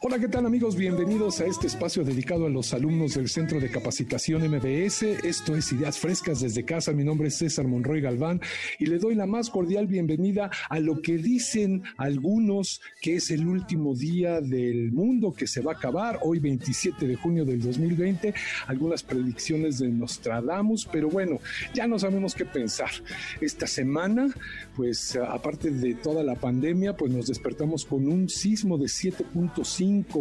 Hola, 0.00 0.18
¿qué 0.18 0.28
tal 0.28 0.46
amigos? 0.46 0.76
Bienvenidos 0.76 1.40
a 1.40 1.46
este 1.46 1.66
espacio 1.66 2.04
dedicado 2.04 2.46
a 2.46 2.50
los 2.50 2.74
alumnos 2.74 3.14
del 3.14 3.28
Centro 3.28 3.60
de 3.60 3.70
Capacitación 3.70 4.42
MBS. 4.42 5.02
Esto 5.24 5.56
es 5.56 5.72
Ideas 5.72 5.98
Frescas 5.98 6.40
desde 6.40 6.64
casa. 6.64 6.92
Mi 6.92 7.04
nombre 7.04 7.28
es 7.28 7.36
César 7.36 7.66
Monroy 7.66 8.00
Galván 8.00 8.40
y 8.78 8.86
le 8.86 8.98
doy 8.98 9.14
la 9.14 9.26
más 9.26 9.50
cordial 9.50 9.86
bienvenida 9.86 10.50
a 10.68 10.80
lo 10.80 11.00
que 11.00 11.16
dicen 11.18 11.82
algunos 11.96 12.80
que 13.00 13.16
es 13.16 13.30
el 13.30 13.46
último 13.46 13.94
día 13.94 14.40
del 14.40 14.92
mundo 14.92 15.32
que 15.32 15.46
se 15.46 15.60
va 15.60 15.72
a 15.72 15.74
acabar, 15.76 16.18
hoy 16.22 16.38
27 16.38 17.06
de 17.06 17.16
junio 17.16 17.44
del 17.44 17.60
2020. 17.60 18.34
Algunas 18.66 19.02
predicciones 19.02 19.78
de 19.78 19.88
Nostradamus, 19.88 20.88
pero 20.90 21.08
bueno, 21.08 21.38
ya 21.74 21.86
no 21.86 21.98
sabemos 21.98 22.34
qué 22.34 22.44
pensar. 22.44 22.90
Esta 23.40 23.66
semana, 23.66 24.28
pues 24.76 25.16
aparte 25.16 25.70
de 25.70 25.94
toda 25.94 26.22
la 26.22 26.34
pandemia, 26.34 26.96
pues 26.96 27.12
nos 27.12 27.26
despertamos 27.26 27.84
con 27.84 28.08
un 28.08 28.28
sismo 28.28 28.76
de 28.76 28.86
7.5 28.86 29.69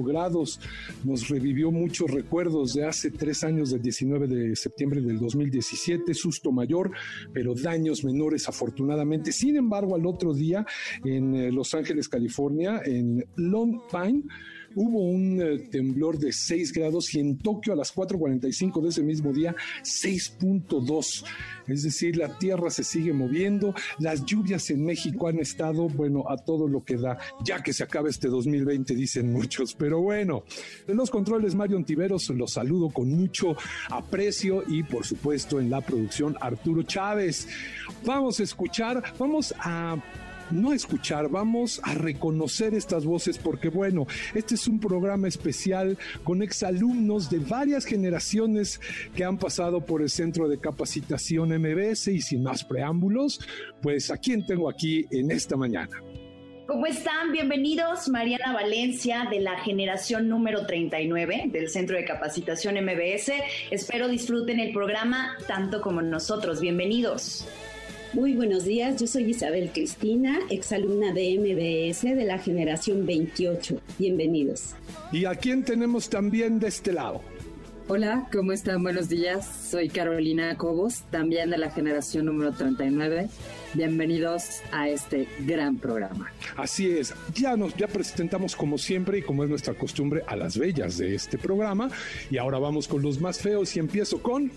grados. 0.04 0.60
Nos 1.04 1.28
revivió 1.28 1.72
muchos 1.72 2.12
recuerdos 2.12 2.74
de 2.74 2.86
hace 2.86 3.12
tres 3.12 3.44
años, 3.44 3.72
del 3.72 3.82
19 3.82 4.28
de 4.28 4.56
septiembre 4.56 5.02
del 5.02 5.20
2017, 5.20 6.14
susto 6.14 6.52
mayor, 6.52 6.92
pero 7.34 7.54
daños 7.56 8.04
menores 8.04 8.48
afortunadamente. 8.48 9.32
Sin 9.32 9.56
embargo, 9.56 9.96
al 9.96 10.06
otro 10.06 10.34
día 10.34 10.66
en 11.04 11.36
eh, 11.36 11.52
Los 11.52 11.74
Ángeles, 11.74 12.08
California, 12.08 12.82
en 12.86 13.26
Long 13.36 13.82
Pine, 13.92 14.24
hubo 14.76 15.00
un 15.00 15.42
eh, 15.42 15.60
temblor 15.72 16.18
de 16.18 16.32
6 16.32 16.74
grados 16.74 17.14
y 17.14 17.20
en 17.20 17.38
Tokio 17.38 17.74
a 17.74 17.76
las 17.76 17.94
4.45 17.94 18.82
de 18.82 18.90
ese 18.90 19.04
mismo 19.04 19.34
día 19.34 19.56
6.2. 19.84 21.26
Es 21.68 21.84
decir, 21.84 22.18
la 22.18 22.38
tierra 22.40 22.70
se 22.70 22.84
sigue 22.84 23.14
moviendo, 23.14 23.76
las 24.00 24.26
lluvias 24.26 24.70
en 24.72 24.84
México 24.86 25.28
han 25.28 25.40
estado, 25.40 25.88
bueno, 25.88 26.26
a 26.28 26.38
todo 26.38 26.68
lo 26.68 26.84
que 26.84 26.98
da, 26.98 27.20
ya 27.44 27.62
que 27.62 27.74
se 27.74 27.84
acaba 27.84 28.10
este 28.10 28.28
2020, 28.28 28.96
dicen 28.96 29.32
muchos. 29.32 29.76
Pero 29.76 30.02
bueno, 30.02 30.44
en 30.88 30.98
los 30.98 31.10
controles 31.10 31.56
Mario 31.56 31.78
Antiveros 31.78 32.30
los 32.30 32.54
saludo 32.54 32.90
con 32.90 33.10
mucho 33.10 33.56
aprecio 33.90 34.64
y 34.68 34.84
por 34.84 35.06
supuesto 35.06 35.60
en 35.60 35.70
la 35.70 35.82
producción 35.82 36.36
Arturo 36.42 36.84
Chávez. 36.84 37.48
Vamos 38.06 38.40
a 38.40 38.44
escuchar, 38.44 39.04
vamos 39.18 39.54
a 39.60 39.98
no 40.52 40.74
escuchar, 40.74 41.30
vamos 41.30 41.82
a 41.84 41.94
reconocer 41.94 42.74
estas 42.74 43.06
voces 43.06 43.38
porque 43.38 43.70
bueno, 43.70 44.08
este 44.34 44.56
es 44.56 44.68
un 44.68 44.80
programa 44.80 45.28
especial 45.28 45.98
con 46.24 46.42
exalumnos 46.42 47.30
de 47.30 47.40
varias 47.40 47.86
generaciones 47.86 48.80
que 49.16 49.24
han 49.24 49.38
pasado 49.38 49.82
por 49.82 50.02
el 50.02 50.10
Centro 50.10 50.48
de 50.48 50.60
Capacitación 50.60 51.50
MBS 51.50 52.08
y 52.08 52.22
sin 52.22 52.44
más 52.44 52.64
preámbulos, 52.64 53.40
pues 53.82 54.12
a 54.12 54.18
quién 54.18 54.46
tengo 54.46 54.70
aquí 54.70 55.06
en 55.12 55.32
esta 55.32 55.56
mañana. 55.56 56.02
¿Cómo 56.70 56.86
están? 56.86 57.32
Bienvenidos, 57.32 58.10
Mariana 58.10 58.54
Valencia, 58.54 59.28
de 59.32 59.40
la 59.40 59.58
generación 59.62 60.30
número 60.30 60.68
39 60.68 61.46
del 61.52 61.68
Centro 61.68 61.98
de 61.98 62.06
Capacitación 62.06 62.76
MBS. 62.76 63.32
Espero 63.72 64.08
disfruten 64.08 64.60
el 64.60 64.72
programa 64.72 65.36
tanto 65.48 65.82
como 65.82 66.04
nosotros. 66.04 66.62
Bienvenidos. 66.62 67.48
Muy 68.14 68.34
buenos 68.34 68.66
días, 68.66 69.00
yo 69.00 69.06
soy 69.06 69.26
Isabel 69.26 69.70
Cristina, 69.72 70.40
exalumna 70.50 71.14
de 71.14 71.38
MBS 71.38 72.02
de 72.02 72.26
la 72.26 72.40
generación 72.40 73.06
28. 73.06 73.80
Bienvenidos. 74.00 74.74
¿Y 75.12 75.26
a 75.26 75.36
quién 75.36 75.64
tenemos 75.64 76.10
también 76.10 76.60
de 76.60 76.70
este 76.70 76.92
lado? 76.92 77.22
Hola, 77.88 78.28
¿cómo 78.32 78.52
están? 78.52 78.82
Buenos 78.82 79.10
días. 79.10 79.48
Soy 79.70 79.90
Carolina 79.90 80.58
Cobos, 80.58 81.04
también 81.12 81.52
de 81.52 81.60
la 81.60 81.70
generación 81.70 82.26
número 82.26 82.52
39. 82.52 83.30
Bienvenidos 83.76 84.62
a 84.72 84.90
este 84.90 85.28
gran 85.42 85.78
programa. 85.78 86.32
Así 86.58 86.90
es, 86.90 87.14
ya 87.36 87.56
nos 87.58 87.76
ya 87.76 87.88
presentamos 87.88 88.56
como 88.56 88.80
siempre 88.80 89.20
y 89.20 89.22
como 89.22 89.44
es 89.44 89.50
nuestra 89.52 89.76
costumbre 89.76 90.24
a 90.26 90.36
las 90.36 90.58
bellas 90.58 90.98
de 90.98 91.14
este 91.14 91.38
programa 91.38 91.92
y 92.32 92.38
ahora 92.38 92.58
vamos 92.58 92.88
con 92.88 93.04
los 93.04 93.22
más 93.22 93.40
feos 93.40 93.76
y 93.76 93.80
empiezo 93.80 94.22
con 94.22 94.52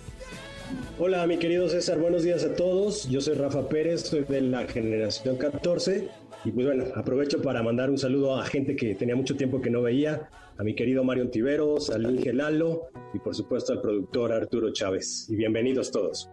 Hola, 0.98 1.26
mi 1.26 1.38
querido 1.38 1.68
César, 1.68 1.98
buenos 1.98 2.22
días 2.22 2.44
a 2.44 2.54
todos. 2.54 3.08
Yo 3.08 3.20
soy 3.20 3.34
Rafa 3.34 3.68
Pérez, 3.68 4.02
soy 4.02 4.24
de 4.24 4.40
la 4.40 4.66
generación 4.66 5.36
14. 5.36 6.08
Y 6.44 6.50
pues 6.50 6.66
bueno, 6.66 6.84
aprovecho 6.94 7.40
para 7.40 7.62
mandar 7.62 7.90
un 7.90 7.98
saludo 7.98 8.36
a 8.36 8.44
gente 8.46 8.76
que 8.76 8.94
tenía 8.94 9.16
mucho 9.16 9.36
tiempo 9.36 9.60
que 9.60 9.70
no 9.70 9.82
veía, 9.82 10.28
a 10.58 10.64
mi 10.64 10.74
querido 10.74 11.04
Mario 11.04 11.30
Tiveros, 11.30 11.90
al 11.90 12.10
Inge 12.10 12.32
Lalo 12.32 12.88
y 13.14 13.18
por 13.18 13.34
supuesto 13.34 13.72
al 13.72 13.80
productor 13.80 14.32
Arturo 14.32 14.72
Chávez. 14.72 15.26
Y 15.28 15.36
bienvenidos 15.36 15.90
todos. 15.90 16.30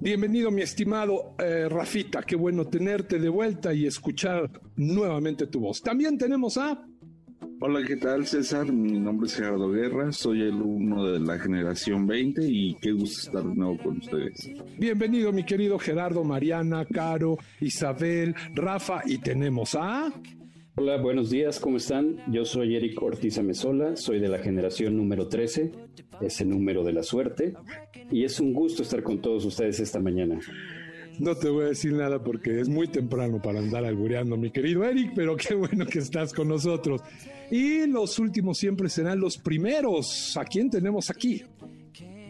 Bienvenido, 0.00 0.50
mi 0.50 0.62
estimado 0.62 1.34
eh, 1.38 1.68
Rafita. 1.68 2.22
Qué 2.22 2.36
bueno 2.36 2.66
tenerte 2.66 3.18
de 3.18 3.28
vuelta 3.28 3.74
y 3.74 3.86
escuchar 3.86 4.50
nuevamente 4.76 5.46
tu 5.46 5.60
voz. 5.60 5.82
También 5.82 6.16
tenemos 6.16 6.56
a 6.56 6.86
Hola, 7.62 7.82
¿qué 7.86 7.96
tal 7.96 8.26
César? 8.26 8.72
Mi 8.72 8.98
nombre 8.98 9.26
es 9.26 9.36
Gerardo 9.36 9.70
Guerra, 9.70 10.12
soy 10.12 10.40
el 10.40 10.54
uno 10.54 11.04
de 11.04 11.20
la 11.20 11.38
generación 11.38 12.06
20 12.06 12.42
y 12.42 12.74
qué 12.80 12.92
gusto 12.92 13.20
estar 13.20 13.44
de 13.44 13.54
nuevo 13.54 13.76
con 13.76 13.98
ustedes. 13.98 14.50
Bienvenido 14.78 15.30
mi 15.30 15.44
querido 15.44 15.78
Gerardo, 15.78 16.24
Mariana, 16.24 16.86
Caro, 16.86 17.36
Isabel, 17.60 18.34
Rafa 18.54 19.02
y 19.04 19.18
tenemos 19.18 19.74
a... 19.74 20.10
Hola, 20.76 20.96
buenos 20.96 21.28
días, 21.28 21.60
¿cómo 21.60 21.76
están? 21.76 22.16
Yo 22.32 22.46
soy 22.46 22.76
Eric 22.76 23.02
Ortiz 23.02 23.36
Amezola, 23.36 23.94
soy 23.94 24.20
de 24.20 24.28
la 24.28 24.38
generación 24.38 24.96
número 24.96 25.28
13, 25.28 25.70
ese 26.22 26.46
número 26.46 26.82
de 26.82 26.94
la 26.94 27.02
suerte, 27.02 27.52
y 28.10 28.24
es 28.24 28.40
un 28.40 28.54
gusto 28.54 28.82
estar 28.82 29.02
con 29.02 29.20
todos 29.20 29.44
ustedes 29.44 29.80
esta 29.80 30.00
mañana. 30.00 30.40
No 31.20 31.36
te 31.36 31.50
voy 31.50 31.64
a 31.64 31.68
decir 31.68 31.92
nada 31.92 32.24
porque 32.24 32.60
es 32.60 32.68
muy 32.70 32.88
temprano 32.88 33.42
para 33.42 33.58
andar 33.58 33.84
albureando, 33.84 34.38
mi 34.38 34.50
querido 34.50 34.84
Eric, 34.84 35.12
pero 35.14 35.36
qué 35.36 35.54
bueno 35.54 35.84
que 35.84 35.98
estás 35.98 36.32
con 36.32 36.48
nosotros. 36.48 37.02
Y 37.50 37.86
los 37.86 38.18
últimos 38.18 38.56
siempre 38.56 38.88
serán 38.88 39.20
los 39.20 39.36
primeros. 39.36 40.34
¿A 40.38 40.46
quién 40.46 40.70
tenemos 40.70 41.10
aquí? 41.10 41.44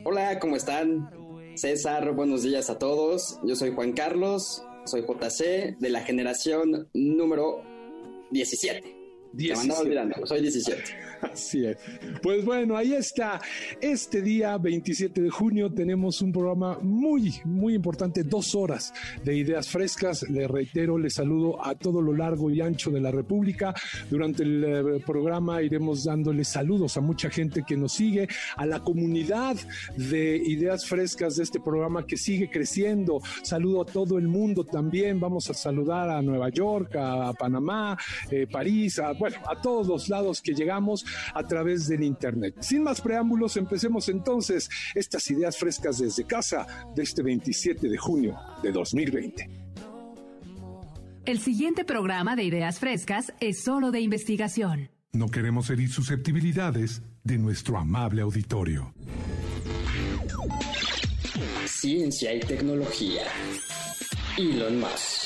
Hola, 0.02 0.40
¿cómo 0.40 0.56
están? 0.56 1.08
César, 1.54 2.12
buenos 2.16 2.42
días 2.42 2.68
a 2.68 2.78
todos. 2.78 3.38
Yo 3.44 3.54
soy 3.54 3.70
Juan 3.70 3.92
Carlos, 3.92 4.64
soy 4.86 5.02
JC 5.02 5.78
de 5.78 5.88
la 5.88 6.00
generación 6.00 6.88
número 6.92 7.62
17. 8.32 8.96
17. 9.34 10.26
soy 10.26 10.40
17. 10.40 10.82
Así 11.22 11.66
es. 11.66 11.76
Pues 12.22 12.44
bueno, 12.44 12.76
ahí 12.76 12.94
está. 12.94 13.40
Este 13.80 14.22
día, 14.22 14.56
27 14.56 15.20
de 15.20 15.30
junio, 15.30 15.70
tenemos 15.72 16.22
un 16.22 16.32
programa 16.32 16.78
muy, 16.80 17.40
muy 17.44 17.74
importante, 17.74 18.24
dos 18.24 18.54
horas 18.54 18.92
de 19.22 19.36
ideas 19.36 19.68
frescas. 19.68 20.22
Le 20.28 20.48
reitero, 20.48 20.98
le 20.98 21.10
saludo 21.10 21.64
a 21.64 21.74
todo 21.74 22.00
lo 22.00 22.12
largo 22.12 22.50
y 22.50 22.60
ancho 22.60 22.90
de 22.90 23.00
la 23.00 23.10
República. 23.10 23.74
Durante 24.08 24.42
el 24.42 24.64
eh, 24.64 25.02
programa 25.06 25.62
iremos 25.62 26.04
dándole 26.04 26.44
saludos 26.44 26.96
a 26.96 27.00
mucha 27.00 27.30
gente 27.30 27.64
que 27.66 27.76
nos 27.76 27.92
sigue, 27.92 28.28
a 28.56 28.66
la 28.66 28.80
comunidad 28.80 29.56
de 29.96 30.36
ideas 30.36 30.86
frescas 30.86 31.36
de 31.36 31.44
este 31.44 31.60
programa 31.60 32.06
que 32.06 32.16
sigue 32.16 32.50
creciendo. 32.50 33.20
Saludo 33.42 33.82
a 33.82 33.84
todo 33.84 34.18
el 34.18 34.28
mundo 34.28 34.64
también. 34.64 35.20
Vamos 35.20 35.50
a 35.50 35.54
saludar 35.54 36.08
a 36.08 36.22
Nueva 36.22 36.48
York, 36.48 36.96
a 36.96 37.32
Panamá, 37.34 37.96
eh, 38.30 38.46
París, 38.50 38.98
a, 38.98 39.12
bueno, 39.12 39.36
a 39.46 39.60
todos 39.60 39.86
los 39.86 40.08
lados 40.08 40.40
que 40.40 40.54
llegamos 40.54 41.04
a 41.34 41.42
través 41.42 41.88
del 41.88 42.02
Internet. 42.02 42.56
Sin 42.60 42.82
más 42.82 43.00
preámbulos, 43.00 43.56
empecemos 43.56 44.08
entonces 44.08 44.68
estas 44.94 45.30
ideas 45.30 45.56
frescas 45.56 45.98
desde 45.98 46.24
casa 46.24 46.66
de 46.94 47.02
este 47.02 47.22
27 47.22 47.88
de 47.88 47.96
junio 47.96 48.36
de 48.62 48.72
2020. 48.72 49.60
El 51.26 51.38
siguiente 51.38 51.84
programa 51.84 52.34
de 52.34 52.44
Ideas 52.44 52.78
Frescas 52.78 53.32
es 53.40 53.62
solo 53.62 53.90
de 53.90 54.00
investigación. 54.00 54.90
No 55.12 55.28
queremos 55.28 55.68
herir 55.70 55.90
susceptibilidades 55.90 57.02
de 57.24 57.38
nuestro 57.38 57.78
amable 57.78 58.22
auditorio. 58.22 58.94
Ciencia 61.66 62.34
y 62.34 62.40
tecnología. 62.40 63.22
Elon 64.38 64.80
Musk. 64.80 65.19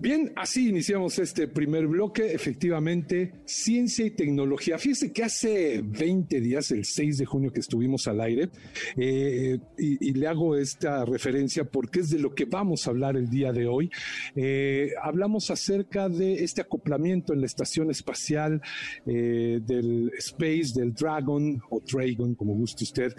Bien, 0.00 0.32
así 0.36 0.68
iniciamos 0.68 1.18
este 1.18 1.48
primer 1.48 1.88
bloque. 1.88 2.32
Efectivamente, 2.32 3.32
ciencia 3.44 4.06
y 4.06 4.12
tecnología. 4.12 4.78
Fíjese 4.78 5.12
que 5.12 5.24
hace 5.24 5.82
20 5.82 6.40
días, 6.40 6.70
el 6.70 6.84
6 6.84 7.18
de 7.18 7.24
junio 7.24 7.52
que 7.52 7.58
estuvimos 7.58 8.06
al 8.06 8.20
aire, 8.20 8.48
eh, 8.96 9.58
y, 9.76 10.12
le 10.12 10.26
hago 10.28 10.56
esta 10.56 11.04
referencia 11.04 11.64
porque 11.64 12.00
es 12.00 12.10
de 12.10 12.20
lo 12.20 12.32
que 12.32 12.44
vamos 12.44 12.86
a 12.86 12.90
hablar 12.90 13.16
el 13.16 13.28
día 13.28 13.52
de 13.52 13.66
hoy. 13.66 13.90
Eh, 14.36 14.92
hablamos 15.02 15.50
acerca 15.50 16.08
de 16.08 16.44
este 16.44 16.60
acoplamiento 16.60 17.32
en 17.32 17.40
la 17.40 17.46
estación 17.46 17.90
espacial 17.90 18.62
eh, 19.04 19.58
del 19.66 20.12
Space, 20.18 20.74
del 20.76 20.94
Dragon 20.94 21.60
o 21.70 21.80
Dragon, 21.80 22.36
como 22.36 22.54
guste 22.54 22.84
usted 22.84 23.14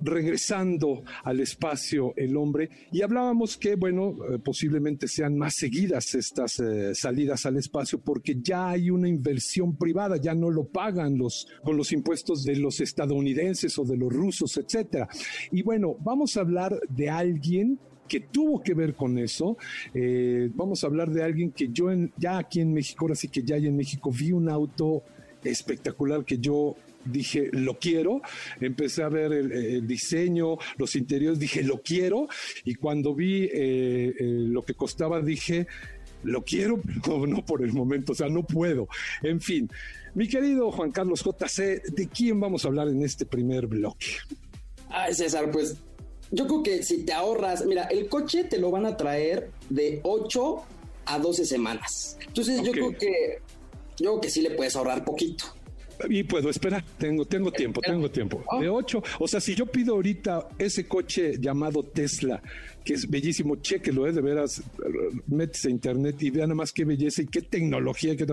regresando 0.00 1.02
al 1.24 1.40
espacio 1.40 2.14
el 2.16 2.36
hombre 2.36 2.70
y 2.92 3.02
hablábamos 3.02 3.56
que, 3.56 3.74
bueno, 3.74 4.16
eh, 4.30 4.38
posiblemente 4.38 5.08
sean 5.08 5.36
más 5.36 5.54
seguidas 5.54 6.14
estas 6.14 6.60
eh, 6.60 6.94
salidas 6.94 7.46
al 7.46 7.56
espacio 7.56 7.98
porque 7.98 8.36
ya 8.40 8.70
hay 8.70 8.90
una 8.90 9.08
inversión 9.08 9.76
privada, 9.76 10.16
ya 10.16 10.34
no 10.34 10.50
lo 10.50 10.64
pagan 10.64 11.18
los, 11.18 11.48
con 11.62 11.76
los 11.76 11.92
impuestos 11.92 12.44
de 12.44 12.56
los 12.56 12.80
estadounidenses 12.80 13.78
o 13.78 13.84
de 13.84 13.96
los 13.96 14.12
rusos, 14.12 14.56
etcétera. 14.56 15.08
Y 15.50 15.62
bueno, 15.62 15.96
vamos 16.00 16.36
a 16.36 16.40
hablar 16.40 16.80
de 16.88 17.10
alguien 17.10 17.78
que 18.08 18.20
tuvo 18.20 18.62
que 18.62 18.74
ver 18.74 18.94
con 18.94 19.18
eso. 19.18 19.56
Eh, 19.94 20.50
vamos 20.54 20.82
a 20.82 20.86
hablar 20.86 21.10
de 21.10 21.22
alguien 21.22 21.52
que 21.52 21.68
yo 21.68 21.90
ya 22.16 22.38
aquí 22.38 22.60
en 22.60 22.72
México, 22.72 23.04
ahora 23.04 23.14
sí 23.14 23.28
que 23.28 23.42
ya 23.42 23.56
en 23.56 23.76
México 23.76 24.10
vi 24.10 24.32
un 24.32 24.48
auto 24.48 25.02
espectacular 25.44 26.24
que 26.24 26.38
yo 26.38 26.74
dije, 27.04 27.48
lo 27.52 27.78
quiero, 27.78 28.20
empecé 28.60 29.02
a 29.02 29.08
ver 29.08 29.32
el, 29.32 29.86
diseño, 29.86 30.56
los 30.76 30.96
interiores, 30.96 31.38
dije, 31.38 31.62
lo 31.62 31.80
quiero, 31.82 32.28
y 32.64 32.74
cuando 32.74 33.14
vi 33.14 33.44
eh, 33.44 33.50
eh, 33.52 34.14
lo 34.18 34.64
que 34.64 34.74
costaba, 34.74 35.20
dije, 35.20 35.66
lo 36.22 36.44
quiero, 36.44 36.80
pero 37.02 37.26
no 37.26 37.44
por 37.44 37.62
el 37.62 37.72
momento, 37.72 38.12
o 38.12 38.14
sea, 38.14 38.28
no 38.28 38.42
puedo. 38.44 38.88
En 39.22 39.40
fin, 39.40 39.70
mi 40.14 40.28
querido 40.28 40.70
Juan 40.70 40.90
Carlos 40.90 41.22
JC, 41.24 41.82
¿de 41.92 42.08
quién 42.08 42.40
vamos 42.40 42.64
a 42.64 42.68
hablar 42.68 42.88
en 42.88 43.02
este 43.02 43.24
primer 43.26 43.66
bloque? 43.66 44.06
Ay, 44.88 45.14
César, 45.14 45.50
pues 45.50 45.76
yo 46.30 46.46
creo 46.46 46.62
que 46.62 46.82
si 46.82 47.04
te 47.04 47.12
ahorras, 47.12 47.64
mira, 47.64 47.84
el 47.84 48.08
coche 48.08 48.44
te 48.44 48.58
lo 48.58 48.70
van 48.70 48.86
a 48.86 48.96
traer 48.96 49.50
de 49.70 50.00
8 50.02 50.62
a 51.06 51.18
12 51.18 51.44
semanas. 51.44 52.18
Entonces 52.26 52.62
yo 52.62 52.72
creo 52.72 52.96
que 52.96 53.38
yo 53.98 54.10
creo 54.10 54.20
que 54.20 54.30
sí 54.30 54.42
le 54.42 54.50
puedes 54.50 54.76
ahorrar 54.76 55.04
poquito. 55.04 55.44
Y 56.08 56.22
puedo 56.22 56.50
esperar, 56.50 56.84
tengo, 56.98 57.24
tengo 57.24 57.50
tiempo, 57.50 57.80
tengo 57.80 58.10
tiempo. 58.10 58.42
De 58.60 58.68
ocho, 58.68 59.02
o 59.18 59.26
sea, 59.26 59.40
si 59.40 59.54
yo 59.54 59.66
pido 59.66 59.94
ahorita 59.94 60.48
ese 60.58 60.86
coche 60.86 61.38
llamado 61.40 61.82
Tesla, 61.82 62.40
que 62.84 62.94
es 62.94 63.08
bellísimo, 63.08 63.56
chequelo, 63.56 64.06
¿eh? 64.06 64.12
de 64.12 64.20
veras, 64.20 64.62
metes 65.26 65.64
a 65.64 65.70
internet 65.70 66.22
y 66.22 66.30
vean 66.30 66.48
nada 66.48 66.56
más 66.56 66.72
qué 66.72 66.84
belleza 66.84 67.22
y 67.22 67.26
qué 67.26 67.42
tecnología. 67.42 68.16
Qué 68.16 68.26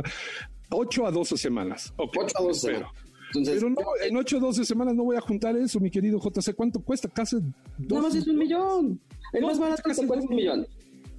ocho 0.69 1.05
a 1.05 1.11
doce 1.11 1.37
semanas. 1.37 1.93
ocho 1.97 2.21
a 2.37 2.43
doce 2.43 2.67
semanas. 2.67 2.91
pero 3.33 3.69
no, 3.69 3.81
en 4.03 4.17
ocho 4.17 4.37
a 4.37 4.39
doce 4.39 4.63
semanas 4.63 4.95
no 4.95 5.03
voy 5.03 5.15
a 5.17 5.21
juntar 5.21 5.55
eso, 5.57 5.79
mi 5.79 5.89
querido 5.89 6.19
JC. 6.19 6.53
¿Cuánto 6.55 6.81
cuesta? 6.81 7.09
Casi 7.09 7.37
dos. 7.77 7.99
No 7.99 8.01
más 8.01 8.15
es 8.15 8.27
un 8.27 8.37
millón. 8.37 8.99
El 9.33 9.41
más 9.43 9.59
barato 9.59 9.81
cuesta 9.83 10.05
un 10.05 10.35
millón. 10.35 10.67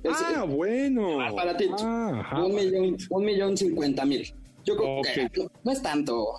ah, 0.08 0.44
bueno. 0.44 1.20
Ah, 1.20 2.44
un 2.44 2.54
millón, 2.54 2.96
un 3.10 3.25
millón 3.25 3.56
cincuenta 3.56 4.04
mil. 4.04 4.32
Yo 4.66 4.76
creo 4.76 5.00
que 5.02 5.30
no, 5.62 5.72
es 5.72 5.80
tanto. 5.80 6.34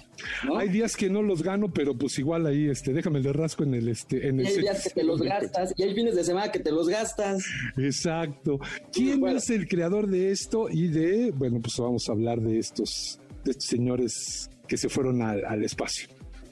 Hay 0.58 0.68
días 0.68 0.98
que 0.98 1.10
no 1.10 1.22
los 1.22 1.42
gano, 1.42 1.72
pero 1.74 1.98
pues 1.98 2.20
igual 2.20 2.46
ahí, 2.46 2.68
este, 2.68 2.92
déjame 2.92 3.20
el 3.20 3.34
rasco 3.34 3.64
en 3.64 3.74
el, 3.74 3.88
este, 3.88 4.28
en 4.28 4.42
el. 4.42 4.48
Hay 4.48 4.58
días 4.58 4.84
que 4.84 4.90
te 4.90 5.04
los 5.04 5.22
gastas 5.22 5.74
y 5.78 5.84
hay 5.84 5.96
fines 5.96 6.14
de 6.14 6.26
semana 6.26 6.52
que 6.52 6.60
te 6.60 6.72
los 6.72 6.90
gastas. 6.90 7.46
Exacto. 7.78 8.60
¿Quién 8.92 9.26
es 9.28 9.50
el 9.50 9.66
creador 9.70 10.08
de 10.08 10.32
esto 10.32 10.68
y 10.70 10.90
de, 10.90 11.32
bueno, 11.32 11.62
pues 11.62 11.78
vamos 11.78 12.10
a 12.10 12.12
hablar 12.12 12.42
de 12.42 12.60
estos, 12.60 13.18
de 13.46 13.52
estos 13.52 13.66
señores 13.66 14.50
que 14.68 14.76
se 14.76 14.90
fueron 14.90 15.22
al, 15.22 15.46
al 15.46 15.64
espacio? 15.64 16.10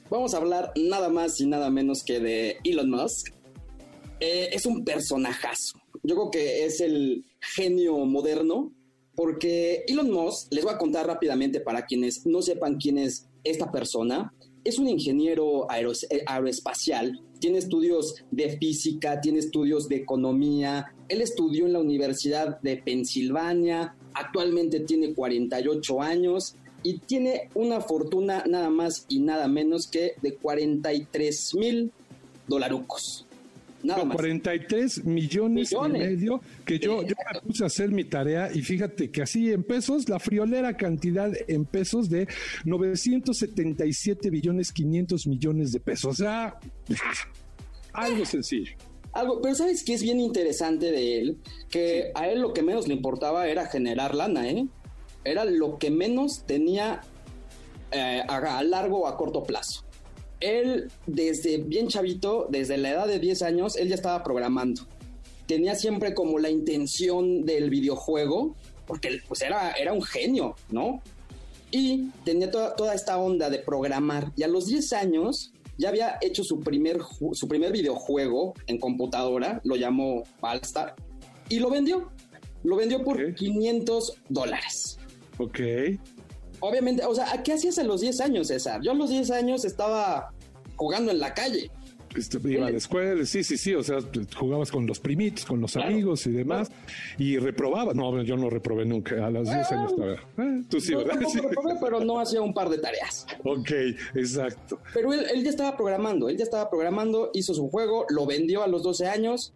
Vamos 0.09 0.33
a 0.33 0.37
hablar 0.37 0.71
nada 0.77 1.09
más 1.09 1.41
y 1.41 1.45
nada 1.45 1.69
menos 1.69 2.03
que 2.05 2.21
de 2.21 2.57
Elon 2.63 2.89
Musk. 2.89 3.33
Eh, 4.21 4.49
es 4.53 4.65
un 4.65 4.85
personajazo. 4.85 5.77
Yo 6.03 6.15
creo 6.15 6.31
que 6.31 6.65
es 6.65 6.79
el 6.79 7.25
genio 7.41 7.97
moderno 8.05 8.71
porque 9.15 9.83
Elon 9.87 10.11
Musk, 10.11 10.53
les 10.53 10.63
voy 10.63 10.73
a 10.73 10.77
contar 10.77 11.07
rápidamente 11.07 11.59
para 11.59 11.85
quienes 11.85 12.25
no 12.25 12.41
sepan 12.41 12.77
quién 12.77 12.97
es 12.97 13.27
esta 13.43 13.71
persona, 13.71 14.33
es 14.63 14.79
un 14.79 14.89
ingeniero 14.89 15.67
eh, 15.71 16.23
aeroespacial, 16.25 17.21
tiene 17.39 17.59
estudios 17.59 18.15
de 18.31 18.57
física, 18.57 19.21
tiene 19.21 19.39
estudios 19.39 19.87
de 19.87 19.97
economía, 19.97 20.93
él 21.07 21.21
estudió 21.21 21.67
en 21.67 21.73
la 21.73 21.79
Universidad 21.79 22.59
de 22.61 22.77
Pensilvania, 22.77 23.95
actualmente 24.13 24.79
tiene 24.81 25.13
48 25.13 26.01
años 26.01 26.55
y 26.81 26.97
tiene 26.99 27.49
una 27.53 27.81
fortuna 27.81 28.43
nada 28.47 28.69
más 28.69 29.05
y 29.07 29.19
nada 29.19 29.47
menos 29.47 29.87
que 29.87 30.13
de 30.21 30.35
43 30.35 31.55
mil 31.55 31.91
dolarucos. 32.47 33.24
43 33.93 35.05
millones, 35.05 35.71
y 35.71 35.89
medio, 35.89 36.41
que 36.65 36.79
yo, 36.79 37.03
yo 37.03 37.15
me 37.33 37.41
puse 37.41 37.63
a 37.63 37.67
hacer 37.67 37.91
mi 37.91 38.03
tarea 38.03 38.49
y 38.53 38.61
fíjate 38.61 39.11
que 39.11 39.21
así 39.21 39.51
en 39.51 39.63
pesos, 39.63 40.09
la 40.09 40.19
friolera 40.19 40.75
cantidad 40.75 41.31
en 41.47 41.65
pesos 41.65 42.09
de 42.09 42.27
977 42.65 44.29
billones 44.29 44.71
500 44.71 45.27
millones 45.27 45.71
de 45.71 45.79
pesos. 45.79 46.05
O 46.05 46.15
sea, 46.15 46.59
algo 47.93 48.25
sencillo. 48.25 48.71
Algo, 49.13 49.41
pero 49.41 49.55
¿sabes 49.55 49.83
qué 49.83 49.93
es 49.93 50.03
bien 50.03 50.19
interesante 50.19 50.91
de 50.91 51.19
él? 51.19 51.37
Que 51.69 52.11
a 52.15 52.27
él 52.27 52.41
lo 52.41 52.53
que 52.53 52.63
menos 52.63 52.87
le 52.87 52.93
importaba 52.93 53.47
era 53.47 53.67
generar 53.67 54.13
lana, 54.13 54.49
¿eh? 54.49 54.67
Era 55.23 55.45
lo 55.45 55.77
que 55.77 55.89
menos 55.89 56.45
tenía 56.45 57.01
eh, 57.91 58.21
a 58.27 58.63
largo 58.63 59.01
o 59.01 59.07
a 59.07 59.15
corto 59.15 59.43
plazo 59.43 59.84
él 60.45 60.91
desde 61.07 61.57
bien 61.57 61.87
chavito, 61.87 62.47
desde 62.49 62.77
la 62.77 62.91
edad 62.91 63.07
de 63.07 63.19
10 63.19 63.41
años, 63.41 63.75
él 63.75 63.89
ya 63.89 63.95
estaba 63.95 64.23
programando. 64.23 64.83
Tenía 65.47 65.75
siempre 65.75 66.13
como 66.13 66.39
la 66.39 66.49
intención 66.49 67.45
del 67.45 67.69
videojuego, 67.69 68.55
porque 68.87 69.21
pues 69.27 69.41
era, 69.41 69.71
era 69.71 69.93
un 69.93 70.01
genio, 70.01 70.55
¿no? 70.69 71.01
Y 71.71 72.09
tenía 72.23 72.51
toda, 72.51 72.75
toda 72.75 72.93
esta 72.93 73.17
onda 73.17 73.49
de 73.49 73.59
programar. 73.59 74.31
Y 74.35 74.43
a 74.43 74.47
los 74.47 74.67
10 74.67 74.93
años 74.93 75.51
ya 75.77 75.89
había 75.89 76.17
hecho 76.21 76.43
su 76.43 76.61
primer, 76.61 76.99
su 77.33 77.47
primer 77.47 77.71
videojuego 77.71 78.53
en 78.67 78.79
computadora, 78.79 79.61
lo 79.63 79.75
llamó 79.75 80.23
Ballstar, 80.41 80.95
y 81.49 81.59
lo 81.59 81.69
vendió. 81.69 82.11
Lo 82.63 82.75
vendió 82.75 83.03
por 83.03 83.35
500 83.35 84.21
dólares. 84.29 84.97
Ok. 85.37 85.59
Obviamente, 86.61 87.05
o 87.05 87.13
sea, 87.13 87.43
¿qué 87.43 87.53
hacías 87.53 87.77
a 87.77 87.83
los 87.83 88.01
10 88.01 88.21
años, 88.21 88.47
César? 88.47 88.81
Yo 88.81 88.91
a 88.91 88.95
los 88.95 89.09
10 89.09 89.29
años 89.31 89.65
estaba 89.65 90.33
jugando 90.75 91.11
en 91.11 91.19
la 91.19 91.33
calle. 91.33 91.71
Este, 92.15 92.39
iba 92.49 92.67
a 92.67 92.71
la 92.71 92.77
escuela, 92.77 93.25
sí, 93.25 93.43
sí, 93.43 93.57
sí, 93.57 93.73
o 93.73 93.83
sea, 93.83 93.97
jugabas 94.37 94.71
con 94.71 94.87
los 94.87 94.99
primitos, 94.99 95.45
con 95.45 95.59
los 95.59 95.75
amigos 95.75 96.25
y 96.27 96.31
demás, 96.31 96.71
y 97.17 97.37
reprobabas. 97.37 97.93
No, 97.93 98.21
yo 98.23 98.37
no 98.37 98.49
reprobé 98.49 98.85
nunca, 98.85 99.25
a 99.25 99.29
los 99.29 99.49
10 99.49 99.71
años 99.71 99.93
Eh, 100.37 100.63
tú 100.69 100.79
sí, 100.79 100.95
¿verdad? 100.95 101.19
Sí. 101.29 101.39
Reprobé, 101.39 101.75
pero 101.81 101.99
no 101.99 102.19
hacía 102.19 102.41
un 102.41 102.53
par 102.53 102.69
de 102.69 102.77
tareas. 102.77 103.25
Ok, 103.43 103.69
exacto. 104.15 104.79
Pero 104.93 105.13
él, 105.13 105.25
él, 105.33 105.43
ya 105.43 105.49
estaba 105.49 105.75
programando, 105.75 106.29
él 106.29 106.37
ya 106.37 106.43
estaba 106.43 106.69
programando, 106.69 107.31
hizo 107.33 107.53
su 107.53 107.69
juego, 107.69 108.05
lo 108.09 108.25
vendió 108.25 108.63
a 108.63 108.67
los 108.67 108.83
12 108.83 109.07
años. 109.07 109.53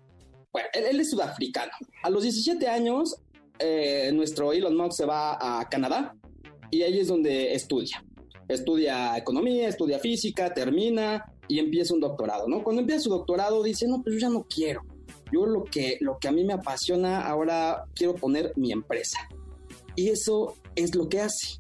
Bueno, 0.52 0.68
él, 0.74 1.00
es 1.00 1.12
sudafricano. 1.12 1.72
A 2.04 2.10
los 2.10 2.24
17 2.24 2.68
años, 2.68 3.16
eh, 3.60 4.12
nuestro 4.14 4.52
Elon 4.52 4.76
Musk 4.76 4.98
se 4.98 5.06
va 5.06 5.60
a 5.60 5.70
Canadá 5.70 6.16
y 6.72 6.82
ahí 6.82 7.00
es 7.00 7.08
donde 7.08 7.54
estudia 7.54 8.04
estudia 8.50 9.18
economía, 9.18 9.70
estudia 9.70 10.00
física, 10.00 10.54
termina 10.54 11.32
y 11.48 11.60
empieza 11.60 11.94
un 11.94 12.02
doctorado, 12.02 12.48
¿no? 12.48 12.64
Cuando 12.64 12.82
empieza 12.82 13.04
su 13.04 13.10
doctorado 13.10 13.64
dice, 13.64 13.88
no, 13.88 14.02
pues 14.04 14.16
yo 14.16 14.22
ya 14.22 14.30
no 14.30 14.44
quiero. 14.44 14.82
Yo 15.32 15.46
lo 15.46 15.64
que, 15.64 15.98
lo 16.02 16.18
que 16.18 16.28
a 16.28 16.32
mí 16.32 16.44
me 16.44 16.54
apasiona, 16.54 17.22
ahora 17.22 17.86
quiero 17.96 18.16
poner 18.16 18.52
mi 18.56 18.72
empresa. 18.72 19.20
Y 19.96 20.10
eso 20.10 20.56
es 20.76 20.96
lo 20.96 21.08
que 21.08 21.22
hace. 21.22 21.60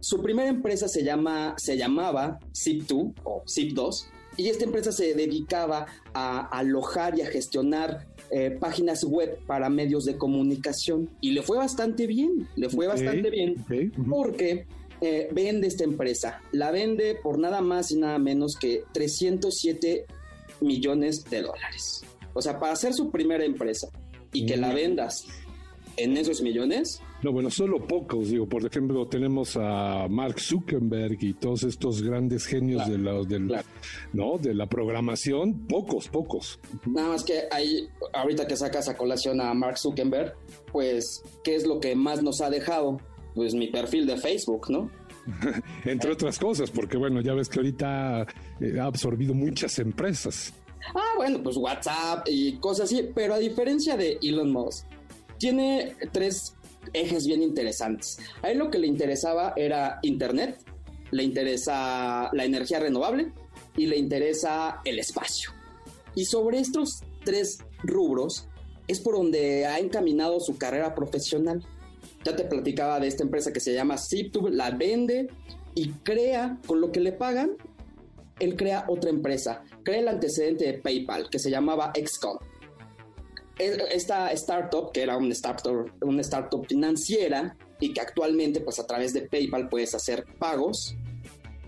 Su 0.00 0.22
primera 0.22 0.48
empresa 0.48 0.88
se, 0.88 1.02
llama, 1.02 1.54
se 1.58 1.76
llamaba 1.76 2.38
Zip2 2.52 3.14
o 3.24 3.42
Zip2 3.44 4.06
y 4.36 4.48
esta 4.48 4.64
empresa 4.64 4.92
se 4.92 5.14
dedicaba 5.14 5.86
a 6.14 6.46
alojar 6.58 7.18
y 7.18 7.22
a 7.22 7.26
gestionar 7.26 8.06
eh, 8.30 8.56
páginas 8.58 9.04
web 9.04 9.38
para 9.46 9.68
medios 9.68 10.04
de 10.04 10.16
comunicación 10.16 11.10
y 11.20 11.32
le 11.32 11.42
fue 11.42 11.58
bastante 11.58 12.06
bien, 12.06 12.48
le 12.56 12.70
fue 12.70 12.86
bastante 12.86 13.28
bien 13.28 13.56
porque 14.08 14.66
eh, 15.00 15.28
vende 15.32 15.66
esta 15.66 15.84
empresa. 15.84 16.42
La 16.52 16.70
vende 16.70 17.18
por 17.22 17.38
nada 17.38 17.60
más 17.60 17.90
y 17.90 17.96
nada 17.96 18.18
menos 18.18 18.56
que 18.56 18.84
307 18.92 20.06
millones 20.60 21.24
de 21.24 21.42
dólares. 21.42 22.02
O 22.34 22.42
sea, 22.42 22.58
para 22.58 22.72
hacer 22.72 22.94
su 22.94 23.10
primera 23.10 23.44
empresa 23.44 23.88
y 24.32 24.46
que 24.46 24.56
la 24.56 24.72
vendas 24.72 25.26
en 25.96 26.16
esos 26.16 26.40
millones, 26.40 27.02
No, 27.22 27.32
bueno, 27.32 27.50
solo 27.50 27.86
pocos, 27.86 28.30
digo, 28.30 28.48
por 28.48 28.64
ejemplo, 28.64 29.06
tenemos 29.06 29.54
a 29.56 30.06
Mark 30.08 30.40
Zuckerberg 30.40 31.18
y 31.20 31.34
todos 31.34 31.64
estos 31.64 32.00
grandes 32.00 32.46
genios 32.46 32.88
de, 32.88 32.96
la, 32.96 33.12
del, 33.24 33.54
¿no? 34.14 34.38
de 34.38 34.54
la 34.54 34.66
programación, 34.66 35.66
pocos, 35.66 36.08
pocos. 36.08 36.58
Nada 36.86 37.08
más 37.08 37.24
que 37.24 37.42
ahí, 37.50 37.88
ahorita 38.14 38.46
que 38.46 38.56
sacas 38.56 38.88
a 38.88 38.96
colación 38.96 39.40
a 39.42 39.52
Mark 39.52 39.76
Zuckerberg, 39.76 40.34
pues, 40.72 41.22
¿qué 41.44 41.56
es 41.56 41.66
lo 41.66 41.80
que 41.80 41.94
más 41.94 42.22
nos 42.22 42.40
ha 42.40 42.48
dejado? 42.48 42.98
Pues 43.34 43.54
mi 43.54 43.68
perfil 43.68 44.06
de 44.06 44.16
Facebook, 44.16 44.70
¿no? 44.70 44.90
Entre 45.84 46.10
otras 46.10 46.38
cosas, 46.38 46.70
porque 46.70 46.96
bueno, 46.96 47.20
ya 47.20 47.34
ves 47.34 47.48
que 47.48 47.58
ahorita 47.58 48.26
eh, 48.60 48.78
ha 48.80 48.84
absorbido 48.84 49.34
muchas 49.34 49.78
empresas. 49.78 50.52
Ah, 50.94 51.12
bueno, 51.16 51.42
pues 51.42 51.56
WhatsApp 51.56 52.26
y 52.28 52.54
cosas 52.56 52.86
así, 52.86 53.10
pero 53.14 53.34
a 53.34 53.38
diferencia 53.38 53.96
de 53.96 54.18
Elon 54.22 54.50
Musk, 54.50 54.86
tiene 55.38 55.96
tres 56.12 56.54
ejes 56.92 57.26
bien 57.26 57.42
interesantes. 57.42 58.18
A 58.42 58.50
él 58.50 58.58
lo 58.58 58.70
que 58.70 58.78
le 58.78 58.86
interesaba 58.86 59.52
era 59.56 59.98
Internet, 60.02 60.58
le 61.10 61.22
interesa 61.22 62.30
la 62.32 62.44
energía 62.44 62.80
renovable 62.80 63.32
y 63.76 63.86
le 63.86 63.96
interesa 63.96 64.80
el 64.84 64.98
espacio. 64.98 65.50
Y 66.14 66.24
sobre 66.24 66.58
estos 66.58 67.02
tres 67.24 67.58
rubros 67.82 68.48
es 68.88 69.00
por 69.00 69.14
donde 69.14 69.66
ha 69.66 69.78
encaminado 69.78 70.40
su 70.40 70.56
carrera 70.56 70.94
profesional. 70.94 71.64
Ya 72.24 72.36
te 72.36 72.44
platicaba 72.44 73.00
de 73.00 73.08
esta 73.08 73.22
empresa 73.22 73.52
que 73.52 73.60
se 73.60 73.72
llama 73.72 73.96
ZipTube, 73.96 74.50
la 74.50 74.70
vende 74.70 75.28
y 75.74 75.90
crea 75.90 76.58
con 76.66 76.80
lo 76.80 76.92
que 76.92 77.00
le 77.00 77.12
pagan. 77.12 77.56
Él 78.38 78.56
crea 78.56 78.84
otra 78.88 79.10
empresa, 79.10 79.62
crea 79.82 80.00
el 80.00 80.08
antecedente 80.08 80.64
de 80.66 80.74
PayPal 80.74 81.28
que 81.30 81.38
se 81.38 81.50
llamaba 81.50 81.92
XCOM 81.94 82.38
esta 83.60 84.32
startup, 84.32 84.92
que 84.92 85.02
era 85.02 85.16
una 85.16 85.32
startup, 85.32 85.90
una 86.00 86.22
startup 86.22 86.66
financiera 86.66 87.56
y 87.78 87.92
que 87.92 88.00
actualmente, 88.00 88.60
pues 88.60 88.78
a 88.78 88.86
través 88.86 89.12
de 89.12 89.22
PayPal 89.22 89.68
puedes 89.68 89.94
hacer 89.94 90.24
pagos. 90.38 90.96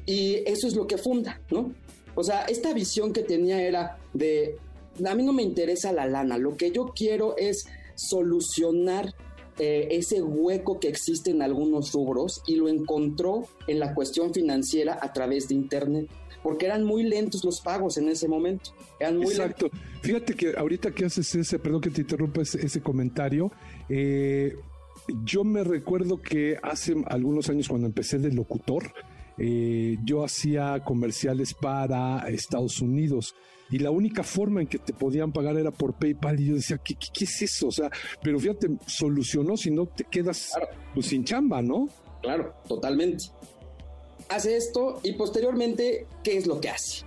Y 0.06 0.42
eso 0.46 0.66
es 0.66 0.74
lo 0.74 0.86
que 0.86 0.98
funda, 0.98 1.40
¿no? 1.50 1.74
O 2.14 2.24
sea, 2.24 2.44
esta 2.44 2.72
visión 2.72 3.12
que 3.12 3.22
tenía 3.22 3.62
era 3.62 3.98
de, 4.12 4.56
a 5.04 5.14
mí 5.14 5.22
no 5.22 5.32
me 5.32 5.42
interesa 5.42 5.92
la 5.92 6.06
lana, 6.06 6.36
lo 6.38 6.56
que 6.56 6.70
yo 6.70 6.92
quiero 6.94 7.36
es 7.36 7.66
solucionar 7.94 9.14
eh, 9.58 9.88
ese 9.90 10.22
hueco 10.22 10.80
que 10.80 10.88
existe 10.88 11.30
en 11.30 11.42
algunos 11.42 11.92
rubros 11.92 12.42
y 12.46 12.56
lo 12.56 12.68
encontró 12.68 13.46
en 13.66 13.80
la 13.80 13.94
cuestión 13.94 14.32
financiera 14.32 14.98
a 15.00 15.12
través 15.12 15.48
de 15.48 15.54
Internet 15.54 16.10
porque 16.42 16.66
eran 16.66 16.84
muy 16.84 17.04
lentos 17.04 17.44
los 17.44 17.60
pagos 17.60 17.96
en 17.98 18.08
ese 18.08 18.26
momento. 18.28 18.70
Eran 18.98 19.16
muy 19.18 19.28
Exacto. 19.28 19.70
Fíjate 20.02 20.34
que 20.34 20.54
ahorita 20.56 20.90
que 20.90 21.04
haces 21.04 21.32
ese, 21.34 21.58
perdón 21.58 21.80
que 21.80 21.90
te 21.90 22.00
interrumpa 22.00 22.42
ese, 22.42 22.80
comentario, 22.80 23.52
eh, 23.88 24.56
yo 25.24 25.44
me 25.44 25.62
recuerdo 25.62 26.20
que 26.20 26.56
hace 26.62 26.96
algunos 27.06 27.48
años 27.48 27.68
cuando 27.68 27.86
empecé 27.86 28.18
de 28.18 28.32
locutor, 28.32 28.92
eh, 29.38 29.98
yo 30.04 30.24
hacía 30.24 30.82
comerciales 30.84 31.54
para 31.54 32.28
Estados 32.28 32.80
Unidos 32.80 33.34
y 33.72 33.78
la 33.78 33.90
única 33.90 34.22
forma 34.22 34.60
en 34.60 34.68
que 34.68 34.78
te 34.78 34.92
podían 34.92 35.32
pagar 35.32 35.56
era 35.56 35.72
por 35.72 35.94
PayPal 35.94 36.38
y 36.38 36.46
yo 36.46 36.54
decía, 36.54 36.78
¿qué, 36.78 36.94
qué, 36.94 37.24
es 37.24 37.42
eso? 37.42 37.68
O 37.68 37.72
sea, 37.72 37.90
pero 38.22 38.38
fíjate, 38.38 38.68
solucionó 38.86 39.56
si 39.56 39.70
no 39.70 39.86
te 39.86 40.04
quedas 40.04 40.52
pues, 40.94 41.06
sin 41.06 41.24
chamba, 41.24 41.60
¿no? 41.60 41.88
Claro, 42.20 42.54
totalmente 42.68 43.24
hace 44.28 44.56
esto 44.56 45.00
y 45.02 45.12
posteriormente, 45.12 46.06
¿qué 46.22 46.36
es 46.36 46.46
lo 46.46 46.60
que 46.60 46.70
hace? 46.70 47.04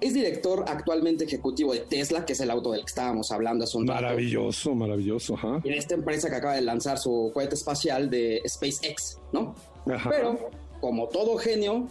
Es 0.00 0.14
director 0.14 0.64
actualmente 0.66 1.24
ejecutivo 1.24 1.72
de 1.72 1.80
Tesla, 1.80 2.24
que 2.24 2.32
es 2.32 2.40
el 2.40 2.50
auto 2.50 2.72
del 2.72 2.80
que 2.80 2.88
estábamos 2.88 3.30
hablando 3.30 3.64
hace 3.64 3.78
un 3.78 3.84
Maravilloso, 3.84 4.74
maravilloso, 4.74 5.34
ajá. 5.34 5.60
Y 5.62 5.68
en 5.68 5.74
esta 5.74 5.94
empresa 5.94 6.28
que 6.28 6.36
acaba 6.36 6.54
de 6.54 6.62
lanzar 6.62 6.98
su 6.98 7.30
cohete 7.32 7.54
espacial 7.54 8.10
de 8.10 8.42
SpaceX, 8.46 9.18
¿no? 9.32 9.54
Pero, 9.84 10.50
como 10.80 11.08
todo 11.08 11.36
genio, 11.36 11.86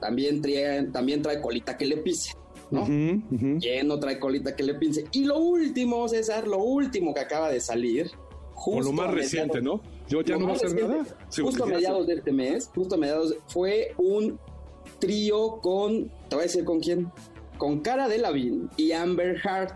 también 0.00 0.42
trae, 0.42 0.82
también 0.84 1.22
trae 1.22 1.40
colita 1.40 1.76
que 1.76 1.86
le 1.86 1.98
pise, 1.98 2.32
¿no? 2.72 2.86
¿Quién 3.60 3.86
no 3.86 3.98
trae 4.00 4.18
colita 4.18 4.56
que 4.56 4.62
le 4.62 4.74
pise? 4.74 5.04
Y 5.12 5.24
lo 5.24 5.38
último, 5.38 6.08
César, 6.08 6.48
lo 6.48 6.58
último 6.58 7.14
que 7.14 7.20
acaba 7.20 7.50
de 7.50 7.60
salir. 7.60 8.10
Justo 8.54 8.90
o 8.90 8.92
lo 8.92 8.92
más 8.92 9.12
reciente, 9.12 9.60
¿no? 9.60 9.80
Yo 10.08 10.22
ya 10.22 10.36
no 10.36 10.46
voy 10.46 10.52
a 10.52 10.54
hacer 10.54 10.74
nada. 10.74 11.04
justo 11.30 11.64
a 11.64 11.66
mediados 11.66 12.06
de 12.06 12.14
este 12.14 12.32
mes, 12.32 12.70
justo 12.74 12.94
a 12.94 12.98
mediados, 12.98 13.34
fue 13.48 13.94
un 13.96 14.38
trío 14.98 15.58
con, 15.60 16.08
te 16.28 16.36
voy 16.36 16.40
a 16.40 16.42
decir 16.42 16.64
con 16.64 16.80
quién, 16.80 17.10
con 17.58 17.80
Cara 17.80 18.08
de 18.08 18.18
Lavín 18.18 18.70
y 18.76 18.92
Amber 18.92 19.36
Heard. 19.44 19.72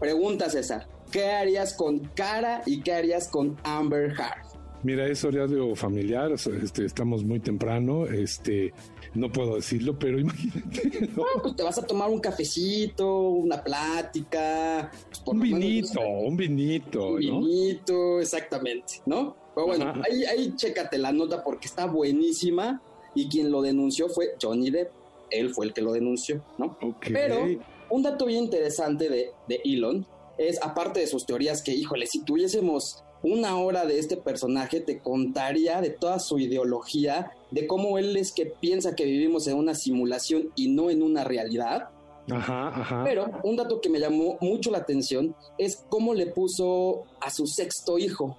Pregunta 0.00 0.50
César, 0.50 0.88
¿qué 1.10 1.30
harías 1.30 1.74
con 1.74 2.00
Cara 2.14 2.62
y 2.66 2.82
qué 2.82 2.94
harías 2.94 3.28
con 3.28 3.56
Amber 3.62 4.10
Heard? 4.10 4.52
Mira, 4.84 5.06
es 5.06 5.24
horario 5.24 5.76
familiar, 5.76 6.32
este, 6.32 6.84
estamos 6.84 7.24
muy 7.24 7.38
temprano, 7.38 8.06
este, 8.06 8.72
no 9.14 9.30
puedo 9.30 9.56
decirlo, 9.56 9.98
pero 9.98 10.18
imagínate. 10.20 11.08
¿no? 11.16 11.24
pues 11.42 11.56
te 11.56 11.62
vas 11.62 11.78
a 11.78 11.86
tomar 11.86 12.10
un 12.10 12.20
cafecito, 12.20 13.30
una 13.30 13.62
plática. 13.62 14.90
Pues, 15.08 15.22
un 15.26 15.40
vinito, 15.40 16.00
un 16.00 16.36
vinito. 16.36 17.08
Un 17.08 17.18
vinito, 17.18 18.20
exactamente, 18.20 19.00
¿no? 19.06 19.36
Pero 19.54 19.66
bueno, 19.66 19.92
ahí, 20.08 20.24
ahí 20.24 20.54
chécate 20.56 20.96
la 20.98 21.12
nota 21.12 21.44
porque 21.44 21.66
está 21.66 21.86
buenísima 21.86 22.80
y 23.14 23.28
quien 23.28 23.50
lo 23.50 23.60
denunció 23.60 24.08
fue 24.08 24.34
Johnny 24.40 24.70
Depp. 24.70 24.90
Él 25.30 25.50
fue 25.50 25.66
el 25.66 25.72
que 25.72 25.82
lo 25.82 25.92
denunció, 25.92 26.42
¿no? 26.58 26.78
Pero 27.00 27.46
un 27.90 28.02
dato 28.02 28.26
bien 28.26 28.44
interesante 28.44 29.08
de, 29.08 29.30
de 29.48 29.60
Elon 29.64 30.06
es, 30.38 30.62
aparte 30.62 31.00
de 31.00 31.06
sus 31.06 31.26
teorías, 31.26 31.62
que 31.62 31.72
híjole, 31.72 32.06
si 32.06 32.24
tuviésemos 32.24 33.02
una 33.22 33.56
hora 33.58 33.86
de 33.86 33.98
este 33.98 34.16
personaje 34.16 34.80
te 34.80 34.98
contaría 34.98 35.80
de 35.80 35.90
toda 35.90 36.18
su 36.18 36.38
ideología, 36.38 37.32
de 37.50 37.66
cómo 37.66 37.98
él 37.98 38.16
es 38.16 38.32
que 38.32 38.46
piensa 38.46 38.94
que 38.94 39.04
vivimos 39.04 39.46
en 39.46 39.56
una 39.56 39.74
simulación 39.74 40.50
y 40.56 40.68
no 40.68 40.90
en 40.90 41.02
una 41.02 41.24
realidad. 41.24 41.90
Ajá, 42.30 42.68
ajá. 42.68 43.04
Pero 43.04 43.30
un 43.44 43.56
dato 43.56 43.80
que 43.80 43.88
me 43.88 43.98
llamó 43.98 44.38
mucho 44.40 44.70
la 44.70 44.78
atención 44.78 45.34
es 45.58 45.84
cómo 45.88 46.14
le 46.14 46.26
puso 46.26 47.04
a 47.20 47.30
su 47.30 47.46
sexto 47.46 47.98
hijo. 47.98 48.36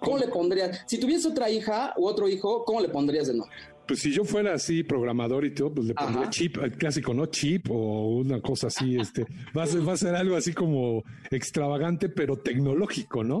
¿Cómo, 0.00 0.18
le 0.18 0.28
pondrías? 0.28 0.82
Si 0.86 0.98
tuviese 0.98 1.28
otra 1.28 1.48
hija 1.48 1.94
u 1.96 2.06
otro 2.06 2.28
hijo, 2.28 2.64
¿cómo 2.64 2.80
le 2.80 2.88
pondrías 2.88 3.26
de 3.28 3.34
nombre? 3.34 3.56
Pues 3.86 4.00
si 4.00 4.12
yo 4.12 4.24
fuera 4.24 4.54
así 4.54 4.82
programador 4.82 5.44
y 5.44 5.54
todo, 5.54 5.72
pues 5.72 5.86
le 5.86 5.94
pondría 5.94 6.28
chip, 6.30 6.58
el 6.58 6.72
clásico, 6.76 7.12
¿no? 7.12 7.26
Chip 7.26 7.70
o 7.70 8.16
una 8.16 8.40
cosa 8.40 8.68
así, 8.68 8.96
este, 8.96 9.26
va 9.56 9.64
a 9.64 9.66
ser, 9.66 9.86
va 9.86 9.92
a 9.92 9.96
ser 9.96 10.14
algo 10.14 10.36
así 10.36 10.52
como 10.54 11.02
extravagante, 11.30 12.08
pero 12.08 12.38
tecnológico, 12.38 13.24
¿no? 13.24 13.40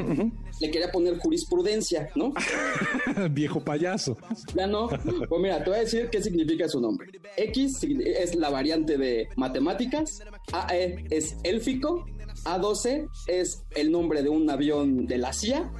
le 0.60 0.70
quería 0.70 0.90
poner 0.90 1.18
jurisprudencia, 1.18 2.10
¿no? 2.14 2.32
Viejo 3.30 3.60
payaso. 3.60 4.16
Ya 4.54 4.66
no. 4.66 4.88
Pues 4.88 5.40
mira, 5.40 5.62
te 5.62 5.70
voy 5.70 5.78
a 5.78 5.82
decir 5.82 6.08
qué 6.10 6.22
significa 6.22 6.68
su 6.68 6.80
nombre. 6.80 7.08
X 7.36 7.80
es 7.82 8.34
la 8.34 8.50
variante 8.50 8.96
de 8.96 9.28
matemáticas, 9.36 10.20
AE 10.52 11.04
es 11.10 11.36
élfico, 11.42 12.04
A12 12.44 13.08
es 13.26 13.64
el 13.74 13.90
nombre 13.90 14.22
de 14.22 14.28
un 14.28 14.48
avión 14.50 15.06
de 15.06 15.18
la 15.18 15.32
CIA 15.32 15.70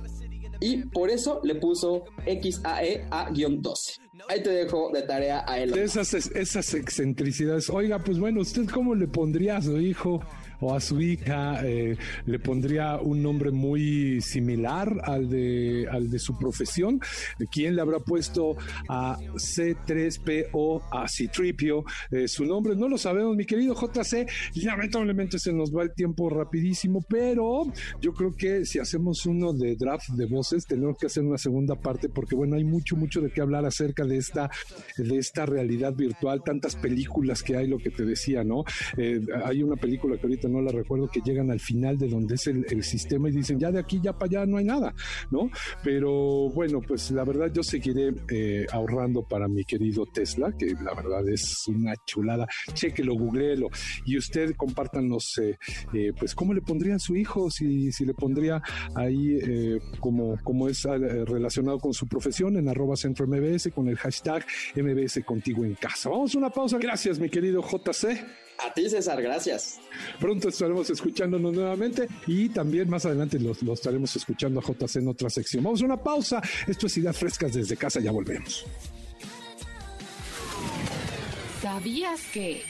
y 0.61 0.79
por 0.87 1.11
eso 1.11 1.41
le 1.43 1.57
puso 1.57 2.05
XAE 2.25 3.07
A-12. 3.11 4.01
Ahí 4.29 4.43
te 4.43 4.51
dejo 4.51 4.91
de 4.93 5.03
tarea 5.03 5.45
a 5.47 5.59
él. 5.59 5.77
Esas, 5.77 6.15
esas 6.15 6.73
excentricidades. 6.75 7.69
Oiga, 7.69 7.99
pues 7.99 8.19
bueno, 8.19 8.41
¿usted 8.41 8.67
cómo 8.71 8.95
le 8.95 9.07
pondría 9.07 9.59
a 9.59 9.63
su 9.63 9.79
hijo? 9.79 10.21
A 10.73 10.81
su 10.81 11.01
hija 11.01 11.67
eh, 11.67 11.97
le 12.27 12.39
pondría 12.39 12.99
un 12.99 13.23
nombre 13.23 13.51
muy 13.51 14.21
similar 14.21 15.01
al 15.05 15.29
de, 15.29 15.87
al 15.91 16.11
de 16.11 16.19
su 16.19 16.39
profesión. 16.39 17.01
¿Quién 17.51 17.77
le 17.77 17.83
habrá 17.83 17.99
puesto 17.99 18.57
a 18.89 19.19
C3PO, 19.19 20.83
a 20.91 21.09
Citripio 21.09 21.85
eh, 22.11 22.29
su 22.29 22.45
nombre? 22.45 22.77
No 22.77 22.89
lo 22.89 22.99
sabemos, 22.99 23.37
mi 23.37 23.45
querido 23.45 23.75
JC. 23.75 24.27
Lamentablemente 24.63 25.39
se 25.39 25.53
nos 25.53 25.75
va 25.75 25.83
el 25.83 25.93
tiempo 25.95 26.31
rapidísimo, 26.31 27.05
pero 27.09 27.73
yo 28.01 28.13
creo 28.13 28.35
que 28.35 28.65
si 28.65 28.79
hacemos 28.79 29.27
uno 29.27 29.53
de 29.53 29.77
draft 29.77 30.11
de 30.11 30.27
voces, 30.27 30.65
tenemos 30.67 30.97
que 30.99 31.07
hacer 31.07 31.23
una 31.23 31.39
segunda 31.39 31.75
parte 31.75 32.09
porque, 32.09 32.35
bueno, 32.35 32.57
hay 32.57 32.65
mucho, 32.65 32.97
mucho 32.97 33.21
de 33.21 33.31
qué 33.31 33.41
hablar 33.41 33.65
acerca 33.65 34.05
de 34.05 34.17
esta, 34.17 34.51
de 34.97 35.19
esta 35.19 35.47
realidad 35.47 35.95
virtual, 35.95 36.43
tantas 36.45 36.77
películas 36.77 37.43
que 37.43 37.57
hay, 37.57 37.67
lo 37.67 37.79
que 37.79 37.91
te 37.91 38.05
decía, 38.05 38.45
¿no? 38.45 38.65
Eh, 38.97 39.21
hay 39.45 39.63
una 39.63 39.77
película 39.77 40.17
que 40.17 40.27
ahorita 40.27 40.49
no 40.49 40.54
la 40.61 40.73
recuerdo 40.73 41.09
que 41.09 41.21
llegan 41.21 41.51
al 41.51 41.61
final 41.61 41.99
de 41.99 42.09
donde 42.09 42.35
es 42.35 42.47
el, 42.47 42.65
sistema 42.83 43.29
y 43.29 43.33
dicen, 43.33 43.59
ya 43.59 43.71
de 43.71 43.79
aquí, 43.79 44.01
ya 44.03 44.13
para 44.13 44.41
allá 44.41 44.47
no 44.47 44.59
hay 44.59 44.65
nada, 44.65 44.95
¿no? 45.31 45.51
Pero 45.83 46.51
bueno, 46.51 46.81
pues 46.87 47.11
la 47.11 47.25
verdad 47.25 47.51
yo 47.53 47.63
seguiré 47.63 48.13
eh, 48.31 48.67
ahorrando 48.73 49.23
para 49.23 49.49
mi 49.49 49.65
querido 49.65 50.05
Tesla, 50.07 50.53
que 50.57 50.75
la 50.83 50.95
verdad 50.95 51.27
es 51.29 51.67
una 51.69 51.95
chulada. 52.05 52.47
Chequelo, 52.73 53.15
googleelo 53.15 53.69
y 54.05 54.19
usted 54.19 54.55
compártanos, 54.57 55.39
eh, 55.39 56.13
pues, 56.19 56.35
cómo 56.35 56.53
le 56.53 56.61
pondría 56.61 56.97
a 56.97 56.99
su 56.99 57.17
hijo, 57.17 57.51
si, 57.51 57.91
si 57.93 58.05
le 58.05 58.15
pondría 58.15 58.63
ahí 58.95 59.39
como, 60.01 60.39
como 60.43 60.69
es 60.69 60.83
relacionado 60.85 61.79
con 61.79 61.95
su 61.95 62.07
profesión 62.07 62.57
en 62.57 62.69
arroba 62.69 62.97
centro 62.97 63.27
MBS 63.27 63.71
con 63.75 63.89
el 63.89 63.97
hashtag 63.97 64.45
MBS 64.77 65.25
contigo 65.25 65.65
en 65.65 65.75
casa. 65.75 66.09
Vamos 66.11 66.35
a 66.35 66.39
una 66.39 66.51
pausa. 66.51 66.79
Gracias, 66.79 67.19
mi 67.19 67.29
querido 67.29 67.63
JC. 67.63 68.25
A 68.59 68.73
ti, 68.73 68.89
César, 68.89 69.21
gracias. 69.21 69.81
Pronto 70.21 70.44
estaremos 70.49 70.89
escuchándonos 70.91 71.53
nuevamente 71.53 72.09
y 72.27 72.49
también 72.49 72.89
más 72.89 73.05
adelante 73.07 73.39
los, 73.39 73.63
estaremos 73.63 74.15
escuchando 74.17 74.61
a 74.61 74.63
JC 74.63 74.97
en 74.97 75.09
otra 75.09 75.31
sección. 75.31 75.65
Vamos 75.65 75.83
a 75.83 75.85
una 75.87 75.97
pausa. 75.97 76.41
Esto 76.67 76.87
es 76.87 76.97
Ideas 76.99 77.17
Frescas 77.17 77.53
desde 77.53 77.77
casa, 77.77 78.01
ya 78.01 78.13
volvemos. 78.13 78.65
¿Sabías 81.63 82.21
que... 82.33 82.63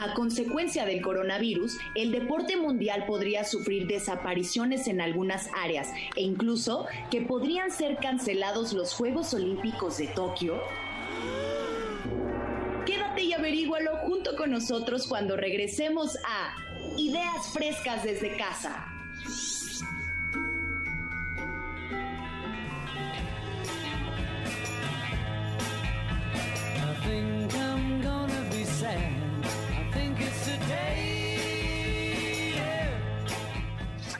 A 0.00 0.14
consecuencia 0.14 0.86
del 0.86 1.02
coronavirus, 1.02 1.76
el 1.94 2.10
deporte 2.10 2.56
mundial 2.56 3.04
podría 3.06 3.44
sufrir 3.44 3.86
desapariciones 3.86 4.88
en 4.88 5.02
algunas 5.02 5.50
áreas 5.54 5.88
e 6.16 6.22
incluso 6.22 6.86
que 7.10 7.20
podrían 7.20 7.70
ser 7.70 7.98
cancelados 7.98 8.72
los 8.72 8.94
Juegos 8.94 9.34
Olímpicos 9.34 9.98
de 9.98 10.06
Tokio 10.06 10.62
averígualo 13.50 13.96
junto 13.96 14.36
con 14.36 14.52
nosotros 14.52 15.08
cuando 15.08 15.36
regresemos 15.36 16.16
a 16.24 16.54
Ideas 16.96 17.48
Frescas 17.52 18.04
desde 18.04 18.36
casa. 18.36 18.99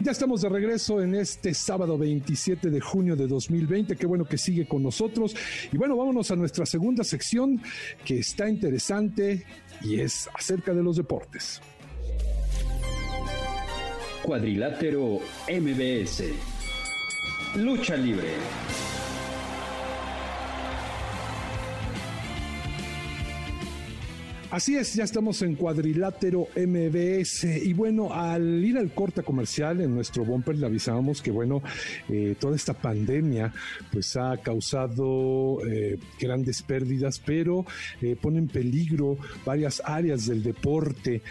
Ya 0.02 0.12
estamos 0.12 0.40
de 0.40 0.49
regreso 0.49 1.02
en 1.02 1.14
este 1.14 1.52
sábado 1.52 1.99
27 1.99 2.71
de 2.71 2.80
junio 2.80 3.16
de 3.16 3.26
2020. 3.26 3.97
Qué 3.97 4.07
bueno 4.07 4.25
que 4.25 4.38
sigue 4.38 4.66
con 4.66 4.83
nosotros. 4.83 5.37
Y 5.71 5.76
bueno, 5.76 5.95
vámonos 5.95 6.30
a 6.30 6.37
nuestra 6.37 6.64
segunda 6.64 7.04
sección 7.04 7.61
que 8.02 8.19
está 8.19 8.49
interesante 8.49 9.45
y 9.83 10.00
es 10.00 10.26
acerca 10.35 10.73
de 10.73 10.83
los 10.83 10.97
deportes. 10.97 11.61
Cuadrilátero 14.23 15.21
MBS. 15.49 16.25
Lucha 17.57 17.95
libre. 17.97 18.28
Así 24.50 24.75
es, 24.75 24.95
ya 24.95 25.04
estamos 25.04 25.42
en 25.42 25.54
cuadrilátero 25.54 26.49
MBS 26.57 27.45
y 27.45 27.73
bueno, 27.73 28.12
al 28.12 28.64
ir 28.64 28.78
al 28.78 28.92
corte 28.92 29.23
comercial 29.23 29.80
en 29.80 29.95
nuestro 29.95 30.25
bumper 30.25 30.57
le 30.57 30.66
avisábamos 30.66 31.23
que 31.23 31.30
bueno, 31.30 31.62
eh, 32.09 32.35
toda 32.37 32.57
esta 32.57 32.75
pandemia 32.75 33.54
pues 33.92 34.16
ha 34.16 34.37
causado 34.38 35.64
eh, 35.64 36.01
grandes 36.18 36.62
pérdidas, 36.62 37.22
pero 37.25 37.64
eh, 38.03 38.16
pone 38.20 38.40
en 38.40 38.48
peligro 38.48 39.18
varias 39.46 39.81
áreas 39.85 40.27
del 40.27 40.42
deporte 40.42 41.22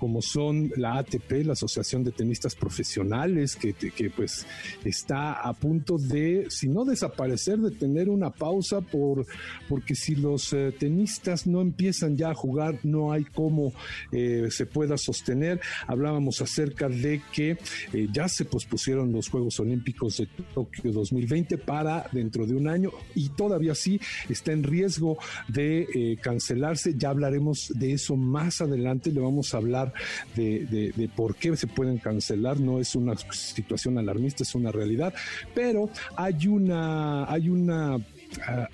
como 0.00 0.20
son 0.20 0.72
la 0.76 0.98
ATP, 0.98 1.44
la 1.44 1.52
Asociación 1.52 2.02
de 2.02 2.10
Tenistas 2.10 2.56
Profesionales, 2.56 3.54
que, 3.54 3.72
que 3.72 4.10
pues 4.10 4.46
está 4.84 5.34
a 5.34 5.52
punto 5.52 5.96
de, 5.96 6.46
si 6.48 6.68
no 6.68 6.84
desaparecer, 6.84 7.58
de 7.58 7.70
tener 7.70 8.08
una 8.08 8.30
pausa 8.30 8.80
por 8.80 9.26
porque 9.68 9.94
si 9.94 10.16
los 10.16 10.56
tenistas 10.78 11.46
no 11.46 11.60
empiezan 11.60 11.99
ya 12.08 12.30
a 12.30 12.34
jugar, 12.34 12.78
no 12.82 13.12
hay 13.12 13.24
cómo 13.24 13.72
eh, 14.12 14.48
se 14.50 14.66
pueda 14.66 14.96
sostener. 14.96 15.60
Hablábamos 15.86 16.40
acerca 16.40 16.88
de 16.88 17.22
que 17.32 17.58
eh, 17.92 18.08
ya 18.12 18.28
se 18.28 18.44
pospusieron 18.44 19.12
los 19.12 19.28
Juegos 19.28 19.60
Olímpicos 19.60 20.18
de 20.18 20.28
Tokio 20.54 20.92
2020 20.92 21.58
para 21.58 22.06
dentro 22.12 22.46
de 22.46 22.54
un 22.54 22.68
año 22.68 22.90
y 23.14 23.30
todavía 23.30 23.74
sí 23.74 24.00
está 24.28 24.52
en 24.52 24.62
riesgo 24.62 25.18
de 25.48 25.86
eh, 25.94 26.16
cancelarse. 26.20 26.94
Ya 26.96 27.10
hablaremos 27.10 27.72
de 27.74 27.92
eso 27.92 28.16
más 28.16 28.60
adelante. 28.60 29.12
Le 29.12 29.20
vamos 29.20 29.54
a 29.54 29.58
hablar 29.58 29.92
de, 30.36 30.66
de 30.66 31.08
por 31.08 31.36
qué 31.36 31.56
se 31.56 31.66
pueden 31.66 31.98
cancelar. 31.98 32.60
No 32.60 32.80
es 32.80 32.94
una 32.94 33.16
situación 33.16 33.98
alarmista, 33.98 34.42
es 34.42 34.54
una 34.54 34.72
realidad, 34.72 35.14
pero 35.54 35.90
hay 36.16 36.46
una, 36.46 37.30
hay 37.30 37.48
una 37.48 37.98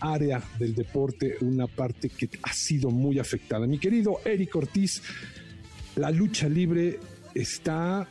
área 0.01 0.43
del 0.59 0.75
deporte, 0.75 1.37
una 1.41 1.67
parte 1.67 2.09
que 2.09 2.29
ha 2.43 2.53
sido 2.53 2.91
muy 2.91 3.19
afectada. 3.19 3.67
Mi 3.67 3.79
querido 3.79 4.21
Eric 4.25 4.55
Ortiz, 4.57 5.03
la 5.97 6.11
lucha 6.11 6.49
libre 6.49 6.99
está 7.35 8.09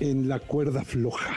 en 0.00 0.28
la 0.28 0.38
cuerda 0.40 0.84
floja. 0.84 1.34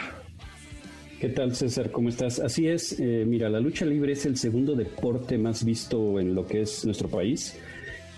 ¿Qué 1.20 1.30
tal, 1.30 1.56
César? 1.56 1.92
¿Cómo 1.92 2.10
estás? 2.10 2.40
Así 2.40 2.68
es, 2.68 3.00
eh, 3.00 3.24
mira, 3.26 3.50
la 3.50 3.60
lucha 3.60 3.86
libre 3.86 4.14
es 4.14 4.26
el 4.26 4.38
segundo 4.38 4.76
deporte 4.76 5.38
más 5.38 5.64
visto 5.64 6.20
en 6.20 6.36
lo 6.36 6.46
que 6.46 6.62
es 6.62 6.86
nuestro 6.86 7.08
país 7.08 7.56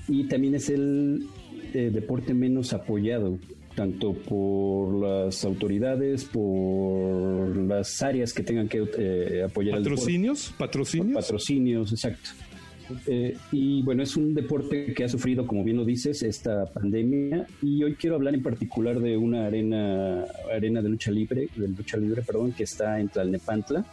y 0.08 0.28
también 0.28 0.56
es 0.56 0.70
el 0.70 1.28
eh, 1.74 1.92
deporte 1.94 2.34
menos 2.34 2.74
apoyado 2.74 3.38
tanto 3.78 4.12
por 4.12 4.92
las 5.00 5.46
autoridades, 5.46 6.26
por 6.26 7.56
las 7.56 8.02
áreas 8.02 8.34
que 8.34 8.42
tengan 8.42 8.68
que 8.68 8.84
eh, 8.98 9.44
apoyar 9.46 9.78
¿Patrocinios? 9.78 10.52
¿Patrocinios? 10.58 11.14
Patrocinios, 11.14 11.92
exacto. 11.92 12.32
Eh, 13.06 13.38
y 13.52 13.84
bueno, 13.84 14.02
es 14.02 14.18
un 14.18 14.34
deporte 14.34 14.96
que 14.96 15.04
ha 15.04 15.10
sufrido, 15.10 15.46
como 15.46 15.64
bien 15.64 15.78
lo 15.78 15.86
dices, 15.86 16.24
esta 16.24 16.66
pandemia. 16.66 17.46
Y 17.62 17.84
hoy 17.84 17.94
quiero 17.94 18.16
hablar 18.16 18.34
en 18.34 18.42
particular 18.42 19.00
de 19.00 19.16
una 19.16 19.46
arena, 19.46 20.26
arena 20.52 20.82
de 20.82 20.90
lucha 20.90 21.12
libre, 21.12 21.48
de 21.56 21.68
lucha 21.68 21.98
libre, 21.98 22.24
perdón, 22.24 22.54
que 22.54 22.64
está 22.64 23.00
en 23.00 23.10
Tlalnepantla, 23.10 23.86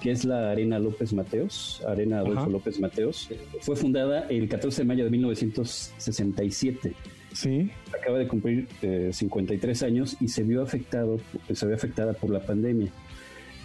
que 0.00 0.12
es 0.12 0.24
la 0.24 0.52
Arena 0.52 0.78
López 0.78 1.12
Mateos, 1.12 1.82
Arena 1.84 2.20
Adolfo 2.20 2.48
López 2.48 2.78
Mateos. 2.78 3.28
Fue 3.62 3.74
fundada 3.74 4.28
el 4.28 4.48
14 4.48 4.82
de 4.82 4.86
mayo 4.86 5.02
de 5.02 5.10
1967 5.10 6.94
Sí. 7.36 7.70
Acaba 7.94 8.18
de 8.18 8.26
cumplir 8.26 8.66
53 9.12 9.82
eh, 9.82 9.86
años 9.86 10.16
y 10.20 10.28
se 10.28 10.42
vio 10.42 10.62
afectado, 10.62 11.20
se 11.52 11.66
vio 11.66 11.74
afectada 11.74 12.14
por 12.14 12.30
la 12.30 12.40
pandemia. 12.40 12.90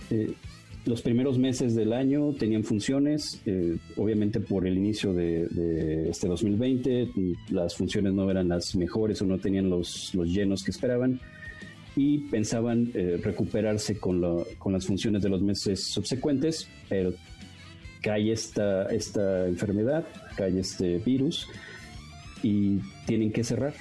Eh, 0.10 0.34
los 0.84 1.02
primeros 1.02 1.38
meses 1.38 1.74
del 1.74 1.94
año 1.94 2.34
tenían 2.34 2.66
funciones, 2.66 3.40
eh, 3.46 3.78
obviamente 3.96 4.42
por 4.42 4.68
el 4.68 4.76
inicio 4.76 5.14
de, 5.14 6.10
este 6.10 6.28
2020 6.28 7.12
las 7.52 7.78
funciones 7.78 8.14
no 8.14 8.30
eran 8.30 8.50
las 8.50 8.76
mejores 8.76 9.22
o 9.22 9.26
no 9.26 9.38
tenían 9.38 9.70
los, 9.70 10.14
los 10.16 10.28
llenos 10.28 10.64
que 10.64 10.72
esperaban 10.72 11.22
y 11.96 12.18
pensaban 12.30 12.92
recuperarse 13.22 14.00
con, 14.00 14.44
con 14.58 14.74
las 14.74 14.86
funciones 14.86 15.22
de 15.22 15.30
los 15.30 15.42
meses 15.42 15.84
subsecuentes, 15.84 16.68
pero 16.90 17.14
cae 18.02 18.32
esta, 18.32 18.86
esta 18.88 19.48
enfermedad, 19.48 20.06
cae 20.36 20.60
este 20.60 20.98
virus 20.98 21.48
y 22.44 22.80
tienen 23.06 23.32
que 23.32 23.44
cerrar. 23.44 23.74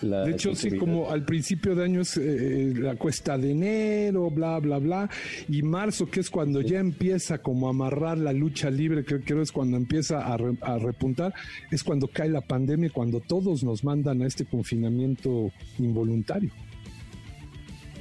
de 0.00 0.30
hecho, 0.30 0.54
sí, 0.54 0.76
como 0.76 1.10
al 1.10 1.24
principio 1.24 1.74
de 1.74 1.84
año 1.84 2.02
es 2.02 2.16
eh, 2.16 2.72
la 2.76 2.96
cuesta 2.96 3.38
de 3.38 3.52
enero, 3.52 4.30
bla, 4.30 4.58
bla, 4.58 4.78
bla, 4.78 5.10
y 5.48 5.62
marzo, 5.62 6.06
que 6.06 6.20
es 6.20 6.30
cuando 6.30 6.60
ya 6.60 6.78
empieza 6.80 7.38
como 7.38 7.68
a 7.68 7.70
amarrar 7.70 8.18
la 8.18 8.32
lucha 8.32 8.70
libre, 8.70 9.04
que 9.04 9.20
creo 9.20 9.42
es 9.42 9.52
cuando 9.52 9.76
empieza 9.76 10.20
a, 10.20 10.34
a, 10.34 10.78
repuntar, 10.78 11.32
es 11.70 11.82
cuando 11.82 12.08
cae 12.08 12.28
la 12.28 12.42
pandemia, 12.42 12.90
cuando 12.90 13.20
todos 13.20 13.64
nos 13.64 13.84
mandan 13.84 14.22
a 14.22 14.26
este 14.26 14.44
confinamiento 14.44 15.50
involuntario. 15.78 16.50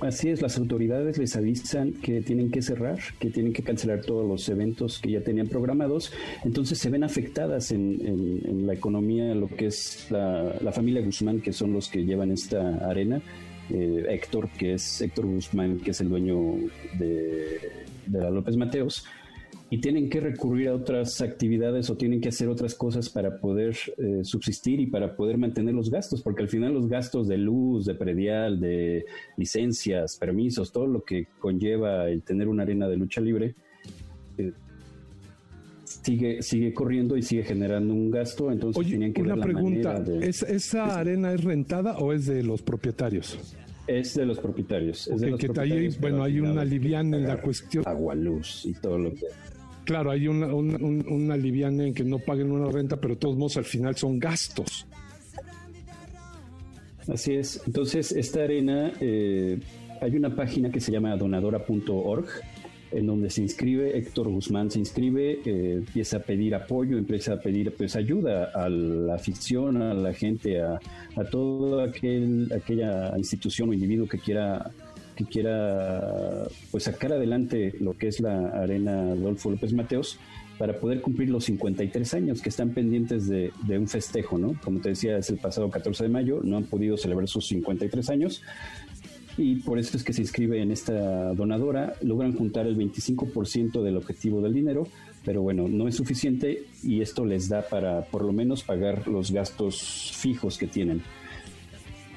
Así 0.04 0.30
es, 0.30 0.42
las 0.42 0.58
autoridades 0.58 1.18
les 1.18 1.36
avisan 1.36 1.94
que 1.94 2.22
tienen 2.22 2.52
que 2.52 2.62
cerrar, 2.62 3.00
que 3.20 3.30
tienen 3.30 3.54
que 3.54 3.64
cancelar 3.64 4.02
todos 4.02 4.28
los 4.28 4.50
eventos 4.50 5.00
que 5.00 5.12
ya 5.12 5.22
tenían 5.22 5.48
programados, 5.48 6.12
entonces 6.44 6.78
se 6.78 6.90
ven 6.90 7.04
afectadas 7.04 7.72
en, 7.72 8.68
la 8.68 8.74
economía 8.74 9.34
lo 9.34 9.48
que 9.48 9.68
es 9.68 10.08
la, 10.10 10.72
familia 10.74 11.02
Guzmán, 11.02 11.42
que 11.42 11.54
son 11.54 11.74
los 11.74 11.88
que 11.88 12.04
llevan 12.04 12.32
esta 12.32 12.90
arena, 12.90 13.22
eh, 13.70 14.06
Héctor, 14.10 14.50
que 14.50 14.74
es 14.74 15.02
Héctor 15.02 15.26
Guzmán, 15.26 15.80
que 15.80 15.92
es 15.92 16.02
el 16.02 16.10
dueño 16.10 16.56
de, 17.00 17.60
de 18.06 18.20
la 18.20 18.30
López 18.30 18.58
Mateos, 18.58 19.06
y 19.74 19.80
tienen 19.80 20.08
que 20.08 20.20
recurrir 20.20 20.68
a 20.68 20.76
otras 20.76 21.20
actividades 21.20 21.90
o 21.90 21.98
tienen 21.98 22.22
que 22.22 22.30
hacer 22.30 22.48
otras 22.48 22.76
cosas 22.76 23.10
para 23.10 23.40
poder 23.40 23.76
eh, 23.98 24.20
subsistir 24.22 24.80
y 24.80 24.86
para 24.86 25.16
poder 25.16 25.40
mantener 25.40 25.74
los 25.74 25.90
gastos, 25.90 26.22
porque 26.22 26.44
al 26.44 26.50
final 26.50 26.76
los 26.76 26.88
gastos 26.88 27.28
de 27.28 27.40
luz, 27.40 27.86
de 27.86 27.96
predial, 27.96 28.60
de 28.60 29.04
licencias, 29.36 30.18
permisos, 30.18 30.72
todo 30.72 30.86
lo 30.86 31.04
que 31.04 31.26
conlleva 31.40 32.08
el 32.08 32.22
tener 32.22 32.50
una 32.50 32.62
arena 32.62 32.88
de 32.88 32.98
lucha 32.98 33.20
libre, 33.20 33.56
eh, 34.38 34.52
sigue, 35.86 36.44
sigue 36.44 36.72
corriendo 36.72 37.18
y 37.18 37.24
sigue 37.24 37.42
generando 37.42 37.96
un 37.96 38.12
gasto, 38.12 38.52
entonces 38.52 38.80
Oye, 38.80 38.92
tenían 38.92 39.12
que 39.12 39.24
una 39.24 39.38
pregunta, 39.38 40.04
¿esa 40.22 41.00
arena 41.00 41.34
es 41.34 41.44
rentada 41.44 41.98
o 41.98 42.14
es 42.14 42.28
de 42.28 42.44
los 42.44 42.62
propietarios? 42.62 43.40
Es 43.88 44.14
de 44.14 44.26
los 44.28 44.38
propietarios. 44.38 45.08
Es 45.08 45.20
de 45.20 45.32
los 45.32 45.40
propietarios 45.40 46.00
bueno, 46.00 46.24
hay 46.24 46.40
una 46.40 46.64
liviana 46.64 47.18
en 47.18 47.28
la 47.28 47.42
cuestión. 47.42 47.84
Agua, 47.88 48.14
luz 48.14 48.66
y 48.66 48.74
todo 48.74 49.00
lo 49.00 49.12
que 49.14 49.26
Claro, 49.86 50.12
hay 50.12 50.28
una, 50.28 50.48
una, 50.54 51.36
liviana 51.36 51.86
en 51.86 51.94
que 51.94 52.04
no 52.04 52.20
paguen 52.20 52.52
una 52.52 52.72
renta, 52.72 52.98
pero 52.98 53.16
de 53.16 53.20
todos 53.20 53.36
modos 53.36 53.58
al 53.58 53.66
final 53.66 53.96
son 53.96 54.18
gastos. 54.18 54.88
Así 57.08 57.34
es. 57.34 57.62
Entonces, 57.68 58.14
esta 58.14 58.44
arena, 58.44 58.94
eh, 59.02 59.60
hay 60.02 60.16
una 60.16 60.34
página 60.34 60.72
que 60.72 60.80
se 60.80 60.92
llama 60.92 61.18
donadora.org, 61.18 62.28
en 62.92 63.08
donde 63.08 63.30
se 63.30 63.42
inscribe, 63.42 63.98
Héctor 63.98 64.30
Guzmán 64.30 64.72
se 64.72 64.80
inscribe, 64.80 65.42
eh, 65.46 65.74
empieza 65.80 66.18
a 66.18 66.20
pedir 66.22 66.56
apoyo, 66.56 66.98
empieza 66.98 67.34
a 67.34 67.40
pedir 67.40 67.74
pues 67.74 67.96
ayuda 67.96 68.52
a 68.54 68.70
la 68.70 69.16
afición, 69.16 69.82
a 69.82 69.94
la 69.94 70.14
gente, 70.14 70.62
a, 70.62 70.80
a 71.16 71.24
toda 71.26 71.86
aquel, 71.86 72.52
aquella 72.56 73.18
institución 73.18 73.70
o 73.70 73.74
individuo 73.74 74.08
que 74.08 74.20
quiera 74.20 74.72
que 75.16 75.26
quiera 75.26 76.48
pues 76.72 76.84
sacar 76.84 77.14
adelante 77.14 77.76
lo 77.80 77.98
que 77.98 78.08
es 78.08 78.20
la 78.20 78.50
arena 78.50 79.12
Adolfo 79.12 79.52
López 79.52 79.74
Mateos 79.74 80.20
para 80.58 80.80
poder 80.80 81.02
cumplir 81.02 81.30
los 81.30 81.46
53 81.46 82.14
años 82.14 82.42
que 82.42 82.50
están 82.50 82.70
pendientes 82.70 83.28
de, 83.28 83.52
un 83.70 83.88
festejo, 83.88 84.38
¿no? 84.38 84.60
Como 84.64 84.80
te 84.80 84.90
decía, 84.90 85.18
es 85.18 85.30
el 85.30 85.38
pasado 85.38 85.70
14 85.70 86.04
de 86.04 86.10
mayo, 86.10 86.42
no 86.44 86.58
han 86.58 86.64
podido 86.64 86.96
celebrar 86.98 87.28
sus 87.28 87.48
53 87.48 88.10
años 88.10 88.42
y 89.38 89.56
por 89.56 89.80
eso 89.80 89.98
es 89.98 90.04
que 90.04 90.14
se 90.14 90.22
inscribe 90.22 90.62
en 90.62 90.72
esta 90.72 91.34
donadora, 91.34 91.96
logran 92.02 92.34
juntar 92.34 92.68
el 92.68 92.78
25% 92.78 93.82
del 93.82 93.98
objetivo 93.98 94.42
del 94.42 94.54
dinero, 94.54 94.88
pero 95.26 95.42
bueno, 95.42 95.68
no 95.68 95.88
es 95.88 95.96
suficiente 95.96 96.68
y 96.84 97.02
esto 97.02 97.26
les 97.26 97.50
da 97.50 97.64
para 97.64 98.06
por 98.06 98.24
lo 98.24 98.32
menos 98.32 98.64
pagar 98.64 99.08
los 99.08 99.32
gastos 99.32 100.12
fijos 100.16 100.58
que 100.58 100.68
tienen. 100.68 101.02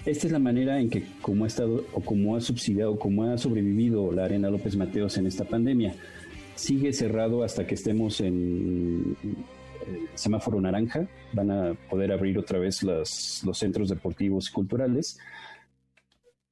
Esta 0.07 0.29
es 0.29 0.33
la 0.33 0.38
manera 0.38 0.81
en 0.81 0.88
que, 0.88 1.03
como 1.21 1.45
ha 1.45 1.49
estado 1.49 1.85
o 1.92 2.01
como 2.01 2.37
ha 2.37 2.40
subsidiado, 2.40 2.97
como 2.97 3.25
ha 3.25 3.37
sobrevivido 3.37 4.12
la 4.12 4.25
Arena 4.25 4.49
López 4.49 4.77
Mateos 4.77 5.19
en 5.19 5.27
esta 5.27 5.45
pandemia. 5.45 5.97
Sigue 6.55 6.92
cerrado 6.92 7.42
hasta 7.42 7.66
que 7.66 7.75
estemos 7.75 8.21
en 8.21 9.16
eh, 9.25 10.07
semáforo 10.14 10.61
naranja. 10.61 11.09
Van 11.33 11.51
a 11.51 11.75
poder 11.90 12.12
abrir 12.12 12.38
otra 12.38 12.61
vez 12.61 12.85
los 12.85 13.42
centros 13.55 13.88
deportivos 13.88 14.49
y 14.49 14.53
culturales. 14.53 15.19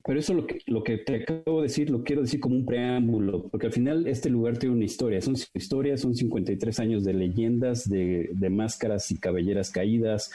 Pero 0.05 0.19
eso 0.19 0.35
lo 0.35 0.47
que, 0.49 0.59
lo 0.67 0.83
que 0.83 0.99
te 0.99 1.23
acabo 1.23 1.61
de 1.61 1.69
decir, 1.69 1.91
lo 1.91 2.03
quiero 2.03 2.23
decir 2.23 2.41
como 2.41 2.57
un 2.57 2.67
preámbulo, 2.67 3.49
porque 3.49 3.67
al 3.67 3.73
final 3.73 4.07
este 4.07 4.31
lugar 4.31 4.59
tiene 4.59 4.75
una 4.75 4.85
historia. 4.85 5.21
Son 5.23 5.37
historias, 5.55 6.01
son 6.01 6.15
53 6.15 6.81
años 6.81 7.05
de 7.05 7.15
leyendas, 7.15 7.89
de, 7.89 8.31
de 8.33 8.51
máscaras 8.51 9.11
y 9.13 9.17
cabelleras 9.17 9.71
caídas, 9.71 10.33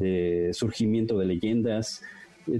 de 0.00 0.50
surgimiento 0.54 1.18
de 1.18 1.26
leyendas, 1.26 2.02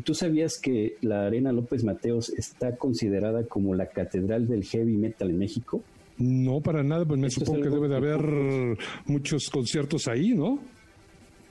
¿Tú 0.05 0.15
sabías 0.15 0.59
que 0.61 0.97
la 1.01 1.27
Arena 1.27 1.53
López 1.53 1.85
Mateos 1.85 2.31
está 2.31 2.77
considerada 2.77 3.45
como 3.45 3.75
la 3.75 3.87
catedral 3.87 4.47
del 4.47 4.65
heavy 4.65 4.97
metal 4.97 5.31
en 5.31 5.39
México? 5.39 5.83
No, 6.19 6.61
para 6.61 6.83
nada, 6.83 7.05
pues 7.05 7.19
me 7.19 7.31
supongo 7.31 7.63
que 7.63 7.71
debe 7.71 7.89
de 7.89 7.97
haber 7.97 8.79
muchos 9.07 9.51
conciertos 9.51 10.07
ahí, 10.09 10.35
¿no? 10.35 10.61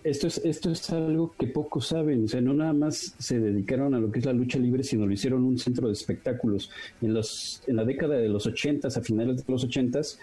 Esto 0.03 0.27
es, 0.27 0.41
esto 0.43 0.71
es 0.71 0.89
algo 0.89 1.35
que 1.37 1.45
pocos 1.45 1.89
saben, 1.89 2.23
o 2.23 2.27
sea, 2.27 2.41
no 2.41 2.55
nada 2.55 2.73
más 2.73 3.15
se 3.19 3.39
dedicaron 3.39 3.93
a 3.93 3.99
lo 3.99 4.11
que 4.11 4.17
es 4.17 4.25
la 4.25 4.33
lucha 4.33 4.57
libre, 4.57 4.83
sino 4.83 5.05
lo 5.05 5.13
hicieron 5.13 5.43
un 5.43 5.59
centro 5.59 5.87
de 5.87 5.93
espectáculos. 5.93 6.71
En, 7.01 7.13
los, 7.13 7.61
en 7.67 7.75
la 7.75 7.85
década 7.85 8.15
de 8.15 8.27
los 8.27 8.47
ochentas, 8.47 8.97
a 8.97 9.01
finales 9.01 9.45
de 9.45 9.51
los 9.51 9.63
ochentas, 9.63 10.17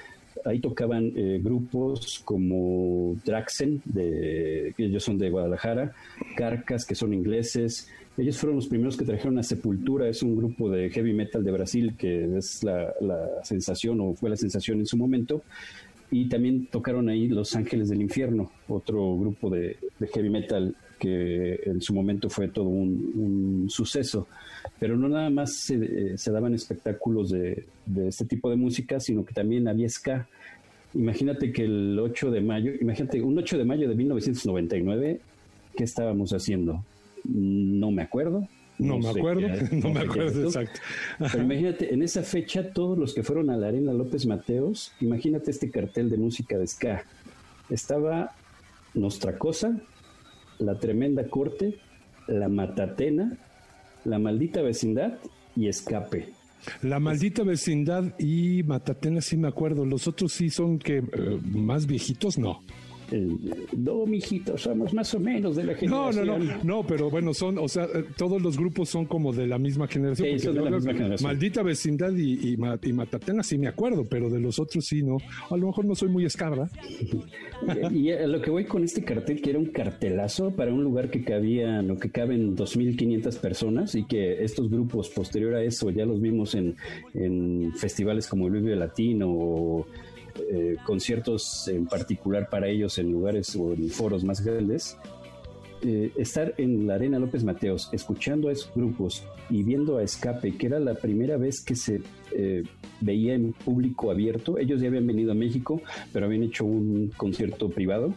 ahí 0.44 0.60
tocaban 0.60 1.12
eh, 1.14 1.40
grupos 1.42 2.20
como 2.24 3.16
Draxen, 3.24 3.80
de, 3.84 4.74
ellos 4.78 5.04
son 5.04 5.16
de 5.16 5.30
Guadalajara, 5.30 5.92
Carcas, 6.36 6.84
que 6.84 6.94
son 6.94 7.14
ingleses. 7.14 7.88
Ellos 8.18 8.36
fueron 8.36 8.56
los 8.56 8.66
primeros 8.66 8.96
que 8.96 9.04
trajeron 9.04 9.38
a 9.38 9.44
Sepultura, 9.44 10.08
es 10.08 10.24
un 10.24 10.34
grupo 10.34 10.68
de 10.68 10.90
heavy 10.90 11.12
metal 11.12 11.44
de 11.44 11.52
Brasil 11.52 11.94
que 11.96 12.36
es 12.36 12.64
la, 12.64 12.92
sensación 13.44 14.00
o 14.00 14.12
fue 14.14 14.28
la 14.28 14.36
sensación 14.36 14.80
en 14.80 14.86
su 14.86 14.96
momento. 14.96 15.42
Y 16.10 16.28
también 16.28 16.66
tocaron 16.66 17.08
ahí 17.08 17.28
Los 17.28 17.54
Ángeles 17.54 17.90
del 17.90 18.02
Infierno, 18.02 18.50
otro 18.66 19.16
grupo 19.16 19.50
de, 19.50 19.76
heavy 20.12 20.30
metal 20.30 20.74
que 20.98 21.60
en 21.64 21.80
su 21.80 21.94
momento 21.94 22.28
fue 22.28 22.48
todo 22.48 22.64
un, 22.64 23.66
suceso. 23.68 24.26
Pero 24.80 24.96
no 24.96 25.08
nada 25.08 25.30
más 25.30 25.52
se, 25.54 25.76
eh, 25.76 26.16
daban 26.26 26.54
espectáculos 26.54 27.30
de, 27.30 27.66
este 28.08 28.24
tipo 28.24 28.50
de 28.50 28.56
música, 28.56 28.98
sino 28.98 29.24
que 29.24 29.32
también 29.32 29.68
había 29.68 29.88
ska. 29.88 30.26
Imagínate 30.92 31.52
que 31.52 31.64
el 31.64 31.96
8 31.96 32.32
de 32.32 32.40
mayo, 32.40 32.72
imagínate, 32.80 33.22
un 33.22 33.38
8 33.38 33.58
de 33.58 33.64
mayo 33.64 33.88
de 33.88 33.94
1999, 33.94 35.20
¿qué 35.76 35.84
estábamos 35.84 36.32
haciendo? 36.32 36.82
No 37.28 37.90
me 37.90 38.02
acuerdo. 38.02 38.48
No, 38.78 38.98
me 38.98 39.08
acuerdo, 39.08 39.48
no, 39.72 39.90
me 39.90 40.00
acuerdo, 40.00 40.44
exacto. 40.46 40.80
Pero 41.18 41.42
imagínate, 41.42 41.92
en 41.92 42.02
esa 42.02 42.22
fecha, 42.22 42.72
todos 42.72 42.96
los 42.96 43.12
que 43.12 43.24
fueron 43.24 43.50
a 43.50 43.56
la 43.56 43.68
Arena 43.68 43.92
López 43.92 44.24
Mateos, 44.24 44.92
imagínate 45.00 45.50
este 45.50 45.68
cartel 45.70 46.08
de 46.08 46.16
música 46.16 46.56
de 46.56 46.66
ska. 46.66 47.02
Estaba 47.70 48.36
Nostra 48.94 49.36
Cosa, 49.36 49.80
La 50.60 50.78
Tremenda 50.78 51.28
Corte, 51.28 51.78
La 52.28 52.48
Matatena, 52.48 53.36
La 54.04 54.20
Maldita 54.20 54.62
Vecindad 54.62 55.18
y 55.56 55.66
Escape. 55.66 56.38
La 56.82 56.98
maldita 56.98 57.44
vecindad 57.44 58.18
y 58.18 58.62
Matatena 58.64 59.20
sí 59.20 59.36
me 59.36 59.48
acuerdo. 59.48 59.84
Los 59.84 60.08
otros 60.08 60.32
sí 60.32 60.50
son 60.50 60.78
que 60.78 60.98
eh, 60.98 61.40
más 61.44 61.86
viejitos, 61.86 62.36
no. 62.36 62.62
No, 63.76 64.06
mijito, 64.06 64.56
somos 64.58 64.92
más 64.92 65.12
o 65.14 65.20
menos 65.20 65.56
de 65.56 65.64
la 65.64 65.74
generación. 65.74 66.26
No, 66.26 66.38
no, 66.38 66.38
no, 66.38 66.64
no, 66.64 66.86
pero 66.86 67.10
bueno, 67.10 67.32
son, 67.32 67.58
o 67.58 67.68
sea, 67.68 67.84
eh, 67.84 68.04
todos 68.16 68.40
los 68.40 68.56
grupos 68.58 68.88
son 68.88 69.06
como 69.06 69.32
de 69.32 69.46
la 69.46 69.58
misma 69.58 69.86
generación. 69.86 70.28
Maldita 71.22 71.62
vecindad 71.62 72.12
y, 72.14 72.54
y, 72.54 72.92
Matatena 72.92 73.42
sí 73.42 73.58
me 73.58 73.68
acuerdo, 73.68 74.04
pero 74.08 74.28
de 74.28 74.40
los 74.40 74.58
otros 74.58 74.84
sí 74.84 75.02
no. 75.02 75.18
A 75.50 75.56
lo 75.56 75.68
mejor 75.68 75.84
no 75.84 75.94
soy 75.94 76.08
muy 76.08 76.24
escabra. 76.24 76.68
y, 77.90 78.10
a 78.10 78.26
lo 78.26 78.40
que 78.40 78.50
voy 78.50 78.64
con 78.64 78.84
este 78.84 79.04
cartel, 79.04 79.40
que 79.40 79.50
era 79.50 79.58
un 79.58 79.66
cartelazo 79.66 80.50
para 80.50 80.72
un 80.72 80.82
lugar 80.82 81.10
que 81.10 81.24
cabía, 81.24 81.82
lo 81.82 81.96
que 81.96 82.10
caben 82.10 82.56
2.500 82.56 83.38
personas 83.38 83.94
y 83.94 84.04
que 84.04 84.42
estos 84.44 84.70
grupos 84.70 85.08
posterior 85.08 85.54
a 85.54 85.62
eso 85.62 85.90
ya 85.90 86.04
los 86.04 86.20
vimos 86.20 86.54
en, 86.54 86.76
en 87.14 87.72
festivales 87.74 88.26
como 88.26 88.46
el 88.46 88.52
Vive 88.54 88.76
Latino 88.76 89.26
o 89.30 89.86
eh, 90.50 90.76
conciertos 90.84 91.68
en 91.68 91.86
particular 91.86 92.48
para 92.48 92.68
ellos 92.68 92.98
en 92.98 93.12
lugares 93.12 93.54
o 93.56 93.72
en 93.72 93.88
foros 93.88 94.24
más 94.24 94.44
grandes, 94.44 94.96
eh, 95.82 96.10
estar 96.16 96.54
en 96.58 96.88
la 96.88 96.94
Arena 96.94 97.20
López 97.20 97.44
Mateos, 97.44 97.88
escuchando 97.92 98.48
a 98.48 98.52
esos 98.52 98.72
grupos 98.74 99.24
y 99.48 99.62
viendo 99.62 99.98
a 99.98 100.02
Escape, 100.02 100.56
que 100.56 100.66
era 100.66 100.80
la 100.80 100.94
primera 100.94 101.36
vez 101.36 101.62
que 101.64 101.76
se 101.76 102.00
eh, 102.32 102.64
veía 103.00 103.34
en 103.34 103.52
público 103.52 104.10
abierto, 104.10 104.58
ellos 104.58 104.80
ya 104.80 104.88
habían 104.88 105.06
venido 105.06 105.30
a 105.30 105.34
México, 105.36 105.80
pero 106.12 106.26
habían 106.26 106.42
hecho 106.42 106.64
un 106.64 107.12
concierto 107.16 107.68
privado 107.68 108.12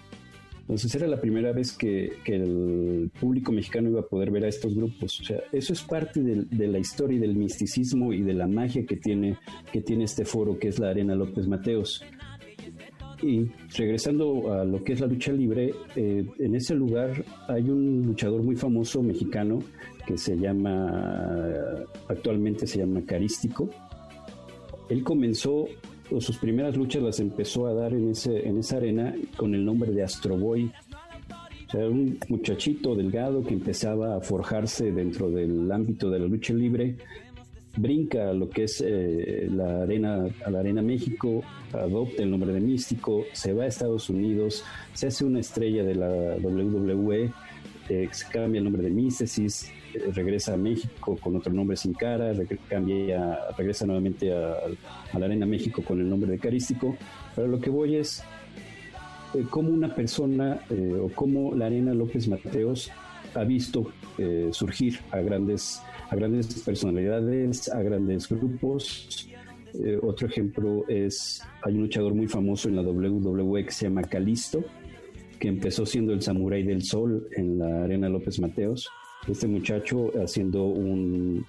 entonces 0.62 0.96
era 0.96 1.08
la 1.08 1.20
primera 1.20 1.52
vez 1.52 1.74
que, 1.74 2.14
el 2.26 3.12
público 3.20 3.52
mexicano 3.52 3.90
iba 3.90 4.02
a 4.02 4.08
poder 4.08 4.32
ver 4.32 4.46
a 4.46 4.48
estos 4.48 4.74
grupos. 4.74 5.20
O 5.20 5.24
sea, 5.24 5.42
eso 5.52 5.74
es 5.74 5.82
parte 5.82 6.22
de, 6.22 6.68
la 6.68 6.80
historia 6.80 7.18
y 7.18 7.20
del 7.20 7.36
misticismo 7.36 8.14
y 8.14 8.22
de 8.22 8.34
la 8.34 8.48
magia 8.48 8.86
que 8.86 8.96
tiene, 8.96 9.38
que 9.72 9.82
tiene 9.82 10.06
este 10.06 10.24
foro, 10.24 10.58
que 10.58 10.70
es 10.70 10.80
la 10.80 10.90
Arena 10.90 11.16
López 11.16 11.48
Mateos. 11.48 12.04
Y 13.22 13.48
regresando 13.78 14.54
a 14.54 14.64
lo 14.64 14.84
que 14.84 14.94
es 14.94 15.02
la 15.02 15.08
lucha 15.08 15.32
libre, 15.32 15.74
eh, 15.96 16.26
en 16.40 16.56
ese 16.56 16.74
lugar 16.74 17.24
hay 17.48 17.70
un 17.70 18.04
luchador 18.06 18.42
muy 18.42 18.56
famoso 18.56 19.04
mexicano 19.04 19.60
que 20.08 20.18
se 20.18 20.38
llama, 20.38 21.86
actualmente 22.08 22.66
se 22.66 22.80
llama 22.80 23.02
Carístico. 23.06 23.70
Él 24.90 25.04
comenzó 25.04 25.66
sus 26.20 26.38
primeras 26.38 26.76
luchas 26.76 27.02
las 27.02 27.20
empezó 27.20 27.68
a 27.68 27.74
dar 27.74 27.94
en, 27.94 28.12
ese, 28.12 28.48
en 28.48 28.58
esa 28.58 28.78
arena 28.78 29.16
con 29.38 29.56
el 29.56 29.64
nombre 29.64 29.92
de 29.92 30.04
Astroboy. 30.04 30.72
O 31.68 31.72
sea, 31.72 31.88
un 31.88 32.20
muchachito 32.28 32.96
delgado 32.96 33.44
que 33.44 33.54
empezaba 33.54 34.18
a 34.18 34.22
forjarse 34.22 34.92
dentro 34.92 35.30
del 35.32 35.72
ámbito 35.72 36.10
de 36.10 36.20
la 36.20 36.26
lucha 36.26 36.54
libre 36.54 36.98
brinca 37.78 38.30
a 38.30 38.34
lo 38.34 38.50
que 38.50 38.66
es 38.66 38.84
eh, 38.86 39.48
la 39.50 39.84
arena, 39.84 40.28
a 40.46 40.50
la 40.50 40.60
Arena 40.60 40.82
México, 40.82 41.44
adopta 41.72 42.24
el 42.24 42.32
nombre 42.32 42.54
de 42.54 42.60
Místico, 42.60 43.26
se 43.34 43.54
va 43.54 43.64
a 43.64 43.68
Estados 43.68 44.10
Unidos, 44.10 44.64
se 44.94 45.08
hace 45.08 45.26
una 45.26 45.40
estrella 45.40 45.84
de 45.84 45.96
la 45.96 46.10
WWE, 46.42 47.32
eh, 47.90 48.10
se 48.12 48.28
cambia 48.30 48.60
el 48.60 48.66
nombre 48.66 48.84
de 48.84 48.90
Místesis, 48.90 49.72
regresa 50.14 50.54
a 50.54 50.58
México 50.58 51.18
con 51.22 51.36
otro 51.36 51.54
nombre 51.54 51.78
sin 51.78 51.94
cara, 51.94 52.34
cambia, 52.70 53.40
regresa 53.58 53.86
nuevamente 53.86 54.34
a, 54.34 54.56
la 55.18 55.26
Arena 55.26 55.46
México 55.46 55.84
con 55.84 56.00
el 56.00 56.10
nombre 56.10 56.32
de 56.32 56.40
Carístico. 56.40 56.98
Pero 57.36 57.48
lo 57.48 57.60
que 57.60 57.70
voy 57.70 57.96
es 57.96 58.24
cómo 59.50 59.70
una 59.70 59.96
persona 59.96 60.62
o 61.02 61.10
cómo 61.10 61.56
la 61.56 61.68
Arena 61.68 61.94
López 61.94 62.28
Mateos 62.28 62.92
ha 63.34 63.44
visto 63.44 63.92
surgir 64.52 65.00
a 65.12 65.20
grandes 65.20 65.82
a 66.12 66.16
grandes 66.16 66.62
personalidades, 66.62 67.70
a 67.70 67.82
grandes 67.82 68.28
grupos. 68.28 69.30
Eh, 69.74 69.98
otro 70.04 70.28
ejemplo 70.28 70.86
es, 70.90 71.42
hay 71.64 71.74
un 71.74 71.84
luchador 71.84 72.14
muy 72.14 72.28
famoso 72.28 72.68
en 72.68 72.76
la 72.76 72.82
WWE 72.82 73.66
que 73.66 73.72
se 73.72 73.86
llama 73.86 74.02
Calisto, 74.04 74.62
que 75.40 75.48
empezó 75.48 75.86
siendo 75.86 76.12
el 76.12 76.22
Samurái 76.22 76.64
del 76.64 76.84
Sol 76.84 77.30
en 77.32 77.58
la 77.58 77.86
Arena 77.86 78.10
López 78.10 78.42
Mateos. 78.42 78.90
Este 79.28 79.48
muchacho 79.48 80.12
haciendo 80.22 80.64
un, 80.66 81.46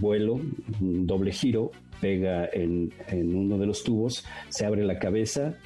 vuelo, 0.00 0.40
un 0.80 1.06
doble 1.06 1.32
giro, 1.32 1.70
pega 2.00 2.48
en, 2.52 2.92
uno 3.12 3.56
de 3.56 3.66
los 3.66 3.82
tubos, 3.82 4.24
se 4.50 4.66
abre 4.66 4.84
la 4.84 4.98
cabeza, 4.98 5.56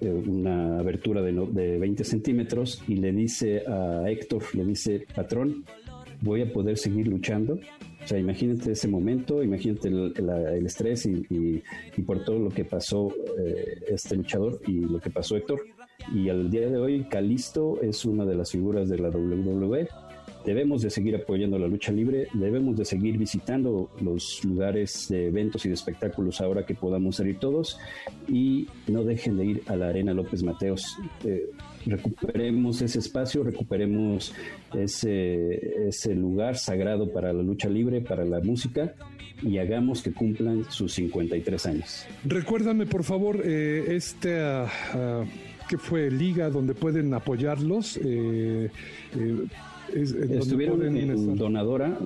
eh, 0.00 0.10
una 0.10 0.78
abertura 0.80 1.22
de, 1.22 1.32
de 1.32 1.78
20 1.78 2.02
centímetros, 2.04 2.82
y 2.88 2.96
le 2.96 3.12
dice 3.12 3.62
a 3.68 4.10
Héctor, 4.10 4.42
le 4.54 4.64
dice, 4.64 5.06
patrón, 5.14 5.64
voy 6.22 6.42
a 6.42 6.52
poder 6.52 6.76
seguir 6.76 7.06
luchando. 7.06 7.54
O 7.54 8.08
sea, 8.08 8.18
imagínate 8.18 8.72
ese 8.72 8.88
momento, 8.88 9.42
imagínate 9.42 9.88
el, 9.88 10.66
estrés 10.66 11.06
y, 11.06 11.62
por 12.02 12.24
todo 12.24 12.38
lo 12.38 12.50
que 12.50 12.64
pasó 12.64 13.12
eh, 13.38 13.80
este 13.88 14.16
luchador 14.16 14.60
y 14.66 14.80
lo 14.80 15.00
que 15.00 15.10
pasó 15.10 15.36
Héctor. 15.36 15.60
Y 16.14 16.28
al 16.28 16.50
día 16.50 16.68
de 16.68 16.78
hoy, 16.78 17.04
Calisto 17.04 17.80
es 17.82 18.04
una 18.04 18.24
de 18.24 18.36
las 18.36 18.52
figuras 18.52 18.88
de 18.88 18.98
la 18.98 19.08
WWE 19.08 19.88
debemos 20.46 20.80
de 20.80 20.90
seguir 20.90 21.16
apoyando 21.16 21.58
la 21.58 21.66
lucha 21.66 21.90
libre, 21.90 22.28
debemos 22.32 22.76
de 22.76 22.84
seguir 22.84 23.18
visitando 23.18 23.90
los 24.00 24.44
lugares 24.44 25.08
de 25.08 25.26
eventos 25.26 25.66
y 25.66 25.68
de 25.68 25.74
espectáculos 25.74 26.40
ahora 26.40 26.64
que 26.64 26.74
podamos 26.74 27.16
salir 27.16 27.38
todos 27.38 27.78
y 28.28 28.68
no 28.86 29.02
dejen 29.02 29.36
de 29.36 29.44
ir 29.44 29.62
a 29.66 29.74
la 29.74 29.88
Arena 29.88 30.14
López 30.14 30.44
Mateos. 30.44 30.96
Eh, 31.24 31.50
recuperemos 31.84 32.80
ese 32.80 33.00
espacio, 33.00 33.42
recuperemos 33.42 34.32
ese, 34.72 35.88
ese 35.88 36.14
lugar 36.14 36.56
sagrado 36.56 37.12
para 37.12 37.32
la 37.32 37.42
lucha 37.42 37.68
libre, 37.68 38.00
para 38.00 38.24
la 38.24 38.40
música 38.40 38.94
y 39.42 39.58
hagamos 39.58 40.00
que 40.00 40.12
cumplan 40.12 40.64
sus 40.70 40.94
53 40.94 41.66
años. 41.66 42.06
Recuérdame 42.24 42.86
por 42.86 43.02
favor 43.02 43.42
eh, 43.44 43.96
este... 43.96 44.40
Uh, 44.40 45.24
que 45.68 45.78
fue 45.78 46.10
liga 46.12 46.48
donde 46.48 46.74
pueden 46.74 47.12
apoyarlos 47.12 47.98
eh, 48.00 48.70
Estuvieron 49.94 50.96
en, 50.96 51.36
Donadora. 51.36 51.96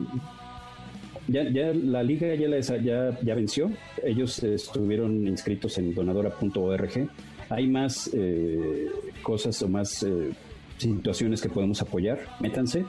Ya, 1.28 1.48
ya, 1.48 1.72
la 1.72 2.02
liga 2.02 2.34
ya, 2.34 2.76
ya, 2.78 3.18
ya 3.22 3.34
venció. 3.34 3.70
Ellos 4.02 4.42
estuvieron 4.42 5.26
inscritos 5.28 5.78
en 5.78 5.94
donadora.org. 5.94 7.08
Hay 7.48 7.66
más 7.68 8.10
eh, 8.12 8.90
cosas 9.22 9.60
o 9.62 9.68
más 9.68 10.02
eh, 10.02 10.30
situaciones 10.78 11.40
que 11.40 11.48
podemos 11.48 11.80
apoyar. 11.82 12.18
Métanse. 12.40 12.84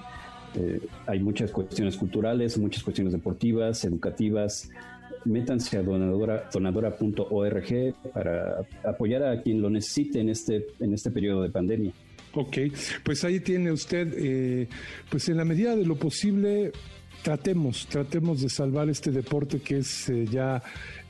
Eh, 0.56 0.80
hay 1.08 1.19
muchas 1.19 1.51
cuestiones 1.51 1.97
culturales, 1.97 2.58
muchas 2.58 2.84
cuestiones 2.84 3.13
deportivas, 3.13 3.84
educativas. 3.86 4.69
Métanse 5.23 5.77
a 5.77 5.84
donadora, 5.84 6.49
donadora.org 6.51 7.93
para 8.13 8.65
apoyar 8.84 9.23
a 9.23 9.41
quien 9.41 9.62
lo 9.62 9.69
necesite 9.69 10.19
en 10.19 10.30
este, 10.30 10.67
en 10.80 10.93
este 10.93 11.12
periodo 11.12 11.43
de 11.43 11.49
pandemia. 11.49 11.93
Ok, 12.34 12.58
pues 13.04 13.24
ahí 13.26 13.41
tiene 13.41 13.72
usted, 13.72 14.13
eh, 14.15 14.67
pues 15.10 15.28
en 15.28 15.38
la 15.38 15.46
medida 15.46 15.76
de 15.76 15.86
lo 15.86 15.96
posible, 15.96 16.72
tratemos, 17.24 17.88
tratemos 17.88 18.41
de 18.41 18.50
salvar 18.50 18.89
este 18.89 19.12
deporte 19.12 19.60
que 19.60 19.80
es 19.80 20.10
eh, 20.10 20.26
ya 20.30 20.63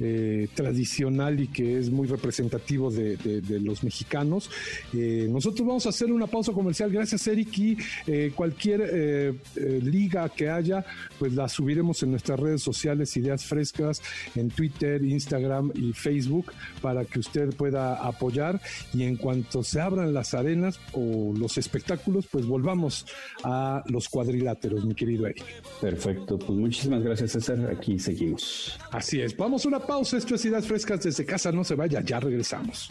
eh, 0.04 0.48
tradicional 0.56 1.40
y 1.40 1.48
que 1.48 1.78
es 1.78 1.92
muy 1.92 2.08
representativo 2.08 2.90
de, 2.90 3.18
los 3.62 3.84
mexicanos. 3.84 4.50
Eh, 4.94 5.28
nosotros 5.30 5.68
vamos 5.68 5.86
a 5.86 5.90
hacer 5.90 6.12
una 6.12 6.28
pausa 6.28 6.54
comercial. 6.54 6.92
Gracias, 6.92 7.28
Eric. 7.28 7.58
Y 7.58 7.78
eh, 8.08 8.32
cualquier 8.36 9.36
liga 9.56 10.28
que 10.30 10.50
haya, 10.50 10.84
pues 11.20 11.34
la 11.34 11.48
subiremos 11.48 12.02
en 12.04 12.12
nuestras 12.12 12.40
redes 12.40 12.64
sociales, 12.64 13.16
Ideas 13.16 13.46
Frescas, 13.46 14.02
en 14.36 14.50
Twitter, 14.50 15.04
Instagram 15.04 15.72
y 15.76 15.94
Facebook, 15.94 16.52
para 16.82 17.06
que 17.06 17.20
usted 17.20 17.54
pueda 17.56 17.96
apoyar. 17.96 18.60
Y 18.94 19.04
en 19.04 19.18
cuanto 19.18 19.64
se 19.64 19.80
abran 19.80 20.14
las 20.14 20.34
arenas 20.34 20.80
o 20.94 21.34
los 21.38 21.58
espectáculos, 21.58 22.28
pues 22.32 22.46
volvamos 22.46 23.06
a 23.44 23.84
los 23.88 24.10
cuadriláteros, 24.10 24.86
mi 24.86 24.96
querido 24.96 25.28
Eric. 25.28 25.44
Perfecto. 25.80 26.38
Pues 26.40 26.58
muchísimas 26.58 27.04
gracias, 27.04 27.32
César. 27.32 27.70
Aquí 27.72 28.00
seguimos. 28.00 28.80
Así 28.92 29.22
es. 29.22 29.36
Vamos 29.38 29.66
a 29.66 29.68
una 29.68 29.80
pausa, 29.80 29.91
esto 30.00 30.36
es 30.36 30.46
Ideas 30.46 30.66
Frescas 30.66 31.04
desde 31.04 31.26
casa, 31.26 31.52
no 31.52 31.64
se 31.64 31.76
vaya, 31.76 32.02
ya 32.02 32.20
regresamos. 32.20 32.90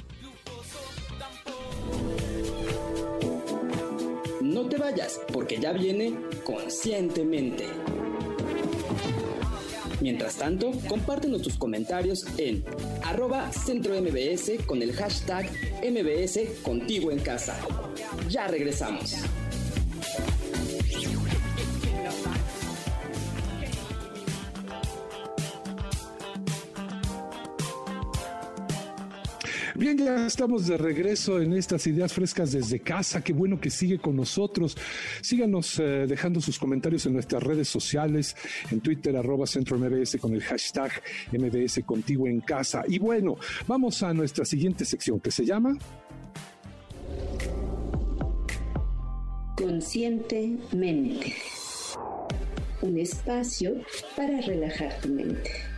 No 4.41 4.69
te 4.69 4.77
vayas, 4.77 5.21
porque 5.33 5.59
ya 5.59 5.73
viene 5.73 6.15
conscientemente. 6.45 7.65
Mientras 10.01 10.37
tanto, 10.37 10.73
compártenos 10.89 11.43
tus 11.43 11.57
comentarios 11.57 12.27
en 12.39 12.65
arroba 13.03 13.51
centro 13.51 14.01
MBS 14.01 14.65
con 14.67 14.81
el 14.83 14.93
hashtag 14.93 15.51
MBS 15.83 16.61
contigo 16.63 17.11
en 17.11 17.19
casa. 17.21 17.59
Ya 18.29 18.47
regresamos. 18.47 19.17
Bien, 29.81 29.97
ya 29.97 30.27
estamos 30.27 30.67
de 30.67 30.77
regreso 30.77 31.41
en 31.41 31.55
estas 31.55 31.87
ideas 31.87 32.13
frescas 32.13 32.53
desde 32.53 32.81
casa. 32.81 33.25
Qué 33.25 33.33
bueno 33.33 33.59
que 33.59 33.71
sigue 33.71 33.99
con 33.99 34.15
nosotros. 34.15 34.77
Síganos 35.23 35.79
eh, 35.79 36.05
dejando 36.07 36.43
sus 36.43 36.59
comentarios 36.59 37.07
en 37.07 37.15
nuestras 37.15 37.43
redes 37.43 37.69
sociales, 37.69 38.37
en 38.71 38.83
Twitter, 38.83 39.17
arroba 39.17 39.47
Centro 39.47 39.79
con 40.21 40.35
el 40.35 40.43
hashtag 40.43 40.91
MBS 41.33 41.83
Contigo 41.87 42.27
en 42.27 42.43
Casa. 42.43 42.83
Y 42.89 42.99
bueno, 42.99 43.39
vamos 43.67 44.03
a 44.03 44.13
nuestra 44.13 44.45
siguiente 44.45 44.85
sección 44.85 45.19
que 45.19 45.31
se 45.31 45.47
llama... 45.47 45.79
Conscientemente. 49.57 51.37
Un 52.83 52.99
espacio 52.99 53.77
para 54.15 54.43
relajar 54.43 55.01
tu 55.01 55.09
mente. 55.09 55.70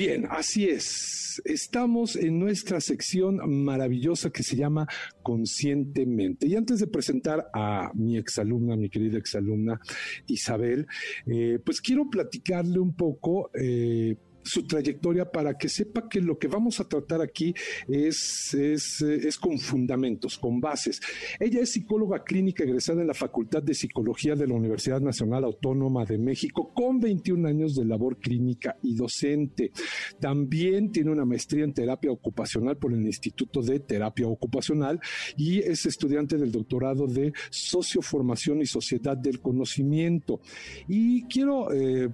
Bien, 0.00 0.26
así 0.30 0.66
es. 0.66 1.42
Estamos 1.44 2.16
en 2.16 2.38
nuestra 2.38 2.80
sección 2.80 3.38
maravillosa 3.64 4.30
que 4.30 4.42
se 4.42 4.56
llama 4.56 4.88
Conscientemente. 5.22 6.46
Y 6.46 6.56
antes 6.56 6.80
de 6.80 6.86
presentar 6.86 7.50
a 7.52 7.90
mi 7.92 8.16
exalumna, 8.16 8.76
mi 8.76 8.88
querida 8.88 9.18
exalumna 9.18 9.78
Isabel, 10.26 10.86
eh, 11.26 11.58
pues 11.62 11.82
quiero 11.82 12.08
platicarle 12.08 12.78
un 12.78 12.94
poco. 12.94 13.50
Eh, 13.52 14.16
su 14.42 14.66
trayectoria 14.66 15.30
para 15.30 15.56
que 15.56 15.68
sepa 15.68 16.08
que 16.08 16.20
lo 16.20 16.38
que 16.38 16.48
vamos 16.48 16.80
a 16.80 16.88
tratar 16.88 17.20
aquí 17.20 17.54
es, 17.88 18.54
es, 18.54 19.00
es, 19.02 19.38
con 19.38 19.58
fundamentos, 19.58 20.38
con 20.38 20.60
bases. 20.60 21.00
Ella 21.38 21.60
es 21.60 21.72
psicóloga 21.72 22.22
clínica 22.24 22.64
egresada 22.64 23.00
en 23.00 23.06
la 23.06 23.14
Facultad 23.14 23.62
de 23.62 23.74
Psicología 23.74 24.34
de 24.34 24.46
la 24.46 24.54
Universidad 24.54 25.00
Nacional 25.00 25.44
Autónoma 25.44 26.04
de 26.04 26.18
México 26.18 26.72
con 26.74 27.00
21 27.00 27.48
años 27.48 27.74
de 27.74 27.84
labor 27.84 28.18
clínica 28.18 28.76
y 28.82 28.94
docente. 28.94 29.72
También 30.18 30.90
tiene 30.92 31.10
una 31.10 31.24
maestría 31.24 31.64
en 31.64 31.74
terapia 31.74 32.10
ocupacional 32.10 32.76
por 32.76 32.92
el 32.92 33.04
Instituto 33.04 33.62
de 33.62 33.80
Terapia 33.80 34.26
Ocupacional 34.26 35.00
y 35.36 35.58
es 35.60 35.86
estudiante 35.86 36.36
del 36.36 36.52
doctorado 36.52 37.06
de 37.06 37.32
Socioformación 37.50 38.62
y 38.62 38.66
Sociedad 38.66 39.16
del 39.16 39.40
Conocimiento. 39.40 40.40
Y 40.88 41.24
quiero... 41.24 41.72
Eh, 41.72 42.08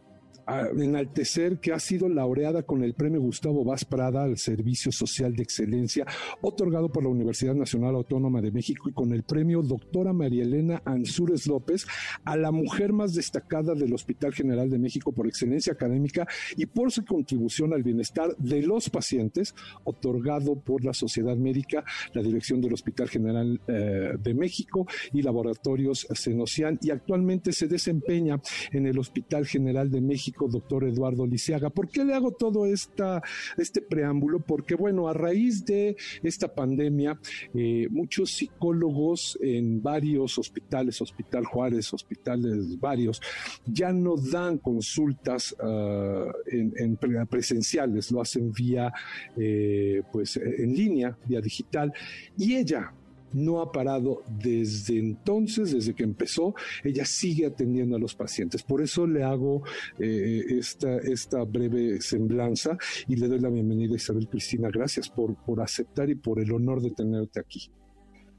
enaltecer 0.77 1.59
que 1.59 1.73
ha 1.73 1.81
sido 1.81 2.09
laureada 2.09 2.63
con 2.63 2.83
el 2.83 2.95
premio 2.95 3.21
Gustavo 3.21 3.65
Vaz 3.65 3.85
Prada 3.85 4.25
al 4.25 4.39
Servicio 4.39 4.93
Social 4.93 5.35
de 5.35 5.43
Excelencia, 5.43 6.07
otorgado 6.41 6.91
por 6.91 7.03
la 7.03 7.09
Universidad 7.09 7.55
Nacional 7.55 7.95
Autónoma 7.95 8.41
de 8.41 8.53
México 8.53 8.89
y 8.89 8.93
con 8.93 9.13
el 9.13 9.23
premio 9.23 9.63
Doctora 9.63 10.13
María 10.13 10.45
Elena 10.45 10.83
Ansúrez 10.85 11.47
López 11.47 11.87
a 12.25 12.37
la 12.37 12.51
mujer 12.51 12.93
más 12.93 13.15
destacada 13.15 13.75
del 13.75 13.93
Hospital 13.93 14.33
General 14.33 14.71
de 14.71 14.79
México 14.79 15.13
por 15.13 15.27
excelencia 15.27 15.73
académica 15.73 16.27
y 16.57 16.67
por 16.67 16.93
su 16.93 17.05
contribución 17.05 17.73
al 17.73 17.83
bienestar 17.83 18.37
de 18.37 18.63
los 18.63 18.91
pacientes, 18.91 19.55
otorgado 19.85 20.57
por 20.61 20.85
la 20.85 20.93
Sociedad 20.93 21.37
Médica, 21.37 21.85
la 22.13 22.23
Dirección 22.23 22.61
del 22.61 22.75
Hospital 22.75 23.09
General 23.09 23.61
eh, 23.67 24.15
de 24.19 24.35
México 24.35 24.87
y 25.13 25.23
Laboratorios 25.23 26.07
Senocian 26.15 26.79
y 26.83 26.91
actualmente 26.91 27.53
se 27.53 27.67
desempeña 27.67 28.41
en 28.73 28.87
el 28.87 28.99
Hospital 28.99 29.47
General 29.47 29.91
de 29.91 30.01
México, 30.01 30.36
doctor 30.49 30.85
Eduardo 30.85 31.27
Lisiaga. 31.27 31.71
¿Por 31.71 31.89
qué 31.89 32.05
le 32.05 32.15
hago 32.15 32.33
todo 32.33 32.67
este 32.67 33.81
preámbulo? 33.89 34.41
Porque, 34.41 34.75
bueno, 34.75 35.09
a 35.09 35.13
raíz 35.13 35.65
de 35.65 35.97
esta 36.23 36.55
pandemia, 36.55 37.19
eh, 37.55 37.89
muchos 37.91 38.31
psicólogos 38.31 39.39
en 39.41 39.83
varios 39.83 40.39
hospitales, 40.39 41.01
Hospital 41.01 41.45
Juárez, 41.45 41.93
hospitales 41.93 42.79
varios, 42.79 43.21
ya 43.65 43.93
no 43.93 44.17
dan 44.17 44.59
consultas 44.59 45.57
ah, 45.61 46.33
en, 46.47 46.97
presenciales, 47.29 48.11
lo 48.11 48.21
hacen 48.21 48.53
vía, 48.53 48.93
eh, 49.37 50.03
pues, 50.13 50.37
en 50.37 50.75
línea, 50.75 51.17
vía 51.27 51.41
digital. 51.41 51.93
Y 52.37 52.57
ella, 52.57 52.93
no 53.37 53.61
ha 53.61 53.71
parado 53.71 54.23
desde 54.29 54.99
entonces, 54.99 55.73
desde 55.73 55.95
que 55.95 56.05
empezó, 56.05 56.55
ella 56.83 57.05
sigue 57.05 57.47
atendiendo 57.47 57.97
a 57.97 57.99
los 57.99 58.15
pacientes. 58.15 58.63
Por 58.63 58.83
eso 58.83 59.07
le 59.07 59.23
hago 59.23 59.63
eh, 59.99 60.43
esta, 60.49 60.97
esta 60.99 61.45
breve 61.45 62.01
semblanza 62.01 62.77
y 63.07 63.17
le 63.17 63.29
doy 63.29 63.41
la 63.41 63.51
bienvenida 63.51 63.93
a 63.93 63.97
Isabel 63.97 64.29
Cristina. 64.29 64.71
Gracias 64.73 65.09
por, 65.09 65.35
por 65.45 65.61
aceptar 65.61 66.09
y 66.09 66.15
por 66.15 66.41
el 66.41 66.51
honor 66.53 66.81
de 66.81 66.91
tenerte 66.91 67.41
aquí. 67.41 67.71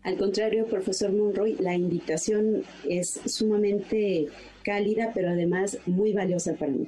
Al 0.03 0.17
contrario, 0.17 0.65
profesor 0.65 1.12
Monroy, 1.12 1.57
la 1.60 1.75
invitación 1.75 2.63
es 2.88 3.19
sumamente 3.25 4.27
cálida, 4.63 5.12
pero 5.13 5.29
además 5.29 5.77
muy 5.86 6.13
valiosa 6.13 6.53
para 6.53 6.71
mí. 6.71 6.88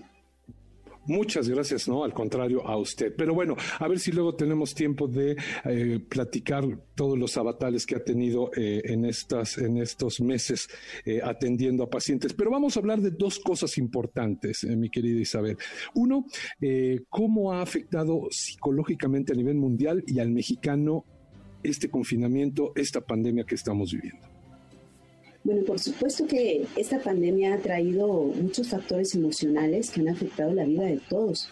Muchas 1.09 1.49
gracias, 1.49 1.87
no, 1.87 2.03
al 2.03 2.13
contrario, 2.13 2.63
a 2.67 2.77
usted. 2.77 3.15
Pero 3.17 3.33
bueno, 3.33 3.55
a 3.79 3.87
ver 3.87 3.97
si 3.97 4.11
luego 4.11 4.35
tenemos 4.35 4.75
tiempo 4.75 5.07
de 5.07 5.35
eh, 5.65 5.99
platicar 6.07 6.63
todos 6.93 7.17
los 7.17 7.35
avatales 7.35 7.87
que 7.87 7.95
ha 7.95 8.03
tenido 8.03 8.51
eh, 8.55 8.83
en, 8.83 9.05
estas, 9.05 9.57
en 9.57 9.77
estos 9.77 10.21
meses 10.21 10.69
eh, 11.05 11.19
atendiendo 11.23 11.83
a 11.83 11.89
pacientes. 11.89 12.31
Pero 12.35 12.51
vamos 12.51 12.77
a 12.77 12.81
hablar 12.81 13.01
de 13.01 13.09
dos 13.09 13.39
cosas 13.39 13.79
importantes, 13.79 14.63
mi 14.65 14.91
querida 14.91 15.19
Isabel. 15.19 15.57
Uno, 15.95 16.27
cómo 17.09 17.53
ha 17.53 17.63
afectado 17.63 18.27
psicológicamente 18.29 19.33
a 19.33 19.35
nivel 19.35 19.55
mundial 19.55 20.03
y 20.05 20.19
al 20.19 20.29
mexicano 20.29 21.05
este 21.63 21.89
confinamiento, 21.89 22.71
esta 22.75 23.01
pandemia 23.01 23.45
que 23.45 23.55
estamos 23.55 23.91
viviendo. 23.93 24.38
Bueno, 25.49 25.65
por 25.65 25.79
supuesto 25.79 26.27
que 26.27 26.67
esta 26.75 27.01
pandemia 27.01 27.55
ha 27.55 27.57
traído 27.57 28.07
muchos 28.07 28.67
factores 28.67 29.15
emocionales 29.15 29.89
que 29.89 30.01
han 30.01 30.09
afectado 30.09 30.53
la 30.53 30.63
vida 30.63 30.83
de 30.83 31.01
todos 31.09 31.49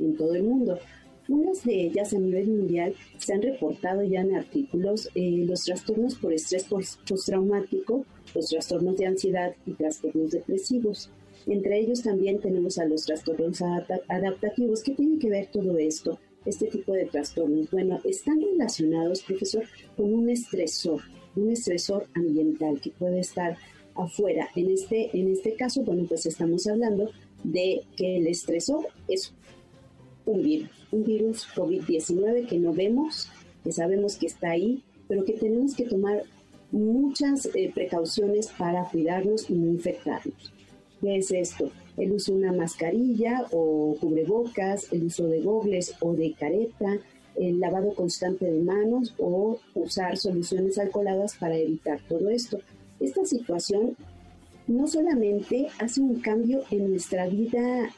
en 0.00 0.16
todo 0.16 0.34
el 0.34 0.42
mundo. 0.42 0.80
Unas 1.28 1.62
de 1.62 1.82
ellas 1.82 2.12
a 2.12 2.18
nivel 2.18 2.48
mundial 2.48 2.96
se 3.18 3.34
han 3.34 3.42
reportado 3.42 4.02
ya 4.02 4.22
en 4.22 4.34
artículos 4.34 5.08
eh, 5.14 5.44
los 5.46 5.62
trastornos 5.62 6.16
por 6.16 6.32
estrés 6.32 6.66
postraumático, 7.08 8.04
los 8.34 8.48
trastornos 8.48 8.96
de 8.96 9.06
ansiedad 9.06 9.54
y 9.64 9.74
trastornos 9.74 10.32
depresivos. 10.32 11.08
Entre 11.46 11.78
ellos 11.78 12.02
también 12.02 12.40
tenemos 12.40 12.78
a 12.78 12.84
los 12.84 13.06
trastornos 13.06 13.62
adaptativos. 14.08 14.82
¿Qué 14.82 14.90
tiene 14.90 15.20
que 15.20 15.30
ver 15.30 15.46
todo 15.52 15.78
esto? 15.78 16.18
Este 16.46 16.66
tipo 16.68 16.92
de 16.92 17.04
trastornos. 17.06 17.70
Bueno, 17.70 18.00
están 18.04 18.40
relacionados, 18.40 19.22
profesor, 19.22 19.64
con 19.96 20.14
un 20.14 20.30
estresor 20.30 21.02
un 21.36 21.50
estresor 21.50 22.08
ambiental 22.14 22.80
que 22.80 22.90
puede 22.90 23.20
estar 23.20 23.56
afuera. 23.94 24.48
En 24.56 24.70
este, 24.70 25.10
en 25.16 25.30
este 25.30 25.54
caso, 25.54 25.82
bueno, 25.82 26.04
pues 26.08 26.26
estamos 26.26 26.66
hablando 26.66 27.10
de 27.44 27.82
que 27.96 28.16
el 28.16 28.26
estresor 28.26 28.88
es 29.06 29.32
un 30.24 30.42
virus, 30.42 30.70
un 30.90 31.04
virus 31.04 31.46
COVID-19 31.54 32.46
que 32.46 32.58
no 32.58 32.72
vemos, 32.72 33.28
que 33.62 33.72
sabemos 33.72 34.16
que 34.16 34.26
está 34.26 34.50
ahí, 34.50 34.82
pero 35.08 35.24
que 35.24 35.34
tenemos 35.34 35.74
que 35.74 35.84
tomar 35.84 36.24
muchas 36.72 37.48
eh, 37.54 37.70
precauciones 37.72 38.48
para 38.58 38.84
cuidarnos 38.84 39.48
y 39.48 39.54
no 39.54 39.70
infectarnos. 39.70 40.52
¿Qué 41.00 41.16
es 41.16 41.30
esto? 41.30 41.70
El 41.96 42.12
uso 42.12 42.32
de 42.32 42.38
una 42.38 42.52
mascarilla 42.52 43.46
o 43.52 43.96
cubrebocas, 44.00 44.92
el 44.92 45.04
uso 45.04 45.26
de 45.26 45.40
gogles 45.40 45.94
o 46.00 46.12
de 46.12 46.32
careta, 46.34 46.98
el 47.36 47.60
lavado 47.60 47.94
constante 47.94 48.44
de 48.46 48.60
manos 48.62 49.14
o 49.18 49.58
usar 49.74 50.16
soluciones 50.16 50.78
alcoholadas 50.78 51.36
para 51.36 51.56
evitar 51.56 52.00
todo 52.08 52.30
esto. 52.30 52.58
Esta 53.00 53.24
situación 53.24 53.96
no 54.66 54.86
solamente 54.86 55.68
hace 55.78 56.00
un 56.00 56.20
cambio 56.20 56.62
en 56.70 56.90
nuestra 56.90 57.28
vida 57.28 57.90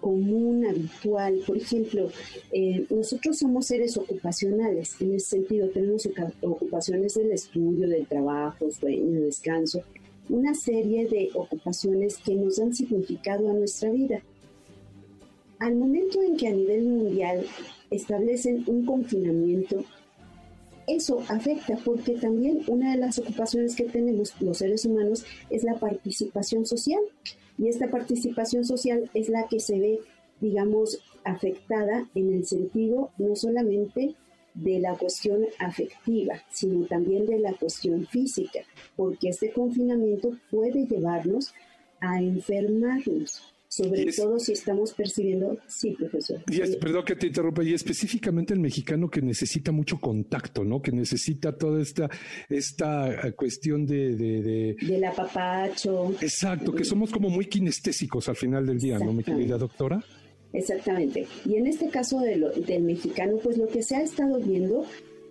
común, 0.00 0.66
habitual. 0.66 1.40
Por 1.46 1.56
ejemplo, 1.56 2.08
eh, 2.52 2.86
nosotros 2.90 3.38
somos 3.38 3.66
seres 3.66 3.96
ocupacionales, 3.96 5.00
en 5.00 5.14
ese 5.14 5.30
sentido 5.30 5.68
tenemos 5.68 6.08
ocupaciones 6.42 7.14
del 7.14 7.32
estudio, 7.32 7.88
del 7.88 8.06
trabajo, 8.06 8.70
sueño, 8.70 9.20
descanso, 9.20 9.82
una 10.28 10.54
serie 10.54 11.06
de 11.06 11.30
ocupaciones 11.34 12.18
que 12.18 12.34
nos 12.34 12.58
han 12.58 12.74
significado 12.74 13.50
a 13.50 13.54
nuestra 13.54 13.90
vida. 13.90 14.22
Al 15.58 15.74
momento 15.74 16.22
en 16.22 16.36
que 16.36 16.48
a 16.48 16.52
nivel 16.52 16.84
mundial 16.84 17.44
establecen 17.90 18.64
un 18.66 18.86
confinamiento, 18.86 19.84
eso 20.86 21.22
afecta 21.28 21.76
porque 21.84 22.12
también 22.12 22.62
una 22.66 22.92
de 22.92 22.98
las 22.98 23.18
ocupaciones 23.18 23.76
que 23.76 23.84
tenemos 23.84 24.32
los 24.40 24.58
seres 24.58 24.84
humanos 24.86 25.24
es 25.50 25.62
la 25.62 25.74
participación 25.74 26.64
social. 26.64 27.00
Y 27.58 27.68
esta 27.68 27.90
participación 27.90 28.64
social 28.64 29.10
es 29.14 29.28
la 29.28 29.48
que 29.48 29.60
se 29.60 29.78
ve, 29.78 30.00
digamos, 30.40 31.00
afectada 31.24 32.08
en 32.14 32.32
el 32.32 32.46
sentido 32.46 33.10
no 33.18 33.36
solamente 33.36 34.14
de 34.62 34.80
la 34.80 34.96
cuestión 34.96 35.46
afectiva, 35.58 36.34
sino 36.50 36.86
también 36.86 37.26
de 37.26 37.38
la 37.38 37.52
cuestión 37.52 38.06
física, 38.06 38.60
porque 38.96 39.28
este 39.28 39.52
confinamiento 39.52 40.36
puede 40.50 40.86
llevarnos 40.86 41.54
a 42.00 42.20
enfermarnos 42.20 43.42
sobre 43.68 44.06
todo 44.12 44.38
si 44.38 44.52
estamos 44.52 44.92
percibiendo, 44.94 45.58
sí, 45.68 45.94
profesor. 45.98 46.42
perdón 46.80 47.04
que 47.04 47.16
te 47.16 47.26
interrumpa, 47.26 47.62
y 47.62 47.74
específicamente 47.74 48.54
el 48.54 48.60
mexicano 48.60 49.10
que 49.10 49.20
necesita 49.20 49.72
mucho 49.72 50.00
contacto, 50.00 50.64
¿no? 50.64 50.80
Que 50.80 50.90
necesita 50.90 51.56
toda 51.56 51.82
esta, 51.82 52.08
esta 52.48 53.30
cuestión 53.32 53.84
de, 53.84 54.16
de, 54.16 54.76
Del 54.80 55.04
apapacho. 55.04 56.14
Exacto, 56.20 56.74
que 56.74 56.84
somos 56.84 57.10
como 57.10 57.28
muy 57.28 57.46
kinestésicos 57.46 58.28
al 58.30 58.36
final 58.36 58.66
del 58.66 58.78
día, 58.78 58.98
¿no, 58.98 59.12
mi 59.12 59.22
querida 59.22 59.58
doctora? 59.58 60.02
Exactamente. 60.52 61.26
Y 61.44 61.56
en 61.56 61.66
este 61.66 61.88
caso 61.88 62.20
de 62.20 62.38
del 62.66 62.82
mexicano, 62.82 63.36
pues 63.42 63.58
lo 63.58 63.66
que 63.66 63.82
se 63.82 63.96
ha 63.96 64.02
estado 64.02 64.38
viendo 64.38 64.84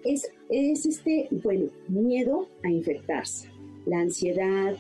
es, 0.04 0.30
es 0.50 0.86
este, 0.86 1.28
bueno, 1.44 1.70
miedo 1.88 2.48
a 2.64 2.70
infectarse, 2.70 3.50
la 3.86 4.00
ansiedad, 4.00 4.76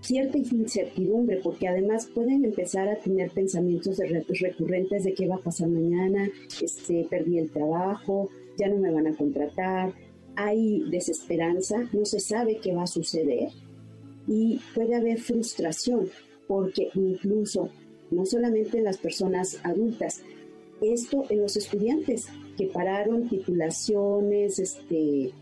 cierta 0.00 0.38
incertidumbre, 0.38 1.40
porque 1.42 1.68
además 1.68 2.06
pueden 2.06 2.44
empezar 2.44 2.88
a 2.88 2.96
tener 2.96 3.30
pensamientos 3.30 3.98
recurrentes 4.40 5.04
de 5.04 5.14
qué 5.14 5.26
va 5.26 5.36
a 5.36 5.42
pasar 5.42 5.68
mañana, 5.68 6.28
este, 6.60 7.06
perdí 7.08 7.38
el 7.38 7.50
trabajo, 7.50 8.28
ya 8.58 8.68
no 8.68 8.76
me 8.76 8.92
van 8.92 9.06
a 9.06 9.16
contratar, 9.16 9.92
hay 10.36 10.84
desesperanza, 10.90 11.88
no 11.92 12.04
se 12.04 12.20
sabe 12.20 12.58
qué 12.58 12.74
va 12.74 12.84
a 12.84 12.88
suceder 12.88 13.48
y 14.26 14.60
puede 14.74 14.94
haber 14.94 15.18
frustración, 15.18 16.08
porque 16.46 16.88
incluso 16.94 17.70
no 18.10 18.26
solamente 18.26 18.78
en 18.78 18.84
las 18.84 18.98
personas 18.98 19.58
adultas, 19.64 20.22
esto 20.80 21.24
en 21.30 21.40
los 21.40 21.56
estudiantes 21.56 22.26
que 22.56 22.66
pararon 22.66 23.28
titulaciones, 23.28 24.58
este, 24.58 25.32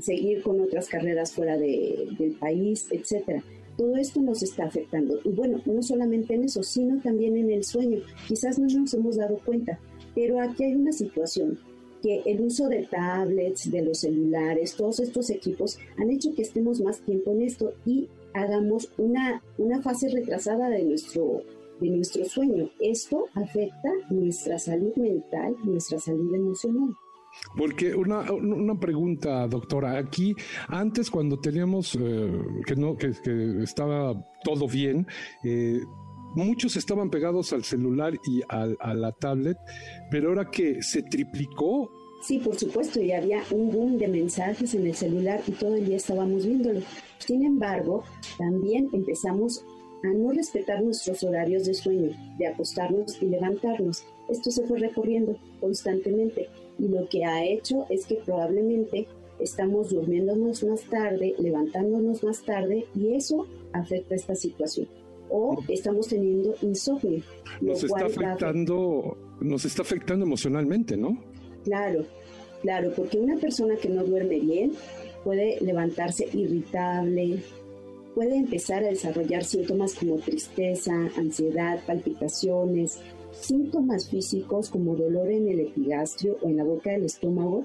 seguir 0.00 0.42
con 0.42 0.60
otras 0.60 0.88
carreras 0.88 1.32
fuera 1.32 1.56
del 1.56 2.36
país, 2.38 2.86
etcétera 2.90 3.42
todo 3.80 3.96
esto 3.96 4.20
nos 4.20 4.42
está 4.42 4.64
afectando. 4.64 5.18
Y 5.24 5.30
bueno, 5.30 5.62
no 5.64 5.82
solamente 5.82 6.34
en 6.34 6.44
eso, 6.44 6.62
sino 6.62 7.00
también 7.00 7.38
en 7.38 7.50
el 7.50 7.64
sueño. 7.64 8.00
Quizás 8.28 8.58
no 8.58 8.66
nos 8.66 8.92
hemos 8.92 9.16
dado 9.16 9.38
cuenta, 9.42 9.78
pero 10.14 10.38
aquí 10.38 10.64
hay 10.64 10.74
una 10.74 10.92
situación 10.92 11.58
que 12.02 12.20
el 12.26 12.42
uso 12.42 12.68
de 12.68 12.86
tablets, 12.90 13.70
de 13.70 13.80
los 13.80 14.00
celulares, 14.00 14.74
todos 14.74 15.00
estos 15.00 15.30
equipos 15.30 15.78
han 15.96 16.10
hecho 16.10 16.34
que 16.34 16.42
estemos 16.42 16.82
más 16.82 17.00
tiempo 17.00 17.32
en 17.32 17.40
esto 17.40 17.72
y 17.86 18.08
hagamos 18.34 18.92
una, 18.98 19.42
una 19.56 19.80
fase 19.80 20.10
retrasada 20.10 20.68
de 20.68 20.84
nuestro, 20.84 21.40
de 21.80 21.90
nuestro 21.90 22.24
sueño. 22.24 22.70
Esto 22.80 23.26
afecta 23.34 23.90
nuestra 24.10 24.58
salud 24.58 24.94
mental, 24.96 25.54
nuestra 25.64 25.98
salud 25.98 26.34
emocional. 26.34 26.94
Porque 27.56 27.94
una, 27.94 28.30
una 28.32 28.78
pregunta, 28.78 29.46
doctora, 29.46 29.96
aquí 29.98 30.34
antes 30.68 31.10
cuando 31.10 31.38
teníamos 31.38 31.94
eh, 31.94 32.30
que 32.66 32.74
no 32.74 32.96
que, 32.96 33.12
estaba 33.62 34.14
todo 34.42 34.66
bien, 34.66 35.06
eh, 35.44 35.80
muchos 36.34 36.76
estaban 36.76 37.08
pegados 37.08 37.52
al 37.52 37.62
celular 37.62 38.14
y 38.26 38.42
a 38.48 38.94
la 38.94 39.12
tablet, 39.12 39.56
pero 40.10 40.30
ahora 40.30 40.50
que 40.50 40.82
se 40.82 41.02
triplicó 41.02 41.90
Sí, 42.20 42.38
por 42.38 42.54
supuesto, 42.54 43.00
y 43.00 43.12
había 43.12 43.42
un 43.50 43.70
boom 43.70 43.96
de 43.96 44.06
mensajes 44.06 44.74
en 44.74 44.86
el 44.86 44.94
celular 44.94 45.42
y 45.46 45.52
todo 45.52 45.76
el 45.76 45.86
día 45.86 45.96
estábamos 45.96 46.44
viéndolo. 46.44 46.80
Sin 47.18 47.44
embargo, 47.44 48.04
también 48.36 48.90
empezamos 48.92 49.64
a 50.02 50.08
no 50.08 50.30
respetar 50.32 50.82
nuestros 50.82 51.22
horarios 51.22 51.66
de 51.66 51.74
sueño, 51.74 52.10
de 52.38 52.46
acostarnos 52.46 53.20
y 53.22 53.26
levantarnos. 53.26 54.04
Esto 54.28 54.50
se 54.50 54.66
fue 54.66 54.78
recorriendo 54.78 55.36
constantemente 55.60 56.48
y 56.78 56.88
lo 56.88 57.08
que 57.08 57.24
ha 57.24 57.44
hecho 57.44 57.86
es 57.90 58.06
que 58.06 58.16
probablemente 58.16 59.06
estamos 59.38 59.90
durmiéndonos 59.90 60.62
más 60.64 60.82
tarde, 60.82 61.34
levantándonos 61.38 62.22
más 62.22 62.42
tarde 62.42 62.86
y 62.94 63.14
eso 63.14 63.46
afecta 63.72 64.14
esta 64.14 64.34
situación. 64.34 64.88
O 65.28 65.58
estamos 65.68 66.08
teniendo 66.08 66.54
insomnio. 66.62 67.22
Nos 67.60 67.84
está 67.84 68.06
afectando, 68.06 69.16
nos 69.40 69.64
está 69.64 69.82
afectando 69.82 70.24
emocionalmente, 70.24 70.96
¿no? 70.96 71.22
Claro, 71.64 72.04
claro, 72.62 72.92
porque 72.96 73.18
una 73.18 73.36
persona 73.36 73.76
que 73.76 73.88
no 73.88 74.02
duerme 74.02 74.40
bien 74.40 74.72
puede 75.22 75.60
levantarse 75.60 76.28
irritable, 76.32 77.42
puede 78.14 78.36
empezar 78.36 78.84
a 78.84 78.88
desarrollar 78.88 79.44
síntomas 79.44 79.94
como 79.94 80.16
tristeza, 80.16 80.92
ansiedad, 81.16 81.80
palpitaciones, 81.86 83.00
síntomas 83.32 84.08
físicos 84.08 84.70
como 84.70 84.96
dolor 84.96 85.30
en 85.30 85.48
el 85.48 85.60
epigastrio 85.60 86.36
o 86.42 86.48
en 86.48 86.56
la 86.56 86.64
boca 86.64 86.90
del 86.90 87.04
estómago, 87.04 87.64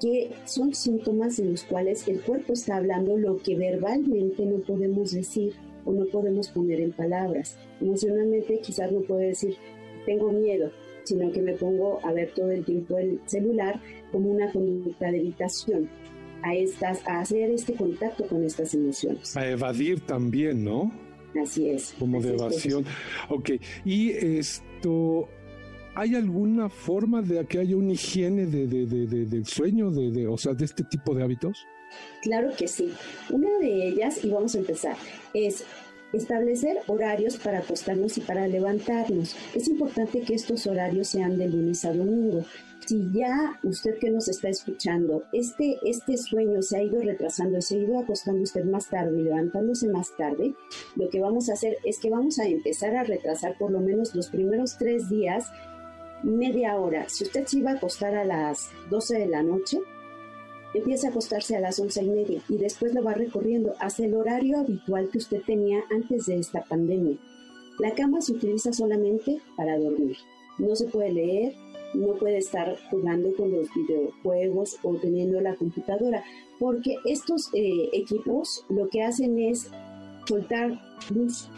que 0.00 0.30
son 0.44 0.74
síntomas 0.74 1.38
en 1.38 1.52
los 1.52 1.64
cuales 1.64 2.06
el 2.06 2.20
cuerpo 2.22 2.52
está 2.52 2.76
hablando 2.76 3.16
lo 3.16 3.36
que 3.38 3.56
verbalmente 3.56 4.44
no 4.44 4.58
podemos 4.60 5.12
decir 5.12 5.54
o 5.84 5.92
no 5.92 6.04
podemos 6.06 6.48
poner 6.48 6.80
en 6.80 6.92
palabras. 6.92 7.58
Emocionalmente 7.80 8.60
quizás 8.60 8.92
no 8.92 9.00
puede 9.00 9.28
decir, 9.28 9.56
tengo 10.04 10.30
miedo, 10.32 10.70
sino 11.04 11.30
que 11.32 11.40
me 11.40 11.54
pongo 11.54 12.00
a 12.02 12.12
ver 12.12 12.32
todo 12.34 12.50
el 12.50 12.64
tiempo 12.64 12.98
el 12.98 13.20
celular 13.26 13.80
como 14.12 14.30
una 14.30 14.52
conducta 14.52 15.10
de 15.10 15.18
evitación, 15.18 15.88
a, 16.42 16.54
estas, 16.54 17.06
a 17.06 17.20
hacer 17.20 17.50
este 17.50 17.74
contacto 17.74 18.26
con 18.26 18.44
estas 18.44 18.74
emociones. 18.74 19.36
A 19.36 19.48
evadir 19.48 20.00
también, 20.00 20.64
¿no? 20.64 20.92
Así 21.42 21.68
es. 21.68 21.94
Como 21.98 22.20
de 22.20 22.34
evasión. 22.34 22.84
ok, 23.28 23.50
y 23.84 24.10
esto, 24.10 25.28
¿hay 25.94 26.14
alguna 26.14 26.68
forma 26.68 27.22
de 27.22 27.44
que 27.46 27.58
haya 27.58 27.76
una 27.76 27.92
higiene 27.92 28.46
de, 28.46 28.66
del 28.66 29.46
sueño, 29.46 29.90
de, 29.90 30.26
o 30.26 30.38
sea, 30.38 30.54
de 30.54 30.64
este 30.64 30.84
tipo 30.84 31.14
de 31.14 31.22
hábitos? 31.22 31.66
Claro 32.22 32.50
que 32.56 32.68
sí. 32.68 32.92
Una 33.30 33.58
de 33.58 33.88
ellas, 33.88 34.24
y 34.24 34.30
vamos 34.30 34.54
a 34.54 34.58
empezar, 34.58 34.96
es 35.34 35.64
Establecer 36.12 36.78
horarios 36.86 37.36
para 37.36 37.58
acostarnos 37.58 38.16
y 38.16 38.20
para 38.20 38.46
levantarnos. 38.46 39.36
Es 39.54 39.68
importante 39.68 40.20
que 40.20 40.34
estos 40.34 40.66
horarios 40.66 41.08
sean 41.08 41.36
de 41.36 41.48
lunes 41.48 41.84
a 41.84 41.92
domingo. 41.92 42.44
Si 42.86 43.10
ya 43.12 43.58
usted 43.64 43.98
que 43.98 44.10
nos 44.10 44.28
está 44.28 44.48
escuchando, 44.48 45.24
este, 45.32 45.76
este 45.84 46.16
sueño 46.16 46.62
se 46.62 46.76
ha 46.76 46.82
ido 46.84 47.00
retrasando, 47.00 47.60
se 47.60 47.74
ha 47.74 47.78
ido 47.78 47.98
acostando 47.98 48.42
usted 48.42 48.64
más 48.64 48.88
tarde 48.88 49.18
y 49.18 49.24
levantándose 49.24 49.88
más 49.88 50.16
tarde, 50.16 50.54
lo 50.94 51.10
que 51.10 51.20
vamos 51.20 51.48
a 51.48 51.54
hacer 51.54 51.78
es 51.84 51.98
que 51.98 52.10
vamos 52.10 52.38
a 52.38 52.46
empezar 52.46 52.94
a 52.94 53.02
retrasar 53.02 53.58
por 53.58 53.72
lo 53.72 53.80
menos 53.80 54.14
los 54.14 54.28
primeros 54.28 54.78
tres 54.78 55.10
días 55.10 55.50
media 56.22 56.76
hora. 56.76 57.08
Si 57.08 57.24
usted 57.24 57.44
se 57.46 57.58
iba 57.58 57.72
a 57.72 57.74
acostar 57.74 58.14
a 58.14 58.24
las 58.24 58.70
12 58.88 59.18
de 59.18 59.26
la 59.26 59.42
noche, 59.42 59.78
empieza 60.72 61.08
a 61.08 61.10
acostarse 61.10 61.56
a 61.56 61.60
las 61.60 61.80
once 61.80 62.04
y 62.04 62.08
media 62.08 62.40
y 62.48 62.56
después 62.56 62.94
lo 62.94 63.02
va 63.02 63.14
recorriendo 63.14 63.74
hasta 63.80 64.04
el 64.04 64.14
horario 64.14 64.60
habitual 64.60 65.08
que 65.10 65.18
usted 65.18 65.42
tenía 65.44 65.80
antes 65.90 66.26
de 66.26 66.38
esta 66.38 66.62
pandemia. 66.62 67.18
La 67.80 67.94
cama 67.94 68.20
se 68.20 68.32
utiliza 68.32 68.72
solamente 68.72 69.40
para 69.56 69.76
dormir. 69.76 70.16
No 70.58 70.74
se 70.74 70.86
puede 70.86 71.12
leer, 71.12 71.54
no 71.96 72.14
puede 72.14 72.38
estar 72.38 72.76
jugando 72.90 73.34
con 73.34 73.50
los 73.52 73.68
videojuegos 73.74 74.78
o 74.82 74.94
teniendo 74.96 75.40
la 75.40 75.54
computadora, 75.54 76.22
porque 76.58 76.96
estos 77.04 77.50
eh, 77.54 77.88
equipos 77.92 78.64
lo 78.68 78.88
que 78.88 79.02
hacen 79.02 79.38
es 79.38 79.70
soltar 80.26 80.80
luz, 81.14 81.48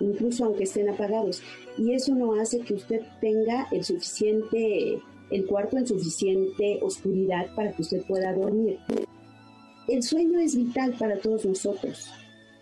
incluso 0.00 0.44
aunque 0.44 0.64
estén 0.64 0.88
apagados, 0.88 1.42
y 1.76 1.92
eso 1.92 2.14
no 2.14 2.34
hace 2.34 2.60
que 2.60 2.74
usted 2.74 3.00
tenga 3.20 3.68
el 3.70 3.84
suficiente 3.84 5.00
el 5.30 5.46
cuarto 5.46 5.78
en 5.78 5.86
suficiente 5.86 6.80
oscuridad 6.82 7.54
para 7.54 7.72
que 7.72 7.82
usted 7.82 8.02
pueda 8.06 8.32
dormir. 8.32 8.78
El 9.88 10.02
sueño 10.02 10.40
es 10.40 10.56
vital 10.56 10.94
para 10.98 11.18
todos 11.18 11.44
nosotros. 11.44 12.10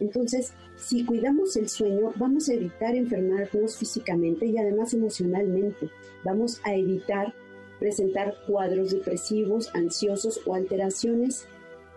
Entonces, 0.00 0.52
si 0.76 1.04
cuidamos 1.04 1.56
el 1.56 1.68
sueño, 1.68 2.12
vamos 2.16 2.48
a 2.48 2.54
evitar 2.54 2.94
enfermarnos 2.94 3.76
físicamente 3.76 4.46
y 4.46 4.58
además 4.58 4.94
emocionalmente. 4.94 5.90
Vamos 6.24 6.60
a 6.64 6.74
evitar 6.74 7.34
presentar 7.78 8.34
cuadros 8.46 8.90
depresivos, 8.90 9.70
ansiosos 9.74 10.40
o 10.46 10.54
alteraciones 10.54 11.46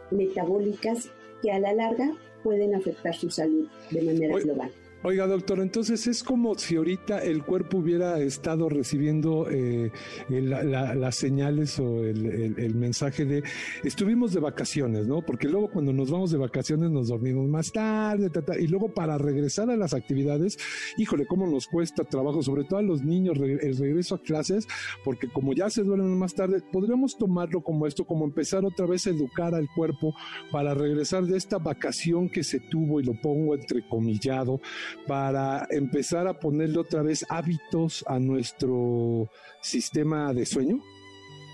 metabólicas 0.09 1.09
que 1.41 1.51
a 1.51 1.59
la 1.59 1.73
larga 1.73 2.11
pueden 2.43 2.75
afectar 2.75 3.15
su 3.15 3.29
salud 3.29 3.67
de 3.91 4.01
manera 4.01 4.37
global. 4.39 4.71
Oiga, 5.03 5.25
doctor, 5.25 5.59
entonces 5.61 6.05
es 6.05 6.21
como 6.21 6.53
si 6.53 6.75
ahorita 6.75 7.23
el 7.23 7.43
cuerpo 7.43 7.79
hubiera 7.79 8.19
estado 8.19 8.69
recibiendo 8.69 9.47
eh, 9.49 9.91
las 10.29 11.15
señales 11.15 11.79
o 11.79 12.03
el, 12.03 12.75
mensaje 12.75 13.25
de 13.25 13.43
estuvimos 13.83 14.31
de 14.31 14.39
vacaciones, 14.39 15.07
¿no? 15.07 15.23
Porque 15.23 15.47
luego 15.47 15.71
cuando 15.71 15.91
nos 15.91 16.11
vamos 16.11 16.29
de 16.29 16.37
vacaciones 16.37 16.91
nos 16.91 17.07
dormimos 17.07 17.49
más 17.49 17.71
tarde, 17.71 18.29
y 18.59 18.67
luego 18.67 18.93
para 18.93 19.17
regresar 19.17 19.71
a 19.71 19.75
las 19.75 19.95
actividades, 19.95 20.59
híjole, 20.97 21.25
cómo 21.25 21.47
nos 21.47 21.65
cuesta 21.65 22.03
trabajo, 22.03 22.43
sobre 22.43 22.65
todo 22.65 22.77
a 22.77 22.83
los 22.83 23.01
niños, 23.01 23.39
el 23.39 23.77
regreso 23.77 24.13
a 24.13 24.21
clases, 24.21 24.67
porque 25.03 25.27
como 25.29 25.53
ya 25.53 25.71
se 25.71 25.81
duermen 25.81 26.15
más 26.19 26.35
tarde, 26.35 26.61
podríamos 26.71 27.17
tomarlo 27.17 27.61
como 27.61 27.87
esto, 27.87 28.05
como 28.05 28.25
empezar 28.25 28.65
otra 28.65 28.85
vez 28.85 29.07
a 29.07 29.09
educar 29.09 29.55
al 29.55 29.67
cuerpo 29.75 30.13
para 30.51 30.75
regresar 30.75 31.25
de 31.25 31.37
esta 31.37 31.57
vacación 31.57 32.29
que 32.29 32.43
se 32.43 32.59
tuvo, 32.59 32.99
y 32.99 33.03
lo 33.03 33.19
pongo 33.19 33.55
entrecomillado, 33.55 34.61
para 35.07 35.67
empezar 35.69 36.27
a 36.27 36.39
ponerle 36.39 36.79
otra 36.79 37.01
vez 37.01 37.25
hábitos 37.29 38.03
a 38.07 38.19
nuestro 38.19 39.29
sistema 39.61 40.33
de 40.33 40.45
sueño? 40.45 40.81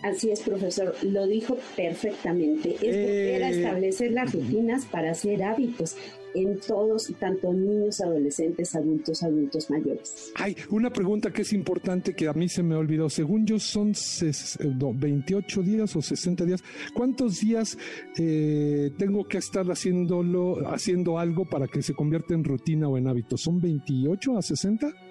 Así 0.03 0.29
es, 0.29 0.41
profesor, 0.41 0.95
lo 1.03 1.25
dijo 1.25 1.57
perfectamente. 1.75 2.75
Es 2.75 2.83
era 2.83 3.49
eh. 3.49 3.57
establecer 3.57 4.11
las 4.11 4.31
rutinas 4.33 4.85
para 4.85 5.11
hacer 5.11 5.43
hábitos 5.43 5.95
en 6.35 6.59
todos, 6.59 7.11
tanto 7.19 7.51
niños, 7.53 7.99
adolescentes, 8.01 8.75
adultos, 8.75 9.23
adultos 9.23 9.69
mayores. 9.69 10.31
Hay 10.35 10.55
una 10.69 10.91
pregunta 10.91 11.31
que 11.31 11.41
es 11.41 11.53
importante 11.53 12.13
que 12.13 12.27
a 12.27 12.33
mí 12.33 12.47
se 12.47 12.61
me 12.61 12.75
olvidó. 12.75 13.09
Según 13.09 13.45
yo 13.45 13.59
son 13.59 13.93
28 14.59 15.61
días 15.63 15.95
o 15.95 16.01
60 16.01 16.45
días. 16.45 16.63
¿Cuántos 16.93 17.39
días 17.39 17.77
eh, 18.17 18.91
tengo 18.97 19.27
que 19.27 19.39
estar 19.39 19.65
haciéndolo, 19.65 20.67
haciendo 20.69 21.17
algo 21.17 21.45
para 21.45 21.67
que 21.67 21.81
se 21.81 21.93
convierta 21.93 22.35
en 22.35 22.43
rutina 22.43 22.87
o 22.87 22.97
en 22.97 23.07
hábito? 23.07 23.37
¿Son 23.37 23.59
28 23.59 24.37
a 24.37 24.41
60? 24.41 25.06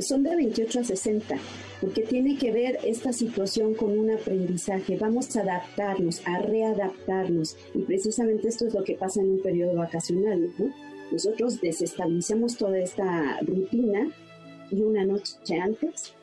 Son 0.00 0.22
de 0.22 0.36
28 0.36 0.80
a 0.80 0.84
60, 0.84 1.36
porque 1.80 2.02
tiene 2.02 2.36
que 2.36 2.52
ver 2.52 2.78
esta 2.84 3.12
situación 3.12 3.74
con 3.74 3.98
un 3.98 4.10
aprendizaje. 4.10 4.96
Vamos 4.96 5.36
a 5.36 5.42
adaptarnos, 5.42 6.22
a 6.26 6.38
readaptarnos, 6.40 7.56
y 7.74 7.82
precisamente 7.82 8.48
esto 8.48 8.66
es 8.66 8.74
lo 8.74 8.84
que 8.84 8.94
pasa 8.94 9.20
en 9.20 9.32
un 9.32 9.42
periodo 9.42 9.74
vacacional. 9.74 10.50
Nosotros 11.10 11.60
desestabilizamos 11.60 12.56
toda 12.56 12.78
esta 12.78 13.38
rutina 13.40 14.10
y 14.70 14.82
una 14.82 15.04
noche 15.04 15.58
antes 15.60 16.14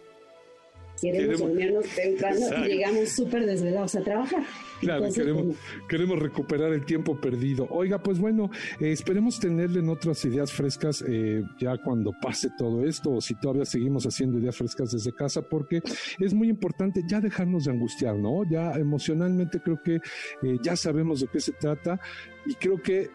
queremos, 1.11 1.39
dormirnos 1.39 1.85
temprano 1.95 2.39
y 2.65 2.67
llegamos 2.69 3.09
súper 3.09 3.45
desvelados 3.45 3.95
a 3.95 4.01
trabajar. 4.01 4.43
Claro, 4.79 5.05
queremos, 5.13 5.55
queremos 5.87 6.19
recuperar 6.19 6.73
el 6.73 6.85
tiempo 6.85 7.19
perdido. 7.19 7.67
Oiga, 7.69 8.01
pues 8.01 8.19
bueno, 8.19 8.49
eh, 8.79 8.91
esperemos 8.91 9.39
tenerle 9.39 9.79
en 9.79 9.89
otras 9.89 10.23
ideas 10.25 10.51
frescas 10.51 11.03
eh, 11.07 11.43
ya 11.59 11.77
cuando 11.77 12.11
pase 12.21 12.49
todo 12.57 12.83
esto 12.85 13.11
o 13.11 13.21
si 13.21 13.35
todavía 13.35 13.65
seguimos 13.65 14.05
haciendo 14.05 14.39
ideas 14.39 14.57
frescas 14.57 14.91
desde 14.91 15.13
casa, 15.13 15.41
porque 15.41 15.81
es 16.19 16.33
muy 16.33 16.49
importante 16.49 17.01
ya 17.07 17.19
dejarnos 17.19 17.65
de 17.65 17.71
angustiar, 17.71 18.15
¿no? 18.15 18.43
Ya 18.49 18.73
emocionalmente 18.73 19.61
creo 19.61 19.81
que 19.81 19.95
eh, 19.95 20.57
ya 20.61 20.75
sabemos 20.75 21.21
de 21.21 21.27
qué 21.27 21.39
se 21.39 21.53
trata 21.53 21.99
y 22.45 22.55
creo 22.55 22.81
que 22.81 23.09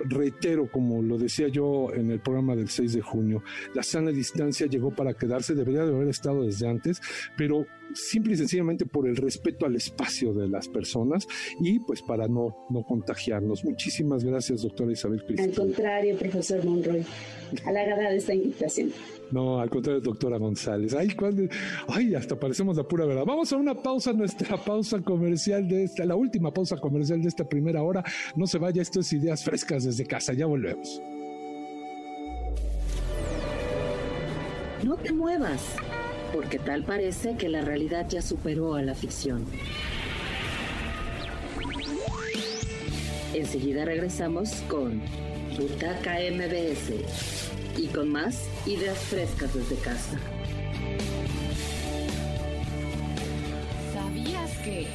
reitero, 0.00 0.70
como 0.70 1.02
lo 1.02 1.18
decía 1.18 1.48
yo 1.48 1.92
en 1.94 2.10
el 2.10 2.20
programa 2.20 2.56
del 2.56 2.68
6 2.68 2.94
de 2.94 3.00
junio, 3.00 3.42
la 3.74 3.82
sana 3.82 4.10
distancia 4.10 4.66
llegó 4.66 4.94
para 4.94 5.14
quedarse, 5.14 5.54
debería 5.54 5.84
de 5.84 5.94
haber 5.94 6.08
estado 6.08 6.44
desde 6.44 6.68
antes, 6.68 7.00
pero 7.36 7.66
simple 7.94 8.34
y 8.34 8.36
sencillamente 8.36 8.86
por 8.86 9.08
el 9.08 9.16
respeto 9.16 9.66
al 9.66 9.76
espacio 9.76 10.32
de 10.34 10.48
las 10.48 10.68
personas 10.68 11.26
y 11.60 11.78
pues 11.80 12.02
para 12.02 12.28
no, 12.28 12.66
no 12.70 12.82
contagiarnos. 12.82 13.64
Muchísimas 13.64 14.24
gracias, 14.24 14.62
doctora 14.62 14.92
Isabel 14.92 15.22
Cristina. 15.24 15.48
Al 15.48 15.54
contrario, 15.54 16.16
profesor 16.16 16.64
Monroy, 16.64 17.04
halagada 17.64 18.10
de 18.10 18.16
esta 18.16 18.34
invitación. 18.34 18.92
No, 19.30 19.60
al 19.60 19.68
contrario, 19.68 20.00
doctora 20.00 20.38
González. 20.38 20.94
Ay, 20.94 21.08
ay, 21.88 22.14
hasta 22.14 22.38
parecemos 22.38 22.76
la 22.76 22.84
pura 22.84 23.04
verdad. 23.04 23.24
Vamos 23.26 23.52
a 23.52 23.56
una 23.56 23.74
pausa, 23.74 24.12
nuestra 24.12 24.56
pausa 24.56 25.00
comercial 25.00 25.68
de 25.68 25.84
esta, 25.84 26.04
la 26.04 26.14
última 26.14 26.52
pausa 26.52 26.76
comercial 26.76 27.20
de 27.22 27.28
esta 27.28 27.48
primera 27.48 27.82
hora. 27.82 28.04
No 28.36 28.46
se 28.46 28.58
vaya, 28.58 28.82
esto 28.82 29.00
es 29.00 29.12
Ideas 29.12 29.44
Frescas 29.44 29.84
desde 29.84 30.06
casa. 30.06 30.32
Ya 30.32 30.46
volvemos. 30.46 31.02
No 34.84 34.96
te 34.96 35.12
muevas, 35.12 35.74
porque 36.32 36.58
tal 36.58 36.84
parece 36.84 37.36
que 37.36 37.48
la 37.48 37.62
realidad 37.62 38.06
ya 38.08 38.22
superó 38.22 38.74
a 38.74 38.82
la 38.82 38.94
ficción. 38.94 39.44
Enseguida 43.34 43.84
regresamos 43.84 44.50
con 44.68 45.02
Butaca 45.58 46.18
MBS 46.30 47.45
y 47.78 47.88
con 47.88 48.10
más 48.10 48.48
ideas 48.66 48.98
frescas 48.98 49.54
desde 49.54 49.76
casa. 49.76 50.18
¿Sabías 53.92 54.50
que? 54.58 54.86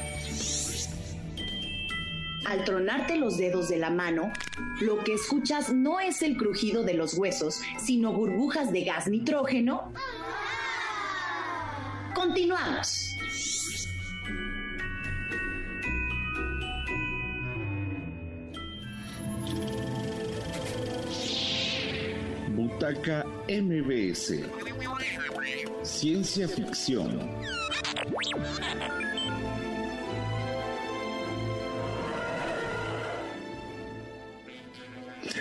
Al 2.46 2.64
tronarte 2.64 3.16
los 3.16 3.38
dedos 3.38 3.68
de 3.68 3.78
la 3.78 3.90
mano, 3.90 4.32
lo 4.80 5.02
que 5.04 5.14
escuchas 5.14 5.72
no 5.72 6.00
es 6.00 6.22
el 6.22 6.36
crujido 6.36 6.82
de 6.82 6.94
los 6.94 7.14
huesos, 7.14 7.60
sino 7.78 8.12
burbujas 8.12 8.72
de 8.72 8.84
gas 8.84 9.06
nitrógeno. 9.06 9.92
Continuamos. 12.14 13.11
Butaca 22.54 23.24
MBS. 23.48 24.40
Ciencia 25.82 26.46
ficción. 26.46 27.18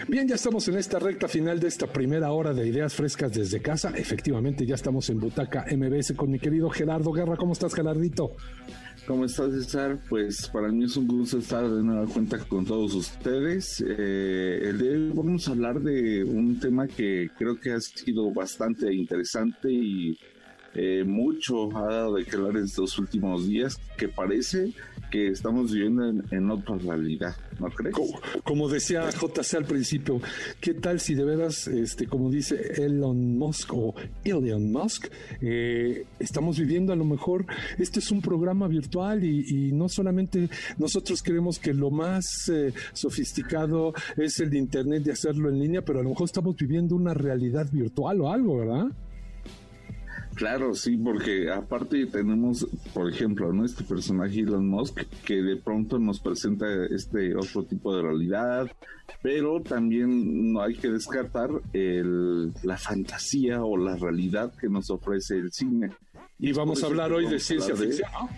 Bien, 0.08 0.28
ya 0.28 0.36
estamos 0.36 0.68
en 0.68 0.78
esta 0.78 1.00
recta 1.00 1.28
final 1.28 1.60
de 1.60 1.68
esta 1.68 1.88
primera 1.88 2.32
hora 2.32 2.54
de 2.54 2.68
ideas 2.68 2.94
frescas 2.94 3.32
desde 3.34 3.62
casa. 3.62 3.92
Efectivamente, 3.96 4.66
ya 4.66 4.76
estamos 4.76 5.10
en 5.10 5.20
Butaca 5.20 5.66
MBS 5.70 6.14
con 6.16 6.32
mi 6.32 6.40
querido 6.40 6.70
Gerardo 6.70 7.12
Guerra. 7.12 7.36
¿Cómo 7.36 7.54
estás, 7.54 7.74
Gerardito? 7.74 8.36
¿Cómo 9.08 9.26
estás, 9.26 9.52
César? 9.52 10.00
Pues 10.10 10.48
para 10.48 10.68
mí 10.70 10.86
es 10.86 10.96
un 10.96 11.08
gusto 11.08 11.40
estar 11.40 11.68
de 11.68 11.84
nueva 11.84 12.06
cuenta 12.06 12.38
con 12.38 12.66
todos 12.66 12.94
ustedes. 12.94 13.84
Eh, 13.86 14.60
el 14.64 14.78
día 14.78 14.92
de 14.92 14.98
hoy 14.98 15.12
vamos 15.14 15.48
a 15.48 15.52
hablar 15.52 15.82
de 15.82 16.24
un 16.24 16.60
tema 16.60 16.88
que 16.88 17.30
creo 17.36 17.60
que 17.60 17.72
ha 17.72 17.80
sido 17.80 18.32
bastante 18.32 18.94
interesante 18.94 19.72
y 19.72 20.18
eh, 20.76 21.04
mucho 21.04 21.76
ha 21.76 21.92
dado 21.92 22.16
de 22.16 22.26
que 22.26 22.36
hablar 22.36 22.58
estos 22.58 22.98
últimos 23.00 23.48
días, 23.48 23.76
que 23.98 24.08
parece 24.08 24.72
que 25.12 25.28
estamos 25.28 25.72
viviendo 25.72 26.10
en, 26.32 26.50
otra 26.50 26.78
realidad, 26.78 27.36
¿no 27.60 27.68
crees? 27.68 27.96
Como, 28.44 28.70
decía 28.70 29.10
JC 29.10 29.56
al 29.56 29.66
principio, 29.66 30.22
¿qué 30.60 30.74
tal 30.74 31.00
si 31.00 31.14
de 31.14 31.26
veras, 31.26 31.68
este, 31.68 32.08
como 32.08 32.32
dice 32.32 32.84
Elon 32.84 33.38
Musk 33.38 33.74
o 33.74 33.94
Elon 34.24 34.72
Musk, 34.72 35.08
eh, 35.42 36.06
estamos 36.20 36.58
viviendo 36.58 36.94
a 36.94 36.96
lo 36.96 37.06
mejor, 37.06 37.46
este 37.78 38.00
es 38.00 38.10
un 38.12 38.22
programa 38.22 38.68
virtual 38.68 39.24
y, 39.24 39.72
no 39.74 39.90
solamente 39.90 40.50
nosotros 40.78 41.22
creemos 41.22 41.60
que 41.60 41.74
lo 41.74 41.92
más 41.92 42.50
eh, 42.50 42.74
sofisticado 42.94 43.94
es 44.18 44.40
el 44.40 44.50
de 44.50 44.58
Internet 44.58 45.04
de 45.04 45.12
hacerlo 45.12 45.50
en 45.50 45.60
línea, 45.60 45.82
pero 45.84 46.00
a 46.00 46.04
lo 46.04 46.10
mejor 46.10 46.26
estamos 46.26 46.56
viviendo 46.56 46.96
una 46.96 47.14
realidad 47.14 47.68
virtual 47.72 48.22
o 48.22 48.32
algo, 48.32 48.58
¿verdad? 48.58 48.88
Claro, 50.36 50.74
sí, 50.74 50.98
porque 50.98 51.52
aparte 51.52 52.06
tenemos, 52.08 52.68
por 52.94 53.10
ejemplo, 53.10 53.52
¿no? 53.52 53.66
este 53.66 53.84
personaje 53.84 54.40
Elon 54.40 54.68
Musk 54.68 55.00
que 55.26 55.42
de 55.42 55.58
pronto 55.58 56.00
nos 56.00 56.20
presenta 56.20 56.66
este 56.86 57.36
otro 57.36 57.64
tipo 57.64 57.96
de 57.96 58.02
realidad, 58.02 58.72
pero 59.22 59.62
también 59.62 60.54
no 60.54 60.62
hay 60.62 60.76
que 60.76 60.90
descartar 60.90 61.50
el, 61.74 62.54
la 62.64 62.78
fantasía 62.78 63.64
o 63.64 63.78
la 63.78 63.96
realidad 63.98 64.54
que 64.60 64.70
nos 64.70 64.90
ofrece 64.90 65.36
el 65.36 65.52
cine. 65.52 65.92
Y 66.40 66.54
vamos 66.54 66.84
a 66.84 66.88
hablar 66.88 67.12
hoy 67.12 67.28
de 67.28 67.40
ciencia 67.40 67.76
ficción, 67.76 68.10
¿no? 68.12 68.30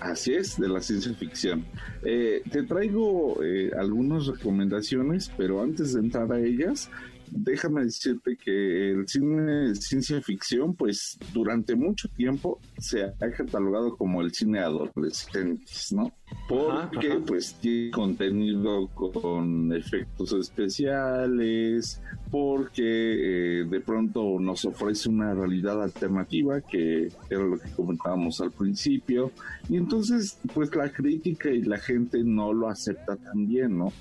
Así 0.00 0.32
es, 0.32 0.60
de 0.60 0.68
la 0.68 0.80
ciencia 0.80 1.12
ficción. 1.14 1.64
Eh, 2.04 2.42
te 2.52 2.62
traigo 2.62 3.42
eh, 3.42 3.72
algunas 3.76 4.26
recomendaciones, 4.26 5.32
pero 5.36 5.60
antes 5.60 5.94
de 5.94 6.00
entrar 6.00 6.30
a 6.30 6.38
ellas, 6.38 6.88
déjame 7.30 7.84
decirte 7.84 8.36
que 8.36 8.90
el 8.90 9.08
cine 9.08 9.68
de 9.68 9.74
ciencia 9.74 10.20
ficción, 10.20 10.74
pues 10.74 11.18
durante 11.32 11.74
mucho 11.74 12.08
tiempo 12.08 12.60
se 12.78 13.04
ha 13.04 13.12
catalogado 13.12 13.96
como 13.96 14.20
el 14.22 14.32
cine 14.32 14.60
adolescentes, 14.60 15.92
¿no? 15.92 16.12
Porque 16.48 17.20
pues 17.26 17.54
tiene 17.54 17.90
contenido 17.90 18.88
con 18.88 19.72
efectos 19.72 20.32
especiales, 20.32 22.00
porque 22.30 22.82
eh, 22.82 23.64
de 23.64 23.80
pronto 23.80 24.38
nos 24.38 24.64
ofrece 24.64 25.08
una 25.08 25.34
realidad 25.34 25.82
alternativa, 25.82 26.60
que 26.60 27.08
era 27.30 27.42
lo 27.42 27.58
que 27.58 27.70
comentábamos 27.70 28.40
al 28.40 28.50
principio, 28.50 29.32
y 29.68 29.76
entonces 29.76 30.38
pues 30.54 30.74
la 30.74 30.90
crítica 30.90 31.50
y 31.50 31.62
la 31.62 31.78
gente 31.78 32.22
no 32.22 32.52
lo 32.52 32.68
acepta 32.68 33.16
tan 33.16 33.46
bien, 33.48 33.78
¿no? 33.78 33.92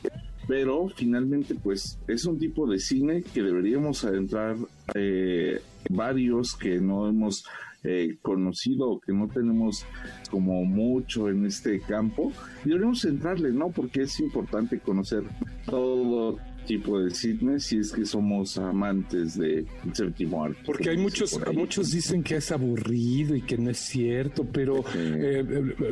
Pero 0.48 0.88
finalmente 0.95 1.56
pues 1.56 2.00
es 2.08 2.26
un 2.26 2.39
tipo 2.39 2.68
de 2.68 2.80
cine 2.80 3.22
que 3.22 3.43
deberíamos 3.43 4.04
adentrar 4.06 4.56
eh, 4.95 5.62
varios 5.89 6.56
que 6.56 6.80
no 6.80 7.08
hemos 7.08 7.45
eh, 7.84 8.18
conocido 8.22 9.00
que 9.06 9.14
no 9.14 9.28
tenemos 9.28 9.86
como 10.32 10.66
mucho 10.66 11.30
en 11.30 11.45
este 11.45 11.80
campo, 11.80 12.34
deberíamos 12.66 13.06
entrarle, 13.06 13.52
¿no? 13.52 13.70
Porque 13.70 14.02
es 14.02 14.20
importante 14.20 14.80
conocer 14.80 15.24
todo 15.66 16.38
tipo 16.68 16.99
de 16.99 17.09
cine 17.11 17.59
si 17.59 17.78
es 17.78 17.91
que 17.91 18.05
somos 18.05 18.57
amantes 18.57 19.38
de 19.38 19.65
séptimo 19.93 20.43
arte. 20.43 20.59
Porque 20.65 20.89
hay 20.89 20.97
muchos, 20.97 21.39
muchos 21.53 21.91
dicen 21.91 22.22
que 22.22 22.36
es 22.36 22.51
aburrido 22.51 23.36
y 23.36 23.41
que 23.41 23.57
no 23.57 23.72
es 23.72 23.78
cierto, 23.78 24.45
pero 24.45 24.84
eh, 24.93 25.43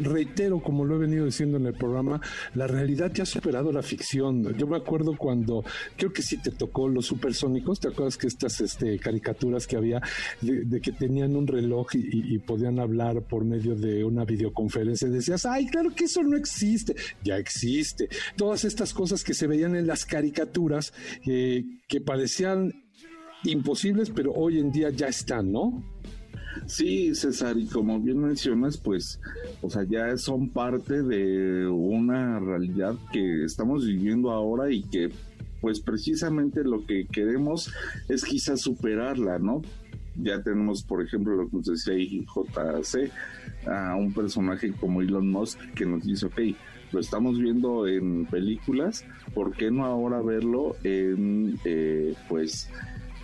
reitero, 0.01 0.59
como 0.59 0.83
lo 0.85 0.95
he 0.95 0.99
venido 0.99 1.25
diciendo 1.25 1.57
en 1.57 1.65
el 1.65 1.73
programa, 1.73 2.21
la 2.53 2.67
realidad 2.67 3.11
ya 3.13 3.23
ha 3.23 3.25
superado 3.25 3.71
la 3.71 3.81
ficción. 3.81 4.55
Yo 4.57 4.67
me 4.67 4.75
acuerdo 4.75 5.15
cuando, 5.17 5.63
creo 5.95 6.11
que 6.11 6.21
sí 6.21 6.37
te 6.37 6.51
tocó 6.51 6.89
los 6.89 7.05
supersónicos, 7.05 7.79
¿te 7.79 7.87
acuerdas 7.87 8.17
que 8.17 8.27
estas 8.27 8.59
este, 8.59 8.99
caricaturas 8.99 9.65
que 9.65 9.77
había 9.77 10.01
de, 10.41 10.81
que 10.81 10.91
tenían 10.91 11.35
un 11.35 11.47
reloj 11.47 11.87
y, 11.93 12.35
podían 12.39 12.79
hablar 12.79 13.21
por 13.21 13.45
medio 13.45 13.75
de 13.75 14.03
una 14.03 14.25
videoconferencia? 14.25 15.07
Decías, 15.07 15.45
ay, 15.45 15.67
claro 15.67 15.95
que 15.95 16.03
eso 16.03 16.21
no 16.21 16.35
existe, 16.35 16.95
ya 17.23 17.37
existe. 17.37 18.09
Todas 18.35 18.65
estas 18.65 18.93
cosas 18.93 19.23
que 19.23 19.33
se 19.33 19.47
veían 19.47 19.75
en 19.75 19.87
las 19.87 20.05
caricaturas 20.05 20.64
que 21.23 22.01
parecían 22.01 22.73
imposibles, 23.43 24.09
pero 24.09 24.31
hoy 24.33 24.59
en 24.59 24.71
día 24.71 24.89
ya 24.89 25.07
están, 25.07 25.51
¿no? 25.51 25.83
Sí, 26.67 27.13
César, 27.15 27.57
y 27.57 27.65
como 27.65 27.99
bien 27.99 28.19
mencionas, 28.19 28.77
pues, 28.77 29.19
o 29.61 29.69
sea, 29.69 29.83
ya 29.83 30.17
son 30.17 30.49
parte 30.49 31.03
de 31.03 31.67
una 31.67 32.39
realidad 32.39 32.95
que 33.11 33.43
estamos 33.43 33.85
viviendo 33.85 34.31
ahora 34.31 34.71
y 34.71 34.83
que, 34.83 35.09
pues, 35.61 35.79
precisamente 35.79 36.63
lo 36.63 36.85
que 36.85 37.07
queremos 37.07 37.73
es 38.07 38.23
quizás 38.23 38.61
superarla, 38.61 39.37
¿no? 39.37 39.61
Ya 40.15 40.41
tenemos, 40.41 40.83
por 40.83 41.03
ejemplo, 41.03 41.35
lo 41.35 41.49
que 41.49 41.57
nos 41.57 41.65
decía 41.65 41.93
JC, 41.95 43.11
a 43.67 43.95
un 43.95 44.13
personaje 44.13 44.71
como 44.71 45.01
Elon 45.01 45.29
Musk 45.29 45.59
que 45.75 45.85
nos 45.85 46.03
dice, 46.03 46.27
ok, 46.27 46.39
lo 46.95 47.01
estamos 47.01 47.37
viendo 47.37 47.87
en 47.87 48.25
películas, 48.25 49.03
¿por 49.33 49.53
qué 49.53 49.69
no 49.69 49.83
ahora 49.83 50.21
verlo 50.21 50.77
en, 50.85 51.59
eh, 51.65 52.15
pues, 52.29 52.69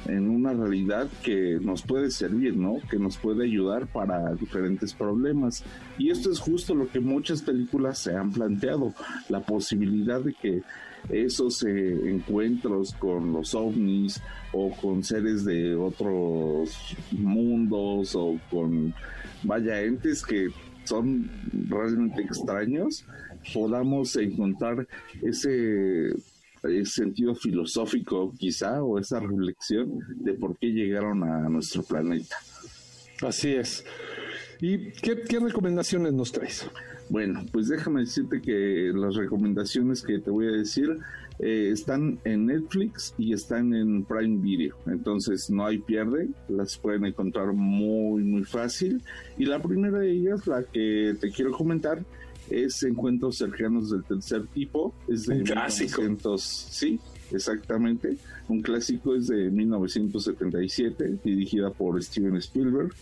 en 0.07 0.29
una 0.29 0.51
realidad 0.51 1.07
que 1.23 1.57
nos 1.61 1.83
puede 1.83 2.11
servir, 2.11 2.57
¿no? 2.57 2.79
Que 2.89 2.99
nos 2.99 3.15
puede 3.15 3.45
ayudar 3.45 3.87
para 3.87 4.33
diferentes 4.33 4.93
problemas. 4.93 5.63
Y 5.97 6.09
esto 6.09 6.29
es 6.29 6.39
justo 6.39 6.75
lo 6.75 6.89
que 6.89 6.99
muchas 6.99 7.43
películas 7.43 7.99
se 7.99 8.13
han 8.13 8.33
planteado, 8.33 8.93
la 9.29 9.39
posibilidad 9.39 10.19
de 10.19 10.33
que 10.33 10.63
esos 11.07 11.63
eh, 11.63 12.09
encuentros 12.09 12.93
con 12.95 13.31
los 13.31 13.55
ovnis 13.55 14.21
o 14.51 14.71
con 14.71 15.01
seres 15.01 15.45
de 15.45 15.75
otros 15.75 16.97
mundos 17.11 18.15
o 18.15 18.37
con 18.49 18.93
vaya 19.43 19.81
entes 19.81 20.23
que 20.23 20.49
son 20.83 21.29
realmente 21.69 22.21
extraños, 22.21 23.05
podamos 23.53 24.15
encontrar 24.15 24.87
ese, 25.21 26.13
sentido 26.85 27.33
filosófico 27.33 28.33
quizá 28.37 28.83
o 28.83 28.99
esa 28.99 29.19
reflexión 29.19 29.99
de 30.17 30.33
por 30.33 30.55
qué 30.57 30.67
llegaron 30.67 31.23
a 31.23 31.49
nuestro 31.49 31.81
planeta. 31.81 32.37
Así 33.21 33.53
es. 33.53 33.83
¿Y 34.59 34.91
qué, 34.91 35.39
recomendaciones 35.39 36.13
nos 36.13 36.31
traes? 36.31 36.69
Bueno, 37.09 37.43
pues 37.51 37.67
déjame 37.67 38.01
decirte 38.01 38.41
que 38.41 38.91
las 38.93 39.15
recomendaciones 39.15 40.03
que 40.03 40.19
te 40.19 40.29
voy 40.29 40.47
a 40.47 40.51
decir 40.51 40.97
eh, 41.39 41.69
están 41.73 42.19
en 42.25 42.45
Netflix 42.45 43.15
y 43.17 43.33
están 43.33 43.73
en 43.73 44.05
Prime 44.05 44.37
Video. 44.39 44.75
Entonces 44.85 45.49
no 45.49 45.65
hay 45.65 45.79
pierde, 45.79 46.29
las 46.47 46.77
pueden 46.77 47.05
encontrar 47.05 47.53
muy, 47.53 48.23
muy 48.23 48.43
fácil. 48.43 49.01
Y 49.37 49.45
la 49.45 49.59
primera 49.59 49.97
de 49.97 50.11
ellas, 50.11 50.45
la 50.45 50.63
que 50.63 51.15
te 51.19 51.31
quiero 51.31 51.51
comentar, 51.51 52.05
es 52.51 52.83
Encuentros 52.83 53.37
cercanos 53.37 53.89
del 53.89 54.03
tercer 54.03 54.45
tipo. 54.47 54.93
Es 55.07 55.25
de 55.25 55.37
Un 55.37 55.43
clásico. 55.43 56.01
sí, 56.37 56.99
exactamente. 57.31 58.17
Un 58.47 58.61
clásico 58.61 59.15
es 59.15 59.27
de 59.27 59.49
1977, 59.49 61.19
dirigida 61.23 61.69
por 61.69 62.01
Steven 62.03 62.35
Spielberg, 62.35 62.93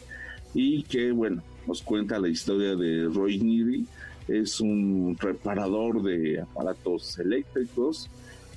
y 0.53 0.83
que, 0.83 1.11
bueno, 1.11 1.41
nos 1.67 1.81
cuenta 1.81 2.19
la 2.19 2.29
historia 2.29 2.75
de 2.75 3.05
Roy 3.05 3.39
Neary. 3.39 3.85
Es 4.27 4.61
un 4.61 5.17
reparador 5.19 6.03
de 6.03 6.41
aparatos 6.41 7.17
eléctricos 7.17 8.09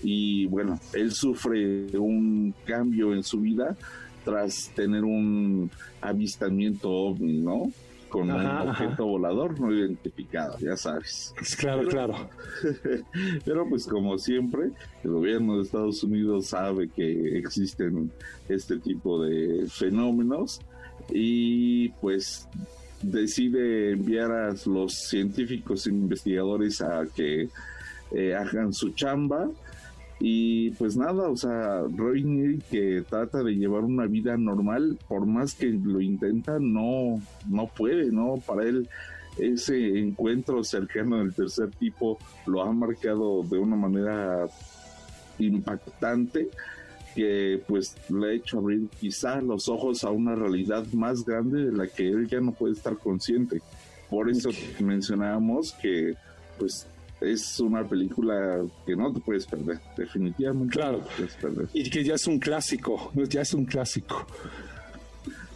y, 0.03 0.45
bueno, 0.47 0.79
él 0.93 1.13
sufre 1.13 1.97
un 1.97 2.55
cambio 2.67 3.15
en 3.15 3.23
su 3.23 3.41
vida 3.41 3.75
tras 4.25 4.71
tener 4.75 5.05
un 5.05 5.71
avistamiento 6.03 6.91
ovni, 6.91 7.39
¿no? 7.39 7.73
Con 8.13 8.31
un 8.31 8.47
objeto 8.47 9.07
volador 9.07 9.59
no 9.59 9.73
identificado, 9.75 10.59
ya 10.59 10.77
sabes. 10.77 11.35
Claro, 11.59 11.89
claro. 11.89 12.29
Pero 13.45 13.67
pues 13.69 13.87
como 13.87 14.19
siempre, 14.19 14.71
el 15.03 15.11
gobierno 15.11 15.57
de 15.57 15.63
Estados 15.63 16.05
Unidos 16.05 16.49
sabe 16.49 16.91
que 16.91 17.39
existen 17.39 18.13
este 18.51 18.79
tipo 18.79 19.25
de 19.25 19.67
fenómenos 19.67 20.61
y 21.11 21.89
pues 22.03 22.47
decide 23.01 23.93
enviar 23.93 24.31
a 24.31 24.55
los 24.67 24.93
científicos 24.93 25.87
investigadores 25.87 26.83
a 26.83 27.05
que 27.17 27.49
eh, 28.13 28.35
hagan 28.35 28.75
su 28.75 28.91
chamba 28.91 29.49
y 30.25 30.71
pues 30.71 30.97
nada, 30.97 31.29
o 31.29 31.37
sea, 31.37 31.83
Roy 31.97 32.63
que 32.71 33.03
trata 33.09 33.43
de 33.43 33.57
llevar 33.57 33.83
una 33.83 34.07
vida 34.07 34.37
normal, 34.37 34.97
por 35.09 35.27
más 35.27 35.53
que 35.53 35.67
lo 35.67 36.01
intenta, 36.01 36.61
no, 36.61 37.21
no 37.49 37.67
puede, 37.67 38.13
¿no? 38.13 38.37
Para 38.47 38.63
él 38.63 38.89
ese 39.37 39.99
encuentro 39.99 40.63
cercano 40.63 41.19
del 41.19 41.35
tercer 41.35 41.71
tipo 41.73 42.19
lo 42.47 42.63
ha 42.63 42.73
marcado 42.73 43.43
de 43.43 43.59
una 43.59 43.75
manera 43.75 44.47
impactante 45.41 46.51
que 47.17 47.61
pues 47.67 47.97
le 48.09 48.29
ha 48.29 48.33
hecho 48.35 48.59
abrir 48.59 48.89
quizá 49.01 49.41
los 49.41 49.69
ojos 49.69 50.05
a 50.05 50.11
una 50.11 50.37
realidad 50.37 50.87
más 50.93 51.25
grande 51.25 51.65
de 51.65 51.73
la 51.73 51.89
que 51.89 52.09
él 52.09 52.29
ya 52.29 52.41
no 52.41 52.53
puede 52.53 52.75
estar 52.75 52.97
consciente. 52.97 53.61
Por 54.09 54.31
eso 54.31 54.51
mencionábamos 54.79 55.73
que 55.73 56.15
pues 56.61 56.87
es 57.25 57.61
una 57.61 57.89
película 57.89 58.63
que 58.87 58.97
no 58.97 59.13
te 59.13 59.21
puedes 59.21 59.47
perder, 59.47 59.79
definitivamente. 59.97 60.73
Claro. 60.73 61.03
Y 61.73 61.89
que 61.89 62.05
ya 62.05 62.15
es 62.15 62.27
un 62.27 62.39
clásico, 62.39 63.13
ya 63.29 63.43
es 63.43 63.55
un 63.55 63.65
clásico. 63.65 64.27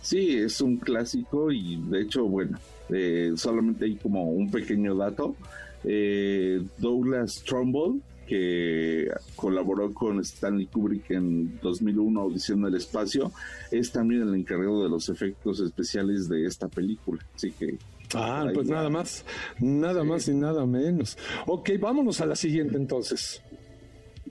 Sí, 0.03 0.37
es 0.37 0.61
un 0.61 0.77
clásico 0.77 1.51
y 1.51 1.83
de 1.89 2.03
hecho, 2.03 2.25
bueno, 2.25 2.59
eh, 2.91 3.33
solamente 3.37 3.87
hay 3.87 3.97
como 3.97 4.31
un 4.31 4.51
pequeño 4.51 4.95
dato. 4.95 5.35
Eh, 5.83 6.62
Douglas 6.79 7.43
Trumbull, 7.45 8.01
que 8.27 9.09
colaboró 9.35 9.93
con 9.93 10.21
Stanley 10.21 10.67
Kubrick 10.67 11.11
en 11.11 11.59
2001, 11.61 12.21
Audición 12.21 12.62
del 12.62 12.75
Espacio, 12.75 13.33
es 13.71 13.93
también 13.93 14.23
el 14.23 14.35
encargado 14.35 14.83
de 14.83 14.89
los 14.89 15.09
efectos 15.09 15.61
especiales 15.61 16.29
de 16.29 16.45
esta 16.45 16.69
película. 16.69 17.25
Así 17.35 17.53
que 17.53 17.79
Ah, 18.14 18.48
pues 18.52 18.68
nada 18.68 18.88
más, 18.88 19.24
nada 19.61 20.04
más 20.04 20.28
y 20.28 20.34
nada 20.34 20.64
menos. 20.66 21.18
Ok, 21.46 21.70
vámonos 21.80 22.20
a 22.20 22.26
la 22.26 22.36
siguiente 22.36 22.76
entonces. 22.76 23.42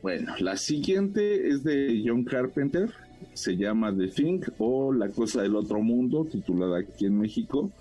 Bueno, 0.02 0.34
la 0.40 0.58
siguiente 0.58 1.50
es 1.50 1.64
de 1.64 2.04
John 2.06 2.24
Carpenter, 2.24 2.92
se 3.34 3.58
llama 3.58 3.96
The 3.96 4.08
Thing 4.08 4.42
o 4.60 4.94
La 4.94 5.10
Cosa 5.10 5.42
del 5.42 5.56
Otro 5.56 5.82
Mundo, 5.82 6.26
titulada 6.26 6.80
aquí 6.80 7.06
en 7.06 7.20
México, 7.20 7.72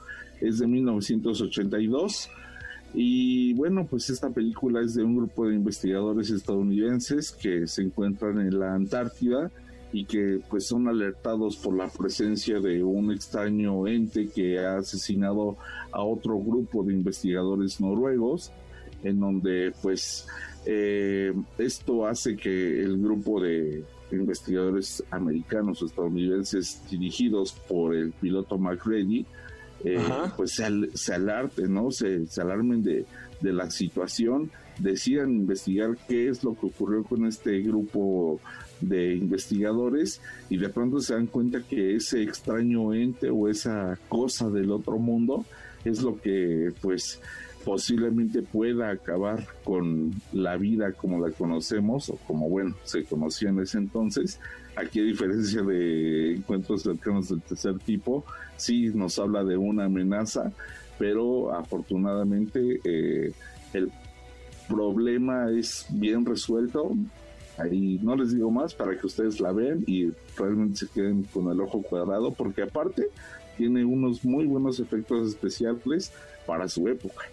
es 0.40 0.59
de 0.59 0.66
1982. 0.66 2.30
Y 2.95 3.53
bueno, 3.55 3.86
pues 3.86 4.09
esta 4.09 4.30
película 4.30 4.80
es 4.80 4.95
de 4.95 5.03
un 5.03 5.16
grupo 5.16 5.49
de 5.49 5.57
investigadores 5.57 6.30
estadounidenses 6.30 7.32
que 7.32 7.66
se 7.66 7.82
encuentran 7.82 8.40
en 8.40 8.59
la 8.59 8.74
Antártida 8.74 9.51
y 9.95 10.07
que 10.07 10.40
pues 10.51 10.66
son 10.66 10.88
alertados 10.88 11.57
por 11.57 11.76
la 11.76 11.86
presencia 11.86 12.59
de 12.59 12.82
un 12.82 13.12
extraño 13.12 13.86
ente 13.86 14.28
que 14.28 14.59
ha 14.59 14.78
asesinado 14.78 15.57
a 15.92 16.03
otro 16.03 16.36
grupo 16.36 16.82
de 16.82 16.95
investigadores 16.95 17.80
noruegos, 17.80 18.51
en 19.05 19.20
donde 19.20 19.72
pues 19.82 20.26
eh, 20.66 21.32
esto 21.59 22.09
hace 22.09 22.36
que 22.36 22.82
el 22.82 23.01
grupo 23.01 23.40
de 23.40 23.84
investigadores 24.11 25.05
americanos 25.12 25.80
o 25.80 25.86
estadounidenses 25.86 26.82
dirigidos 26.90 27.53
por 27.53 27.95
el 27.95 28.11
piloto 28.11 28.59
McReady 28.59 29.24
eh, 29.84 29.99
pues 30.36 30.53
se, 30.53 30.66
se, 30.95 31.14
alarte, 31.14 31.68
¿no? 31.68 31.92
Se, 31.92 32.26
se 32.26 32.40
alarmen 32.40 32.82
de, 32.82 33.07
de 33.40 33.53
la 33.53 33.70
situación, 33.70 34.51
decidan 34.80 35.30
investigar 35.30 35.97
qué 36.09 36.28
es 36.28 36.42
lo 36.42 36.55
que 36.55 36.66
ocurrió 36.66 37.05
con 37.05 37.26
este 37.26 37.61
grupo 37.61 38.40
de 38.89 39.14
investigadores 39.14 40.20
y 40.51 40.57
de 40.57 40.68
pronto 40.68 41.01
se 41.01 41.14
dan 41.14 41.26
cuenta 41.26 41.62
que 41.62 41.97
ese 41.97 42.22
extraño 42.22 42.95
ente 42.95 43.30
o 43.30 43.49
esa 43.49 43.99
cosa 44.09 44.51
del 44.51 44.70
otro 44.70 44.99
mundo 44.99 45.45
es 45.85 46.03
lo 46.03 46.20
que 46.20 46.72
pues 46.80 47.20
posiblemente 47.64 48.43
pueda 48.43 48.91
acabar 48.91 49.47
con 49.64 50.12
la 50.32 50.57
vida 50.57 50.93
como 50.93 51.26
la 51.26 51.32
conocemos 51.32 52.11
o 52.11 52.16
como 52.26 52.49
bueno 52.49 52.76
se 52.85 53.05
conocía 53.05 53.49
en 53.49 53.61
ese 53.61 53.78
entonces. 53.78 54.39
Aquí 54.76 55.01
a 55.01 55.05
diferencia 55.05 55.62
de 55.62 56.35
encuentros 56.35 56.82
cercanos 56.82 57.28
del 57.28 57.41
tercer 57.41 57.78
tipo 57.78 58.24
sí 58.57 58.91
nos 58.95 59.18
habla 59.18 59.45
de 59.45 59.57
una 59.57 59.85
amenaza 59.87 60.53
pero 60.99 61.53
afortunadamente 61.55 62.80
eh, 62.85 63.32
el 63.72 63.91
problema 64.68 65.51
es 65.51 65.87
bien 65.91 66.24
resuelto 66.24 66.93
Ahí 67.57 68.01
no 68.03 68.17
les 68.17 68.35
digo 68.35 68.51
más 68.51 68.75
para 68.75 68.99
que 68.99 69.07
ustedes 69.07 69.41
la 69.41 69.53
vean 69.53 69.85
y 69.87 70.11
realmente 70.37 70.79
se 70.79 70.89
queden 70.89 71.23
con 71.25 71.51
el 71.51 71.61
ojo 71.61 71.83
cuadrado, 71.83 72.33
porque 72.33 72.63
aparte 72.63 73.09
tiene 73.57 73.85
unos 73.85 74.25
muy 74.25 74.47
buenos 74.47 74.81
efectos 74.81 75.29
especiales 75.29 76.13
para 76.47 76.69
su 76.69 76.89
época. 76.89 77.25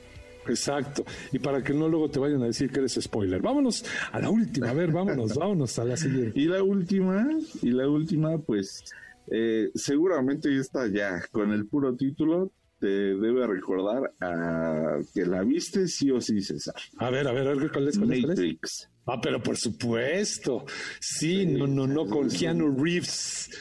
Exacto. 0.48 1.04
Y 1.32 1.40
para 1.40 1.64
que 1.64 1.74
no 1.74 1.88
luego 1.88 2.10
te 2.10 2.20
vayan 2.20 2.42
a 2.44 2.48
decir 2.48 2.72
que 2.72 2.80
eres 2.80 2.98
spoiler. 3.00 3.42
Vámonos 3.42 3.86
a 4.12 4.20
la 4.20 4.30
última. 4.30 4.70
A 4.70 4.74
ver, 4.74 4.92
vámonos, 4.92 5.36
vámonos 5.38 5.78
a 5.80 5.86
la 5.86 5.98
siguiente. 5.98 6.40
Y 6.40 6.46
la 6.46 6.64
última, 6.64 7.28
y 7.62 7.72
la 7.72 7.88
última, 7.88 8.38
pues 8.38 8.84
eh, 9.30 9.72
seguramente 9.76 10.56
está 10.58 10.88
ya 10.88 11.22
con 11.32 11.52
el 11.52 11.66
puro 11.68 11.96
título. 11.96 12.52
Te 12.82 12.88
debe 12.88 13.46
recordar 13.46 14.12
a 14.22 14.98
que 15.14 15.24
la 15.24 15.44
viste 15.44 15.88
sí 15.88 16.10
o 16.10 16.20
sí, 16.20 16.42
César. 16.42 16.74
A 16.98 17.12
ver, 17.12 17.28
a 17.28 17.32
ver, 17.32 17.48
a 17.48 17.54
ver, 17.54 17.72
¿cuál 17.72 17.88
es? 17.88 18.00
Matrix. 18.00 18.90
Ah, 19.06 19.22
pero 19.22 19.42
por 19.44 19.56
supuesto. 19.56 20.66
Sí, 21.00 21.46
no, 21.46 21.68
no, 21.68 21.86
no, 21.86 22.08
con 22.08 22.28
Keanu 22.28 22.76
Reeves. 22.76 23.52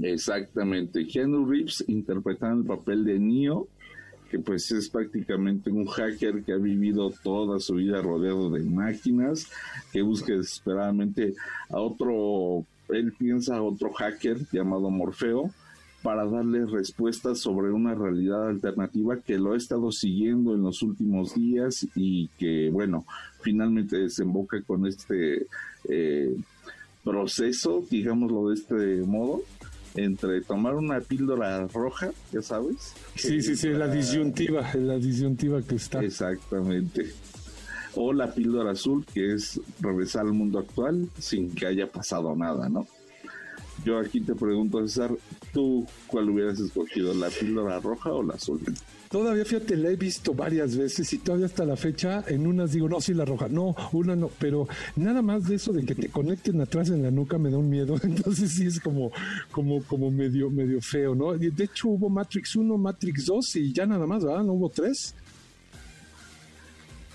Exactamente. 0.00 1.08
Keanu 1.08 1.44
Reeves 1.44 1.84
interpretando 1.88 2.60
el 2.62 2.78
papel 2.78 3.04
de 3.04 3.18
Neo, 3.18 3.66
que 4.30 4.38
pues 4.38 4.70
es 4.70 4.88
prácticamente 4.88 5.70
un 5.70 5.86
hacker 5.86 6.44
que 6.44 6.52
ha 6.52 6.58
vivido 6.58 7.12
toda 7.24 7.58
su 7.58 7.74
vida 7.74 8.00
rodeado 8.00 8.48
de 8.48 8.62
máquinas, 8.62 9.50
que 9.92 10.02
busca 10.02 10.34
desesperadamente 10.34 11.34
a 11.70 11.80
otro, 11.80 12.64
él 12.90 13.12
piensa 13.18 13.56
a 13.56 13.62
otro 13.62 13.92
hacker 13.92 14.38
llamado 14.52 14.88
Morfeo, 14.88 15.50
para 16.08 16.24
darle 16.24 16.64
respuestas 16.64 17.38
sobre 17.38 17.70
una 17.70 17.94
realidad 17.94 18.48
alternativa 18.48 19.18
que 19.18 19.36
lo 19.36 19.52
ha 19.52 19.58
estado 19.58 19.92
siguiendo 19.92 20.54
en 20.54 20.62
los 20.62 20.80
últimos 20.80 21.34
días 21.34 21.86
y 21.94 22.28
que, 22.38 22.70
bueno, 22.72 23.04
finalmente 23.42 23.98
desemboca 23.98 24.62
con 24.62 24.86
este 24.86 25.46
eh, 25.86 26.34
proceso, 27.04 27.84
digámoslo 27.90 28.48
de 28.48 28.54
este 28.54 29.06
modo, 29.06 29.42
entre 29.96 30.40
tomar 30.40 30.76
una 30.76 30.98
píldora 31.00 31.66
roja, 31.66 32.10
ya 32.32 32.40
sabes. 32.40 32.94
Sí, 33.14 33.42
sí, 33.42 33.54
sí, 33.54 33.68
la 33.68 33.88
disyuntiva, 33.88 34.66
la 34.76 34.96
disyuntiva 34.96 35.60
que 35.60 35.74
está. 35.74 36.02
Exactamente. 36.02 37.12
O 37.96 38.14
la 38.14 38.32
píldora 38.32 38.70
azul, 38.70 39.04
que 39.12 39.34
es 39.34 39.60
regresar 39.78 40.22
al 40.22 40.32
mundo 40.32 40.58
actual 40.58 41.06
sin 41.18 41.54
que 41.54 41.66
haya 41.66 41.92
pasado 41.92 42.34
nada, 42.34 42.70
¿no? 42.70 42.86
Yo 43.84 43.98
aquí 43.98 44.20
te 44.20 44.34
pregunto, 44.34 44.80
César, 44.86 45.12
¿tú 45.52 45.86
cuál 46.06 46.30
hubieras 46.30 46.58
escogido, 46.58 47.14
la 47.14 47.28
píldora 47.28 47.80
roja 47.80 48.12
o 48.12 48.22
la 48.22 48.34
azul? 48.34 48.60
Todavía, 49.10 49.44
fíjate, 49.44 49.76
la 49.76 49.88
he 49.88 49.96
visto 49.96 50.34
varias 50.34 50.76
veces 50.76 51.10
y 51.14 51.18
todavía 51.18 51.46
hasta 51.46 51.64
la 51.64 51.76
fecha 51.76 52.22
en 52.26 52.46
unas 52.46 52.72
digo, 52.72 52.88
no, 52.88 53.00
sí, 53.00 53.14
la 53.14 53.24
roja, 53.24 53.48
no, 53.48 53.74
una 53.92 54.14
no, 54.14 54.30
pero 54.38 54.68
nada 54.96 55.22
más 55.22 55.48
de 55.48 55.54
eso 55.54 55.72
de 55.72 55.86
que 55.86 55.94
te 55.94 56.08
conecten 56.08 56.60
atrás 56.60 56.90
en 56.90 57.02
la 57.02 57.10
nuca 57.10 57.38
me 57.38 57.50
da 57.50 57.56
un 57.56 57.70
miedo, 57.70 57.96
entonces 58.02 58.52
sí 58.52 58.66
es 58.66 58.80
como, 58.80 59.10
como, 59.50 59.82
como 59.84 60.10
medio, 60.10 60.50
medio 60.50 60.82
feo, 60.82 61.14
¿no? 61.14 61.32
De 61.32 61.64
hecho 61.64 61.88
hubo 61.88 62.10
Matrix 62.10 62.56
1, 62.56 62.76
Matrix 62.76 63.24
2 63.26 63.56
y 63.56 63.72
ya 63.72 63.86
nada 63.86 64.06
más, 64.06 64.22
¿verdad? 64.22 64.44
¿No 64.44 64.52
hubo 64.52 64.68
tres? 64.68 65.14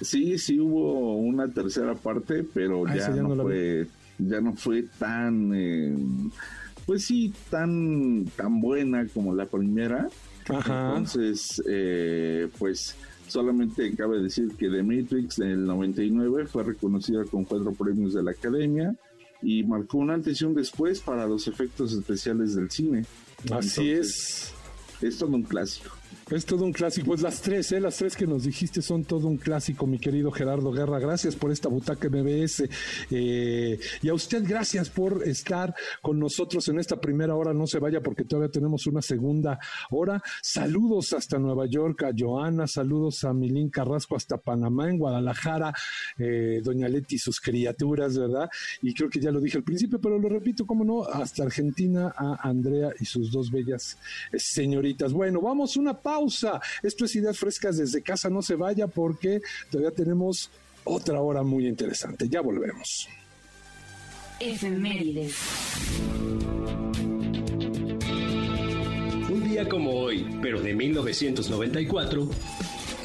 Sí, 0.01 0.37
sí 0.39 0.59
hubo 0.59 1.15
una 1.17 1.47
tercera 1.47 1.93
parte, 1.93 2.43
pero 2.43 2.85
ah, 2.87 2.95
ya, 2.95 3.09
no, 3.09 3.35
fue, 3.35 3.87
ya 4.17 4.41
no 4.41 4.55
fue 4.55 4.83
tan, 4.99 5.51
eh, 5.55 5.95
pues 6.85 7.05
sí, 7.05 7.33
tan, 7.49 8.25
tan 8.35 8.61
buena 8.61 9.07
como 9.07 9.35
la 9.35 9.45
primera. 9.45 10.07
Entonces, 10.47 11.61
eh, 11.69 12.49
pues 12.57 12.95
solamente 13.27 13.95
cabe 13.95 14.21
decir 14.21 14.49
que 14.57 14.69
The 14.69 14.83
Matrix 14.83 15.39
en 15.39 15.49
el 15.49 15.65
99 15.65 16.45
fue 16.47 16.63
reconocida 16.63 17.23
con 17.25 17.45
cuatro 17.45 17.71
premios 17.73 18.13
de 18.13 18.23
la 18.23 18.31
Academia. 18.31 18.93
y 19.45 19.61
marcó 19.63 19.97
una 19.97 20.13
antes 20.13 20.39
y 20.41 20.45
un 20.45 20.53
después 20.53 21.01
para 21.01 21.27
los 21.27 21.49
efectos 21.49 21.91
especiales 21.91 22.55
del 22.55 22.71
cine. 22.71 23.05
Así 23.51 23.91
es. 23.91 24.53
Es 25.01 25.17
todo 25.17 25.35
un 25.35 25.43
clásico. 25.43 26.02
Es 26.33 26.45
todo 26.45 26.65
un 26.65 26.73
clásico. 26.73 27.07
Pues 27.07 27.21
las 27.21 27.41
tres, 27.41 27.71
¿eh? 27.73 27.79
las 27.79 27.97
tres 27.97 28.15
que 28.15 28.25
nos 28.25 28.43
dijiste 28.43 28.81
son 28.81 29.03
todo 29.03 29.27
un 29.27 29.37
clásico, 29.37 29.85
mi 29.85 29.99
querido 29.99 30.31
Gerardo 30.31 30.71
Guerra. 30.71 30.97
Gracias 30.97 31.35
por 31.35 31.51
esta 31.51 31.69
butaca 31.69 32.09
MBS. 32.09 32.63
Eh, 33.11 33.79
y 34.01 34.09
a 34.09 34.13
usted, 34.15 34.43
gracias 34.43 34.89
por 34.89 35.27
estar 35.27 35.75
con 36.01 36.17
nosotros 36.17 36.67
en 36.69 36.79
esta 36.79 36.99
primera 36.99 37.35
hora. 37.35 37.53
No 37.53 37.67
se 37.67 37.77
vaya 37.77 38.01
porque 38.01 38.23
todavía 38.23 38.49
tenemos 38.49 38.87
una 38.87 39.03
segunda 39.03 39.59
hora. 39.91 40.23
Saludos 40.41 41.13
hasta 41.13 41.37
Nueva 41.37 41.67
York 41.67 42.01
a 42.01 42.11
Joana, 42.17 42.65
saludos 42.65 43.23
a 43.25 43.33
Milín 43.33 43.69
Carrasco 43.69 44.15
hasta 44.15 44.37
Panamá, 44.37 44.89
en 44.89 44.97
Guadalajara, 44.97 45.71
eh, 46.17 46.61
Doña 46.63 46.89
Leti 46.89 47.15
y 47.15 47.19
sus 47.19 47.39
criaturas, 47.39 48.17
¿verdad? 48.17 48.49
Y 48.81 48.95
creo 48.95 49.09
que 49.09 49.19
ya 49.19 49.29
lo 49.29 49.39
dije 49.39 49.57
al 49.57 49.63
principio, 49.63 50.01
pero 50.01 50.17
lo 50.17 50.29
repito, 50.29 50.65
cómo 50.65 50.83
no, 50.83 51.03
hasta 51.03 51.43
Argentina 51.43 52.11
a 52.17 52.39
Andrea 52.49 52.91
y 52.99 53.05
sus 53.05 53.31
dos 53.31 53.51
bellas 53.51 53.99
señoritas. 54.33 55.13
Bueno, 55.13 55.39
vamos 55.39 55.77
una 55.77 55.93
pausa 55.93 56.22
pausa. 56.23 56.61
Esto 56.81 57.05
es 57.05 57.15
Ideas 57.15 57.37
Frescas 57.37 57.77
desde 57.77 58.01
casa. 58.01 58.29
No 58.29 58.41
se 58.41 58.55
vaya 58.55 58.87
porque 58.87 59.41
todavía 59.69 59.91
tenemos 59.91 60.49
otra 60.83 61.19
hora 61.19 61.43
muy 61.43 61.67
interesante. 61.67 62.27
Ya 62.29 62.41
volvemos. 62.41 63.07
Efemérides. 64.39 65.35
Un 69.29 69.49
día 69.49 69.67
como 69.67 69.91
hoy, 69.91 70.27
pero 70.41 70.61
de 70.61 70.73
1994, 70.73 72.29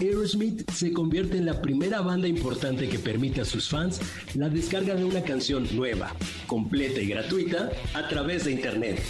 Aerosmith 0.01 0.71
se 0.71 0.93
convierte 0.93 1.39
en 1.39 1.47
la 1.47 1.61
primera 1.61 2.01
banda 2.01 2.29
importante 2.29 2.89
que 2.89 2.99
permite 2.99 3.41
a 3.41 3.45
sus 3.45 3.69
fans 3.69 4.01
la 4.35 4.49
descarga 4.49 4.95
de 4.95 5.05
una 5.05 5.23
canción 5.23 5.67
nueva, 5.75 6.15
completa 6.47 7.01
y 7.01 7.09
gratuita 7.09 7.71
a 7.95 8.09
través 8.09 8.45
de 8.45 8.53
Internet. 8.53 9.01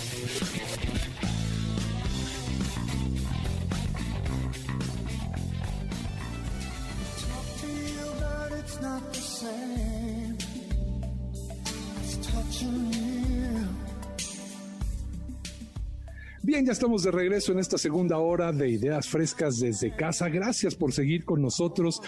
Ya 16.69 16.73
estamos 16.73 17.03
de 17.03 17.11
regreso 17.11 17.53
en 17.53 17.61
esta 17.61 17.79
segunda 17.79 18.19
hora 18.19 18.53
de 18.53 18.69
Ideas 18.69 19.09
Frescas 19.09 19.59
desde 19.59 19.97
casa. 19.97 20.29
Gracias 20.29 20.75
por 20.75 20.93
seguir 20.93 21.25
con 21.25 21.41
nosotros 21.41 22.03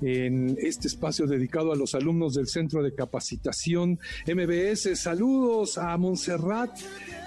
en 0.00 0.56
este 0.60 0.86
espacio 0.86 1.26
dedicado 1.26 1.72
a 1.72 1.76
los 1.76 1.96
alumnos 1.96 2.34
del 2.34 2.46
Centro 2.46 2.80
de 2.84 2.94
Capacitación 2.94 3.98
MBS. 4.28 4.96
Saludos 5.00 5.78
a 5.78 5.96
Montserrat 5.96 6.78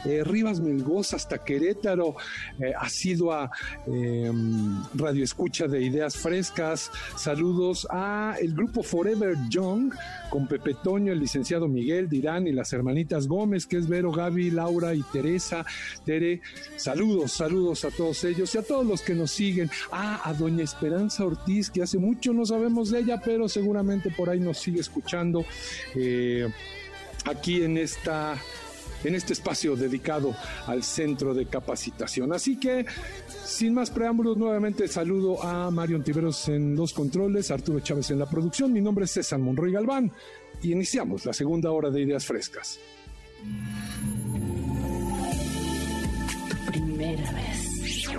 eh, 0.06 0.24
Rivas 0.24 0.60
Melgoza 0.62 1.18
hasta 1.18 1.44
Querétaro, 1.44 2.16
eh, 2.60 2.72
ha 2.78 2.88
sido 2.90 3.34
a 3.34 3.52
em, 3.86 4.82
Radio 4.94 5.24
Escucha 5.24 5.68
de 5.68 5.84
Ideas 5.84 6.16
Frescas. 6.16 6.92
Saludos 7.18 7.86
a 7.90 8.36
el 8.40 8.54
grupo 8.54 8.84
Forever 8.84 9.36
Young 9.50 9.94
con 10.30 10.48
Pepe 10.48 10.76
Toño, 10.76 11.12
el 11.12 11.20
licenciado 11.20 11.68
Miguel 11.68 12.08
Dirán 12.08 12.48
y 12.48 12.54
las 12.54 12.72
hermanitas 12.74 13.28
Gómez, 13.28 13.66
que 13.66 13.78
es 13.78 13.88
Vero, 13.88 14.12
Gaby, 14.12 14.52
Laura 14.52 14.94
y 14.94 15.02
Teresa. 15.12 15.66
Tere, 16.06 16.42
saludos, 16.78 17.32
saludos 17.34 17.86
a 17.86 17.92
todos 17.92 18.24
ellos 18.24 18.54
y 18.56 18.58
a 18.58 18.64
todos 18.64 18.86
los 18.86 19.02
que 19.02 19.14
nos 19.14 19.32
siguen. 19.32 19.70
Ah, 19.92 20.22
a 20.24 20.34
Doña 20.34 20.64
Esperanza 20.64 21.26
Ortiz, 21.26 21.70
que 21.70 21.84
hace 21.84 21.98
mucho 21.98 22.34
no 22.34 22.46
sabemos 22.46 22.92
de 22.92 23.00
ella, 23.00 23.22
pero 23.24 23.50
seguramente 23.50 24.10
por 24.10 24.30
ahí 24.30 24.40
nos 24.40 24.58
sigue 24.58 24.80
escuchando. 24.80 25.46
Eh, 25.96 26.48
aquí 27.26 27.62
en 27.64 27.78
esta 27.78 28.38
en 29.04 29.16
este 29.16 29.34
espacio 29.34 29.76
dedicado 29.76 30.36
al 30.66 30.84
centro 30.84 31.34
de 31.34 31.46
capacitación. 31.46 32.34
Así 32.34 32.60
que, 32.60 32.86
sin 33.46 33.74
más 33.74 33.92
preámbulos, 33.92 34.38
nuevamente 34.38 34.88
saludo 34.88 35.44
a 35.44 35.70
Mario 35.72 36.02
Tiveros 36.02 36.50
en 36.50 36.76
los 36.76 36.94
controles, 36.94 37.52
Arturo 37.52 37.80
Chávez 37.80 38.12
en 38.12 38.20
la 38.20 38.30
producción. 38.30 38.74
Mi 38.74 38.82
nombre 38.82 39.06
es 39.06 39.12
César 39.12 39.40
Monroy 39.40 39.72
Galván 39.72 40.12
y 40.62 40.72
iniciamos 40.72 41.26
la 41.26 41.34
segunda 41.34 41.72
hora 41.72 41.90
de 41.90 42.02
Ideas 42.02 42.26
Frescas. 42.26 42.80
Primera 47.08 47.32
vez. 47.32 48.14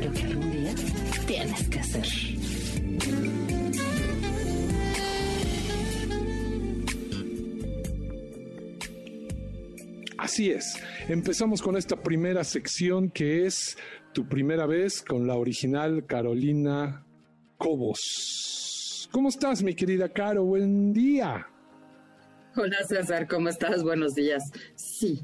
Lo 0.00 0.12
que 0.12 0.22
algún 0.22 0.50
día 0.50 0.74
tienes 1.26 1.68
que 1.68 1.78
hacer. 1.78 2.06
Así 10.18 10.50
es. 10.50 10.82
Empezamos 11.08 11.62
con 11.62 11.76
esta 11.76 11.96
primera 11.96 12.42
sección 12.44 13.10
que 13.10 13.46
es 13.46 13.76
tu 14.12 14.28
primera 14.28 14.66
vez 14.66 15.02
con 15.02 15.26
la 15.26 15.34
original 15.34 16.06
Carolina 16.06 17.04
Cobos. 17.56 19.08
¿Cómo 19.12 19.28
estás, 19.28 19.62
mi 19.62 19.74
querida 19.74 20.08
Caro? 20.08 20.44
Buen 20.44 20.92
día. 20.92 21.46
Hola 22.56 22.84
César, 22.86 23.26
¿cómo 23.28 23.48
estás? 23.48 23.82
Buenos 23.82 24.14
días. 24.14 24.42
Sí, 24.74 25.22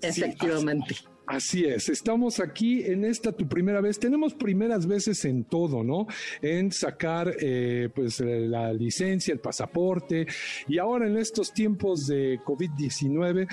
efectivamente. 0.00 0.96
Así 1.30 1.64
es, 1.64 1.88
estamos 1.88 2.40
aquí 2.40 2.82
en 2.82 3.04
esta 3.04 3.30
tu 3.30 3.46
primera 3.46 3.80
vez. 3.80 4.00
Tenemos 4.00 4.34
primeras 4.34 4.84
veces 4.84 5.24
en 5.24 5.44
todo, 5.44 5.84
¿no? 5.84 6.08
En 6.42 6.72
sacar 6.72 7.32
eh, 7.38 7.88
pues 7.94 8.18
la 8.18 8.72
licencia, 8.72 9.32
el 9.32 9.38
pasaporte 9.38 10.26
y 10.66 10.78
ahora 10.78 11.06
en 11.06 11.16
estos 11.16 11.52
tiempos 11.52 12.08
de 12.08 12.40
COVID-19, 12.40 13.46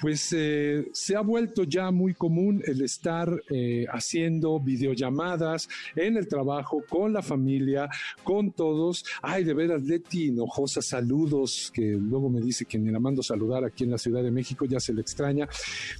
pues 0.00 0.32
eh, 0.32 0.88
se 0.92 1.16
ha 1.16 1.22
vuelto 1.22 1.64
ya 1.64 1.90
muy 1.90 2.14
común 2.14 2.62
el 2.64 2.82
estar 2.82 3.28
eh, 3.50 3.84
haciendo 3.90 4.60
videollamadas 4.60 5.68
en 5.96 6.16
el 6.16 6.28
trabajo, 6.28 6.84
con 6.88 7.12
la 7.12 7.20
familia, 7.20 7.88
con 8.22 8.52
todos. 8.52 9.04
Ay, 9.22 9.42
de 9.42 9.54
veras, 9.54 9.82
Leti 9.82 10.26
Hinojosa, 10.26 10.82
saludos, 10.82 11.72
que 11.74 11.82
luego 11.82 12.30
me 12.30 12.40
dice 12.40 12.64
que 12.64 12.78
me 12.78 12.92
la 12.92 13.00
mando 13.00 13.24
saludar 13.24 13.64
aquí 13.64 13.82
en 13.82 13.90
la 13.90 13.98
Ciudad 13.98 14.22
de 14.22 14.30
México, 14.30 14.66
ya 14.66 14.78
se 14.78 14.94
le 14.94 15.00
extraña. 15.00 15.48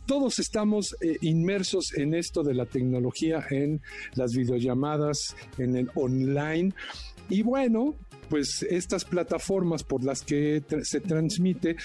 Todos 0.07 0.39
estamos 0.39 0.95
inmersos 1.25 1.95
en 1.97 2.15
esto 2.15 2.43
de 2.43 2.55
la 2.55 2.67
tecnología, 2.67 3.45
en 3.51 3.81
las 4.15 4.35
videollamadas, 4.35 5.37
en 5.59 5.77
el 5.77 5.91
online. 5.95 6.73
Y 7.29 7.43
bueno, 7.43 7.97
pues 8.29 8.63
estas 8.63 9.05
plataformas 9.05 9.83
por 9.83 10.05
las 10.05 10.23
que 10.23 10.63
se 10.83 11.01
transmite, 11.01 11.77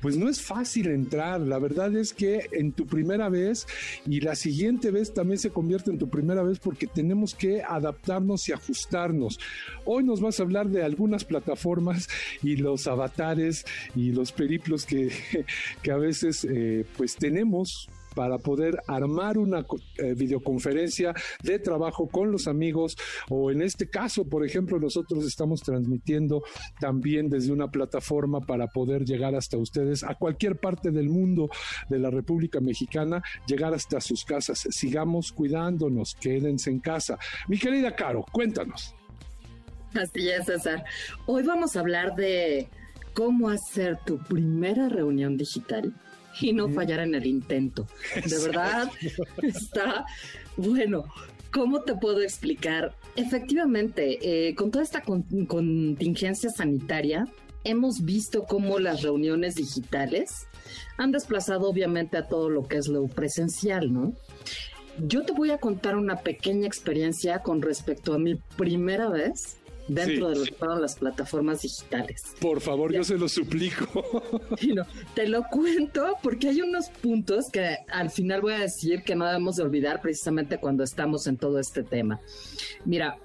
pues 0.00 0.16
no 0.16 0.28
es 0.28 0.40
fácil 0.40 0.88
entrar. 0.88 1.40
La 1.40 1.58
verdad 1.58 1.94
es 1.96 2.12
que 2.12 2.48
en 2.52 2.72
tu 2.72 2.86
primera 2.86 3.28
vez 3.28 3.66
y 4.06 4.20
la 4.20 4.34
siguiente 4.34 4.90
vez 4.90 5.12
también 5.12 5.38
se 5.38 5.50
convierte 5.50 5.90
en 5.90 5.98
tu 5.98 6.08
primera 6.08 6.42
vez 6.42 6.58
porque 6.58 6.86
tenemos 6.86 7.34
que 7.34 7.62
adaptarnos 7.62 8.48
y 8.48 8.52
ajustarnos. 8.52 9.38
Hoy 9.84 10.04
nos 10.04 10.20
vas 10.20 10.40
a 10.40 10.42
hablar 10.42 10.68
de 10.68 10.82
algunas 10.82 11.24
plataformas 11.24 12.08
y 12.42 12.56
los 12.56 12.86
avatares 12.86 13.64
y 13.94 14.12
los 14.12 14.32
periplos 14.32 14.86
que, 14.86 15.10
que 15.82 15.90
a 15.90 15.96
veces 15.96 16.46
eh, 16.50 16.84
pues 16.96 17.16
tenemos 17.16 17.88
para 18.18 18.38
poder 18.38 18.82
armar 18.88 19.38
una 19.38 19.64
eh, 19.98 20.12
videoconferencia 20.14 21.14
de 21.40 21.60
trabajo 21.60 22.08
con 22.08 22.32
los 22.32 22.48
amigos 22.48 22.96
o 23.28 23.52
en 23.52 23.62
este 23.62 23.88
caso, 23.88 24.24
por 24.24 24.44
ejemplo, 24.44 24.80
nosotros 24.80 25.24
estamos 25.24 25.60
transmitiendo 25.62 26.42
también 26.80 27.30
desde 27.30 27.52
una 27.52 27.70
plataforma 27.70 28.40
para 28.40 28.66
poder 28.66 29.04
llegar 29.04 29.36
hasta 29.36 29.56
ustedes 29.56 30.02
a 30.02 30.16
cualquier 30.16 30.58
parte 30.58 30.90
del 30.90 31.08
mundo 31.08 31.48
de 31.88 32.00
la 32.00 32.10
República 32.10 32.58
Mexicana, 32.58 33.22
llegar 33.46 33.72
hasta 33.72 34.00
sus 34.00 34.24
casas. 34.24 34.66
Sigamos 34.68 35.30
cuidándonos, 35.30 36.16
quédense 36.16 36.70
en 36.70 36.80
casa. 36.80 37.20
Mi 37.46 37.56
querida 37.56 37.94
Caro, 37.94 38.24
cuéntanos. 38.32 38.96
Así 39.94 40.28
es, 40.28 40.44
César. 40.44 40.84
Hoy 41.26 41.44
vamos 41.44 41.76
a 41.76 41.80
hablar 41.80 42.16
de 42.16 42.66
cómo 43.14 43.48
hacer 43.48 43.96
tu 44.04 44.18
primera 44.18 44.88
reunión 44.88 45.36
digital 45.36 45.94
y 46.40 46.52
no 46.52 46.68
fallar 46.68 47.00
en 47.00 47.14
el 47.14 47.26
intento. 47.26 47.86
De 48.14 48.38
verdad, 48.38 48.90
está 49.42 50.04
bueno. 50.56 51.04
¿Cómo 51.50 51.80
te 51.80 51.94
puedo 51.94 52.20
explicar? 52.20 52.94
Efectivamente, 53.16 54.48
eh, 54.48 54.54
con 54.54 54.70
toda 54.70 54.84
esta 54.84 55.02
contingencia 55.02 56.50
sanitaria, 56.50 57.26
hemos 57.64 58.02
visto 58.04 58.44
cómo 58.44 58.78
las 58.78 59.02
reuniones 59.02 59.54
digitales 59.54 60.46
han 60.98 61.10
desplazado 61.10 61.68
obviamente 61.68 62.16
a 62.16 62.26
todo 62.26 62.50
lo 62.50 62.66
que 62.66 62.76
es 62.76 62.88
lo 62.88 63.06
presencial, 63.06 63.92
¿no? 63.92 64.12
Yo 64.98 65.22
te 65.24 65.32
voy 65.32 65.50
a 65.50 65.58
contar 65.58 65.96
una 65.96 66.16
pequeña 66.16 66.66
experiencia 66.66 67.38
con 67.40 67.62
respecto 67.62 68.14
a 68.14 68.18
mi 68.18 68.34
primera 68.56 69.08
vez 69.08 69.57
dentro 69.88 70.28
de 70.28 70.36
lo 70.36 70.44
que 70.44 70.52
fueron 70.52 70.80
las 70.80 70.96
plataformas 70.96 71.62
digitales. 71.62 72.34
Por 72.40 72.60
favor, 72.60 72.92
yo 72.92 73.04
se 73.04 73.18
lo 73.18 73.28
suplico. 73.28 74.22
te 75.14 75.26
lo 75.26 75.42
cuento 75.50 76.14
porque 76.22 76.48
hay 76.48 76.62
unos 76.62 76.88
puntos 76.88 77.46
que 77.50 77.78
al 77.90 78.10
final 78.10 78.40
voy 78.40 78.52
a 78.52 78.58
decir 78.58 79.02
que 79.02 79.14
no 79.14 79.26
debemos 79.26 79.56
de 79.56 79.62
olvidar 79.62 80.00
precisamente 80.00 80.58
cuando 80.58 80.84
estamos 80.84 81.26
en 81.26 81.36
todo 81.36 81.58
este 81.58 81.82
tema. 81.82 82.20
Mira, 82.84 83.18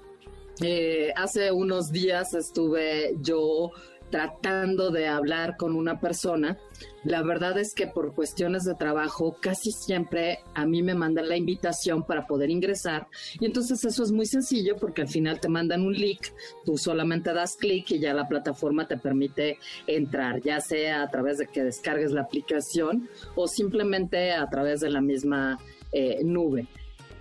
eh, 0.60 1.12
hace 1.16 1.50
unos 1.50 1.90
días 1.90 2.32
estuve 2.34 3.16
yo 3.20 3.72
tratando 4.14 4.92
de 4.92 5.08
hablar 5.08 5.56
con 5.56 5.74
una 5.74 5.98
persona. 5.98 6.56
La 7.02 7.24
verdad 7.24 7.58
es 7.58 7.74
que 7.74 7.88
por 7.88 8.14
cuestiones 8.14 8.62
de 8.62 8.76
trabajo 8.76 9.36
casi 9.40 9.72
siempre 9.72 10.38
a 10.54 10.66
mí 10.66 10.84
me 10.84 10.94
mandan 10.94 11.28
la 11.28 11.36
invitación 11.36 12.04
para 12.04 12.24
poder 12.24 12.48
ingresar 12.48 13.08
y 13.40 13.44
entonces 13.44 13.84
eso 13.84 14.04
es 14.04 14.12
muy 14.12 14.26
sencillo 14.26 14.76
porque 14.76 15.02
al 15.02 15.08
final 15.08 15.40
te 15.40 15.48
mandan 15.48 15.82
un 15.82 15.94
link, 15.94 16.28
tú 16.64 16.78
solamente 16.78 17.32
das 17.32 17.56
clic 17.56 17.90
y 17.90 17.98
ya 17.98 18.14
la 18.14 18.28
plataforma 18.28 18.86
te 18.86 18.98
permite 18.98 19.58
entrar, 19.88 20.40
ya 20.42 20.60
sea 20.60 21.02
a 21.02 21.10
través 21.10 21.38
de 21.38 21.48
que 21.48 21.64
descargues 21.64 22.12
la 22.12 22.20
aplicación 22.20 23.08
o 23.34 23.48
simplemente 23.48 24.30
a 24.30 24.48
través 24.48 24.78
de 24.78 24.90
la 24.90 25.00
misma 25.00 25.58
eh, 25.90 26.20
nube. 26.22 26.68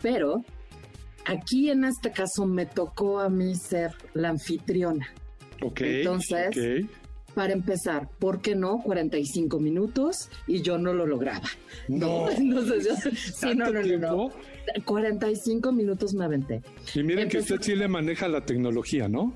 Pero 0.04 0.44
aquí 1.26 1.72
en 1.72 1.86
este 1.86 2.12
caso 2.12 2.46
me 2.46 2.68
tocó 2.68 3.20
a 3.20 3.30
mí 3.30 3.56
ser 3.56 3.96
la 4.14 4.30
anfitriona. 4.30 5.08
Ok. 5.62 5.82
Entonces, 5.82 6.86
para 7.34 7.54
empezar, 7.54 8.10
¿por 8.20 8.42
qué 8.42 8.56
no 8.56 8.82
45 8.84 9.60
minutos? 9.60 10.30
Y 10.48 10.62
yo 10.62 10.78
no 10.78 10.94
lo 10.94 11.06
lograba. 11.06 11.48
No. 11.88 12.30
Entonces, 12.38 12.86
yo, 12.86 13.12
sí, 13.16 13.56
no, 13.56 13.72
no, 13.72 13.82
no, 13.82 13.98
no. 13.98 14.30
45 14.86 15.72
minutos 15.72 16.14
me 16.14 16.26
aventé. 16.26 16.62
Y 16.94 17.04
miren 17.04 17.30
que 17.30 17.40
usted 17.40 17.58
sí 17.62 17.76
le 17.76 17.88
maneja 17.88 18.28
la 18.28 18.46
tecnología, 18.46 19.08
¿no? 19.08 19.34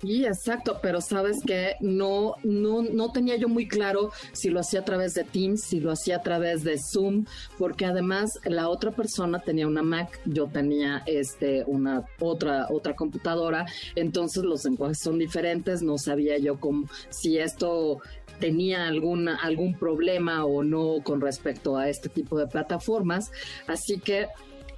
Sí, 0.00 0.24
exacto, 0.24 0.78
pero 0.80 1.02
sabes 1.02 1.42
que 1.44 1.74
no, 1.80 2.34
no, 2.42 2.80
no 2.82 3.12
tenía 3.12 3.36
yo 3.36 3.50
muy 3.50 3.68
claro 3.68 4.10
si 4.32 4.48
lo 4.48 4.60
hacía 4.60 4.80
a 4.80 4.84
través 4.84 5.12
de 5.12 5.24
Teams, 5.24 5.62
si 5.62 5.78
lo 5.78 5.90
hacía 5.90 6.16
a 6.16 6.22
través 6.22 6.64
de 6.64 6.78
Zoom, 6.78 7.26
porque 7.58 7.84
además 7.84 8.38
la 8.44 8.70
otra 8.70 8.92
persona 8.92 9.40
tenía 9.40 9.66
una 9.66 9.82
Mac, 9.82 10.18
yo 10.24 10.46
tenía 10.46 11.02
este 11.04 11.64
una 11.66 12.06
otra 12.18 12.68
otra 12.70 12.96
computadora, 12.96 13.66
entonces 13.94 14.42
los 14.42 14.64
lenguajes 14.64 15.00
son 15.00 15.18
diferentes, 15.18 15.82
no 15.82 15.98
sabía 15.98 16.38
yo 16.38 16.58
cómo 16.58 16.88
si 17.10 17.36
esto 17.36 18.00
tenía 18.38 18.86
alguna 18.88 19.36
algún 19.36 19.74
problema 19.74 20.46
o 20.46 20.62
no 20.62 21.02
con 21.04 21.20
respecto 21.20 21.76
a 21.76 21.90
este 21.90 22.08
tipo 22.08 22.38
de 22.38 22.46
plataformas, 22.46 23.30
así 23.66 23.98
que 24.00 24.28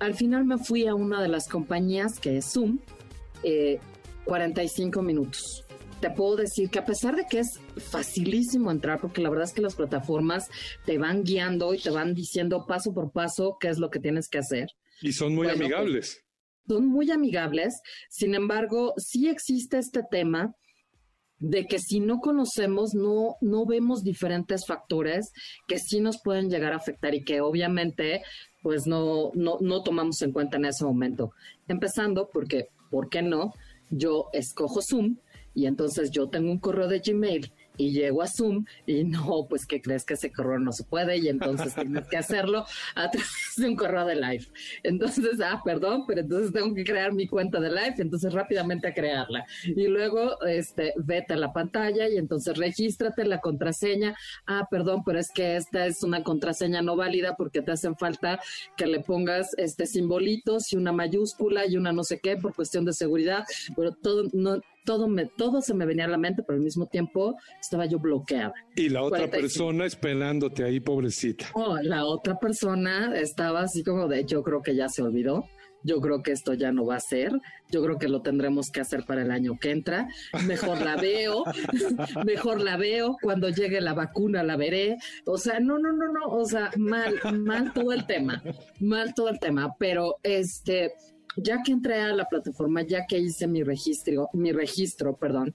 al 0.00 0.14
final 0.14 0.44
me 0.44 0.58
fui 0.58 0.88
a 0.88 0.96
una 0.96 1.22
de 1.22 1.28
las 1.28 1.46
compañías 1.48 2.18
que 2.18 2.38
es 2.38 2.52
Zoom. 2.52 2.80
eh, 3.44 3.78
45 4.24 5.02
minutos. 5.02 5.64
Te 6.00 6.10
puedo 6.10 6.36
decir 6.36 6.68
que 6.68 6.80
a 6.80 6.84
pesar 6.84 7.14
de 7.14 7.26
que 7.30 7.38
es 7.38 7.60
facilísimo 7.76 8.70
entrar, 8.70 9.00
porque 9.00 9.22
la 9.22 9.30
verdad 9.30 9.44
es 9.46 9.52
que 9.52 9.62
las 9.62 9.76
plataformas 9.76 10.48
te 10.84 10.98
van 10.98 11.22
guiando 11.22 11.74
y 11.74 11.78
te 11.78 11.90
van 11.90 12.14
diciendo 12.14 12.66
paso 12.66 12.92
por 12.92 13.12
paso 13.12 13.56
qué 13.60 13.68
es 13.68 13.78
lo 13.78 13.90
que 13.90 14.00
tienes 14.00 14.28
que 14.28 14.38
hacer. 14.38 14.68
Y 15.00 15.12
son 15.12 15.34
muy 15.34 15.46
Bueno, 15.46 15.58
pues, 15.58 15.66
amigables. 15.66 16.24
Son 16.66 16.86
muy 16.86 17.10
amigables, 17.10 17.80
sin 18.08 18.34
embargo, 18.34 18.94
sí 18.96 19.28
existe 19.28 19.78
este 19.78 20.02
tema 20.10 20.54
de 21.42 21.66
que 21.66 21.80
si 21.80 21.98
no 21.98 22.20
conocemos, 22.20 22.94
no, 22.94 23.34
no 23.40 23.66
vemos 23.66 24.04
diferentes 24.04 24.64
factores 24.64 25.32
que 25.66 25.80
sí 25.80 26.00
nos 26.00 26.22
pueden 26.22 26.48
llegar 26.48 26.72
a 26.72 26.76
afectar 26.76 27.16
y 27.16 27.24
que 27.24 27.40
obviamente 27.40 28.22
pues 28.62 28.86
no, 28.86 29.32
no, 29.34 29.58
no 29.60 29.82
tomamos 29.82 30.22
en 30.22 30.30
cuenta 30.30 30.56
en 30.56 30.66
ese 30.66 30.84
momento. 30.84 31.32
Empezando 31.66 32.30
porque, 32.32 32.68
¿por 32.90 33.08
qué 33.08 33.22
no? 33.22 33.52
Yo 33.94 34.30
escojo 34.32 34.80
Zoom 34.80 35.18
y 35.54 35.66
entonces 35.66 36.10
yo 36.10 36.30
tengo 36.30 36.50
un 36.50 36.58
correo 36.58 36.88
de 36.88 37.00
Gmail 37.00 37.52
y 37.76 37.92
llego 37.92 38.22
a 38.22 38.26
Zoom 38.26 38.64
y 38.86 39.04
no, 39.04 39.46
pues 39.48 39.66
que 39.66 39.80
crees 39.80 40.04
que 40.04 40.14
ese 40.14 40.32
correo 40.32 40.58
no 40.58 40.72
se 40.72 40.84
puede 40.84 41.18
y 41.18 41.28
entonces 41.28 41.74
tienes 41.74 42.06
que 42.08 42.16
hacerlo 42.16 42.64
a 42.94 43.10
través 43.10 43.54
de 43.56 43.68
un 43.68 43.76
correo 43.76 44.04
de 44.04 44.16
live. 44.16 44.46
Entonces, 44.82 45.40
ah, 45.44 45.60
perdón, 45.64 46.04
pero 46.06 46.20
entonces 46.20 46.52
tengo 46.52 46.74
que 46.74 46.84
crear 46.84 47.12
mi 47.12 47.26
cuenta 47.26 47.60
de 47.60 47.70
live, 47.70 47.94
entonces 47.98 48.32
rápidamente 48.32 48.88
a 48.88 48.94
crearla. 48.94 49.46
Y 49.64 49.86
luego, 49.88 50.40
este, 50.42 50.92
vete 50.96 51.34
a 51.34 51.36
la 51.36 51.52
pantalla 51.52 52.08
y 52.08 52.16
entonces 52.16 52.56
regístrate 52.56 53.24
la 53.24 53.40
contraseña. 53.40 54.16
Ah, 54.46 54.66
perdón, 54.70 55.02
pero 55.04 55.18
es 55.18 55.30
que 55.30 55.56
esta 55.56 55.86
es 55.86 56.02
una 56.02 56.22
contraseña 56.22 56.82
no 56.82 56.96
válida 56.96 57.36
porque 57.36 57.62
te 57.62 57.72
hacen 57.72 57.96
falta 57.96 58.40
que 58.76 58.86
le 58.86 59.00
pongas 59.00 59.54
este 59.56 59.86
simbolitos 59.86 60.72
y 60.72 60.76
una 60.76 60.92
mayúscula 60.92 61.66
y 61.66 61.76
una 61.76 61.92
no 61.92 62.04
sé 62.04 62.20
qué 62.20 62.36
por 62.36 62.54
cuestión 62.54 62.84
de 62.84 62.92
seguridad. 62.92 63.44
Pero 63.76 63.92
todo, 63.92 64.28
no, 64.32 64.60
todo 64.84 65.08
me, 65.08 65.26
todo 65.26 65.60
se 65.60 65.74
me 65.74 65.86
venía 65.86 66.04
a 66.04 66.08
la 66.08 66.18
mente, 66.18 66.42
pero 66.42 66.56
al 66.56 66.64
mismo 66.64 66.86
tiempo 66.86 67.36
estaba 67.60 67.86
yo 67.86 67.98
bloqueada. 67.98 68.52
Y 68.76 68.88
la 68.88 69.02
otra 69.02 69.28
45. 69.28 69.40
persona 69.40 69.86
esperándote 69.86 70.64
ahí, 70.64 70.80
pobrecita. 70.80 71.46
Oh, 71.54 71.78
la 71.82 72.04
otra 72.04 72.38
persona 72.38 73.18
estaba 73.18 73.62
así 73.62 73.82
como 73.84 74.08
de, 74.08 74.24
yo 74.24 74.42
creo 74.42 74.62
que 74.62 74.74
ya 74.74 74.88
se 74.88 75.02
olvidó. 75.02 75.44
Yo 75.84 76.00
creo 76.00 76.22
que 76.22 76.32
esto 76.32 76.54
ya 76.54 76.72
no 76.72 76.86
va 76.86 76.96
a 76.96 77.00
ser. 77.00 77.32
Yo 77.70 77.82
creo 77.82 77.98
que 77.98 78.08
lo 78.08 78.22
tendremos 78.22 78.70
que 78.70 78.80
hacer 78.80 79.04
para 79.04 79.22
el 79.22 79.30
año 79.30 79.58
que 79.60 79.70
entra. 79.70 80.08
Mejor 80.46 80.80
la 80.80 80.96
veo. 80.96 81.44
mejor 82.24 82.60
la 82.60 82.76
veo. 82.76 83.16
Cuando 83.20 83.48
llegue 83.48 83.80
la 83.80 83.94
vacuna 83.94 84.42
la 84.42 84.56
veré. 84.56 84.96
O 85.26 85.38
sea, 85.38 85.58
no, 85.60 85.78
no, 85.78 85.92
no, 85.92 86.12
no. 86.12 86.26
O 86.26 86.44
sea, 86.44 86.70
mal, 86.76 87.14
mal 87.40 87.72
todo 87.72 87.92
el 87.92 88.06
tema. 88.06 88.42
Mal 88.80 89.14
todo 89.14 89.28
el 89.28 89.40
tema. 89.40 89.74
Pero 89.78 90.18
este, 90.22 90.92
ya 91.36 91.62
que 91.62 91.72
entré 91.72 92.00
a 92.00 92.14
la 92.14 92.26
plataforma, 92.26 92.82
ya 92.82 93.06
que 93.06 93.18
hice 93.18 93.46
mi 93.46 93.62
registro, 93.62 94.28
mi 94.32 94.52
registro, 94.52 95.16
perdón, 95.16 95.54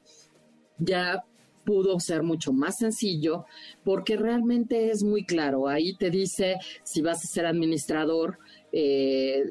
ya 0.77 1.23
pudo 1.67 1.99
ser 1.99 2.23
mucho 2.23 2.53
más 2.53 2.77
sencillo 2.77 3.45
porque 3.83 4.15
realmente 4.15 4.89
es 4.89 5.03
muy 5.03 5.25
claro. 5.25 5.67
Ahí 5.67 5.95
te 5.97 6.09
dice 6.09 6.55
si 6.83 7.01
vas 7.01 7.23
a 7.23 7.27
ser 7.27 7.45
administrador, 7.45 8.39
eh, 8.71 9.43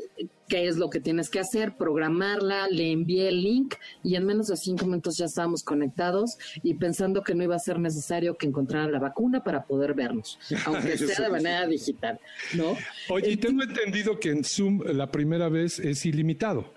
qué 0.48 0.68
es 0.68 0.76
lo 0.76 0.90
que 0.90 1.00
tienes 1.00 1.30
que 1.30 1.40
hacer, 1.40 1.76
programarla, 1.76 2.68
le 2.68 2.92
envié 2.92 3.28
el 3.28 3.42
link 3.42 3.74
y 4.02 4.14
en 4.16 4.24
menos 4.24 4.46
de 4.46 4.56
cinco 4.56 4.86
minutos 4.86 5.16
ya 5.16 5.24
estábamos 5.24 5.62
conectados 5.62 6.36
y 6.62 6.74
pensando 6.74 7.22
que 7.22 7.34
no 7.34 7.42
iba 7.42 7.56
a 7.56 7.58
ser 7.58 7.78
necesario 7.78 8.36
que 8.36 8.46
encontrara 8.46 8.90
la 8.90 8.98
vacuna 8.98 9.42
para 9.42 9.64
poder 9.64 9.94
vernos, 9.94 10.38
aunque 10.64 10.96
sea 10.98 11.26
de 11.26 11.30
manera 11.30 11.66
digital, 11.66 12.20
¿no? 12.54 12.76
Oye, 13.08 13.32
y 13.32 13.36
tengo 13.36 13.62
entendido 13.62 14.18
que 14.20 14.30
en 14.30 14.44
Zoom 14.44 14.82
la 14.84 15.10
primera 15.10 15.48
vez 15.48 15.78
es 15.78 16.06
ilimitado. 16.06 16.76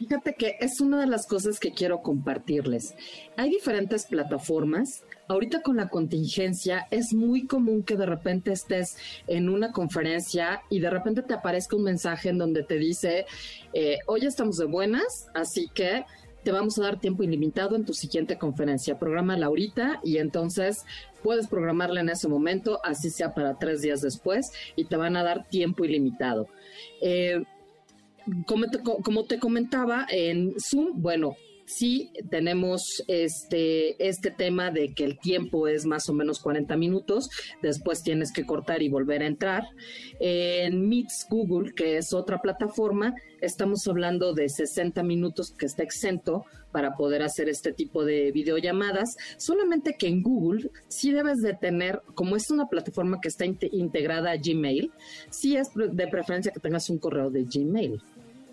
Fíjate 0.00 0.34
que 0.34 0.56
es 0.60 0.80
una 0.80 0.98
de 0.98 1.06
las 1.06 1.26
cosas 1.26 1.60
que 1.60 1.72
quiero 1.72 2.00
compartirles. 2.00 2.94
Hay 3.36 3.50
diferentes 3.50 4.06
plataformas. 4.06 5.04
Ahorita 5.30 5.62
con 5.62 5.76
la 5.76 5.88
contingencia 5.88 6.88
es 6.90 7.14
muy 7.14 7.46
común 7.46 7.84
que 7.84 7.96
de 7.96 8.04
repente 8.04 8.50
estés 8.50 8.96
en 9.28 9.48
una 9.48 9.70
conferencia 9.70 10.62
y 10.70 10.80
de 10.80 10.90
repente 10.90 11.22
te 11.22 11.34
aparezca 11.34 11.76
un 11.76 11.84
mensaje 11.84 12.30
en 12.30 12.38
donde 12.38 12.64
te 12.64 12.78
dice, 12.78 13.26
eh, 13.72 13.98
hoy 14.08 14.26
estamos 14.26 14.56
de 14.56 14.64
buenas, 14.64 15.28
así 15.32 15.70
que 15.72 16.04
te 16.42 16.50
vamos 16.50 16.80
a 16.80 16.82
dar 16.82 16.98
tiempo 16.98 17.22
ilimitado 17.22 17.76
en 17.76 17.84
tu 17.84 17.94
siguiente 17.94 18.38
conferencia. 18.38 18.98
Prográmala 18.98 19.46
ahorita 19.46 20.00
y 20.02 20.16
entonces 20.16 20.84
puedes 21.22 21.46
programarla 21.46 22.00
en 22.00 22.08
ese 22.08 22.26
momento, 22.26 22.80
así 22.82 23.08
sea 23.08 23.32
para 23.32 23.56
tres 23.56 23.82
días 23.82 24.00
después, 24.00 24.50
y 24.74 24.86
te 24.86 24.96
van 24.96 25.16
a 25.16 25.22
dar 25.22 25.48
tiempo 25.48 25.84
ilimitado. 25.84 26.48
Eh, 27.00 27.44
como 28.46 28.66
te, 28.66 28.80
como 28.82 29.24
te 29.26 29.38
comentaba 29.38 30.08
en 30.10 30.54
Zoom, 30.58 31.00
bueno, 31.00 31.36
sí 31.76 32.10
tenemos 32.30 33.02
este, 33.08 34.08
este 34.08 34.30
tema 34.30 34.70
de 34.70 34.92
que 34.94 35.04
el 35.04 35.18
tiempo 35.18 35.68
es 35.68 35.86
más 35.86 36.08
o 36.08 36.12
menos 36.12 36.40
40 36.40 36.76
minutos, 36.76 37.28
después 37.62 38.02
tienes 38.02 38.32
que 38.32 38.44
cortar 38.44 38.82
y 38.82 38.88
volver 38.88 39.22
a 39.22 39.26
entrar. 39.26 39.64
En 40.18 40.88
Meets 40.88 41.26
Google, 41.30 41.72
que 41.74 41.96
es 41.96 42.12
otra 42.12 42.40
plataforma, 42.40 43.14
estamos 43.40 43.86
hablando 43.86 44.34
de 44.34 44.48
60 44.48 45.02
minutos 45.02 45.52
que 45.56 45.66
está 45.66 45.82
exento 45.82 46.44
para 46.72 46.94
poder 46.96 47.22
hacer 47.22 47.48
este 47.48 47.72
tipo 47.72 48.04
de 48.04 48.30
videollamadas, 48.30 49.16
solamente 49.38 49.96
que 49.98 50.06
en 50.06 50.22
Google 50.22 50.70
sí 50.88 51.10
debes 51.12 51.38
de 51.38 51.54
tener, 51.54 52.00
como 52.14 52.36
es 52.36 52.50
una 52.50 52.68
plataforma 52.68 53.20
que 53.20 53.28
está 53.28 53.44
inte- 53.44 53.70
integrada 53.72 54.30
a 54.32 54.36
Gmail, 54.36 54.92
sí 55.30 55.56
es 55.56 55.68
de 55.74 56.06
preferencia 56.08 56.52
que 56.52 56.60
tengas 56.60 56.88
un 56.90 56.98
correo 56.98 57.30
de 57.30 57.44
Gmail 57.44 58.00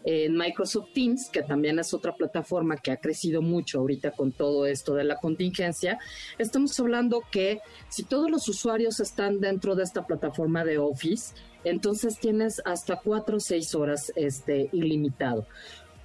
en 0.10 0.38
Microsoft 0.38 0.94
Teams, 0.94 1.30
que 1.30 1.44
también 1.44 1.80
es 1.80 1.94
otra 1.94 2.16
plataforma 2.16 2.78
que 2.78 2.92
ha 2.92 2.98
crecido 2.98 3.42
mucho 3.42 3.80
ahorita 3.80 4.12
con 4.12 4.32
todo 4.32 4.66
esto 4.66 4.96
de 4.96 5.04
la 5.04 5.18
contingencia, 5.18 6.00
estamos 6.38 6.80
hablando 6.80 7.24
que 7.30 7.60
si 7.90 8.04
todos 8.04 8.32
los 8.32 8.48
usuarios 8.48 9.02
están 9.02 9.42
dentro 9.42 9.76
de 9.76 9.84
esta 9.84 10.08
plataforma 10.08 10.64
de 10.64 10.78
Office, 10.78 11.36
entonces 11.66 12.20
tienes 12.20 12.62
hasta 12.64 13.02
cuatro 13.02 13.36
o 13.36 13.42
seis 13.42 13.76
horas 13.76 14.14
este, 14.16 14.70
ilimitado. 14.72 15.46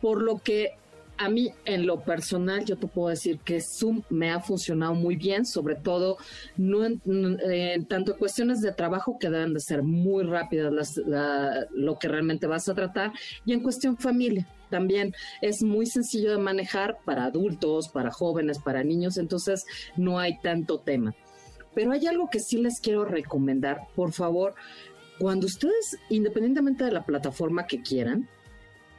Por 0.01 0.21
lo 0.21 0.39
que 0.39 0.73
a 1.19 1.29
mí, 1.29 1.51
en 1.65 1.87
lo 1.87 2.01
personal, 2.01 2.65
yo 2.65 2.77
te 2.77 2.87
puedo 2.87 3.09
decir 3.09 3.39
que 3.45 3.61
Zoom 3.61 4.03
me 4.11 4.31
ha 4.31 4.41
funcionado 4.41 4.95
muy 4.95 5.17
bien, 5.17 5.45
sobre 5.47 5.77
todo 5.77 6.17
no 6.57 6.85
en, 6.85 7.01
en 7.07 7.85
tanto 7.87 8.17
cuestiones 8.17 8.61
de 8.61 8.73
trabajo 8.73 9.19
que 9.21 9.31
deben 9.31 9.55
de 9.55 9.61
ser 9.61 9.83
muy 9.83 10.25
rápidas 10.25 10.73
las, 10.73 10.97
la- 10.97 11.67
lo 11.71 11.99
que 11.99 12.09
realmente 12.09 12.47
vas 12.47 12.69
a 12.69 12.75
tratar 12.75 13.13
y 13.45 13.53
en 13.53 13.61
cuestión 13.61 13.97
familia. 13.97 14.49
También 14.71 15.15
es 15.43 15.63
muy 15.63 15.87
sencillo 15.87 16.31
de 16.33 16.39
manejar 16.39 16.97
para 17.05 17.25
adultos, 17.27 17.89
para 17.89 18.11
jóvenes, 18.11 18.59
para 18.59 18.83
niños, 18.83 19.19
entonces 19.19 19.65
no 19.97 20.19
hay 20.19 20.39
tanto 20.41 20.81
tema. 20.81 21.15
Pero 21.75 21.93
hay 21.93 22.07
algo 22.07 22.29
que 22.31 22.41
sí 22.41 22.57
les 22.59 22.81
quiero 22.81 23.05
recomendar, 23.05 23.83
por 23.95 24.13
favor, 24.13 24.55
cuando 25.19 25.47
ustedes, 25.47 25.99
independientemente 26.11 26.85
de 26.85 26.93
la 26.93 27.05
plataforma 27.05 27.67
que 27.67 27.81
quieran, 27.83 28.29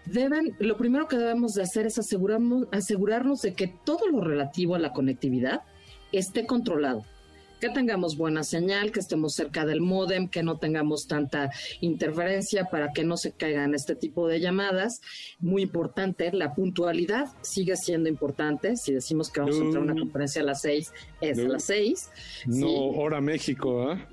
deben, 0.06 0.56
lo 0.60 0.78
primero 0.78 1.08
que 1.08 1.18
debemos 1.18 1.54
de 1.54 1.64
hacer 1.64 1.86
es 1.86 1.98
asegurarnos, 1.98 2.68
asegurarnos 2.72 3.42
de 3.42 3.54
que 3.54 3.68
todo 3.68 4.08
lo 4.08 4.22
relativo 4.22 4.76
a 4.76 4.80
la 4.80 4.94
conectividad 4.94 5.62
esté 6.12 6.46
controlado 6.46 7.06
que 7.64 7.70
tengamos 7.70 8.18
buena 8.18 8.44
señal, 8.44 8.92
que 8.92 9.00
estemos 9.00 9.36
cerca 9.36 9.66
del 9.66 9.80
modem, 9.80 10.28
que 10.28 10.44
no 10.44 10.58
tengamos 10.58 11.08
tanta 11.08 11.50
interferencia 11.80 12.66
para 12.66 12.92
que 12.92 13.06
no 13.06 13.16
se 13.16 13.32
caigan 13.32 13.74
este 13.74 13.96
tipo 13.96 14.28
de 14.28 14.42
llamadas. 14.42 15.00
Muy 15.40 15.62
importante, 15.62 16.30
la 16.34 16.56
puntualidad 16.56 17.30
sigue 17.40 17.78
siendo 17.78 18.10
importante. 18.10 18.76
Si 18.76 18.92
decimos 18.92 19.30
que 19.30 19.40
vamos 19.40 19.56
a 19.56 19.64
entrar 19.64 19.82
a 19.82 19.86
una 19.86 19.96
conferencia 19.96 20.42
a 20.42 20.46
las 20.46 20.60
seis, 20.60 20.92
es 21.22 21.40
a 21.40 21.44
las 21.44 21.64
seis. 21.64 22.10
No, 22.46 22.68
hora 22.70 23.22
México, 23.22 23.90
¿ah? 23.90 24.10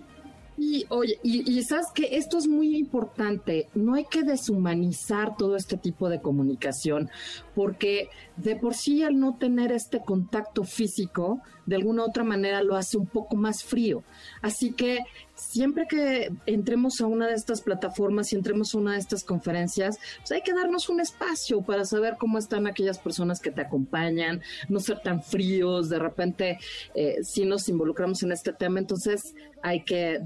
Y 0.63 0.85
oye, 0.91 1.19
y, 1.23 1.63
sabes 1.63 1.87
que 1.95 2.19
esto 2.19 2.37
es 2.37 2.47
muy 2.47 2.77
importante, 2.77 3.71
no 3.75 3.95
hay 3.95 4.05
que 4.05 4.25
deshumanizar 4.25 5.35
todo 5.39 5.57
este 5.57 5.79
tipo 5.79 6.11
de 6.11 6.21
comunicación, 6.21 7.09
porque 7.55 8.11
de 8.37 8.57
por 8.57 8.75
sí 8.75 9.03
al 9.03 9.19
no 9.19 9.39
tener 9.39 9.73
este 9.73 10.01
contacto 10.01 10.65
físico, 10.65 11.41
de 11.71 11.77
alguna 11.77 12.05
otra 12.05 12.25
manera 12.25 12.65
lo 12.65 12.75
hace 12.75 12.99
un 12.99 13.07
poco 13.07 13.37
más 13.37 13.63
frío. 13.63 14.03
Así 14.43 14.73
que 14.73 15.05
siempre 15.37 15.87
que 15.89 16.33
entremos 16.47 17.01
a 17.01 17.07
una 17.07 17.29
de 17.29 17.35
estas 17.35 17.61
plataformas 17.61 18.33
y 18.33 18.37
entremos 18.37 18.75
a 18.75 18.79
una 18.79 18.93
de 18.95 18.99
estas 18.99 19.23
conferencias, 19.23 19.99
pues 20.19 20.33
hay 20.33 20.43
que 20.43 20.53
darnos 20.53 20.89
un 20.89 21.01
espacio 21.01 21.63
para 21.63 21.85
saber 21.85 22.17
cómo 22.19 22.39
están 22.39 22.67
aquellas 22.67 22.99
personas 22.99 23.39
que 23.39 23.53
te 23.53 23.61
acompañan, 23.61 24.43
no 24.69 24.81
ser 24.81 25.01
tan 25.01 25.23
fríos, 25.23 25.89
de 25.89 26.01
repente 26.01 26.59
eh, 26.95 27.19
si 27.23 27.45
nos 27.45 27.69
involucramos 27.69 28.23
en 28.25 28.33
este 28.33 28.53
tema, 28.53 28.81
entonces 28.81 29.35
hay 29.63 29.85
que 29.85 30.21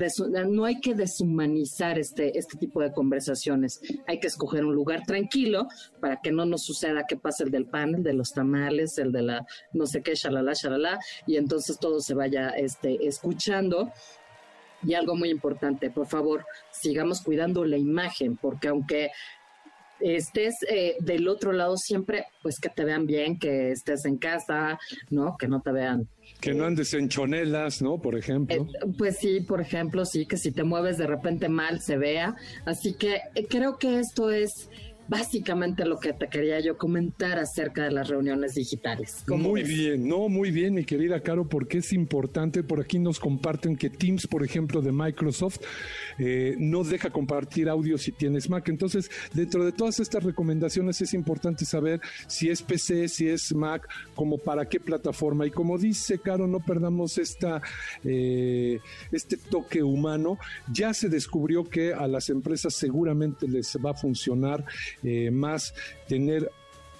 no 0.48 0.64
hay 0.64 0.80
que 0.80 0.94
deshumanizar 0.94 1.98
este, 1.98 2.38
este 2.38 2.56
tipo 2.56 2.80
de 2.80 2.92
conversaciones, 2.92 3.80
hay 4.06 4.18
que 4.18 4.28
escoger 4.28 4.64
un 4.64 4.74
lugar 4.74 5.04
tranquilo 5.04 5.68
para 6.00 6.20
que 6.20 6.32
no 6.32 6.46
nos 6.46 6.64
suceda 6.64 7.06
que 7.06 7.16
pase 7.16 7.44
el 7.44 7.50
del 7.50 7.66
pan, 7.66 7.96
el 7.96 8.02
de 8.02 8.14
los 8.14 8.32
tamales, 8.32 8.96
el 8.98 9.12
de 9.12 9.22
la 9.22 9.46
no 9.72 9.86
sé 9.86 10.02
qué, 10.02 10.14
shalala, 10.14 10.52
shalala, 10.54 10.98
y 11.26 11.33
entonces 11.36 11.78
todo 11.78 12.00
se 12.00 12.14
vaya 12.14 12.50
este, 12.50 13.06
escuchando 13.06 13.92
y 14.82 14.94
algo 14.94 15.16
muy 15.16 15.30
importante, 15.30 15.90
por 15.90 16.06
favor, 16.06 16.44
sigamos 16.70 17.22
cuidando 17.22 17.64
la 17.64 17.78
imagen, 17.78 18.36
porque 18.36 18.68
aunque 18.68 19.10
estés 20.00 20.56
eh, 20.68 20.96
del 21.00 21.28
otro 21.28 21.52
lado 21.52 21.76
siempre, 21.76 22.26
pues 22.42 22.60
que 22.60 22.68
te 22.68 22.84
vean 22.84 23.06
bien, 23.06 23.38
que 23.38 23.70
estés 23.70 24.04
en 24.04 24.18
casa, 24.18 24.78
¿no? 25.10 25.36
Que 25.38 25.48
no 25.48 25.60
te 25.60 25.72
vean. 25.72 26.08
Que 26.40 26.52
no 26.52 26.64
andes 26.64 26.92
en 26.94 27.08
chonelas, 27.08 27.80
¿no? 27.80 27.98
Por 27.98 28.16
ejemplo. 28.16 28.54
Eh, 28.54 28.66
pues 28.98 29.18
sí, 29.18 29.40
por 29.40 29.60
ejemplo, 29.60 30.04
sí, 30.04 30.26
que 30.26 30.36
si 30.36 30.52
te 30.52 30.64
mueves 30.64 30.98
de 30.98 31.06
repente 31.06 31.48
mal 31.48 31.80
se 31.80 31.96
vea. 31.96 32.34
Así 32.64 32.94
que 32.94 33.20
eh, 33.34 33.46
creo 33.48 33.78
que 33.78 33.98
esto 33.98 34.30
es 34.30 34.68
básicamente 35.08 35.84
lo 35.84 35.98
que 35.98 36.12
te 36.12 36.28
quería 36.28 36.60
yo 36.60 36.76
comentar 36.78 37.38
acerca 37.38 37.84
de 37.84 37.90
las 37.90 38.08
reuniones 38.08 38.54
digitales. 38.54 39.24
Muy 39.26 39.62
bien, 39.62 40.08
no, 40.08 40.28
muy 40.28 40.50
bien, 40.50 40.74
mi 40.74 40.84
querida 40.84 41.20
Caro, 41.20 41.48
porque 41.48 41.78
es 41.78 41.92
importante. 41.92 42.62
Por 42.62 42.80
aquí 42.80 42.98
nos 42.98 43.20
comparten 43.20 43.76
que 43.76 43.90
Teams, 43.90 44.26
por 44.26 44.44
ejemplo, 44.44 44.80
de 44.80 44.92
Microsoft, 44.92 45.60
eh, 46.18 46.56
no 46.58 46.84
deja 46.84 47.10
compartir 47.10 47.68
audio 47.68 47.98
si 47.98 48.12
tienes 48.12 48.48
Mac. 48.48 48.68
Entonces, 48.68 49.10
dentro 49.32 49.64
de 49.64 49.72
todas 49.72 50.00
estas 50.00 50.22
recomendaciones 50.24 51.00
es 51.00 51.14
importante 51.14 51.64
saber 51.64 52.00
si 52.26 52.48
es 52.48 52.62
PC, 52.62 53.08
si 53.08 53.28
es 53.28 53.54
Mac, 53.54 53.88
como 54.14 54.38
para 54.38 54.68
qué 54.68 54.80
plataforma. 54.80 55.46
Y 55.46 55.50
como 55.50 55.78
dice 55.78 56.18
Caro, 56.18 56.46
no 56.46 56.60
perdamos 56.60 57.18
esta, 57.18 57.60
eh, 58.04 58.80
este 59.12 59.36
toque 59.36 59.82
humano. 59.82 60.38
Ya 60.72 60.94
se 60.94 61.08
descubrió 61.08 61.64
que 61.64 61.92
a 61.92 62.06
las 62.08 62.30
empresas 62.30 62.74
seguramente 62.74 63.48
les 63.48 63.76
va 63.84 63.90
a 63.90 63.94
funcionar 63.94 64.64
eh, 65.04 65.30
más 65.30 65.74
tener 66.08 66.50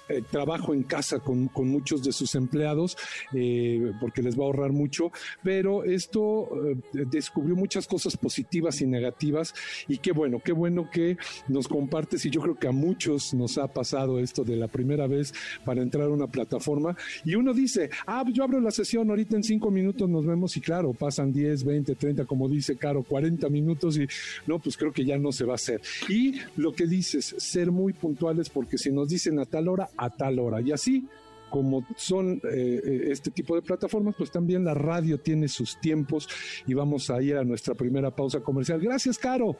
eh, 0.09 0.21
trabajo 0.29 0.73
en 0.73 0.83
casa 0.83 1.19
con, 1.19 1.49
muchos 1.55 2.03
de 2.03 2.11
sus 2.11 2.35
empleados 2.35 2.97
eh, 3.33 3.91
porque 3.99 4.21
les 4.21 4.37
va 4.37 4.43
a 4.43 4.47
ahorrar 4.47 4.71
mucho, 4.71 5.11
pero 5.43 5.83
esto 5.83 6.49
eh, 6.67 6.77
descubrió 7.09 7.55
muchas 7.55 7.87
cosas 7.87 8.15
positivas 8.17 8.81
y 8.81 8.85
negativas 8.85 9.53
y 9.87 9.97
qué 9.97 10.11
bueno, 10.11 10.41
qué 10.43 10.51
bueno 10.51 10.89
que 10.91 11.17
nos 11.47 11.67
compartes 11.67 12.25
y 12.25 12.29
yo 12.29 12.41
creo 12.41 12.55
que 12.55 12.67
a 12.67 12.71
muchos 12.71 13.33
nos 13.33 13.57
ha 13.57 13.67
pasado 13.67 14.19
esto 14.19 14.43
de 14.43 14.55
la 14.55 14.67
primera 14.67 15.07
vez 15.07 15.33
para 15.63 15.81
entrar 15.81 16.05
a 16.05 16.09
una 16.09 16.27
plataforma 16.27 16.95
y 17.23 17.35
uno 17.35 17.53
dice, 17.53 17.89
ah, 18.05 18.23
yo 18.31 18.43
abro 18.43 18.59
la 18.59 18.71
sesión, 18.71 19.09
ahorita 19.09 19.35
en 19.35 19.43
cinco 19.43 19.71
minutos 19.71 20.09
nos 20.09 20.25
vemos 20.25 20.55
y 20.57 20.61
claro, 20.61 20.93
pasan 20.93 21.33
10, 21.33 21.63
20, 21.63 21.95
30, 21.95 22.25
como 22.25 22.47
dice 22.47 22.75
Caro, 22.77 23.03
40 23.03 23.49
minutos 23.49 23.97
y 23.97 24.07
no, 24.47 24.59
pues 24.59 24.77
creo 24.77 24.91
que 24.91 25.05
ya 25.05 25.17
no 25.17 25.31
se 25.31 25.45
va 25.45 25.53
a 25.53 25.55
hacer. 25.55 25.81
Y 26.09 26.35
lo 26.57 26.73
que 26.73 26.85
dices, 26.85 27.35
ser 27.37 27.71
muy 27.71 27.93
puntuales 27.93 28.49
porque 28.49 28.77
si 28.77 28.91
nos 28.91 29.09
dicen 29.09 29.39
a 29.39 29.45
tal 29.45 29.67
hora, 29.67 29.89
a 29.97 30.09
tal 30.09 30.39
hora. 30.39 30.61
Y 30.61 30.71
así 30.71 31.07
como 31.49 31.85
son 31.95 32.41
eh, 32.43 32.81
eh, 32.83 33.07
este 33.11 33.31
tipo 33.31 33.55
de 33.55 33.61
plataformas, 33.61 34.15
pues 34.17 34.31
también 34.31 34.65
la 34.65 34.73
radio 34.73 35.19
tiene 35.19 35.47
sus 35.47 35.79
tiempos 35.79 36.27
y 36.67 36.73
vamos 36.73 37.09
a 37.09 37.21
ir 37.21 37.37
a 37.37 37.43
nuestra 37.43 37.75
primera 37.75 38.13
pausa 38.13 38.41
comercial. 38.41 38.79
Gracias, 38.79 39.17
Caro. 39.17 39.55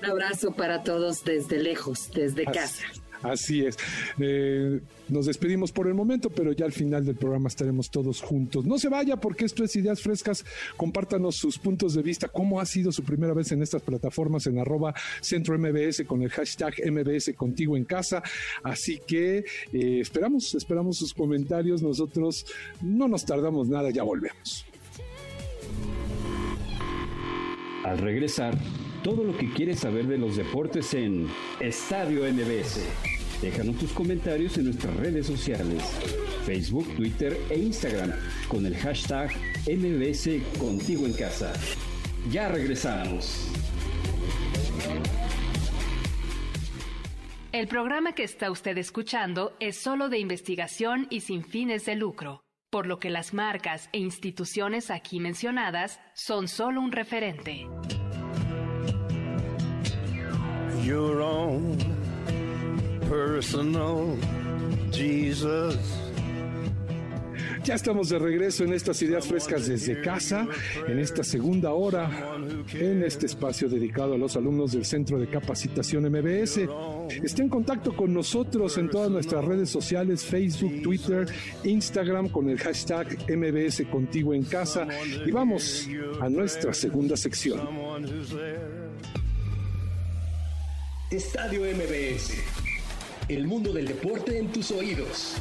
Un 0.00 0.04
abrazo 0.04 0.52
para 0.52 0.82
todos 0.84 1.24
desde 1.24 1.60
lejos, 1.60 2.10
desde 2.14 2.44
casa. 2.44 2.84
Así 3.22 3.64
es. 3.64 3.76
Eh, 4.18 4.80
nos 5.08 5.26
despedimos 5.26 5.72
por 5.72 5.88
el 5.88 5.94
momento, 5.94 6.30
pero 6.30 6.52
ya 6.52 6.64
al 6.64 6.72
final 6.72 7.04
del 7.04 7.16
programa 7.16 7.48
estaremos 7.48 7.90
todos 7.90 8.20
juntos. 8.20 8.64
No 8.64 8.78
se 8.78 8.88
vaya 8.88 9.16
porque 9.16 9.44
esto 9.44 9.64
es 9.64 9.74
Ideas 9.76 10.00
Frescas. 10.00 10.44
Compártanos 10.76 11.36
sus 11.36 11.58
puntos 11.58 11.94
de 11.94 12.02
vista, 12.02 12.28
cómo 12.28 12.60
ha 12.60 12.66
sido 12.66 12.92
su 12.92 13.02
primera 13.02 13.34
vez 13.34 13.52
en 13.52 13.62
estas 13.62 13.82
plataformas 13.82 14.46
en 14.46 14.58
arroba 14.58 14.94
centro 15.20 15.58
MBS 15.58 16.04
con 16.06 16.22
el 16.22 16.30
hashtag 16.30 16.74
MBS 16.90 17.32
contigo 17.34 17.76
en 17.76 17.84
casa. 17.84 18.22
Así 18.62 19.00
que 19.06 19.44
eh, 19.72 20.00
esperamos, 20.00 20.54
esperamos 20.54 20.98
sus 20.98 21.14
comentarios. 21.14 21.82
Nosotros 21.82 22.46
no 22.80 23.08
nos 23.08 23.24
tardamos 23.24 23.68
nada, 23.68 23.90
ya 23.90 24.02
volvemos. 24.02 24.66
Al 27.84 27.98
regresar, 27.98 28.56
todo 29.02 29.24
lo 29.24 29.36
que 29.36 29.52
quieres 29.52 29.80
saber 29.80 30.06
de 30.06 30.18
los 30.18 30.36
deportes 30.36 30.94
en 30.94 31.28
Estadio 31.60 32.22
MBS. 32.30 32.80
Déjanos 33.40 33.76
tus 33.76 33.92
comentarios 33.92 34.58
en 34.58 34.64
nuestras 34.64 34.96
redes 34.96 35.26
sociales, 35.26 35.82
Facebook, 36.44 36.86
Twitter 36.96 37.38
e 37.50 37.58
Instagram 37.58 38.12
con 38.48 38.66
el 38.66 38.76
hashtag 38.76 39.30
MBS 39.66 40.42
Contigo 40.58 41.06
en 41.06 41.12
Casa. 41.12 41.52
Ya 42.30 42.48
regresamos. 42.48 43.48
El 47.52 47.66
programa 47.66 48.12
que 48.12 48.24
está 48.24 48.50
usted 48.50 48.76
escuchando 48.76 49.56
es 49.60 49.76
solo 49.76 50.08
de 50.08 50.18
investigación 50.18 51.06
y 51.08 51.20
sin 51.20 51.44
fines 51.44 51.86
de 51.86 51.94
lucro, 51.94 52.42
por 52.70 52.86
lo 52.86 52.98
que 52.98 53.10
las 53.10 53.32
marcas 53.34 53.88
e 53.92 53.98
instituciones 53.98 54.90
aquí 54.90 55.20
mencionadas 55.20 56.00
son 56.14 56.48
solo 56.48 56.80
un 56.80 56.92
referente. 56.92 57.66
Ya 67.64 67.74
estamos 67.74 68.08
de 68.08 68.18
regreso 68.18 68.64
en 68.64 68.72
estas 68.72 69.00
ideas 69.02 69.26
frescas 69.26 69.66
desde 69.66 70.00
casa, 70.00 70.46
en 70.86 70.98
esta 70.98 71.22
segunda 71.22 71.72
hora, 71.72 72.36
en 72.74 73.02
este 73.02 73.26
espacio 73.26 73.68
dedicado 73.68 74.14
a 74.14 74.18
los 74.18 74.36
alumnos 74.36 74.72
del 74.72 74.84
Centro 74.84 75.18
de 75.18 75.28
Capacitación 75.28 76.04
MBS. 76.04 76.60
Esté 77.22 77.42
en 77.42 77.48
contacto 77.48 77.94
con 77.94 78.14
nosotros 78.14 78.78
en 78.78 78.88
todas 78.88 79.10
nuestras 79.10 79.44
redes 79.44 79.70
sociales, 79.70 80.24
Facebook, 80.24 80.82
Twitter, 80.82 81.26
Instagram, 81.64 82.28
con 82.28 82.48
el 82.48 82.58
hashtag 82.58 83.18
MBS 83.28 83.82
Contigo 83.90 84.34
en 84.34 84.44
Casa. 84.44 84.86
Y 85.26 85.30
vamos 85.30 85.88
a 86.20 86.28
nuestra 86.28 86.72
segunda 86.72 87.16
sección. 87.16 87.60
Estadio 91.10 91.62
MBS. 91.62 92.34
El 93.28 93.46
mundo 93.46 93.72
del 93.72 93.88
deporte 93.88 94.38
en 94.38 94.52
tus 94.52 94.70
oídos. 94.70 95.36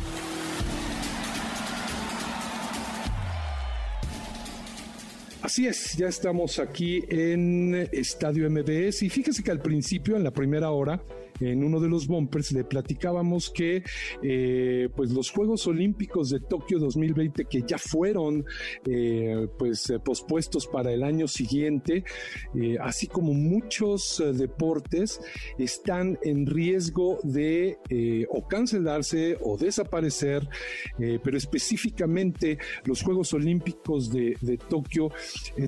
Así 5.48 5.66
es, 5.66 5.96
ya 5.96 6.10
estamos 6.10 6.60
aquí 6.60 7.06
en 7.08 7.74
Estadio 7.94 8.50
MBS 8.50 9.04
y 9.04 9.10
fíjese 9.10 9.42
que 9.42 9.50
al 9.50 9.62
principio, 9.62 10.18
en 10.18 10.26
la 10.26 10.32
primera 10.32 10.72
hora, 10.72 11.02
en 11.40 11.64
uno 11.64 11.80
de 11.80 11.90
los 11.90 12.08
bumpers 12.08 12.52
le 12.52 12.64
platicábamos 12.64 13.50
que 13.50 13.84
eh, 14.22 14.90
pues 14.96 15.12
los 15.12 15.30
Juegos 15.32 15.68
Olímpicos 15.68 16.30
de 16.30 16.40
Tokio 16.40 16.80
2020 16.80 17.46
que 17.46 17.64
ya 17.66 17.78
fueron 17.78 18.46
eh, 18.86 19.48
pues 19.58 19.90
eh, 19.90 20.00
pospuestos 20.00 20.68
para 20.68 20.92
el 20.92 21.04
año 21.04 21.28
siguiente, 21.28 22.04
así 22.80 23.08
como 23.08 23.34
muchos 23.34 24.24
deportes 24.34 25.20
están 25.58 26.18
en 26.24 26.46
riesgo 26.46 27.20
de 27.24 27.78
cancelarse 28.50 29.38
o 29.42 29.58
desaparecer, 29.58 30.48
pero 30.98 31.38
específicamente 31.38 32.58
los 32.86 33.02
Juegos 33.02 33.34
Olímpicos 33.34 34.12
de, 34.12 34.36
de 34.42 34.58
Tokio, 34.58 35.12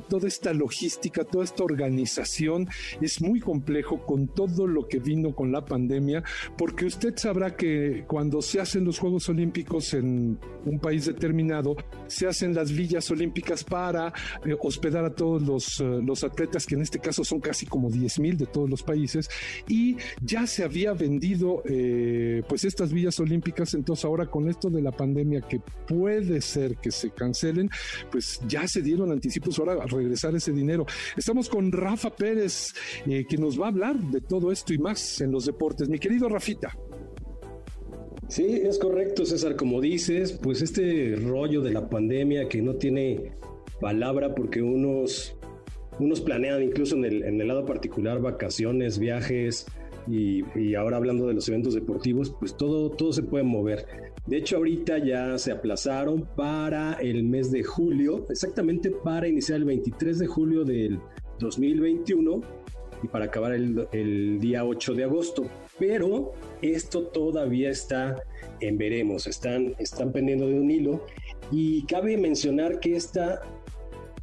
toda 0.07 0.27
esta 0.27 0.53
logística, 0.53 1.23
toda 1.23 1.43
esta 1.43 1.63
organización 1.63 2.67
es 3.01 3.21
muy 3.21 3.39
complejo 3.39 4.05
con 4.05 4.27
todo 4.27 4.67
lo 4.67 4.87
que 4.87 4.99
vino 4.99 5.35
con 5.35 5.51
la 5.51 5.58
pandemia, 5.65 6.23
porque 6.57 6.85
usted 6.85 7.15
sabrá 7.17 7.55
que 7.55 8.03
cuando 8.07 8.41
se 8.41 8.59
hacen 8.59 8.85
los 8.85 8.99
Juegos 8.99 9.29
Olímpicos 9.29 9.93
en 9.93 10.39
un 10.65 10.79
país 10.79 11.05
determinado, 11.05 11.75
se 12.07 12.27
hacen 12.27 12.53
las 12.53 12.71
villas 12.71 13.09
olímpicas 13.11 13.63
para 13.63 14.13
eh, 14.45 14.55
hospedar 14.61 15.05
a 15.05 15.13
todos 15.13 15.41
los, 15.41 15.79
eh, 15.79 16.01
los, 16.03 16.23
atletas, 16.23 16.65
que 16.65 16.75
en 16.75 16.81
este 16.81 16.99
caso 16.99 17.23
son 17.23 17.39
casi 17.39 17.65
como 17.65 17.89
10 17.89 18.19
mil 18.19 18.37
de 18.37 18.45
todos 18.45 18.69
los 18.69 18.83
países, 18.83 19.29
y 19.67 19.97
ya 20.21 20.47
se 20.47 20.63
había 20.63 20.93
vendido 20.93 21.63
eh, 21.65 22.43
pues 22.47 22.63
estas 22.65 22.91
villas 22.91 23.19
olímpicas, 23.19 23.73
entonces 23.73 24.05
ahora 24.05 24.25
con 24.25 24.49
esto 24.49 24.69
de 24.69 24.81
la 24.81 24.91
pandemia 24.91 25.41
que 25.41 25.61
puede 25.87 26.41
ser 26.41 26.77
que 26.77 26.91
se 26.91 27.11
cancelen, 27.11 27.69
pues 28.11 28.41
ya 28.47 28.67
se 28.67 28.81
dieron 28.81 29.11
anticipos 29.11 29.59
ahora 29.59 29.83
a 29.83 29.85
regresar 29.85 30.35
ese 30.35 30.51
dinero. 30.51 30.85
Estamos 31.15 31.49
con 31.49 31.71
Rafa 31.71 32.09
Pérez, 32.09 32.73
que 33.05 33.37
nos 33.37 33.59
va 33.59 33.65
a 33.65 33.69
hablar 33.69 33.97
de 33.99 34.21
todo 34.21 34.51
esto 34.51 34.73
y 34.73 34.77
más 34.77 35.21
en 35.21 35.31
los 35.31 35.45
deportes. 35.51 35.89
Mi 35.89 35.99
querido 35.99 36.29
Rafita. 36.29 36.77
Sí, 38.27 38.61
es 38.63 38.77
correcto, 38.77 39.25
César. 39.25 39.55
Como 39.55 39.81
dices, 39.81 40.33
pues 40.33 40.61
este 40.61 41.15
rollo 41.15 41.61
de 41.61 41.71
la 41.71 41.89
pandemia 41.89 42.47
que 42.47 42.61
no 42.61 42.75
tiene 42.75 43.31
palabra 43.81 44.35
porque 44.35 44.61
unos, 44.61 45.35
unos 45.99 46.21
planean 46.21 46.61
incluso 46.61 46.95
en 46.95 47.05
el, 47.05 47.23
en 47.23 47.41
el 47.41 47.47
lado 47.47 47.65
particular 47.65 48.21
vacaciones, 48.21 48.99
viajes 48.99 49.65
y, 50.07 50.43
y, 50.57 50.75
ahora 50.75 50.97
hablando 50.97 51.27
de 51.27 51.33
los 51.33 51.47
eventos 51.49 51.73
deportivos, 51.73 52.35
pues 52.39 52.55
todo, 52.55 52.91
todo 52.91 53.13
se 53.13 53.23
puede 53.23 53.43
mover. 53.43 53.85
De 54.27 54.37
hecho, 54.37 54.57
ahorita 54.57 54.99
ya 54.99 55.37
se 55.39 55.51
aplazaron 55.51 56.27
para 56.35 56.93
el 56.93 57.23
mes 57.23 57.51
de 57.51 57.63
julio, 57.63 58.27
exactamente 58.29 58.91
para 58.91 59.27
iniciar 59.27 59.57
el 59.57 59.65
23 59.65 60.19
de 60.19 60.27
julio 60.27 60.63
del 60.63 60.99
2021 61.39 62.41
y 63.03 63.07
para 63.07 63.25
acabar 63.25 63.53
el, 63.53 63.87
el 63.91 64.39
día 64.39 64.65
8 64.65 64.93
de 64.93 65.03
agosto. 65.03 65.45
Pero 65.77 66.33
esto 66.61 67.03
todavía 67.03 67.69
está 67.69 68.21
en 68.59 68.77
veremos, 68.77 69.27
están, 69.27 69.75
están 69.79 70.11
pendiendo 70.11 70.47
de 70.47 70.55
un 70.55 70.69
hilo 70.69 71.05
y 71.51 71.83
cabe 71.85 72.17
mencionar 72.17 72.79
que 72.79 72.95
esta 72.95 73.41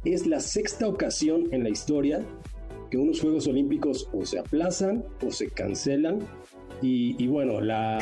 es 0.05 0.27
la 0.27 0.39
sexta 0.39 0.87
ocasión 0.87 1.47
en 1.51 1.63
la 1.63 1.69
historia 1.69 2.23
que 2.89 2.97
unos 2.97 3.19
Juegos 3.19 3.47
Olímpicos 3.47 4.07
o 4.13 4.25
se 4.25 4.39
aplazan 4.39 5.03
o 5.25 5.31
se 5.31 5.49
cancelan 5.49 6.19
y, 6.81 7.27
bueno, 7.27 7.59
la... 7.59 7.97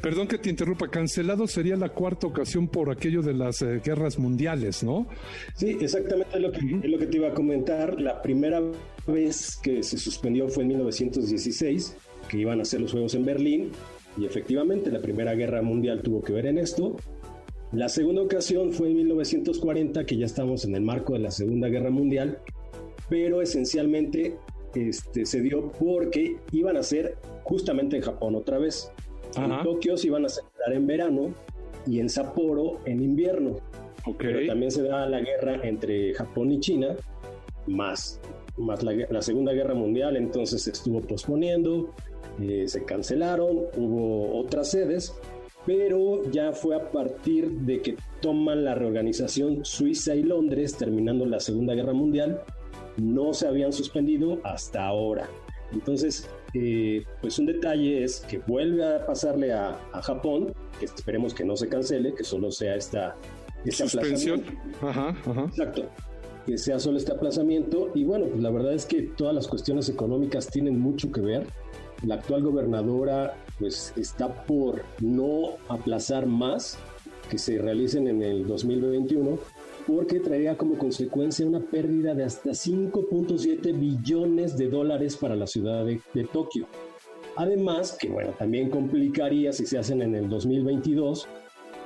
perdón 0.00 0.28
que 0.28 0.38
te 0.38 0.50
interrumpa, 0.50 0.88
cancelado 0.88 1.48
sería 1.48 1.76
la 1.76 1.88
cuarta 1.88 2.28
ocasión 2.28 2.68
por 2.68 2.90
aquello 2.90 3.22
de 3.22 3.34
las 3.34 3.60
eh, 3.62 3.80
guerras 3.84 4.18
mundiales, 4.18 4.84
¿no? 4.84 5.08
Sí, 5.54 5.76
exactamente 5.80 6.38
lo 6.38 6.52
que, 6.52 6.58
es 6.58 6.90
lo 6.90 6.98
que 6.98 7.06
te 7.06 7.16
iba 7.16 7.28
a 7.28 7.34
comentar. 7.34 8.00
La 8.00 8.22
primera 8.22 8.62
vez 9.10 9.56
que 9.62 9.82
se 9.82 9.98
suspendió 9.98 10.48
fue 10.48 10.62
en 10.62 10.68
1916, 10.68 11.96
que 12.28 12.38
iban 12.38 12.60
a 12.60 12.64
ser 12.64 12.80
los 12.80 12.92
Juegos 12.92 13.14
en 13.14 13.24
Berlín, 13.24 13.72
y 14.16 14.24
efectivamente 14.24 14.90
la 14.90 15.00
Primera 15.00 15.34
Guerra 15.34 15.62
Mundial 15.62 16.02
tuvo 16.02 16.22
que 16.22 16.32
ver 16.32 16.46
en 16.46 16.58
esto. 16.58 16.96
La 17.72 17.88
segunda 17.88 18.22
ocasión 18.22 18.72
fue 18.72 18.88
en 18.88 18.96
1940, 18.96 20.04
que 20.04 20.16
ya 20.16 20.26
estamos 20.26 20.64
en 20.64 20.74
el 20.74 20.82
marco 20.82 21.12
de 21.12 21.20
la 21.20 21.30
Segunda 21.30 21.68
Guerra 21.68 21.90
Mundial, 21.90 22.38
pero 23.08 23.42
esencialmente 23.42 24.36
este, 24.74 25.26
se 25.26 25.40
dio 25.40 25.72
porque 25.72 26.36
iban 26.52 26.76
a 26.76 26.82
ser 26.82 27.16
justamente 27.44 27.96
en 27.96 28.02
Japón 28.02 28.34
otra 28.34 28.58
vez. 28.58 28.90
En 29.36 29.62
Tokio 29.62 29.96
se 29.96 30.08
iban 30.08 30.24
a 30.24 30.28
celebrar 30.28 30.72
en 30.72 30.86
verano 30.86 31.34
y 31.86 32.00
en 32.00 32.08
Sapporo 32.08 32.80
en 32.84 33.02
invierno. 33.02 33.58
Pero 34.18 34.46
también 34.46 34.70
se 34.70 34.82
da 34.82 35.06
la 35.06 35.20
guerra 35.20 35.60
entre 35.62 36.14
Japón 36.14 36.50
y 36.52 36.60
China, 36.60 36.96
más, 37.66 38.20
más 38.60 38.82
la, 38.82 38.92
la 39.08 39.22
Segunda 39.22 39.52
Guerra 39.52 39.74
Mundial, 39.74 40.16
entonces 40.16 40.62
se 40.62 40.70
estuvo 40.70 41.00
posponiendo, 41.00 41.94
eh, 42.40 42.64
se 42.66 42.84
cancelaron, 42.84 43.66
hubo 43.76 44.38
otras 44.38 44.70
sedes, 44.70 45.14
pero 45.66 46.30
ya 46.30 46.52
fue 46.52 46.74
a 46.74 46.90
partir 46.90 47.50
de 47.50 47.82
que 47.82 47.96
toman 48.20 48.64
la 48.64 48.74
reorganización 48.74 49.64
Suiza 49.64 50.14
y 50.14 50.22
Londres, 50.22 50.76
terminando 50.76 51.26
la 51.26 51.40
Segunda 51.40 51.74
Guerra 51.74 51.92
Mundial, 51.92 52.42
no 52.96 53.34
se 53.34 53.46
habían 53.46 53.72
suspendido 53.72 54.38
hasta 54.42 54.86
ahora. 54.86 55.28
Entonces, 55.72 56.28
eh, 56.54 57.04
pues 57.20 57.38
un 57.38 57.46
detalle 57.46 58.02
es 58.02 58.20
que 58.20 58.38
vuelve 58.38 58.84
a 58.84 59.06
pasarle 59.06 59.52
a, 59.52 59.78
Japón, 60.02 60.52
que 60.78 60.86
esperemos 60.86 61.34
que 61.34 61.44
no 61.44 61.56
se 61.56 61.68
cancele, 61.68 62.14
que 62.14 62.24
solo 62.24 62.50
sea 62.50 62.74
esta, 62.74 63.16
suspensión. 63.70 64.42
Ajá, 64.80 65.16
ajá. 65.26 65.44
Exacto. 65.44 65.88
Que 66.50 66.58
sea 66.58 66.80
solo 66.80 66.98
este 66.98 67.12
aplazamiento. 67.12 67.92
Y 67.94 68.02
bueno, 68.02 68.26
pues 68.26 68.42
la 68.42 68.50
verdad 68.50 68.74
es 68.74 68.84
que 68.84 69.02
todas 69.02 69.32
las 69.32 69.46
cuestiones 69.46 69.88
económicas 69.88 70.48
tienen 70.48 70.80
mucho 70.80 71.12
que 71.12 71.20
ver. 71.20 71.46
La 72.04 72.16
actual 72.16 72.42
gobernadora 72.42 73.36
pues 73.60 73.92
está 73.96 74.46
por 74.46 74.82
no 75.00 75.50
aplazar 75.68 76.26
más 76.26 76.76
que 77.30 77.38
se 77.38 77.58
realicen 77.58 78.08
en 78.08 78.20
el 78.24 78.48
2021 78.48 79.38
porque 79.86 80.18
traería 80.18 80.58
como 80.58 80.76
consecuencia 80.76 81.46
una 81.46 81.60
pérdida 81.60 82.16
de 82.16 82.24
hasta 82.24 82.50
5.7 82.50 83.72
billones 83.78 84.58
de 84.58 84.68
dólares 84.68 85.16
para 85.16 85.36
la 85.36 85.46
ciudad 85.46 85.84
de, 85.84 86.00
Tokio. 86.32 86.66
Además, 87.36 87.96
que 87.96 88.08
bueno, 88.08 88.34
también 88.36 88.70
complicaría 88.70 89.52
si 89.52 89.66
se 89.66 89.78
hacen 89.78 90.02
en 90.02 90.16
el 90.16 90.28
2022 90.28 91.28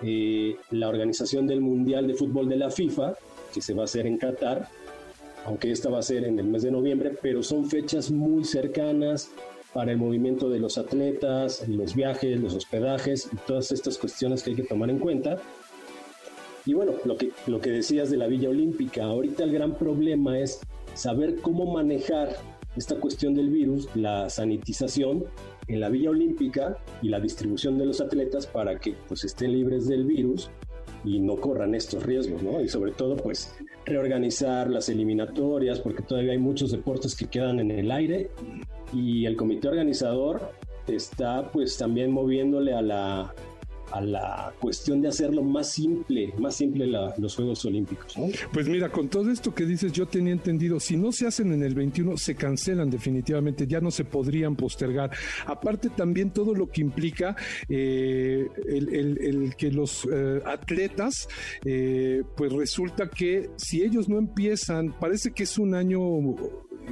eh, 0.02 0.56
la 0.70 0.88
organización 0.88 1.46
del 1.46 1.60
Mundial 1.60 2.06
de 2.06 2.14
Fútbol 2.14 2.48
de 2.48 2.56
la 2.56 2.70
FIFA, 2.70 3.14
que 3.54 3.62
se 3.62 3.72
va 3.72 3.82
a 3.82 3.84
hacer 3.84 4.06
en 4.06 4.18
Qatar, 4.18 4.68
aunque 5.46 5.70
esta 5.70 5.88
va 5.88 6.00
a 6.00 6.02
ser 6.02 6.24
en 6.24 6.38
el 6.38 6.46
mes 6.46 6.62
de 6.62 6.70
noviembre, 6.70 7.16
pero 7.22 7.42
son 7.42 7.66
fechas 7.66 8.10
muy 8.10 8.44
cercanas 8.44 9.30
para 9.72 9.92
el 9.92 9.98
movimiento 9.98 10.48
de 10.50 10.58
los 10.58 10.78
atletas, 10.78 11.66
los 11.68 11.94
viajes, 11.94 12.40
los 12.40 12.54
hospedajes 12.54 13.28
y 13.32 13.36
todas 13.46 13.72
estas 13.72 13.98
cuestiones 13.98 14.42
que 14.42 14.50
hay 14.50 14.56
que 14.56 14.62
tomar 14.62 14.90
en 14.90 14.98
cuenta. 14.98 15.38
Y 16.66 16.74
bueno, 16.74 16.92
lo 17.04 17.16
que, 17.16 17.30
lo 17.46 17.60
que 17.60 17.70
decías 17.70 18.10
de 18.10 18.16
la 18.16 18.26
Villa 18.26 18.48
Olímpica, 18.48 19.04
ahorita 19.04 19.44
el 19.44 19.52
gran 19.52 19.76
problema 19.76 20.38
es 20.38 20.60
saber 20.94 21.36
cómo 21.40 21.70
manejar 21.72 22.36
esta 22.76 22.96
cuestión 22.96 23.34
del 23.34 23.50
virus, 23.50 23.88
la 23.94 24.30
sanitización 24.30 25.24
en 25.68 25.80
la 25.80 25.88
Villa 25.88 26.10
Olímpica 26.10 26.78
y 27.02 27.08
la 27.08 27.20
distribución 27.20 27.78
de 27.78 27.86
los 27.86 28.00
atletas 28.00 28.46
para 28.46 28.78
que 28.78 28.94
pues 29.08 29.24
estén 29.24 29.52
libres 29.52 29.86
del 29.86 30.04
virus 30.04 30.50
y 31.04 31.20
no 31.20 31.36
corran 31.36 31.74
estos 31.74 32.02
riesgos, 32.02 32.42
¿no? 32.42 32.60
Y 32.60 32.68
sobre 32.68 32.92
todo 32.92 33.16
pues 33.16 33.54
reorganizar 33.84 34.70
las 34.70 34.88
eliminatorias 34.88 35.80
porque 35.80 36.02
todavía 36.02 36.32
hay 36.32 36.38
muchos 36.38 36.70
deportes 36.70 37.14
que 37.14 37.26
quedan 37.26 37.60
en 37.60 37.70
el 37.70 37.90
aire 37.90 38.30
y 38.92 39.26
el 39.26 39.36
comité 39.36 39.68
organizador 39.68 40.52
está 40.86 41.50
pues 41.50 41.76
también 41.76 42.10
moviéndole 42.10 42.74
a 42.74 42.82
la 42.82 43.34
a 43.92 44.00
la 44.00 44.52
cuestión 44.60 45.00
de 45.00 45.08
hacerlo 45.08 45.42
más 45.42 45.70
simple, 45.70 46.32
más 46.38 46.56
simple 46.56 46.86
los 47.18 47.34
Juegos 47.36 47.64
Olímpicos. 47.64 48.14
Pues 48.52 48.68
mira, 48.68 48.90
con 48.90 49.08
todo 49.08 49.30
esto 49.30 49.54
que 49.54 49.64
dices, 49.64 49.92
yo 49.92 50.06
tenía 50.06 50.32
entendido, 50.32 50.80
si 50.80 50.96
no 50.96 51.12
se 51.12 51.26
hacen 51.26 51.52
en 51.52 51.62
el 51.62 51.74
21, 51.74 52.16
se 52.16 52.34
cancelan 52.34 52.90
definitivamente, 52.90 53.66
ya 53.66 53.80
no 53.80 53.90
se 53.90 54.04
podrían 54.04 54.56
postergar. 54.56 55.10
Aparte 55.46 55.90
también 55.90 56.30
todo 56.30 56.54
lo 56.54 56.68
que 56.68 56.80
implica 56.80 57.36
eh, 57.68 58.48
el, 58.66 59.54
que 59.56 59.70
los 59.70 60.06
eh, 60.10 60.42
atletas, 60.44 61.28
eh, 61.64 62.22
pues 62.36 62.52
resulta 62.52 63.08
que 63.08 63.50
si 63.56 63.82
ellos 63.82 64.08
no 64.08 64.18
empiezan, 64.18 64.92
parece 64.98 65.32
que 65.32 65.44
es 65.44 65.58
un 65.58 65.74
año 65.74 66.00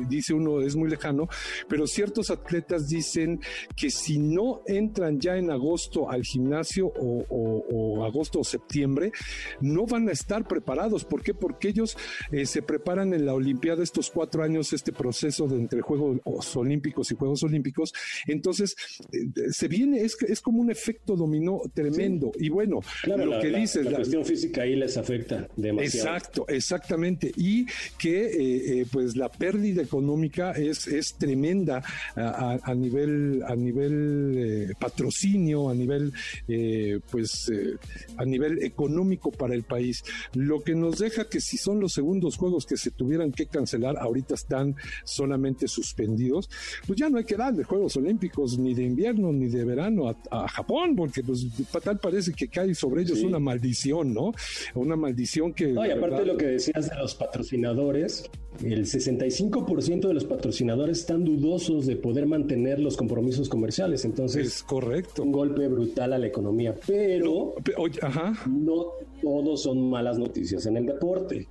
dice 0.09 0.34
uno 0.34 0.61
es 0.61 0.76
muy 0.76 0.88
lejano, 0.88 1.28
pero 1.68 1.86
ciertos 1.86 2.30
atletas 2.30 2.88
dicen 2.88 3.40
que 3.76 3.90
si 3.90 4.18
no 4.18 4.62
entran 4.66 5.20
ya 5.20 5.36
en 5.36 5.51
agosto 5.51 6.11
al 6.11 6.22
gimnasio 6.22 6.86
o, 6.86 8.05
agosto 8.05 8.40
o 8.40 8.45
septiembre, 8.45 9.12
no 9.61 9.86
van 9.86 10.09
a 10.09 10.12
estar 10.12 10.47
preparados. 10.47 11.05
¿Por 11.05 11.22
qué? 11.22 11.34
Porque 11.34 11.68
ellos 11.68 11.97
eh, 12.30 12.47
se 12.47 12.62
preparan 12.62 13.14
en 13.14 13.26
la 13.26 13.34
Olimpiada 13.34 13.82
estos 13.82 14.11
cuatro 14.11 14.43
años, 14.43 14.72
este 14.72 14.93
proceso 14.93 15.47
de 15.47 15.57
entre 15.57 15.80
Juegos 15.80 16.57
Olímpicos 16.57 17.11
y 17.11 17.14
Juegos 17.14 17.43
Olímpicos. 17.43 17.93
Entonces, 18.26 18.74
eh, 19.12 19.26
se 19.51 19.68
viene, 19.68 20.01
es, 20.01 20.16
es 20.22 20.40
como 20.40 20.61
un 20.61 20.70
efecto 20.70 21.16
dominó 21.16 21.61
tremendo. 21.74 22.32
Y 22.38 22.49
bueno, 22.49 22.80
lo 23.05 23.40
que 23.40 23.51
dices. 23.51 23.84
La, 23.84 23.97
cuestión 23.97 24.24
física 24.24 24.62
ahí 24.62 24.76
les 24.76 24.97
afecta 24.97 25.49
demasiado. 25.57 26.16
Exacto, 26.16 26.45
exactamente. 26.49 27.32
Y 27.36 27.66
que, 27.99 28.80
eh, 28.80 28.86
pues, 28.90 29.16
la 29.16 29.28
pérdida 29.30 29.82
económica 29.83 30.53
es, 30.53 30.87
es 30.87 31.14
tremenda 31.14 31.83
a, 32.16 32.74
nivel, 32.74 33.43
a 33.47 33.55
nivel 33.55 34.35
eh, 34.36 34.73
patrocinio, 34.78 35.69
a 35.69 35.74
nivel, 35.74 36.12
eh, 36.48 37.01
pues, 37.11 37.51
eh, 37.51 37.77
a 38.16 38.24
nivel 38.24 38.62
económico 38.62 39.31
para 39.31 39.55
el 39.55 39.65
país. 39.65 40.02
Lo 40.35 40.62
que 40.62 40.74
nos 40.74 40.98
deja 40.98 41.28
que 41.28 41.40
si 41.40 41.57
son 41.57 41.81
los 41.81 41.93
segundos 41.93 42.36
juegos 42.36 42.66
que 42.66 42.77
se 42.77 42.90
tuvieran 42.90 43.32
que 43.32 43.47
cancelar, 43.47 43.97
ahorita 43.98 44.35
están 44.35 44.77
solamente 45.05 45.69
suspendidos, 45.69 46.48
pues 46.86 46.98
ya 46.98 47.09
no 47.09 47.19
hay 47.19 47.24
que 47.24 47.36
darle 47.36 47.65
Juegos 47.65 47.97
Olímpicos 47.97 48.59
ni 48.59 48.74
de 48.74 48.85
invierno 48.85 49.32
ni 49.32 49.48
de 49.48 49.65
verano 49.65 50.09
a, 50.31 50.48
Japón, 50.48 50.97
porque 50.97 51.23
pues 51.23 51.47
tal 51.82 51.98
parece 51.98 52.32
que 52.32 52.48
cae 52.48 52.74
sobre 52.74 53.02
ellos 53.02 53.23
una 53.23 53.39
maldición, 53.39 54.12
¿no? 54.12 54.32
Una 54.74 54.97
maldición 54.97 55.52
que... 55.52 55.69
No, 55.69 55.86
y 55.86 55.90
aparte 55.90 56.20
de 56.20 56.27
lo 56.27 56.36
que 56.36 56.47
decías 56.47 56.90
de 56.90 56.97
los 56.97 57.15
patrocinadores, 57.15 58.31
el 58.62 58.85
65% 58.85 60.09
de 60.09 60.15
los 60.15 60.24
patrocinadores 60.24 61.01
están 61.01 61.24
dudosos 61.24 61.87
de 61.87 61.97
poder 61.97 62.27
mantener 62.27 62.79
los 62.81 62.97
compromisos 62.97 63.49
comerciales. 63.49 64.05
Entonces, 64.05 64.47
es 64.47 64.62
correcto. 64.62 65.23
Un 65.23 65.33
golpe 65.33 65.69
brutal 65.69 66.12
a 66.12 66.19
la 66.19 66.27
economía, 66.27 66.74
pero 66.87 67.55
no 68.49 68.87
todos 69.20 69.62
son 69.62 69.91
malas 69.91 70.19
noticias 70.19 70.66
en 70.66 70.77
el 70.77 70.87
deporte. 70.87 71.49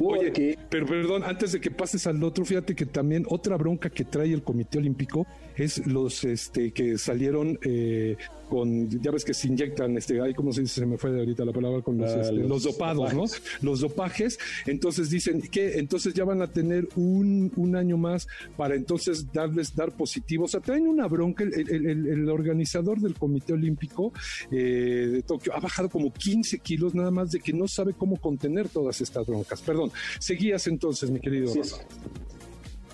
Oye, 0.00 0.58
pero 0.68 0.86
perdón, 0.86 1.22
antes 1.24 1.52
de 1.52 1.60
que 1.60 1.70
pases 1.70 2.06
al 2.06 2.22
otro, 2.24 2.44
fíjate 2.44 2.74
que 2.74 2.86
también 2.86 3.24
otra 3.28 3.56
bronca 3.56 3.90
que 3.90 4.04
trae 4.04 4.32
el 4.32 4.42
Comité 4.42 4.78
Olímpico 4.78 5.26
es 5.56 5.86
los 5.86 6.24
este 6.24 6.72
que 6.72 6.98
salieron 6.98 7.58
eh, 7.62 8.16
con, 8.48 8.88
ya 8.88 9.10
ves 9.10 9.24
que 9.24 9.34
se 9.34 9.48
inyectan, 9.48 9.96
este, 9.96 10.20
ahí 10.20 10.34
como 10.34 10.52
se 10.52 10.62
dice, 10.62 10.80
se 10.80 10.86
me 10.86 10.98
fue 10.98 11.12
de 11.12 11.20
ahorita 11.20 11.44
la 11.44 11.52
palabra, 11.52 11.82
con 11.82 11.98
los, 11.98 12.10
ah, 12.10 12.20
este, 12.20 12.34
los, 12.34 12.62
dopados, 12.62 13.14
¿no? 13.14 13.24
Los 13.62 13.80
dopajes, 13.80 14.38
entonces 14.66 15.10
dicen 15.10 15.40
que 15.40 15.78
entonces 15.78 16.14
ya 16.14 16.24
van 16.24 16.42
a 16.42 16.48
tener 16.48 16.88
un, 16.96 17.52
un 17.56 17.76
año 17.76 17.96
más 17.96 18.26
para 18.56 18.74
entonces 18.74 19.32
darles, 19.32 19.74
dar 19.74 19.92
positivos. 19.92 20.50
O 20.50 20.52
sea, 20.52 20.60
traen 20.60 20.86
una 20.86 21.06
bronca, 21.06 21.44
el, 21.44 22.28
organizador 22.28 23.00
del 23.00 23.14
Comité 23.14 23.52
Olímpico 23.52 24.12
eh, 24.50 25.08
de 25.12 25.22
Tokio 25.22 25.54
ha 25.54 25.60
bajado 25.60 25.88
como 25.88 26.12
15 26.12 26.58
kilos 26.58 26.94
nada 26.94 27.10
más 27.10 27.30
de 27.30 27.40
que 27.40 27.52
no 27.52 27.68
sabe 27.68 27.92
cómo 27.92 28.16
contener 28.16 28.68
todas 28.68 29.00
estas 29.00 29.26
broncas. 29.26 29.60
Perdón, 29.62 29.90
seguías 30.18 30.66
entonces, 30.66 31.10
mi 31.10 31.20
querido. 31.20 31.48
Sí, 31.48 31.60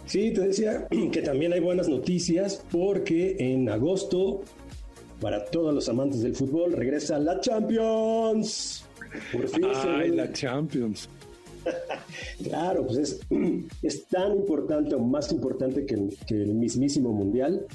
sí, 0.06 0.32
te 0.32 0.40
decía 0.40 0.86
que 1.12 1.22
también 1.22 1.52
hay 1.52 1.60
buenas 1.60 1.88
noticias 1.88 2.64
porque 2.70 3.36
en 3.38 3.68
agosto 3.68 4.42
para 5.20 5.44
todos 5.44 5.74
los 5.74 5.88
amantes 5.88 6.22
del 6.22 6.34
fútbol, 6.34 6.72
regresa 6.72 7.18
la 7.18 7.40
Champions. 7.40 8.84
Por 9.32 9.48
fin 9.48 9.64
Ay, 9.64 10.10
la 10.10 10.32
Champions. 10.32 11.08
claro, 12.42 12.86
pues 12.86 12.98
es, 12.98 13.20
es, 13.82 14.06
tan 14.06 14.36
importante 14.36 14.94
o 14.94 14.98
más 15.00 15.30
importante 15.32 15.84
que 15.84 15.94
el, 15.94 16.16
que 16.26 16.34
el 16.34 16.54
mismísimo 16.54 17.12
Mundial. 17.12 17.66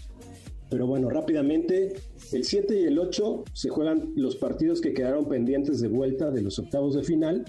Pero 0.69 0.87
bueno, 0.87 1.09
rápidamente, 1.09 1.93
el 2.31 2.43
7 2.43 2.81
y 2.81 2.83
el 2.85 2.97
8 2.97 3.43
se 3.53 3.69
juegan 3.69 4.13
los 4.15 4.35
partidos 4.35 4.81
que 4.81 4.93
quedaron 4.93 5.29
pendientes 5.29 5.79
de 5.79 5.87
vuelta 5.87 6.31
de 6.31 6.41
los 6.41 6.57
octavos 6.57 6.95
de 6.95 7.03
final, 7.03 7.45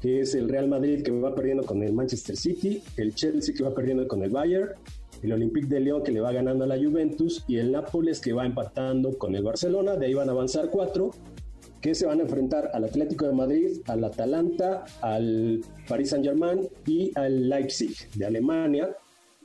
que 0.00 0.20
es 0.20 0.34
el 0.34 0.48
Real 0.48 0.66
Madrid 0.66 1.02
que 1.02 1.10
va 1.10 1.34
perdiendo 1.34 1.64
con 1.64 1.82
el 1.82 1.92
Manchester 1.92 2.36
City, 2.36 2.82
el 2.96 3.14
Chelsea 3.14 3.54
que 3.54 3.62
va 3.62 3.74
perdiendo 3.74 4.08
con 4.08 4.22
el 4.22 4.30
Bayern, 4.30 4.70
el 5.22 5.32
Olympique 5.32 5.66
de 5.66 5.80
Lyon 5.80 6.02
que 6.02 6.12
le 6.12 6.20
va 6.20 6.32
ganando 6.32 6.64
a 6.64 6.66
la 6.66 6.76
Juventus 6.76 7.44
y 7.48 7.56
el 7.56 7.72
Nápoles 7.72 8.20
que 8.20 8.32
va 8.32 8.46
empatando 8.46 9.16
con 9.18 9.34
el 9.34 9.42
Barcelona. 9.42 9.96
De 9.96 10.06
ahí 10.06 10.14
van 10.14 10.28
a 10.28 10.32
avanzar 10.32 10.70
cuatro 10.70 11.10
que 11.80 11.94
se 11.94 12.06
van 12.06 12.18
a 12.18 12.22
enfrentar 12.22 12.70
al 12.72 12.84
Atlético 12.84 13.26
de 13.26 13.32
Madrid, 13.32 13.80
al 13.86 14.02
Atalanta, 14.04 14.84
al 15.00 15.60
Paris 15.88 16.10
Saint-Germain 16.10 16.68
y 16.86 17.12
al 17.14 17.48
Leipzig 17.48 17.94
de 18.14 18.26
Alemania. 18.26 18.96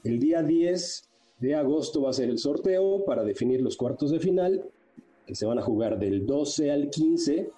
El 0.03 0.19
día 0.19 0.41
10 0.41 1.10
de 1.39 1.56
agosto 1.56 2.02
va 2.02 2.10
a 2.10 2.14
ser 2.14 2.30
el 2.30 2.39
sorteo 2.39 3.06
para 3.06 3.23
definir 3.23 3.61
los 3.61 3.77
cuartos 3.77 4.11
de 4.11 4.19
final, 4.19 4.64
que 5.26 5.35
se 5.35 5.45
van 5.45 5.60
a 5.60 5.61
jugar 5.61 5.99
del 5.99 6.26
12 6.26 6.72
al 6.72 6.89
15. 6.89 7.52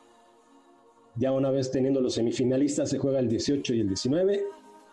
Ya 1.15 1.31
una 1.31 1.51
vez 1.51 1.71
teniendo 1.71 2.01
los 2.01 2.15
semifinalistas, 2.15 2.89
se 2.89 2.97
juega 2.97 3.19
el 3.19 3.29
18 3.29 3.75
y 3.75 3.79
el 3.81 3.87
19 3.87 4.43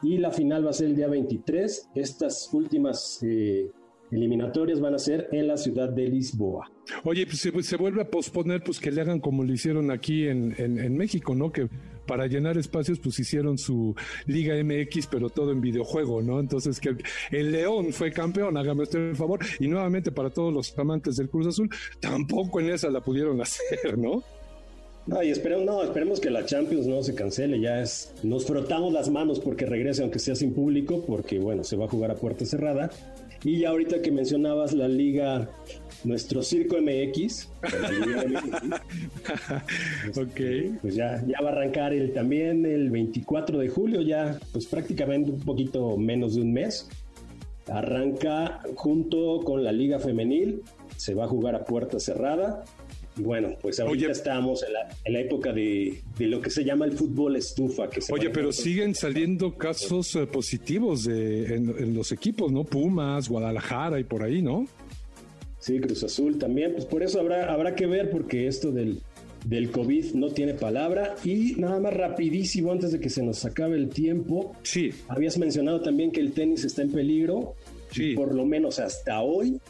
y 0.03 0.19
la 0.19 0.31
final 0.31 0.65
va 0.67 0.71
a 0.71 0.75
ser 0.75 0.89
el 0.89 0.97
día 0.97 1.09
23. 1.09 1.91
Estas 1.95 2.49
últimas 2.53 3.23
eh, 3.23 3.71
eliminatorias 4.11 4.81
van 4.81 4.95
a 4.95 4.99
ser 4.99 5.29
en 5.33 5.47
la 5.47 5.57
ciudad 5.57 5.89
de 5.89 6.09
Lisboa. 6.09 6.71
Oye, 7.05 7.27
pues 7.27 7.67
se, 7.67 7.77
vuelve 7.77 8.03
a 8.03 8.11
posponer, 8.11 8.63
pues 8.65 8.81
que 8.81 8.91
le 8.91 9.01
hagan 9.01 9.21
como 9.21 9.45
lo 9.45 9.53
hicieron 9.53 9.91
aquí 9.91 10.27
en, 10.27 10.55
en, 10.59 10.97
México, 10.97 11.35
¿no? 11.35 11.53
Que 11.53 11.69
para 12.07 12.27
llenar 12.27 12.59
espacios, 12.59 12.99
pues 12.99 13.19
hicieron 13.21 13.57
su 13.57 13.95
Liga 14.27 14.55
MX, 14.63 15.07
pero 15.07 15.31
todo 15.31 15.53
en 15.53 15.61
videojuego, 15.61 16.23
¿no? 16.23 16.41
Entonces, 16.41 16.81
que 16.81 16.97
el 17.31 17.53
León 17.53 17.93
fue 17.93 18.11
campeón, 18.11 18.57
hágame 18.57 18.83
usted 18.83 19.11
el 19.11 19.17
favor. 19.17 19.39
Y 19.61 19.69
nuevamente, 19.69 20.11
para 20.11 20.31
todos 20.31 20.53
los 20.53 20.77
amantes 20.77 21.17
del 21.17 21.29
Cruz 21.29 21.47
Azul, 21.47 21.71
tampoco 22.01 22.59
en 22.61 22.71
esa 22.71 22.91
la 22.91 23.01
pudieron 23.01 23.41
hacer, 23.43 23.97
¿no? 23.97 24.25
No, 25.07 25.23
y 25.23 25.31
esperemos, 25.31 25.65
no, 25.65 25.83
esperemos 25.83 26.21
que 26.21 26.31
la 26.31 26.45
Champions 26.45 26.87
no 26.87 27.03
se 27.03 27.15
cancele, 27.15 27.61
ya 27.61 27.81
es, 27.81 28.13
nos 28.23 28.47
frotamos 28.47 28.93
las 28.93 29.11
manos 29.11 29.41
porque 29.41 29.67
regrese 29.67 30.03
aunque 30.03 30.19
sea 30.19 30.35
sin 30.35 30.53
público, 30.53 31.05
porque 31.07 31.39
bueno, 31.39 31.65
se 31.65 31.77
va 31.77 31.87
a 31.87 31.89
jugar 31.89 32.11
a 32.11 32.17
puerta 32.17 32.45
cerrada. 32.45 32.91
Y 33.43 33.61
ya 33.61 33.71
ahorita 33.71 34.03
que 34.03 34.13
mencionabas 34.13 34.75
la 34.75 34.87
liga, 34.87 35.49
nuestro 36.05 36.43
Circo 36.43 36.77
MX, 36.77 37.49
ok. 40.11 40.41
pues 40.83 40.95
ya, 40.95 41.25
ya 41.27 41.41
va 41.43 41.49
a 41.49 41.53
arrancar 41.53 41.95
el, 41.95 42.13
también 42.13 42.67
el 42.67 42.91
24 42.91 43.59
de 43.59 43.69
julio, 43.71 44.03
ya 44.03 44.39
pues 44.53 44.67
prácticamente 44.67 45.31
un 45.31 45.41
poquito 45.41 45.97
menos 45.97 46.35
de 46.35 46.43
un 46.43 46.53
mes. 46.53 46.87
Arranca 47.67 48.61
junto 48.75 49.41
con 49.41 49.65
la 49.65 49.73
liga 49.73 49.99
femenil, 49.99 50.63
se 50.97 51.15
va 51.15 51.25
a 51.25 51.29
jugar 51.29 51.55
a 51.55 51.65
puerta 51.65 51.99
cerrada 51.99 52.65
bueno, 53.17 53.57
pues 53.61 53.81
ahorita 53.81 54.13
estamos 54.13 54.63
en 54.63 55.13
la, 55.13 55.21
época 55.21 55.53
de, 55.53 56.01
lo 56.19 56.41
que 56.41 56.51
se 56.51 56.65
llama 56.65 56.85
el 56.85 56.93
fútbol 56.93 57.37
estufa. 57.37 57.89
Que 57.91 58.01
Oye, 58.11 58.31
pero 58.31 58.53
siguen 58.53 58.95
saliendo 58.95 59.57
casos 59.57 60.15
eh, 60.17 60.27
positivos 60.27 61.05
de, 61.05 61.55
en, 61.55 61.95
los 61.95 62.13
equipos, 62.13 62.51
¿no? 62.53 62.65
Pumas, 62.65 63.29
Guadalajara 63.29 63.99
y 64.01 64.05
por 64.05 64.23
ahí, 64.23 64.43
¿no? 64.43 64.67
Sí, 65.59 65.79
Cruz 65.81 66.05
Azul 66.05 66.39
también. 66.39 66.73
Pues 66.73 66.87
por 66.87 67.03
eso 67.03 67.21
habrá, 67.21 67.53
habrá 67.53 67.75
que 67.75 67.87
ver, 67.87 68.11
porque 68.11 68.47
esto 68.47 68.71
del, 68.71 69.01
del 69.45 69.71
COVID 69.71 70.15
no 70.15 70.31
tiene 70.31 70.55
palabra. 70.55 71.17
Y 71.25 71.55
nada 71.57 71.81
más 71.81 71.93
rapidísimo, 71.93 72.73
antes 72.73 72.93
de 72.93 73.01
que 73.01 73.11
se 73.11 73.23
nos 73.23 73.45
acabe 73.45 73.77
el 73.77 73.91
tiempo. 73.91 74.57
Sí. 74.63 74.91
Habías 75.09 75.37
mencionado 75.37 75.83
también 75.83 76.13
que 76.13 76.21
el 76.21 76.33
tenis 76.33 76.65
está 76.65 76.83
en 76.83 76.93
peligro. 76.93 77.55
Sí. 77.91 78.15
Por 78.15 78.35
lo 78.35 78.47
menos 78.47 78.79
hasta 78.79 79.21
hoy 79.21 79.61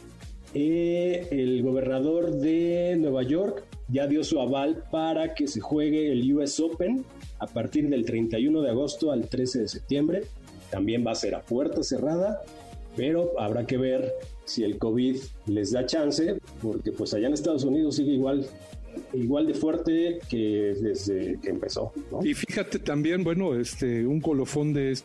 eh, 0.53 1.27
el 1.31 1.63
gobernador 1.63 2.31
de 2.31 2.95
Nueva 2.99 3.23
York 3.23 3.63
ya 3.87 4.07
dio 4.07 4.23
su 4.23 4.39
aval 4.39 4.83
para 4.91 5.33
que 5.33 5.47
se 5.47 5.59
juegue 5.59 6.11
el 6.11 6.33
US 6.33 6.59
Open 6.59 7.05
a 7.39 7.47
partir 7.47 7.89
del 7.89 8.05
31 8.05 8.61
de 8.61 8.69
agosto 8.69 9.11
al 9.11 9.27
13 9.27 9.61
de 9.61 9.67
septiembre. 9.67 10.23
También 10.69 11.05
va 11.05 11.11
a 11.11 11.15
ser 11.15 11.35
a 11.35 11.41
puerta 11.41 11.83
cerrada, 11.83 12.41
pero 12.95 13.33
habrá 13.39 13.65
que 13.65 13.77
ver 13.77 14.13
si 14.45 14.63
el 14.63 14.77
COVID 14.77 15.17
les 15.47 15.71
da 15.71 15.85
chance, 15.85 16.37
porque 16.61 16.91
pues 16.91 17.13
allá 17.13 17.27
en 17.27 17.33
Estados 17.33 17.63
Unidos 17.63 17.95
sigue 17.95 18.11
igual 18.11 18.45
igual 19.13 19.47
de 19.47 19.53
fuerte 19.53 20.19
que 20.29 20.75
desde 20.81 21.39
que 21.41 21.49
empezó. 21.49 21.93
Y 22.23 22.33
fíjate 22.33 22.79
también, 22.79 23.23
bueno, 23.23 23.55
este 23.55 24.05
un 24.05 24.19
colofón 24.19 24.73
de 24.73 24.97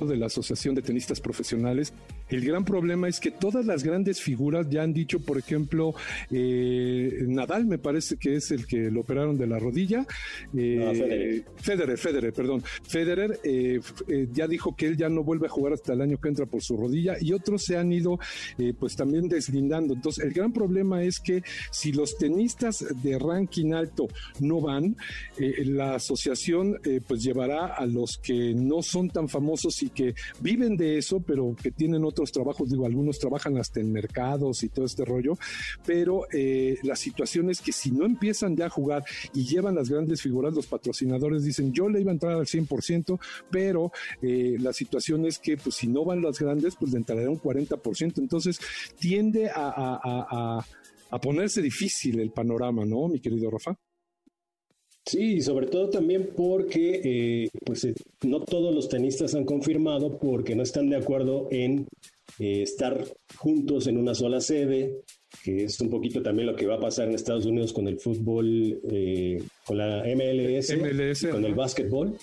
de 0.00 0.16
la 0.16 0.26
Asociación 0.26 0.74
de 0.74 0.82
Tenistas 0.82 1.20
Profesionales 1.20 1.92
el 2.30 2.44
gran 2.44 2.64
problema 2.64 3.08
es 3.08 3.20
que 3.20 3.30
todas 3.30 3.64
las 3.64 3.82
grandes 3.82 4.20
figuras 4.20 4.68
ya 4.68 4.82
han 4.82 4.92
dicho, 4.92 5.20
por 5.20 5.38
ejemplo, 5.38 5.94
eh, 6.30 7.24
Nadal 7.26 7.66
me 7.66 7.78
parece 7.78 8.16
que 8.16 8.36
es 8.36 8.50
el 8.50 8.66
que 8.66 8.90
lo 8.90 9.00
operaron 9.00 9.38
de 9.38 9.46
la 9.46 9.58
rodilla. 9.58 10.06
Eh, 10.56 11.44
Federer. 11.56 11.98
Federer, 11.98 12.32
perdón. 12.32 12.62
Federer 12.82 13.40
eh, 13.44 13.80
ya 14.32 14.46
dijo 14.46 14.76
que 14.76 14.86
él 14.86 14.96
ya 14.96 15.08
no 15.08 15.22
vuelve 15.22 15.46
a 15.46 15.50
jugar 15.50 15.72
hasta 15.72 15.92
el 15.92 16.00
año 16.00 16.18
que 16.18 16.28
entra 16.28 16.46
por 16.46 16.62
su 16.62 16.76
rodilla 16.76 17.16
y 17.20 17.32
otros 17.32 17.64
se 17.64 17.76
han 17.76 17.92
ido 17.92 18.18
pues 18.78 18.96
también 18.96 19.28
deslindando. 19.28 19.94
Entonces, 19.94 20.24
el 20.24 20.32
gran 20.32 20.52
problema 20.52 21.02
es 21.02 21.20
que 21.20 21.42
si 21.70 21.92
los 21.92 22.16
tenistas 22.18 22.84
de 23.02 23.18
ranking 23.18 23.72
alto 23.72 24.08
no 24.40 24.60
van, 24.60 24.96
la 25.38 25.94
asociación 25.94 26.78
pues 27.06 27.22
llevará 27.22 27.66
a 27.66 27.86
los 27.86 28.18
que 28.18 28.54
no 28.54 28.82
son 28.82 29.10
tan 29.10 29.28
famosos 29.28 29.82
y 29.82 29.90
que 29.90 30.14
viven 30.40 30.76
de 30.76 30.98
eso, 30.98 31.20
pero 31.20 31.54
que 31.60 31.70
tienen 31.70 32.04
otro 32.04 32.17
trabajos, 32.24 32.70
digo, 32.70 32.86
algunos 32.86 33.18
trabajan 33.18 33.56
hasta 33.58 33.80
en 33.80 33.92
mercados 33.92 34.62
y 34.62 34.68
todo 34.68 34.84
este 34.84 35.04
rollo, 35.04 35.38
pero 35.86 36.26
eh, 36.32 36.76
la 36.82 36.96
situación 36.96 37.50
es 37.50 37.60
que 37.60 37.72
si 37.72 37.90
no 37.90 38.04
empiezan 38.04 38.56
ya 38.56 38.66
a 38.66 38.70
jugar 38.70 39.04
y 39.34 39.44
llevan 39.44 39.74
las 39.74 39.88
grandes 39.88 40.22
figuras, 40.22 40.54
los 40.54 40.66
patrocinadores 40.66 41.44
dicen, 41.44 41.72
yo 41.72 41.88
le 41.88 42.00
iba 42.00 42.10
a 42.10 42.14
entrar 42.14 42.32
al 42.32 42.46
100%, 42.46 43.18
pero 43.50 43.92
eh, 44.22 44.56
la 44.60 44.72
situación 44.72 45.26
es 45.26 45.38
que 45.38 45.56
pues 45.56 45.76
si 45.76 45.86
no 45.86 46.04
van 46.04 46.22
las 46.22 46.38
grandes, 46.38 46.76
pues 46.76 46.92
le 46.92 46.98
entrará 46.98 47.28
un 47.30 47.40
40%, 47.40 48.18
entonces 48.18 48.60
tiende 48.98 49.50
a, 49.54 50.64
a 51.10 51.20
ponerse 51.20 51.62
difícil 51.62 52.20
el 52.20 52.30
panorama, 52.30 52.84
¿no, 52.84 53.08
mi 53.08 53.20
querido 53.20 53.50
Rafa? 53.50 53.78
Sí, 55.08 55.40
sobre 55.40 55.66
todo 55.68 55.88
también 55.88 56.30
porque 56.36 57.00
eh, 57.02 57.48
pues 57.64 57.88
no 58.24 58.40
todos 58.40 58.74
los 58.74 58.90
tenistas 58.90 59.34
han 59.34 59.44
confirmado 59.44 60.18
porque 60.18 60.54
no 60.54 60.62
están 60.62 60.90
de 60.90 60.96
acuerdo 60.96 61.48
en 61.50 61.86
eh, 62.38 62.60
estar 62.60 63.06
juntos 63.36 63.86
en 63.86 63.96
una 63.96 64.14
sola 64.14 64.42
sede, 64.42 65.00
que 65.42 65.64
es 65.64 65.80
un 65.80 65.88
poquito 65.88 66.20
también 66.20 66.46
lo 66.46 66.54
que 66.54 66.66
va 66.66 66.74
a 66.74 66.80
pasar 66.80 67.08
en 67.08 67.14
Estados 67.14 67.46
Unidos 67.46 67.72
con 67.72 67.88
el 67.88 67.98
fútbol, 67.98 68.80
eh, 68.92 69.42
con 69.64 69.78
la 69.78 70.04
MLS, 70.14 70.76
con 71.30 71.44
el 71.46 71.54
básquetbol. 71.54 72.14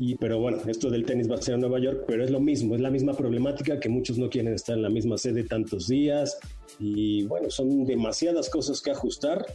Y 0.00 0.16
pero 0.16 0.40
bueno, 0.40 0.58
esto 0.66 0.90
del 0.90 1.04
tenis 1.04 1.30
va 1.30 1.36
a 1.36 1.42
ser 1.42 1.54
en 1.54 1.60
Nueva 1.60 1.78
York, 1.78 2.06
pero 2.08 2.24
es 2.24 2.30
lo 2.30 2.40
mismo, 2.40 2.74
es 2.74 2.80
la 2.80 2.90
misma 2.90 3.14
problemática 3.14 3.78
que 3.78 3.88
muchos 3.88 4.18
no 4.18 4.28
quieren 4.28 4.52
estar 4.52 4.76
en 4.76 4.82
la 4.82 4.90
misma 4.90 5.16
sede 5.16 5.44
tantos 5.44 5.86
días. 5.86 6.36
Y 6.80 7.22
bueno, 7.24 7.50
son 7.50 7.84
demasiadas 7.84 8.50
cosas 8.50 8.80
que 8.80 8.90
ajustar, 8.90 9.46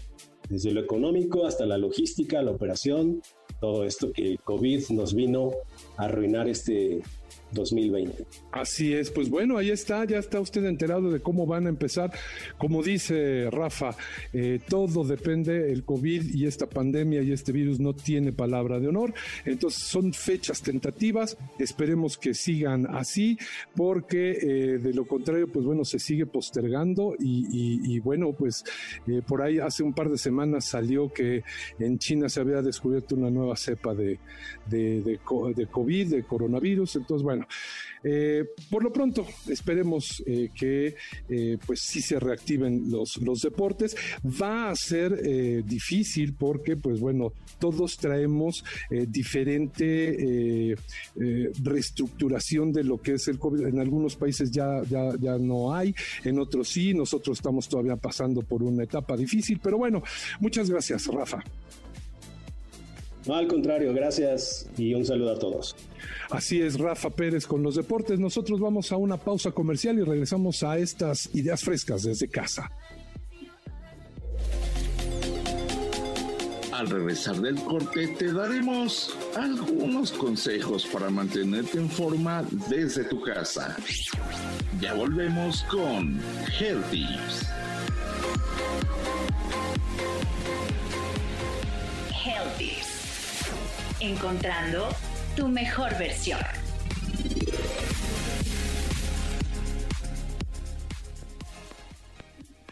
desde 0.49 0.71
lo 0.71 0.81
económico 0.81 1.45
hasta 1.45 1.65
la 1.65 1.77
logística, 1.77 2.41
la 2.41 2.51
operación, 2.51 3.21
todo 3.59 3.85
esto 3.85 4.11
que 4.11 4.37
COVID 4.43 4.89
nos 4.89 5.13
vino 5.13 5.51
a 5.97 6.05
arruinar 6.05 6.47
este 6.49 7.01
2020. 7.51 8.25
Así 8.51 8.93
es, 8.93 9.11
pues 9.11 9.29
bueno, 9.29 9.57
ahí 9.57 9.69
está, 9.69 10.05
ya 10.05 10.17
está 10.17 10.39
usted 10.39 10.65
enterado 10.65 11.11
de 11.11 11.19
cómo 11.19 11.45
van 11.45 11.65
a 11.65 11.69
empezar. 11.69 12.11
Como 12.57 12.83
dice 12.83 13.49
Rafa, 13.49 13.95
eh, 14.33 14.59
todo 14.67 15.03
depende, 15.03 15.71
el 15.71 15.83
COVID 15.83 16.33
y 16.33 16.45
esta 16.45 16.67
pandemia 16.67 17.21
y 17.21 17.31
este 17.31 17.51
virus 17.51 17.79
no 17.79 17.93
tiene 17.93 18.31
palabra 18.31 18.79
de 18.79 18.87
honor, 18.87 19.13
entonces 19.45 19.81
son 19.83 20.13
fechas 20.13 20.61
tentativas, 20.61 21.37
esperemos 21.57 22.17
que 22.17 22.33
sigan 22.33 22.87
así, 22.87 23.37
porque 23.75 24.31
eh, 24.31 24.77
de 24.77 24.93
lo 24.93 25.05
contrario, 25.05 25.47
pues 25.51 25.65
bueno, 25.65 25.85
se 25.85 25.99
sigue 25.99 26.25
postergando 26.25 27.15
y, 27.19 27.99
bueno, 27.99 28.33
pues 28.33 28.63
eh, 29.07 29.21
por 29.25 29.41
ahí 29.41 29.59
hace 29.59 29.83
un 29.83 29.93
par 29.93 30.09
de 30.09 30.17
semanas 30.17 30.65
salió 30.65 31.11
que 31.11 31.43
en 31.79 31.97
China 31.99 32.29
se 32.29 32.39
había 32.39 32.61
descubierto 32.61 33.15
una 33.15 33.29
nueva 33.29 33.55
cepa 33.55 33.93
de, 33.93 34.19
de, 34.69 35.01
de 35.01 35.67
COVID, 35.67 36.07
de 36.07 36.23
coronavirus, 36.23 36.97
entonces 36.97 37.23
bueno, 37.23 37.45
eh, 38.03 38.45
por 38.69 38.83
lo 38.83 38.93
pronto, 38.93 39.25
esperemos 39.47 40.23
eh, 40.25 40.49
que 40.55 40.95
eh, 41.27 41.57
pues 41.65 41.81
sí 41.81 42.01
se 42.01 42.19
reactiven 42.19 42.89
los, 42.89 43.17
los 43.17 43.41
deportes. 43.41 43.95
Va 44.41 44.69
a 44.69 44.75
ser 44.75 45.09
difícil 45.63 46.33
porque, 46.33 46.77
pues 46.77 46.99
bueno, 46.99 47.33
todos 47.59 47.97
traemos 47.97 48.63
diferente 48.89 50.75
reestructuración 51.15 52.71
de 52.71 52.83
lo 52.83 53.01
que 53.01 53.13
es 53.13 53.27
el 53.27 53.39
COVID. 53.39 53.67
En 53.67 53.79
algunos 53.79 54.15
países 54.15 54.51
ya, 54.51 54.81
ya, 54.89 55.13
ya 55.19 55.37
no 55.37 55.73
hay, 55.73 55.93
en 56.23 56.39
otros 56.39 56.69
sí. 56.69 56.93
Nosotros 56.93 57.37
estamos 57.37 57.67
todavía 57.67 57.95
pasando 57.95 58.41
por 58.41 58.63
una 58.63 58.83
etapa 58.83 59.17
difícil, 59.17 59.59
pero 59.61 59.77
bueno, 59.77 60.03
muchas 60.39 60.69
gracias, 60.69 61.07
Rafa. 61.07 61.43
No, 63.29 63.35
al 63.35 63.47
contrario, 63.47 63.93
gracias 63.93 64.67
y 64.75 64.95
un 64.95 65.05
saludo 65.05 65.33
a 65.33 65.37
todos. 65.37 65.75
Así 66.31 66.63
es, 66.63 66.79
Rafa 66.79 67.11
Pérez 67.11 67.45
con 67.45 67.61
los 67.61 67.75
deportes. 67.75 68.19
Nosotros 68.19 68.59
vamos 68.59 68.91
a 68.91 68.97
una 68.97 69.17
pausa 69.17 69.51
comercial 69.51 69.99
y 69.99 70.01
regresamos 70.01 70.63
a 70.63 70.79
estas 70.79 71.29
ideas 71.35 71.63
frescas 71.63 72.01
desde 72.01 72.27
casa. 72.27 72.71
Al 76.71 76.89
regresar 76.89 77.35
del 77.35 77.61
corte 77.61 78.07
te 78.17 78.33
daremos 78.33 79.15
algunos 79.35 80.11
consejos 80.13 80.87
para 80.87 81.11
mantenerte 81.11 81.77
en 81.77 81.87
forma 81.87 82.43
desde 82.67 83.03
tu 83.03 83.21
casa. 83.21 83.77
Ya 84.81 84.95
volvemos 84.95 85.63
con 85.65 86.19
Healthy. 86.59 87.05
Healthy. 92.25 92.88
Encontrando 94.01 94.87
tu 95.35 95.49
mejor 95.49 95.97
versión. 95.97 96.58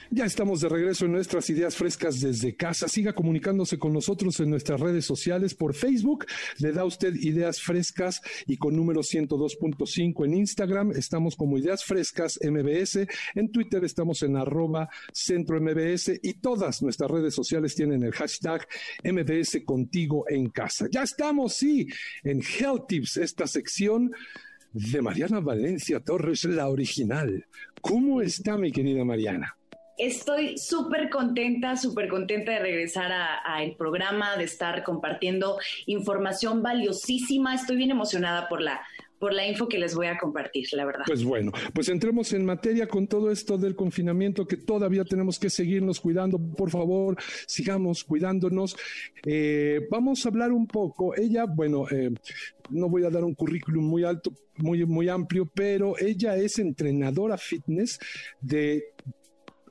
Ya 0.09 0.23
estamos 0.23 0.61
de 0.61 0.69
regreso 0.69 1.05
en 1.05 1.11
nuestras 1.11 1.49
ideas 1.49 1.75
frescas 1.75 2.21
desde 2.21 2.55
casa. 2.55 2.87
Siga 2.87 3.13
comunicándose 3.13 3.77
con 3.77 3.91
nosotros 3.91 4.39
en 4.39 4.49
nuestras 4.49 4.79
redes 4.79 5.03
sociales 5.03 5.53
por 5.53 5.73
Facebook. 5.73 6.25
Le 6.59 6.71
da 6.71 6.85
usted 6.85 7.13
ideas 7.15 7.61
frescas 7.61 8.21
y 8.45 8.55
con 8.55 8.73
número 8.73 9.01
102.5 9.01 10.25
en 10.25 10.33
Instagram. 10.33 10.91
Estamos 10.91 11.35
como 11.35 11.57
ideas 11.57 11.83
frescas 11.83 12.39
MBS. 12.41 13.05
En 13.35 13.51
Twitter 13.51 13.83
estamos 13.83 14.23
en 14.23 14.37
arroba 14.37 14.87
centro 15.11 15.59
MBS 15.59 16.19
y 16.23 16.35
todas 16.35 16.81
nuestras 16.81 17.11
redes 17.11 17.35
sociales 17.35 17.75
tienen 17.75 18.01
el 18.03 18.13
hashtag 18.13 18.65
MBS 19.03 19.61
contigo 19.65 20.23
en 20.29 20.49
casa. 20.51 20.87
Ya 20.89 21.03
estamos, 21.03 21.55
sí, 21.55 21.85
en 22.23 22.41
Health 22.41 22.87
Tips, 22.87 23.17
esta 23.17 23.45
sección 23.45 24.13
de 24.71 25.01
Mariana 25.01 25.41
Valencia 25.41 25.99
Torres, 25.99 26.45
la 26.45 26.69
original. 26.69 27.45
¿Cómo 27.81 28.21
está 28.21 28.57
mi 28.57 28.71
querida 28.71 29.03
Mariana? 29.03 29.56
Estoy 29.97 30.57
súper 30.59 31.09
contenta, 31.09 31.75
súper 31.75 32.07
contenta 32.07 32.51
de 32.51 32.59
regresar 32.59 33.11
al 33.11 33.75
programa, 33.75 34.37
de 34.37 34.43
estar 34.43 34.83
compartiendo 34.83 35.57
información 35.87 36.61
valiosísima. 36.61 37.55
Estoy 37.55 37.77
bien 37.77 37.89
emocionada 37.89 38.47
por 38.47 38.61
la, 38.61 38.79
por 39.17 39.33
la 39.33 39.47
info 39.47 39.67
que 39.67 39.79
les 39.79 39.95
voy 39.95 40.07
a 40.07 40.17
compartir, 40.17 40.67
la 40.73 40.85
verdad. 40.85 41.03
Pues 41.07 41.23
bueno, 41.23 41.51
pues 41.73 41.89
entremos 41.89 42.31
en 42.33 42.45
materia 42.45 42.87
con 42.87 43.07
todo 43.07 43.31
esto 43.31 43.57
del 43.57 43.75
confinamiento 43.75 44.45
que 44.45 44.57
todavía 44.57 45.03
tenemos 45.03 45.39
que 45.39 45.49
seguirnos 45.49 45.99
cuidando. 45.99 46.37
Por 46.37 46.69
favor, 46.69 47.17
sigamos 47.47 48.03
cuidándonos. 48.03 48.75
Eh, 49.25 49.87
vamos 49.89 50.25
a 50.25 50.29
hablar 50.29 50.51
un 50.51 50.67
poco. 50.67 51.15
Ella, 51.15 51.45
bueno, 51.45 51.85
eh, 51.89 52.11
no 52.69 52.89
voy 52.89 53.03
a 53.03 53.09
dar 53.09 53.23
un 53.23 53.33
currículum 53.33 53.83
muy 53.83 54.03
alto, 54.03 54.31
muy, 54.57 54.85
muy 54.85 55.09
amplio, 55.09 55.49
pero 55.53 55.97
ella 55.97 56.35
es 56.35 56.59
entrenadora 56.59 57.37
fitness 57.37 57.99
de 58.41 58.93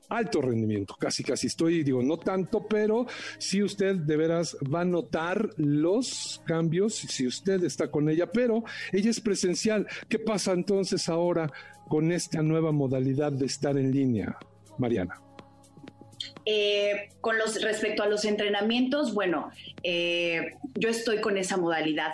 alto 0.09 0.41
rendimiento, 0.41 0.95
casi 0.99 1.23
casi 1.23 1.47
estoy, 1.47 1.83
digo, 1.83 2.01
no 2.01 2.17
tanto, 2.17 2.67
pero 2.67 3.05
si 3.37 3.61
usted 3.63 3.95
de 3.95 4.17
veras 4.17 4.57
va 4.73 4.81
a 4.81 4.85
notar 4.85 5.49
los 5.57 6.41
cambios, 6.45 6.95
si 6.95 7.27
usted 7.27 7.63
está 7.63 7.89
con 7.89 8.09
ella, 8.09 8.31
pero 8.31 8.63
ella 8.91 9.09
es 9.09 9.19
presencial. 9.19 9.87
¿Qué 10.07 10.19
pasa 10.19 10.53
entonces 10.53 11.09
ahora 11.09 11.51
con 11.87 12.11
esta 12.11 12.41
nueva 12.41 12.71
modalidad 12.71 13.31
de 13.31 13.45
estar 13.45 13.77
en 13.77 13.91
línea, 13.91 14.37
Mariana? 14.77 15.21
Eh, 16.45 17.09
con 17.21 17.37
los 17.37 17.61
respecto 17.61 18.03
a 18.03 18.07
los 18.07 18.25
entrenamientos, 18.25 19.13
bueno, 19.13 19.51
eh, 19.83 20.53
yo 20.75 20.89
estoy 20.89 21.19
con 21.19 21.37
esa 21.37 21.57
modalidad 21.57 22.13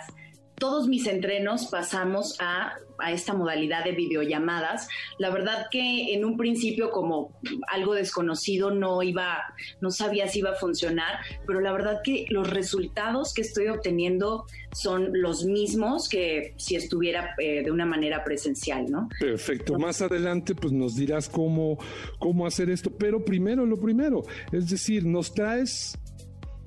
todos 0.58 0.88
mis 0.88 1.06
entrenos 1.06 1.66
pasamos 1.66 2.36
a, 2.40 2.74
esta 3.08 3.34
modalidad 3.34 3.84
de 3.84 3.92
videollamadas. 3.92 4.88
La 5.18 5.30
verdad 5.30 5.66
que 5.70 6.14
en 6.14 6.24
un 6.24 6.36
principio 6.36 6.90
como 6.90 7.32
algo 7.68 7.94
desconocido 7.94 8.70
no 8.70 9.02
iba, 9.02 9.42
no 9.80 9.90
sabía 9.90 10.28
si 10.28 10.40
iba 10.40 10.50
a 10.50 10.54
funcionar, 10.54 11.18
pero 11.46 11.60
la 11.60 11.72
verdad 11.72 12.00
que 12.02 12.26
los 12.30 12.48
resultados 12.50 13.34
que 13.34 13.42
estoy 13.42 13.68
obteniendo 13.68 14.46
son 14.72 15.10
los 15.12 15.44
mismos 15.44 16.08
que 16.08 16.54
si 16.56 16.76
estuviera 16.76 17.34
eh, 17.38 17.62
de 17.62 17.70
una 17.70 17.86
manera 17.86 18.24
presencial, 18.24 18.90
¿no? 18.90 19.08
Perfecto. 19.18 19.78
Más 19.78 20.02
adelante 20.02 20.54
pues 20.54 20.72
nos 20.72 20.96
dirás 20.96 21.28
cómo, 21.28 21.78
cómo 22.18 22.46
hacer 22.46 22.70
esto, 22.70 22.90
pero 22.90 23.24
primero 23.24 23.66
lo 23.66 23.78
primero, 23.78 24.22
es 24.52 24.68
decir, 24.68 25.04
nos 25.04 25.32
traes 25.32 25.98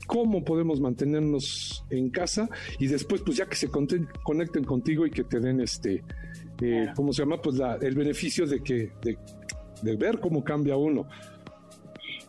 cómo 0.07 0.43
podemos 0.43 0.79
mantenernos 0.79 1.85
en 1.91 2.09
casa 2.09 2.49
y 2.79 2.87
después 2.87 3.21
pues 3.21 3.37
ya 3.37 3.45
que 3.45 3.55
se 3.55 3.69
conecten 3.69 4.63
contigo 4.63 5.05
y 5.05 5.11
que 5.11 5.23
te 5.23 5.39
den 5.39 5.61
este, 5.61 6.03
eh, 6.61 6.87
¿cómo 6.95 7.13
se 7.13 7.21
llama? 7.21 7.41
Pues 7.41 7.57
la, 7.57 7.75
el 7.75 7.95
beneficio 7.95 8.47
de 8.47 8.63
que, 8.63 8.91
de, 9.01 9.17
de 9.81 9.95
ver 9.95 10.19
cómo 10.19 10.43
cambia 10.43 10.75
uno. 10.75 11.07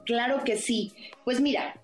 Claro 0.05 0.43
que 0.45 0.57
sí. 0.57 0.93
Pues 1.25 1.41
mira, 1.41 1.75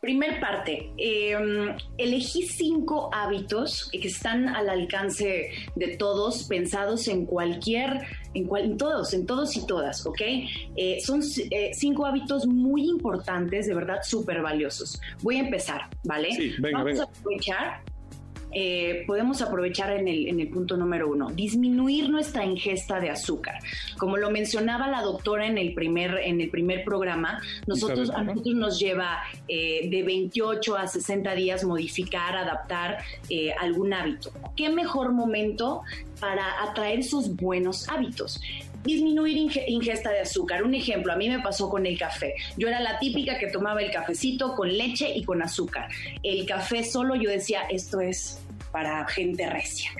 Primer 0.00 0.40
parte, 0.40 0.90
em, 0.96 1.76
elegí 1.98 2.46
cinco 2.46 3.10
hábitos 3.12 3.90
que 3.92 4.08
están 4.08 4.48
al 4.48 4.70
alcance 4.70 5.50
de 5.76 5.96
todos, 5.98 6.44
pensados 6.44 7.06
en 7.06 7.26
cualquier, 7.26 8.00
en, 8.34 8.44
cual, 8.46 8.76
todos, 8.76 9.12
en 9.14 9.26
todos 9.26 9.56
y 9.56 9.66
todas, 9.66 10.04
¿ok? 10.06 10.20
Eh, 10.76 10.98
son 11.00 11.20
eh, 11.50 11.70
cinco 11.74 12.06
hábitos 12.06 12.46
muy 12.46 12.88
importantes, 12.88 13.66
de 13.66 13.74
verdad, 13.74 13.98
súper 14.02 14.42
valiosos. 14.42 15.00
Voy 15.22 15.36
a 15.36 15.40
empezar, 15.40 15.82
¿vale? 16.04 16.32
Sí, 16.32 16.54
venga, 16.58 16.78
Vamos 16.78 16.92
venga. 16.92 17.02
a 17.04 17.06
aprovechar 17.06 17.82
eh, 18.52 19.04
podemos 19.06 19.42
aprovechar 19.42 19.92
en 19.92 20.08
el, 20.08 20.28
en 20.28 20.40
el 20.40 20.48
punto 20.48 20.76
número 20.76 21.10
uno, 21.10 21.30
disminuir 21.30 22.10
nuestra 22.10 22.44
ingesta 22.44 23.00
de 23.00 23.10
azúcar. 23.10 23.58
Como 23.98 24.16
lo 24.16 24.30
mencionaba 24.30 24.88
la 24.88 25.02
doctora 25.02 25.46
en 25.46 25.58
el 25.58 25.74
primer, 25.74 26.18
en 26.24 26.40
el 26.40 26.50
primer 26.50 26.84
programa, 26.84 27.40
nosotros, 27.66 28.10
a 28.10 28.22
nosotros 28.22 28.54
nos 28.54 28.78
lleva 28.78 29.18
eh, 29.48 29.88
de 29.88 30.02
28 30.02 30.76
a 30.76 30.86
60 30.86 31.34
días 31.34 31.64
modificar, 31.64 32.36
adaptar 32.36 32.98
eh, 33.28 33.52
algún 33.58 33.92
hábito. 33.92 34.32
¿Qué 34.56 34.68
mejor 34.68 35.12
momento 35.12 35.82
para 36.20 36.62
atraer 36.62 37.00
esos 37.00 37.34
buenos 37.36 37.88
hábitos? 37.88 38.40
Disminuir 38.84 39.36
ingesta 39.66 40.10
de 40.10 40.20
azúcar. 40.20 40.62
Un 40.62 40.74
ejemplo, 40.74 41.12
a 41.12 41.16
mí 41.16 41.28
me 41.28 41.40
pasó 41.40 41.68
con 41.68 41.86
el 41.86 41.98
café. 41.98 42.34
Yo 42.56 42.68
era 42.68 42.80
la 42.80 42.98
típica 42.98 43.38
que 43.38 43.48
tomaba 43.48 43.82
el 43.82 43.90
cafecito 43.90 44.54
con 44.54 44.76
leche 44.76 45.12
y 45.14 45.24
con 45.24 45.42
azúcar. 45.42 45.88
El 46.22 46.46
café 46.46 46.84
solo 46.84 47.14
yo 47.14 47.30
decía, 47.30 47.62
esto 47.70 48.00
es 48.00 48.40
para 48.72 49.06
gente 49.08 49.48
recia. 49.48 49.90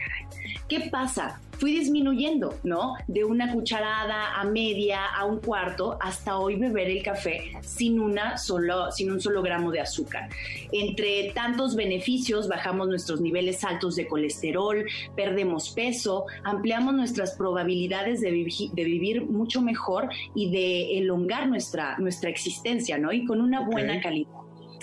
¿Qué 0.71 0.89
pasa? 0.89 1.41
fui 1.61 1.73
disminuyendo, 1.75 2.55
¿no? 2.65 2.95
De 3.07 3.23
una 3.23 3.53
cucharada 3.53 4.41
a 4.41 4.45
media, 4.45 5.05
a 5.05 5.27
un 5.27 5.41
cuarto, 5.41 5.99
hasta 6.01 6.39
hoy 6.39 6.57
beber 6.57 6.89
el 6.89 7.03
café 7.03 7.53
sin, 7.61 8.01
una 8.01 8.39
solo, 8.39 8.91
sin 8.91 9.13
un 9.13 9.21
solo 9.21 9.43
gramo 9.43 9.71
de 9.71 9.81
azúcar. 9.81 10.31
Entre 10.73 11.33
tantos 11.35 11.77
beneficios, 11.77 12.49
bajamos 12.49 12.89
nuestros 12.89 13.21
niveles 13.21 13.63
altos 13.63 13.97
de 13.97 14.09
colesterol, 14.09 14.87
perdemos 15.15 15.71
peso, 15.71 16.25
ampliamos 16.45 16.95
nuestras 16.95 17.37
probabilidades 17.37 18.23
de, 18.23 18.31
de 18.31 18.85
vivir 18.85 19.27
mucho 19.27 19.61
mejor 19.61 20.09
y 20.35 20.51
de 20.51 20.99
elongar 20.99 21.47
nuestra, 21.47 21.99
nuestra 21.99 22.31
existencia, 22.31 22.97
¿no? 22.97 23.13
Y 23.13 23.27
con 23.27 23.39
una 23.43 23.61
buena 23.67 24.01
calidad, 24.01 24.31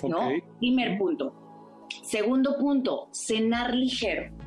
¿no? 0.07 0.29
Primer 0.59 0.99
punto. 0.99 1.33
Segundo 2.03 2.55
punto, 2.59 3.09
cenar 3.11 3.73
ligero 3.73 4.46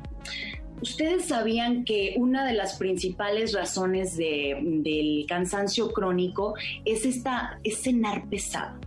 ¿Ustedes 0.81 1.25
sabían 1.25 1.85
que 1.85 2.15
una 2.17 2.45
de 2.45 2.53
las 2.53 2.77
principales 2.77 3.53
razones 3.53 4.17
del 4.17 5.25
cansancio 5.27 5.91
crónico 5.93 6.55
es 6.85 7.05
esta, 7.05 7.59
es 7.63 7.81
cenar 7.81 8.27
pesado? 8.29 8.79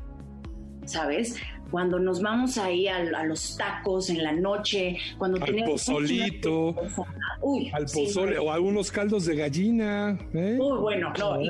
¿Sabes? 0.85 1.37
Cuando 1.75 1.99
nos 1.99 2.23
vamos 2.23 2.57
ahí 2.57 2.87
a, 2.87 3.25
los 3.25 3.57
tacos 3.57 4.09
en 4.09 4.23
la 4.23 4.31
noche, 4.31 4.97
cuando 5.19 5.43
al 5.43 5.57
pozolito, 5.65 6.73
al 7.73 7.87
pozole 7.87 8.39
o 8.39 8.53
algunos 8.53 8.93
caldos 8.93 9.27
de 9.27 9.35
gallina. 9.35 10.17
¿eh? 10.35 10.57
bueno, 10.57 11.13
no, 11.19 11.41
y, 11.43 11.49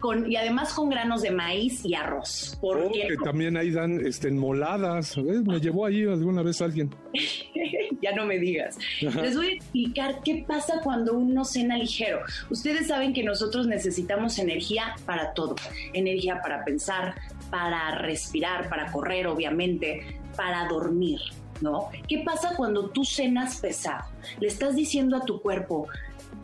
con, 0.00 0.32
y 0.32 0.36
además 0.36 0.72
con 0.72 0.88
granos 0.88 1.20
de 1.20 1.32
maíz 1.32 1.84
y 1.84 1.94
arroz. 1.94 2.56
Porque 2.62 3.08
oh, 3.20 3.24
también 3.24 3.58
ahí 3.58 3.70
dan 3.70 4.00
este, 4.06 4.28
enmoladas. 4.28 5.18
Me 5.18 5.60
llevó 5.60 5.84
ahí 5.84 6.04
alguna 6.04 6.42
vez 6.42 6.62
alguien. 6.62 6.88
ya 8.00 8.12
no 8.12 8.24
me 8.24 8.38
digas. 8.38 8.78
Les 9.02 9.36
voy 9.36 9.48
a 9.48 9.52
explicar 9.52 10.20
qué 10.24 10.46
pasa 10.48 10.80
cuando 10.82 11.12
uno 11.12 11.44
cena 11.44 11.76
ligero. 11.76 12.20
Ustedes 12.48 12.86
saben 12.86 13.12
que 13.12 13.22
nosotros 13.22 13.66
necesitamos 13.66 14.38
energía 14.38 14.94
para 15.04 15.34
todo. 15.34 15.56
Energía 15.92 16.40
para 16.40 16.64
pensar, 16.64 17.16
para 17.50 17.90
respirar, 17.92 18.68
para 18.68 18.90
correr, 18.92 19.26
obviamente, 19.26 20.20
para 20.36 20.66
dormir, 20.66 21.20
¿no? 21.60 21.88
¿Qué 22.08 22.22
pasa 22.24 22.54
cuando 22.56 22.90
tú 22.90 23.04
cenas 23.04 23.60
pesado? 23.60 24.04
Le 24.40 24.48
estás 24.48 24.76
diciendo 24.76 25.16
a 25.16 25.24
tu 25.24 25.40
cuerpo, 25.40 25.88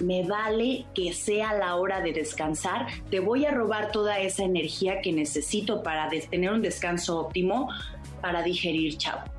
me 0.02 0.26
vale 0.26 0.86
que 0.94 1.12
sea 1.12 1.55
la 1.55 1.76
hora 1.76 2.01
de 2.01 2.12
descansar, 2.12 2.86
te 3.10 3.20
voy 3.20 3.47
a 3.47 3.52
robar 3.52 3.93
toda 3.93 4.18
esa 4.18 4.43
energía 4.43 5.01
que 5.01 5.12
necesito 5.12 5.82
para 5.82 6.09
tener 6.09 6.51
un 6.51 6.62
descanso 6.62 7.20
óptimo 7.20 7.68
para 8.20 8.43
digerir, 8.43 8.97
chavo 8.97 9.34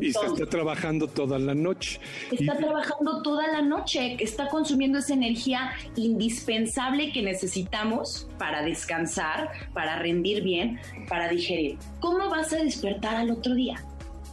y 0.00 0.12
se 0.12 0.26
está 0.26 0.46
trabajando 0.46 1.08
toda 1.08 1.38
la 1.38 1.54
noche. 1.54 2.00
Está 2.30 2.56
trabajando 2.56 3.22
toda 3.22 3.46
la 3.48 3.62
noche, 3.62 4.16
está 4.20 4.48
consumiendo 4.48 4.98
esa 4.98 5.14
energía 5.14 5.72
indispensable 5.96 7.12
que 7.12 7.22
necesitamos 7.22 8.28
para 8.38 8.62
descansar, 8.62 9.50
para 9.72 9.98
rendir 9.98 10.42
bien, 10.42 10.78
para 11.08 11.28
digerir. 11.28 11.78
¿Cómo 12.00 12.28
vas 12.28 12.52
a 12.52 12.56
despertar 12.56 13.16
al 13.16 13.30
otro 13.30 13.54
día? 13.54 13.82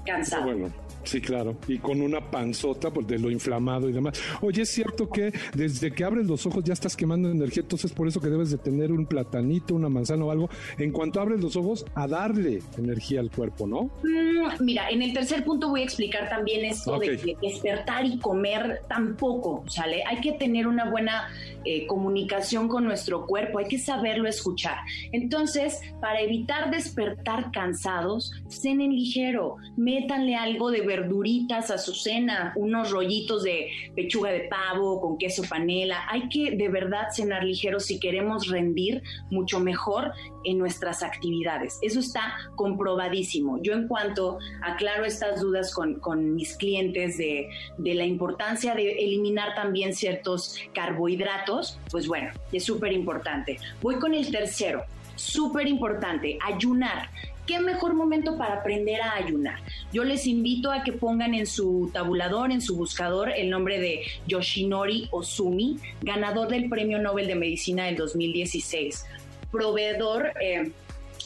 Cansado. 0.06 0.44
Bueno 0.44 0.83
Sí, 1.04 1.22
claro. 1.22 1.58
Y 1.68 1.80
con 1.80 2.02
una 2.02 2.32
panzota 2.32 2.92
pues, 2.92 3.08
de 3.08 3.20
lo 3.20 3.30
inflamado 3.30 3.90
y 3.90 3.94
demás. 3.94 4.20
Oye, 4.42 4.62
es 4.64 4.70
cierto 4.70 5.10
que 5.10 5.34
desde 5.54 5.92
que 5.92 6.04
abres 6.04 6.28
los 6.28 6.46
ojos 6.46 6.64
ya 6.64 6.74
estás 6.74 6.96
quemando 6.96 7.30
energía, 7.30 7.64
entonces 7.64 7.92
por 7.92 8.08
eso 8.08 8.20
que 8.20 8.30
debes 8.30 8.52
de 8.52 8.58
tener 8.58 8.92
un 8.92 9.06
platanito, 9.06 9.76
una 9.76 9.90
manzana 9.90 10.26
o 10.26 10.32
algo. 10.32 10.50
En 10.78 10.92
cuanto 10.92 11.20
abres 11.20 11.42
los 11.42 11.56
ojos, 11.56 11.86
a 11.96 12.08
darle 12.08 12.62
energía 12.78 13.20
al 13.20 13.32
cuerpo, 13.32 13.68
¿no? 13.68 13.92
Mm, 14.04 14.64
mira, 14.64 14.90
en 14.90 15.02
el 15.02 15.14
tercer 15.14 15.44
punto 15.44 15.70
voy 15.70 15.82
a 15.82 15.84
explicar 15.84 16.30
también 16.30 16.66
esto 16.66 17.00
de 17.00 17.38
despertar 17.42 18.06
y 18.06 18.18
comer 18.20 18.82
tampoco, 18.88 19.64
¿sale? 19.68 20.04
Hay 20.08 20.22
que 20.22 20.34
tener 20.34 20.68
una 20.68 20.90
buena 20.90 21.30
eh, 21.66 21.88
comunicación 21.88 22.68
con 22.68 22.84
nuestro 22.84 23.26
cuerpo, 23.26 23.60
hay 23.60 23.66
que 23.66 23.80
saberlo 23.80 24.28
escuchar. 24.28 24.78
Entonces, 25.12 25.80
para 26.02 26.22
evitar 26.22 26.72
despertar 26.72 27.52
cansados, 27.52 28.32
cenen 28.48 28.92
ligero, 28.92 29.58
métanle 29.78 30.36
algo 30.36 30.72
de 30.72 30.82
verduritas 30.82 31.72
a 31.72 31.78
su 31.78 31.94
cena, 31.94 32.54
unos 32.56 32.92
rollitos 32.92 33.44
de 33.44 33.70
pechuga 33.96 34.32
de 34.32 34.42
pavo 34.42 35.02
con 35.02 35.18
queso 35.18 35.44
panela. 35.50 36.06
Hay 36.10 36.30
que 36.30 36.52
de 36.56 36.70
verdad 36.70 37.08
cenar 37.12 37.44
ligero 37.44 37.80
si 37.80 38.00
queremos 38.00 38.48
rendir 38.48 39.02
mucho 39.30 39.60
mejor 39.60 40.12
en 40.44 40.58
nuestras 40.58 41.04
actividades. 41.04 41.80
Eso 41.82 42.00
está 42.00 42.36
comprobadísimo. 42.56 43.62
Yo 43.62 43.74
en 43.74 43.88
cuanto 43.88 44.40
aclaro 44.62 45.06
estas 45.06 45.42
dudas 45.42 45.74
con, 45.74 46.00
con 46.00 46.36
mis 46.36 46.58
clientes 46.58 47.18
de, 47.18 47.48
de 47.78 47.94
la 47.94 48.06
importancia 48.06 48.76
de 48.76 48.92
eliminar 49.04 49.56
también 49.56 49.94
ciertos 49.94 50.58
carbohidratos, 50.74 51.53
pues 51.90 52.08
bueno, 52.08 52.32
es 52.52 52.64
súper 52.64 52.92
importante. 52.92 53.60
Voy 53.82 53.96
con 53.96 54.14
el 54.14 54.30
tercero, 54.32 54.84
súper 55.16 55.68
importante, 55.68 56.38
ayunar. 56.46 57.10
¿Qué 57.46 57.60
mejor 57.60 57.94
momento 57.94 58.38
para 58.38 58.56
aprender 58.56 59.02
a 59.02 59.16
ayunar? 59.16 59.60
Yo 59.92 60.06
les 60.06 60.28
invito 60.28 60.72
a 60.72 60.84
que 60.84 60.94
pongan 60.94 61.34
en 61.34 61.46
su 61.46 61.90
tabulador, 61.92 62.52
en 62.52 62.62
su 62.62 62.78
buscador, 62.78 63.32
el 63.32 63.50
nombre 63.50 63.82
de 63.82 64.04
Yoshinori 64.28 65.10
Ozumi, 65.12 65.78
ganador 66.02 66.48
del 66.48 66.70
Premio 66.70 67.00
Nobel 67.00 67.28
de 67.28 67.36
Medicina 67.36 67.86
del 67.86 67.98
2016, 67.98 69.06
proveedor... 69.52 70.32
Eh, 70.42 70.72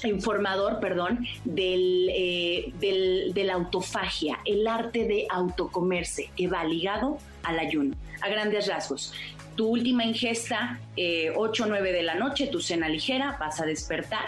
informador, 0.03 0.79
perdón, 0.79 1.25
del, 1.43 2.09
eh, 2.13 2.71
del, 2.79 3.33
de 3.33 3.43
la 3.43 3.55
autofagia, 3.55 4.37
el 4.45 4.67
arte 4.67 5.07
de 5.07 5.25
autocomerse, 5.27 6.29
que 6.35 6.47
va 6.47 6.63
ligado 6.63 7.17
al 7.41 7.57
ayuno, 7.57 7.95
a 8.21 8.29
grandes 8.29 8.67
rasgos 8.67 9.11
tu 9.57 9.67
última 9.67 10.05
ingesta, 10.05 10.79
8 11.35 11.63
o 11.63 11.67
9 11.67 11.91
de 11.91 12.03
la 12.03 12.15
noche, 12.15 12.47
tu 12.47 12.61
cena 12.61 12.88
ligera, 12.88 13.35
vas 13.39 13.59
a 13.59 13.65
despertar, 13.65 14.25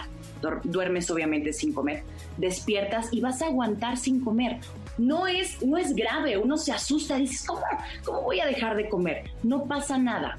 duermes 0.64 1.10
obviamente 1.12 1.54
sin 1.54 1.72
comer, 1.72 2.04
despiertas 2.38 3.14
y 3.14 3.22
vas 3.22 3.42
a 3.42 3.46
aguantar 3.46 3.96
sin 3.98 4.20
comer. 4.22 4.58
No 4.98 5.28
es, 5.28 5.62
no 5.64 5.78
es 5.78 5.96
grave, 5.96 6.38
uno 6.38 6.58
se 6.58 6.74
asusta, 6.74 7.16
dices, 7.18 7.46
¿cómo, 7.46 7.62
¿cómo 8.04 8.24
voy 8.24 8.42
a 8.42 8.48
dejar 8.48 8.76
de 8.76 8.90
comer? 8.90 9.32
No 9.44 9.66
pasa 9.66 9.98
nada. 9.98 10.38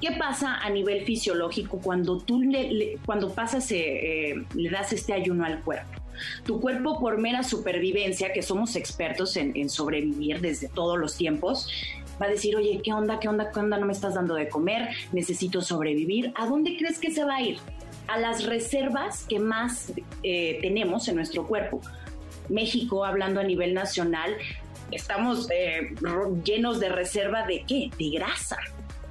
¿Qué 0.00 0.12
pasa 0.12 0.56
a 0.56 0.70
nivel 0.70 1.04
fisiológico 1.04 1.78
cuando 1.78 2.18
tú 2.18 2.40
le, 2.40 2.98
cuando 3.04 3.30
pasas, 3.32 3.70
eh, 3.72 4.30
eh, 4.30 4.44
le 4.54 4.70
das 4.70 4.92
este 4.92 5.12
ayuno 5.12 5.44
al 5.44 5.60
cuerpo? 5.60 6.00
Tu 6.44 6.60
cuerpo 6.60 6.98
por 6.98 7.18
mera 7.18 7.42
supervivencia, 7.42 8.32
que 8.32 8.42
somos 8.42 8.76
expertos 8.76 9.36
en, 9.36 9.68
sobrevivir 9.68 10.40
desde 10.40 10.68
todos 10.68 10.98
los 10.98 11.16
tiempos, 11.16 11.68
va 12.20 12.26
a 12.26 12.28
decir, 12.30 12.56
oye, 12.56 12.80
¿qué 12.82 12.92
onda, 12.92 13.18
qué 13.20 13.28
onda, 13.28 13.50
qué 13.50 13.60
onda? 13.60 13.78
No 13.78 13.86
me 13.86 13.92
estás 13.92 14.14
dando 14.14 14.34
de 14.34 14.48
comer, 14.48 14.88
necesito 15.12 15.62
sobrevivir. 15.62 16.32
¿A 16.36 16.46
dónde 16.46 16.76
crees 16.76 16.98
que 16.98 17.10
se 17.10 17.24
va 17.24 17.36
a 17.36 17.42
ir? 17.42 17.58
a 18.10 18.18
las 18.18 18.44
reservas 18.44 19.24
que 19.28 19.38
más 19.38 19.92
eh, 20.22 20.58
tenemos 20.60 21.06
en 21.08 21.16
nuestro 21.16 21.46
cuerpo. 21.46 21.80
México, 22.48 23.04
hablando 23.04 23.38
a 23.38 23.44
nivel 23.44 23.72
nacional, 23.72 24.34
estamos 24.90 25.48
eh, 25.52 25.94
llenos 26.44 26.80
de 26.80 26.88
reserva 26.88 27.46
de 27.46 27.64
qué? 27.66 27.90
De 27.96 28.10
grasa, 28.10 28.58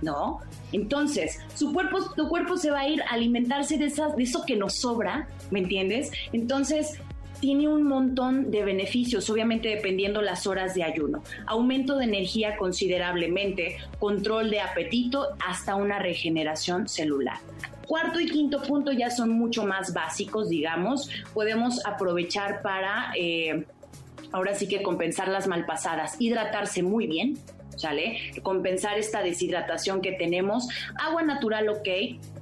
¿no? 0.01 0.41
Entonces, 0.73 1.39
su 1.55 1.71
cuerpo, 1.71 2.11
tu 2.13 2.27
cuerpo 2.27 2.57
se 2.57 2.71
va 2.71 2.81
a 2.81 2.89
ir 2.89 3.01
a 3.03 3.13
alimentarse 3.13 3.77
de, 3.77 3.85
esas, 3.85 4.17
de 4.17 4.23
eso 4.23 4.43
que 4.45 4.57
nos 4.57 4.81
sobra, 4.81 5.29
¿me 5.49 5.59
entiendes? 5.59 6.11
Entonces, 6.33 6.99
tiene 7.39 7.67
un 7.67 7.83
montón 7.83 8.51
de 8.51 8.63
beneficios, 8.63 9.29
obviamente 9.29 9.69
dependiendo 9.69 10.21
las 10.21 10.47
horas 10.47 10.73
de 10.75 10.83
ayuno. 10.83 11.23
Aumento 11.45 11.97
de 11.97 12.05
energía 12.05 12.57
considerablemente, 12.57 13.77
control 13.99 14.49
de 14.49 14.61
apetito, 14.61 15.29
hasta 15.45 15.75
una 15.75 15.99
regeneración 15.99 16.87
celular. 16.87 17.37
Cuarto 17.87 18.19
y 18.19 18.27
quinto 18.27 18.61
punto 18.61 18.91
ya 18.91 19.09
son 19.09 19.31
mucho 19.31 19.65
más 19.65 19.93
básicos, 19.93 20.49
digamos. 20.49 21.09
Podemos 21.33 21.83
aprovechar 21.85 22.61
para, 22.61 23.11
eh, 23.17 23.65
ahora 24.31 24.53
sí 24.53 24.67
que 24.67 24.83
compensar 24.83 25.27
las 25.27 25.47
malpasadas, 25.47 26.15
hidratarse 26.19 26.83
muy 26.83 27.07
bien, 27.07 27.39
¿sale? 27.75 28.19
Compensar 28.43 28.99
esta 28.99 29.23
deshidratación 29.23 30.01
que 30.01 30.11
tenemos. 30.11 30.67
Agua 30.99 31.23
natural, 31.23 31.69
ok. 31.69 31.87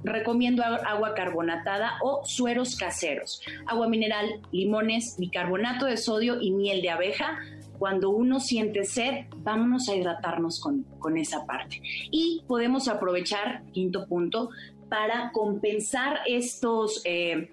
Recomiendo 0.08 0.64
agua 0.64 1.14
carbonatada 1.14 1.98
o 2.02 2.24
sueros 2.26 2.76
caseros. 2.76 3.42
Agua 3.66 3.88
mineral, 3.88 4.42
limones, 4.52 5.16
bicarbonato 5.20 5.86
de 5.86 5.98
sodio 5.98 6.42
y 6.42 6.52
miel 6.52 6.82
de 6.82 6.90
abeja. 6.90 7.40
Cuando 7.78 8.10
uno 8.10 8.40
siente 8.40 8.86
sed, 8.86 9.26
vámonos 9.38 9.90
a 9.90 9.96
hidratarnos 9.96 10.60
con, 10.60 10.84
con 11.00 11.18
esa 11.18 11.46
parte. 11.46 11.82
Y 12.10 12.44
podemos 12.48 12.88
aprovechar, 12.88 13.64
quinto 13.72 14.08
punto, 14.08 14.50
para 14.90 15.32
compensar 15.34 16.22
estos, 16.26 17.02
eh, 17.06 17.52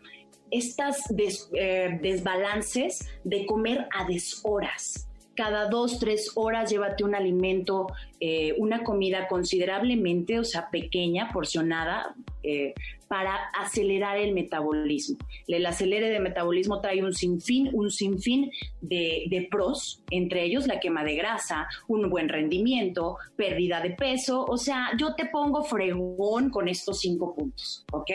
estas 0.51 1.13
eh, 1.53 1.99
desbalances 2.01 3.11
de 3.25 3.45
comer 3.45 3.89
a 3.93 4.05
deshoras 4.05 5.09
cada 5.35 5.69
dos, 5.69 5.98
tres 5.98 6.31
horas 6.35 6.70
llévate 6.70 7.05
un 7.05 7.15
alimento, 7.15 7.86
eh, 8.20 8.55
una 8.59 8.82
comida 8.82 9.28
considerablemente, 9.28 10.39
o 10.39 10.44
sea, 10.44 10.70
pequeña, 10.70 11.31
porcionada, 11.32 12.15
eh, 12.43 12.74
para 13.09 13.36
acelerar 13.61 14.16
el 14.16 14.35
metabolismo. 14.35 15.19
El 15.47 15.66
acelere 15.66 16.09
de 16.09 16.20
metabolismo 16.20 16.81
trae 16.81 17.02
un 17.02 17.12
sinfín, 17.12 17.70
un 17.73 17.90
sinfín 17.90 18.51
de, 18.81 19.24
de 19.28 19.47
pros, 19.51 20.02
entre 20.11 20.44
ellos 20.44 20.66
la 20.66 20.81
quema 20.81 21.05
de 21.05 21.15
grasa, 21.15 21.69
un 21.86 22.09
buen 22.11 22.28
rendimiento, 22.28 23.19
pérdida 23.36 23.81
de 23.81 23.90
peso, 23.90 24.44
o 24.44 24.56
sea, 24.56 24.90
yo 24.98 25.15
te 25.15 25.27
pongo 25.27 25.62
fregón 25.62 26.51
con 26.51 26.69
estos 26.69 27.01
cinco 27.01 27.35
puntos, 27.35 27.85
¿ok? 27.93 28.11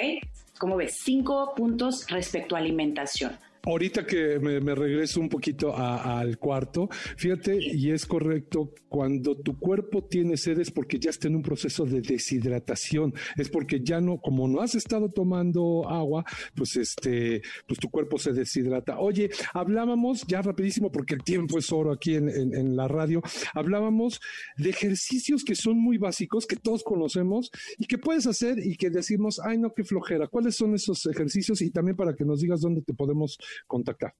Como 0.60 0.76
ves, 0.76 0.98
cinco 1.02 1.54
puntos 1.56 2.06
respecto 2.10 2.56
a 2.56 2.60
alimentación. 2.60 3.38
Ahorita 3.64 4.06
que 4.06 4.40
me, 4.40 4.60
regreso 4.74 5.20
un 5.20 5.30
poquito 5.30 5.76
al 5.76 6.38
cuarto, 6.38 6.90
fíjate, 7.18 7.58
y 7.62 7.92
es 7.92 8.06
correcto, 8.06 8.74
cuando 8.88 9.36
tu 9.36 9.60
cuerpo 9.60 10.04
tiene 10.04 10.38
sed 10.38 10.60
es 10.60 10.72
porque 10.72 10.98
ya 10.98 11.10
está 11.10 11.28
en 11.28 11.36
un 11.36 11.42
proceso 11.42 11.86
de 11.86 12.02
deshidratación, 12.02 13.14
es 13.38 13.50
porque 13.50 13.82
ya 13.84 14.00
no, 14.00 14.20
como 14.20 14.48
no 14.48 14.62
has 14.62 14.76
estado 14.76 15.10
tomando 15.10 15.88
agua, 15.90 16.24
pues 16.56 16.78
este, 16.78 17.42
pues 17.68 17.80
tu 17.80 17.90
cuerpo 17.90 18.18
se 18.18 18.32
deshidrata. 18.32 19.00
Oye, 19.00 19.30
hablábamos 19.54 20.26
ya 20.28 20.42
rapidísimo, 20.42 20.92
porque 20.92 21.16
el 21.16 21.24
tiempo 21.24 21.60
es 21.60 21.72
oro 21.72 21.92
aquí 21.92 22.16
en, 22.16 22.30
en 22.30 22.76
la 22.76 22.88
radio, 22.88 23.22
hablábamos 23.54 24.22
de 24.58 24.70
ejercicios 24.70 25.44
que 25.44 25.56
son 25.56 25.78
muy 25.78 25.98
básicos, 25.98 26.48
que 26.48 26.56
todos 26.56 26.84
conocemos 26.84 27.52
y 27.78 27.86
que 27.86 27.98
puedes 27.98 28.26
hacer 28.26 28.58
y 28.60 28.76
que 28.76 28.90
decimos, 28.90 29.40
ay 29.44 29.58
no, 29.58 29.74
qué 29.74 29.84
flojera. 29.84 30.28
¿Cuáles 30.28 30.56
son 30.56 30.76
esos 30.76 31.06
ejercicios? 31.06 31.62
Y 31.62 31.72
también 31.72 31.98
para 31.98 32.16
que 32.16 32.26
nos 32.26 32.42
digas 32.42 32.62
dónde 32.62 32.82
te 32.82 32.94
podemos 32.94 33.38
contactar? 33.68 34.14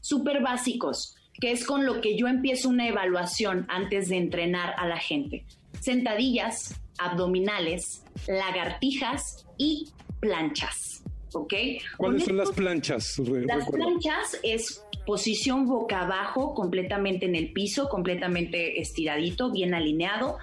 Súper 0.00 0.42
básicos, 0.42 1.16
que 1.40 1.52
es 1.52 1.64
con 1.64 1.86
lo 1.86 2.00
que 2.00 2.16
yo 2.16 2.28
empiezo 2.28 2.68
una 2.68 2.88
evaluación 2.88 3.66
antes 3.68 4.08
de 4.08 4.16
entrenar 4.16 4.74
a 4.76 4.86
la 4.86 4.98
gente. 4.98 5.46
Sentadillas, 5.80 6.80
abdominales, 6.98 8.04
lagartijas 8.28 9.46
y 9.56 9.88
planchas. 10.20 11.02
¿Ok? 11.32 11.54
¿Cuáles 11.96 12.24
son 12.24 12.36
las 12.36 12.50
planchas? 12.50 13.18
las 13.18 13.70
planchas 13.70 14.38
es 14.42 14.84
posición 15.06 15.66
boca 15.66 16.00
abajo, 16.00 16.54
completamente 16.54 17.26
en 17.26 17.36
el 17.36 17.52
piso, 17.52 17.88
completamente 17.88 18.80
estiradito, 18.80 19.50
bien 19.52 19.74
alineado 19.74 20.38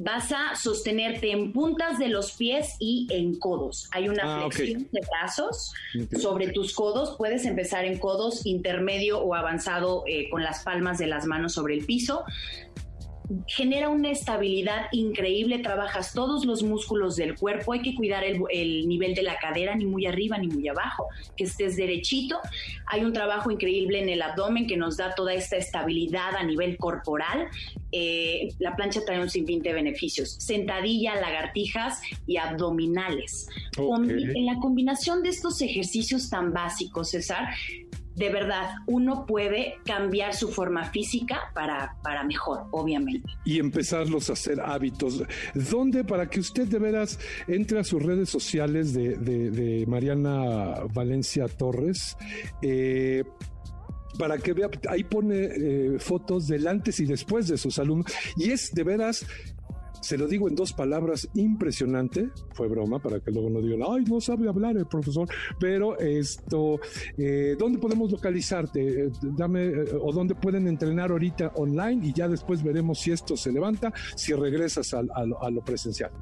vas 0.00 0.32
a 0.32 0.56
sostenerte 0.56 1.30
en 1.30 1.52
puntas 1.52 1.98
de 1.98 2.08
los 2.08 2.32
pies 2.32 2.76
y 2.78 3.06
en 3.10 3.38
codos. 3.38 3.88
Hay 3.92 4.08
una 4.08 4.46
ah, 4.46 4.50
flexión 4.50 4.88
de 4.92 5.00
brazos 5.10 5.72
sobre 6.20 6.48
tus 6.48 6.74
codos. 6.74 7.16
Puedes 7.16 7.44
empezar 7.44 7.84
en 7.84 7.98
codos 7.98 8.44
intermedio 8.46 9.20
o 9.20 9.34
avanzado 9.34 10.04
eh, 10.06 10.28
con 10.30 10.42
las 10.42 10.62
palmas 10.62 10.98
de 10.98 11.06
las 11.06 11.26
manos 11.26 11.54
sobre 11.54 11.74
el 11.74 11.84
piso 11.84 12.24
genera 13.46 13.88
una 13.88 14.10
estabilidad 14.10 14.86
increíble, 14.92 15.58
trabajas 15.58 16.12
todos 16.12 16.44
los 16.44 16.62
músculos 16.62 17.16
del 17.16 17.36
cuerpo, 17.36 17.72
hay 17.72 17.82
que 17.82 17.94
cuidar 17.94 18.24
el, 18.24 18.88
nivel 18.88 19.14
de 19.14 19.22
la 19.22 19.38
cadera, 19.38 19.74
ni 19.74 19.84
muy 19.84 20.06
arriba 20.06 20.38
ni 20.38 20.48
muy 20.48 20.66
abajo, 20.68 21.08
que 21.36 21.44
estés 21.44 21.76
derechito. 21.76 22.38
Hay 22.86 23.04
un 23.04 23.12
trabajo 23.12 23.50
increíble 23.50 24.00
en 24.00 24.08
el 24.08 24.22
abdomen 24.22 24.66
que 24.66 24.76
nos 24.76 24.96
da 24.96 25.14
toda 25.14 25.34
esta 25.34 25.56
estabilidad 25.56 26.36
a 26.36 26.44
nivel 26.44 26.76
corporal. 26.76 27.48
Eh, 27.92 28.48
la 28.58 28.76
plancha 28.76 29.00
trae 29.04 29.20
un 29.20 29.30
sinfín 29.30 29.62
de 29.62 29.72
beneficios, 29.72 30.32
sentadilla, 30.38 31.14
lagartijas 31.16 32.00
y 32.26 32.36
abdominales. 32.36 33.48
en 33.76 34.46
la 34.46 34.56
combinación 34.56 35.22
de 35.22 35.30
estos 35.30 35.60
ejercicios 35.60 36.30
tan 36.30 36.52
básicos, 36.52 37.10
César, 37.10 37.48
de 38.16 38.30
verdad, 38.30 38.70
uno 38.86 39.26
puede 39.26 39.76
cambiar 39.84 40.34
su 40.34 40.48
forma 40.48 40.90
física 40.90 41.50
para, 41.54 41.96
para 42.02 42.24
mejor, 42.24 42.66
obviamente. 42.70 43.28
Y 43.44 43.58
empezarlos 43.58 44.30
a 44.30 44.32
hacer 44.32 44.60
hábitos. 44.60 45.22
¿Dónde, 45.54 46.02
para 46.02 46.28
que 46.28 46.40
usted 46.40 46.66
de 46.66 46.78
veras 46.78 47.18
entre 47.46 47.78
a 47.78 47.84
sus 47.84 48.02
redes 48.02 48.30
sociales 48.30 48.94
de, 48.94 49.84
Mariana 49.86 50.84
Valencia 50.94 51.46
Torres? 51.46 52.16
Eh, 52.62 53.22
para 54.18 54.38
que 54.38 54.54
vea, 54.54 54.70
ahí 54.88 55.04
pone 55.04 55.36
eh, 55.36 55.98
fotos 55.98 56.46
del 56.46 56.66
antes 56.66 56.98
y 57.00 57.04
después 57.04 57.48
de 57.48 57.58
sus 57.58 57.78
alumnos. 57.78 58.10
Y 58.36 58.50
es 58.50 58.72
de 58.72 58.82
veras 58.82 59.26
se 60.06 60.16
lo 60.16 60.28
digo 60.28 60.48
en 60.48 60.54
dos 60.54 60.72
palabras, 60.72 61.28
impresionante. 61.34 62.30
Fue 62.52 62.68
broma 62.68 63.00
para 63.00 63.18
que 63.18 63.32
luego 63.32 63.50
no 63.50 63.60
digan, 63.60 63.80
ay, 63.90 64.04
no 64.04 64.20
sabe 64.20 64.48
hablar 64.48 64.76
el 64.76 64.86
profesor. 64.86 65.28
Pero 65.58 65.98
esto, 65.98 66.78
eh, 67.18 67.56
¿dónde 67.58 67.80
podemos 67.80 68.12
localizarte? 68.12 69.06
Eh, 69.06 69.10
dame, 69.36 69.64
eh, 69.64 69.84
o 70.00 70.12
dónde 70.12 70.36
pueden 70.36 70.68
entrenar 70.68 71.10
ahorita 71.10 71.54
online 71.56 72.06
y 72.06 72.12
ya 72.12 72.28
después 72.28 72.62
veremos 72.62 73.00
si 73.00 73.10
esto 73.10 73.36
se 73.36 73.50
levanta, 73.50 73.92
si 74.14 74.32
regresas 74.32 74.94
a, 74.94 75.00
a 75.40 75.50
lo 75.50 75.64
presencial 75.64 76.12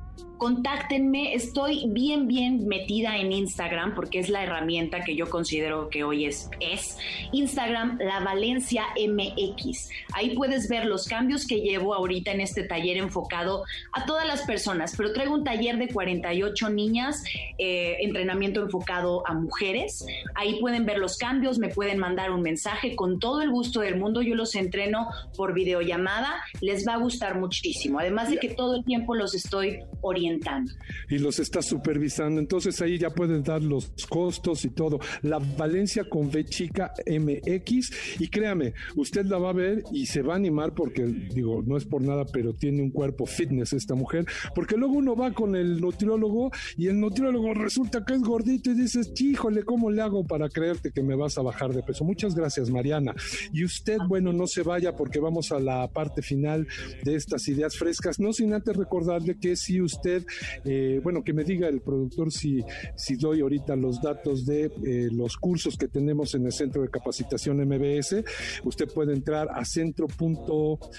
contáctenme, 0.45 1.35
estoy 1.35 1.87
bien, 1.89 2.29
bien 2.29 2.67
metida 2.67 3.17
en 3.17 3.33
Instagram 3.33 3.95
porque 3.95 4.19
es 4.19 4.29
la 4.29 4.43
herramienta 4.43 5.01
que 5.01 5.17
yo 5.17 5.31
considero 5.31 5.89
que 5.89 6.05
hoy 6.05 6.27
es, 6.27 6.51
es 6.61 6.99
Instagram, 7.33 7.99
la 7.99 8.21
Valencia 8.21 8.85
MX. 8.95 9.89
Ahí 10.13 10.35
puedes 10.35 10.69
ver 10.69 10.87
los 10.87 11.07
cambios 11.07 11.47
que 11.47 11.61
llevo 11.61 11.95
ahorita 11.95 12.33
en 12.33 12.43
este 12.43 12.65
taller 12.65 12.99
enfocado 12.99 13.65
a 13.93 14.07
todas 14.07 14.27
las 14.27 14.43
personas, 14.43 14.95
pero 14.97 15.13
traigo 15.13 15.35
un 15.35 15.45
taller 15.45 15.79
de 15.79 15.89
48 15.89 16.71
niñas, 16.71 17.23
eh, 17.59 17.97
entrenamiento 18.01 18.63
enfocado 18.63 19.27
a 19.27 19.35
mujeres. 19.35 20.05
Ahí 20.35 20.61
pueden 20.61 20.87
ver 20.87 20.99
los 20.99 21.17
cambios, 21.17 21.59
me 21.59 21.69
pueden 21.69 21.99
mandar 21.99 22.31
un 22.31 22.43
mensaje 22.43 22.97
con 22.97 23.19
todo 23.19 23.43
el 23.43 23.51
gusto 23.51 23.81
del 23.81 23.97
mundo. 23.97 24.23
Yo 24.23 24.35
los 24.35 24.55
entreno 24.55 25.09
por 25.37 25.55
videollamada, 25.55 26.35
les 26.61 26.87
va 26.87 26.95
a 26.95 26.99
gustar 26.99 27.39
muchísimo. 27.39 27.99
Además 27.99 28.31
de 28.31 28.39
que 28.39 28.51
todo 28.51 28.77
el 28.77 28.85
tiempo 28.85 29.15
los 29.15 29.35
estoy 29.35 29.81
orientando 30.01 30.73
y 31.09 31.19
los 31.19 31.39
está 31.39 31.63
supervisando. 31.63 32.41
Entonces 32.41 32.81
ahí 32.83 32.99
ya 32.99 33.11
pueden 33.11 33.43
dar 33.43 33.63
los 33.63 33.93
costos 34.09 34.65
y 34.65 34.71
todo. 34.71 35.01
La 35.23 35.39
Valencia 35.39 36.05
con 36.09 36.27
V 36.27 36.45
chica 36.45 36.93
MX. 37.07 38.21
Y 38.21 38.29
créame, 38.29 38.75
usted 38.97 39.27
la 39.27 39.39
va 39.39 39.51
a 39.51 39.55
ver 39.55 39.83
y 39.93 40.07
se 40.07 40.23
va 40.23 40.35
a 40.35 40.37
animar 40.37 40.75
porque, 40.75 41.05
digo, 41.05 41.63
no 41.65 41.77
es 41.77 41.85
por 41.85 42.03
nada, 42.03 42.25
pero 42.25 42.53
tiene 42.53 42.83
un 42.83 42.91
cuerpo 42.91 43.27
fitness 43.55 43.73
esta 43.73 43.95
mujer. 43.95 44.27
Porque 44.55 44.77
luego 44.77 44.95
uno 44.95 45.17
va 45.17 45.33
con 45.33 45.57
el 45.57 45.81
nutriólogo 45.81 46.51
y 46.77 46.89
el 46.89 47.01
nutriólogo 47.01 47.55
resulta 47.55 48.05
que 48.05 48.15
es 48.15 48.23
gordito 48.23 48.71
y 48.71 48.75
dices, 48.75 49.13
híjole, 49.21 49.63
¿cómo 49.63 49.91
le 49.91 50.03
hago 50.03 50.25
para 50.25 50.49
creerte 50.49 50.91
que 50.93 51.03
me 51.03 51.15
vas 51.15 51.39
a 51.39 51.43
bajar 51.43 51.73
de 51.73 51.83
peso? 51.83 52.05
Muchas 52.05 52.35
gracias, 52.35 52.71
Mariana. 52.71 53.15
Y 53.53 53.65
usted, 53.65 53.99
bueno, 54.09 54.33
no 54.33 54.47
se 54.47 54.63
vaya 54.63 54.97
porque 54.97 55.21
vamos 55.21 55.53
a 55.53 55.61
la 55.61 55.89
parte 55.89 56.23
final 56.23 56.67
de 57.03 57.15
estas 57.15 57.49
ideas 57.49 57.77
frescas. 57.77 58.19
No 58.19 58.33
sin 58.33 58.53
antes 58.53 58.77
recordarle 58.77 59.39
que 59.39 59.57
si 59.57 59.81
usted 59.81 60.25
eh, 60.65 61.01
bueno, 61.03 61.23
que 61.23 61.33
me 61.33 61.45
diga 61.45 61.69
el 61.69 61.81
productor 61.81 62.33
si, 62.33 62.65
si 62.97 63.17
doy 63.17 63.41
ahorita 63.41 63.77
los 63.77 64.01
datos 64.01 64.47
de 64.47 64.71
eh, 64.85 65.09
los 65.13 65.37
cursos 65.37 65.77
que 65.77 65.89
tenemos 65.89 66.35
en 66.35 66.47
el 66.47 66.53
Centro 66.53 66.83
de 66.83 66.89
Capacitación 66.89 67.59
MBS. 67.59 68.25
Usted 68.65 68.89
puede 68.93 69.13
entrar 69.13 69.49
a 69.53 69.65
centro 69.65 70.07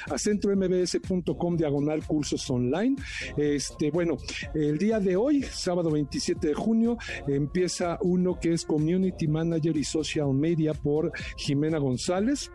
a 0.09 0.17
centrombs.com 0.17 1.57
diagonal 1.57 2.05
cursos 2.05 2.41
online. 2.49 2.95
Este, 3.37 3.91
bueno, 3.91 4.17
el 4.53 4.77
día 4.77 4.99
de 4.99 5.15
hoy, 5.15 5.43
sábado 5.43 5.91
27 5.91 6.47
de 6.47 6.53
junio, 6.53 6.97
empieza 7.27 7.97
uno 8.01 8.39
que 8.39 8.53
es 8.53 8.65
Community 8.65 9.27
Manager 9.27 9.75
y 9.75 9.83
Social 9.83 10.33
Media 10.33 10.73
por 10.73 11.11
Jimena 11.37 11.77
González 11.77 12.51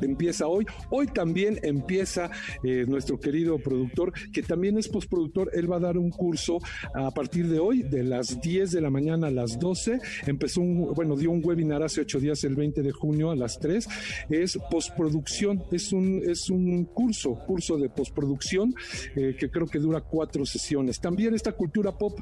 empieza 0.00 0.46
hoy. 0.46 0.66
Hoy 0.90 1.06
también 1.06 1.58
empieza 1.62 2.30
eh, 2.62 2.84
nuestro 2.86 3.18
querido 3.18 3.58
productor, 3.58 4.12
que 4.32 4.42
también 4.42 4.78
es 4.78 4.88
postproductor. 4.88 5.50
Él 5.54 5.70
va 5.70 5.76
a 5.76 5.80
dar 5.80 5.98
un 5.98 6.10
curso 6.10 6.58
a 6.94 7.10
partir 7.10 7.48
de 7.48 7.58
hoy, 7.58 7.82
de 7.82 8.04
las 8.04 8.40
10 8.40 8.72
de 8.72 8.80
la 8.80 8.90
mañana 8.90 9.28
a 9.28 9.30
las 9.30 9.58
12. 9.58 9.98
Empezó 10.26 10.60
un, 10.60 10.94
bueno, 10.94 11.16
dio 11.16 11.30
un 11.30 11.42
webinar 11.44 11.82
hace 11.82 12.00
ocho 12.00 12.20
días, 12.20 12.44
el 12.44 12.54
20 12.54 12.82
de 12.82 12.92
junio 12.92 13.30
a 13.30 13.36
las 13.36 13.58
3. 13.58 13.88
Es 14.30 14.58
postproducción, 14.70 15.62
es 15.70 15.92
un, 15.92 16.22
es 16.26 16.50
un 16.50 16.84
curso, 16.84 17.34
curso 17.46 17.76
de 17.76 17.88
postproducción 17.88 18.74
eh, 19.16 19.36
que 19.38 19.50
creo 19.50 19.66
que 19.66 19.78
dura 19.78 20.00
cuatro 20.00 20.44
sesiones. 20.44 21.00
También 21.00 21.34
esta 21.34 21.52
cultura 21.52 21.96
pop 21.96 22.18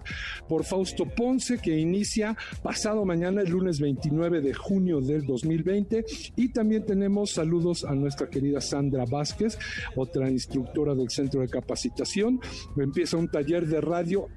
por 0.48 0.64
Fausto 0.64 1.06
Ponce, 1.06 1.58
que 1.58 1.78
inicia 1.78 2.36
pasado 2.62 3.04
mañana, 3.04 3.42
el 3.42 3.50
lunes 3.50 3.80
29 3.80 4.40
de 4.40 4.54
junio 4.54 5.00
del 5.00 5.26
2020. 5.26 6.04
Y 6.36 6.48
también 6.52 6.84
tenemos 6.84 7.38
saludos 7.46 7.84
a 7.84 7.94
nuestra 7.94 8.28
querida 8.28 8.60
Sandra 8.60 9.04
Vázquez, 9.04 9.56
otra 9.94 10.28
instructora 10.28 10.96
del 10.96 11.10
Centro 11.10 11.42
de 11.42 11.48
Capacitación. 11.48 12.40
Empieza 12.76 13.16
un 13.16 13.28
taller 13.28 13.68
de 13.68 13.80
radio 13.80 14.28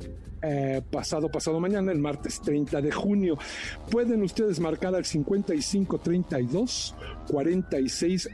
eh, 0.42 0.82
pasado, 0.90 1.30
pasado 1.30 1.60
mañana, 1.60 1.92
el 1.92 2.00
martes 2.00 2.40
30 2.42 2.82
de 2.82 2.92
junio. 2.92 3.38
Pueden 3.92 4.22
ustedes 4.24 4.60
marcar 4.60 4.96
al 4.96 5.06
5532 5.06 6.96
46 7.30 8.30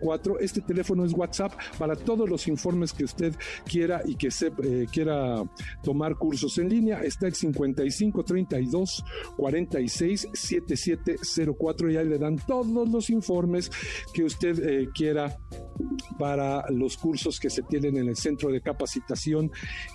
04. 0.00 0.40
Este 0.40 0.60
teléfono 0.60 1.04
es 1.04 1.12
WhatsApp 1.12 1.52
para 1.78 1.94
todos 1.94 2.28
los 2.28 2.48
informes 2.48 2.92
que 2.92 3.04
usted 3.04 3.34
quiera 3.66 4.02
y 4.04 4.16
que 4.16 4.30
se, 4.30 4.48
eh, 4.62 4.86
quiera 4.90 5.44
tomar 5.82 6.16
cursos 6.16 6.58
en 6.58 6.68
línea. 6.68 7.02
Está 7.02 7.26
el 7.26 7.34
5532 7.34 9.04
46 9.36 10.28
04 11.58 11.90
y 11.90 11.96
ahí 11.96 12.08
le 12.08 12.18
dan 12.18 12.36
todos 12.46 12.88
los 12.88 13.10
informes 13.10 13.33
que 14.12 14.24
usted 14.24 14.58
eh, 14.58 14.88
quiera 14.94 15.36
para 16.18 16.70
los 16.70 16.96
cursos 16.96 17.40
que 17.40 17.50
se 17.50 17.62
tienen 17.62 17.96
en 17.96 18.08
el 18.08 18.16
centro 18.16 18.50
de 18.50 18.60
capacitación 18.60 19.50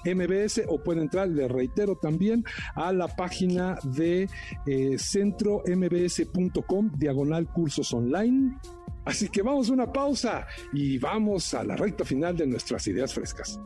MBS 0.05 0.63
o 0.67 0.81
puede 0.83 1.01
entrar, 1.01 1.29
le 1.29 1.47
reitero 1.47 1.95
también, 1.95 2.43
a 2.75 2.91
la 2.91 3.07
página 3.07 3.77
de 3.83 4.29
eh, 4.65 4.97
centrombs.com 4.97 6.91
diagonal 6.97 7.47
cursos 7.51 7.93
online. 7.93 8.57
Así 9.05 9.29
que 9.29 9.41
vamos 9.41 9.69
a 9.69 9.73
una 9.73 9.91
pausa 9.91 10.45
y 10.73 10.97
vamos 10.97 11.53
a 11.53 11.63
la 11.63 11.75
recta 11.75 12.03
final 12.03 12.35
de 12.35 12.47
nuestras 12.47 12.85
ideas 12.87 13.13
frescas. 13.13 13.59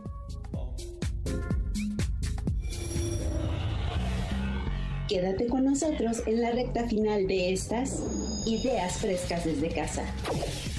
Quédate 5.08 5.48
con 5.48 5.66
nosotros 5.66 6.24
en 6.26 6.42
la 6.42 6.52
recta 6.52 6.88
final 6.88 7.28
de 7.28 7.52
estas 7.52 8.02
ideas 8.46 8.98
frescas 8.98 9.44
desde 9.44 9.68
casa. 9.70 10.04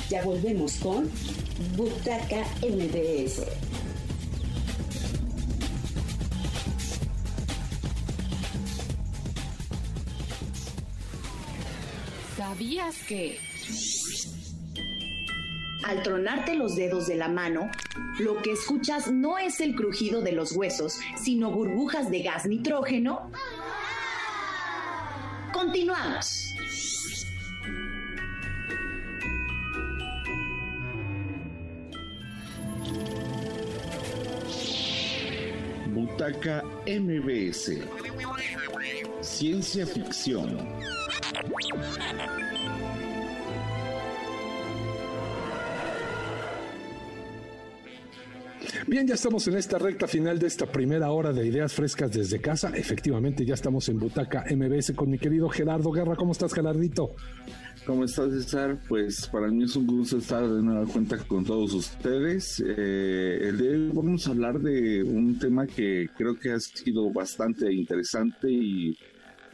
Ya 0.08 0.24
volvemos 0.24 0.76
con 0.76 1.10
Butaca 1.76 2.42
MBS. 2.62 3.42
¿Sabías 12.36 12.96
que... 13.06 13.38
Al 15.84 16.02
tronarte 16.02 16.54
los 16.54 16.76
dedos 16.76 17.06
de 17.06 17.16
la 17.16 17.28
mano, 17.28 17.70
lo 18.18 18.40
que 18.40 18.52
escuchas 18.52 19.12
no 19.12 19.36
es 19.36 19.60
el 19.60 19.74
crujido 19.74 20.22
de 20.22 20.32
los 20.32 20.52
huesos, 20.52 20.98
sino 21.22 21.50
burbujas 21.50 22.10
de 22.10 22.22
gas 22.22 22.46
nitrógeno. 22.46 23.30
Continuamos. 25.54 26.52
Butaca 35.94 36.64
MBS. 36.86 37.70
Ciencia 39.20 39.86
ficción. 39.86 40.58
Bien, 48.86 49.06
ya 49.06 49.14
estamos 49.14 49.46
en 49.48 49.56
esta 49.56 49.78
recta 49.78 50.06
final 50.06 50.38
de 50.38 50.46
esta 50.46 50.66
primera 50.66 51.10
hora 51.10 51.32
de 51.32 51.46
ideas 51.46 51.72
frescas 51.72 52.12
desde 52.12 52.40
casa. 52.40 52.70
Efectivamente, 52.74 53.44
ya 53.44 53.54
estamos 53.54 53.88
en 53.88 53.98
Butaca 53.98 54.44
MBS 54.50 54.92
con 54.92 55.10
mi 55.10 55.18
querido 55.18 55.48
Gerardo 55.48 55.90
Guerra. 55.90 56.16
¿Cómo 56.16 56.32
estás, 56.32 56.52
Gerardito? 56.52 57.14
¿Cómo 57.86 58.04
estás, 58.04 58.32
César? 58.32 58.78
Pues 58.88 59.26
para 59.28 59.48
mí 59.48 59.64
es 59.64 59.76
un 59.76 59.86
gusto 59.86 60.18
estar 60.18 60.48
de 60.48 60.62
nueva 60.62 60.86
cuenta 60.86 61.18
con 61.18 61.44
todos 61.44 61.72
ustedes. 61.72 62.62
Eh, 62.66 63.38
el 63.42 63.58
de 63.58 63.68
hoy 63.68 63.90
vamos 63.92 64.26
a 64.26 64.30
hablar 64.30 64.58
de 64.60 65.02
un 65.02 65.38
tema 65.38 65.66
que 65.66 66.08
creo 66.16 66.38
que 66.38 66.52
ha 66.52 66.60
sido 66.60 67.10
bastante 67.10 67.72
interesante 67.72 68.50
y 68.50 68.96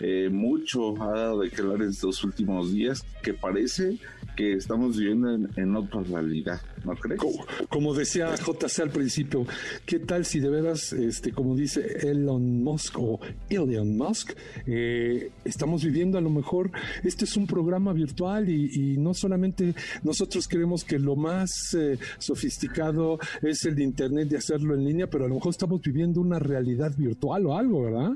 eh, 0.01 0.29
mucho 0.31 1.01
ha 1.03 1.11
dado 1.11 1.41
de 1.41 1.51
que 1.51 1.61
hablar 1.61 1.83
estos 1.83 2.25
últimos 2.25 2.73
días, 2.73 3.05
que 3.23 3.35
parece 3.35 3.99
que 4.37 4.55
estamos 4.55 4.97
viviendo 4.97 5.35
en, 5.57 5.77
otra 5.77 6.03
realidad, 6.03 6.61
¿no 6.85 6.95
crees? 6.95 7.21
Como, 7.69 7.95
decía 7.95 8.35
JC 8.35 8.81
al 8.81 8.91
principio, 8.91 9.47
¿qué 9.85 9.99
tal 9.99 10.25
si 10.25 10.41
de 10.41 10.49
veras, 10.49 10.93
este, 10.93 11.33
como 11.33 11.55
dice 11.55 12.09
Elon 12.09 12.63
Musk 12.63 12.99
o 12.99 13.21
Elon 13.51 13.99
Musk, 13.99 14.33
eh, 14.67 15.31
estamos 15.45 15.85
viviendo 15.85 16.17
a 16.17 16.21
lo 16.21 16.31
mejor, 16.31 16.71
este 17.05 17.25
es 17.25 17.37
un 17.37 17.47
programa 17.47 17.93
virtual 17.93 18.49
y, 18.49 18.81
no 19.01 19.15
solamente 19.15 19.75
nosotros 20.03 20.49
creemos 20.49 20.85
que 20.85 20.99
lo 20.99 21.17
más 21.17 21.75
eh, 21.75 21.99
sofisticado 22.19 23.19
es 23.43 23.65
el 23.65 23.75
de 23.75 23.85
Internet 23.85 24.29
de 24.29 24.39
hacerlo 24.39 24.75
en 24.75 24.85
línea, 24.85 25.07
pero 25.09 25.27
a 25.27 25.29
lo 25.29 25.35
mejor 25.35 25.51
estamos 25.51 25.81
viviendo 25.83 26.21
una 26.21 26.39
realidad 26.39 26.93
virtual 26.97 27.47
o 27.47 27.57
algo, 27.57 27.85
¿verdad? 27.85 28.13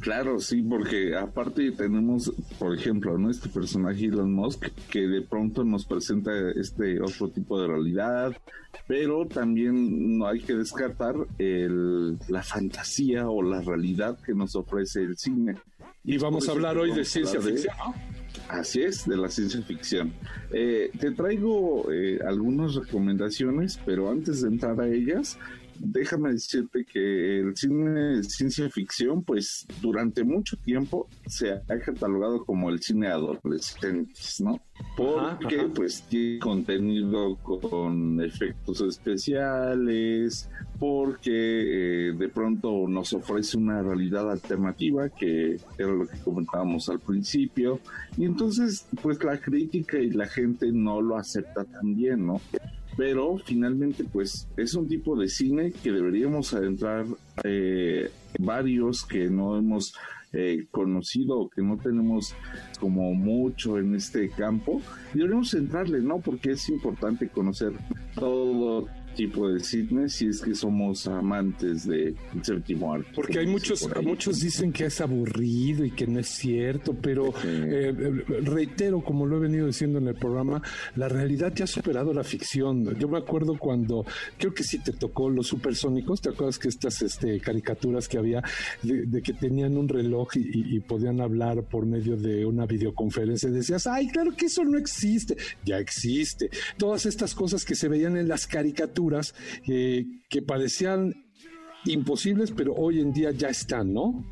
Claro, 0.00 0.40
sí, 0.40 0.62
porque 0.62 1.14
aparte 1.14 1.72
tenemos, 1.72 2.32
por 2.58 2.74
ejemplo, 2.74 3.18
¿no? 3.18 3.30
este 3.30 3.50
personaje 3.50 4.06
Elon 4.06 4.32
Musk 4.32 4.68
que 4.90 5.00
de 5.00 5.20
pronto 5.20 5.62
nos 5.62 5.84
presenta 5.84 6.32
este 6.56 7.00
otro 7.02 7.28
tipo 7.28 7.60
de 7.60 7.68
realidad, 7.68 8.34
pero 8.88 9.26
también 9.26 10.18
no 10.18 10.26
hay 10.26 10.40
que 10.40 10.54
descartar 10.54 11.14
el, 11.38 12.18
la 12.28 12.42
fantasía 12.42 13.28
o 13.28 13.42
la 13.42 13.60
realidad 13.60 14.18
que 14.24 14.32
nos 14.32 14.56
ofrece 14.56 15.02
el 15.02 15.18
cine. 15.18 15.56
Y, 16.02 16.16
vamos 16.16 16.48
a 16.48 16.52
hablar 16.52 16.78
hoy 16.78 16.94
de 16.94 17.04
ciencia 17.04 17.38
ficción, 17.38 17.74
Así 18.48 18.82
es, 18.82 19.06
de 19.06 19.18
la 19.18 19.28
ciencia 19.28 19.60
ficción. 19.62 20.14
Eh, 20.50 20.90
te 20.98 21.10
traigo 21.10 21.92
eh, 21.92 22.18
algunas 22.26 22.74
recomendaciones, 22.74 23.78
pero 23.84 24.10
antes 24.10 24.40
de 24.40 24.48
entrar 24.48 24.80
a 24.80 24.88
ellas, 24.88 25.38
déjame 25.80 26.32
decirte 26.32 26.84
que 26.84 27.40
el 27.40 27.56
cine 27.56 27.90
de 27.90 28.24
ciencia 28.24 28.68
ficción, 28.68 29.22
pues 29.22 29.66
durante 29.80 30.22
mucho 30.22 30.56
tiempo 30.58 31.08
se 31.26 31.52
ha 31.52 31.62
catalogado 31.84 32.44
como 32.44 32.70
el 32.70 32.80
cine 32.80 33.08
adolescentes, 33.08 34.40
¿no? 34.40 34.60
Porque 34.96 35.68
pues 35.74 36.02
tiene 36.08 36.38
contenido 36.38 37.36
con 37.36 38.20
efectos 38.20 38.80
especiales, 38.82 40.48
porque 40.78 41.30
eh, 41.30 42.12
de 42.12 42.28
pronto 42.28 42.86
nos 42.88 43.12
ofrece 43.12 43.56
una 43.56 43.82
realidad 43.82 44.30
alternativa, 44.30 45.08
que 45.08 45.56
era 45.78 45.90
lo 45.90 46.06
que 46.06 46.18
comentábamos 46.18 46.88
al 46.88 47.00
principio, 47.00 47.80
y 48.16 48.24
entonces 48.24 48.86
pues 49.02 49.22
la 49.22 49.38
crítica 49.38 49.98
y 49.98 50.10
la 50.10 50.26
gente 50.26 50.70
no 50.72 51.00
lo 51.00 51.16
acepta 51.16 51.64
tan 51.64 51.94
bien, 51.94 52.26
¿no? 52.26 52.40
Pero 53.00 53.38
finalmente 53.38 54.04
pues 54.04 54.46
es 54.58 54.74
un 54.74 54.86
tipo 54.86 55.18
de 55.18 55.26
cine 55.26 55.72
que 55.72 55.90
deberíamos 55.90 56.52
adentrar 56.52 57.06
eh, 57.44 58.10
varios 58.38 59.06
que 59.06 59.30
no 59.30 59.56
hemos 59.56 59.94
eh, 60.34 60.66
conocido 60.70 61.48
que 61.48 61.62
no 61.62 61.78
tenemos 61.78 62.34
como 62.78 63.14
mucho 63.14 63.78
en 63.78 63.94
este 63.94 64.28
campo. 64.28 64.82
Deberíamos 65.14 65.54
entrarle 65.54 66.02
no 66.02 66.20
porque 66.20 66.50
es 66.50 66.68
importante 66.68 67.30
conocer 67.30 67.72
todo 68.14 68.86
tipo 69.20 69.50
de 69.50 69.60
cine 69.60 70.08
si 70.08 70.28
es 70.28 70.40
que 70.40 70.54
somos 70.54 71.06
amantes 71.06 71.86
de 71.86 72.14
séptimo 72.40 72.94
arte. 72.94 73.10
Porque 73.14 73.40
hay 73.40 73.46
muchos, 73.46 73.86
muchos 74.02 74.40
dicen 74.40 74.72
que 74.72 74.86
es 74.86 74.98
aburrido 75.02 75.84
y 75.84 75.90
que 75.90 76.06
no 76.06 76.20
es 76.20 76.28
cierto, 76.28 76.94
pero 76.94 77.34
eh, 77.44 77.92
reitero, 78.44 79.02
como 79.02 79.26
lo 79.26 79.36
he 79.36 79.40
venido 79.40 79.66
diciendo 79.66 79.98
en 79.98 80.08
el 80.08 80.14
programa, 80.14 80.62
la 80.96 81.10
realidad 81.10 81.52
ya 81.54 81.64
ha 81.64 81.66
superado 81.66 82.14
la 82.14 82.24
ficción. 82.24 82.98
Yo 82.98 83.08
me 83.08 83.18
acuerdo 83.18 83.58
cuando, 83.58 84.06
creo 84.38 84.54
que 84.54 84.64
sí 84.64 84.78
te 84.78 84.92
tocó 84.92 85.28
los 85.28 85.48
supersónicos, 85.48 86.22
¿te 86.22 86.30
acuerdas 86.30 86.58
que 86.58 86.68
estas 86.68 87.02
este, 87.02 87.40
caricaturas 87.40 88.08
que 88.08 88.16
había 88.16 88.42
de, 88.82 89.20
que 89.20 89.34
tenían 89.34 89.76
un 89.76 89.86
reloj 89.86 90.30
y, 90.36 90.80
podían 90.80 91.20
hablar 91.20 91.62
por 91.64 91.84
medio 91.84 92.16
de 92.16 92.46
una 92.46 92.64
videoconferencia? 92.64 93.50
Y 93.50 93.52
decías, 93.52 93.86
ay, 93.86 94.08
claro 94.08 94.34
que 94.34 94.46
eso 94.46 94.64
no 94.64 94.78
existe, 94.78 95.36
ya 95.62 95.76
existe. 95.76 96.48
Todas 96.78 97.04
estas 97.04 97.34
cosas 97.34 97.66
que 97.66 97.74
se 97.74 97.86
veían 97.86 98.16
en 98.16 98.26
las 98.26 98.46
caricaturas 98.46 99.09
eh, 99.68 100.06
que 100.28 100.42
parecían 100.42 101.14
imposibles, 101.84 102.50
pero 102.50 102.74
hoy 102.74 103.00
en 103.00 103.12
día 103.12 103.30
ya 103.30 103.48
están, 103.48 103.92
¿no? 103.92 104.24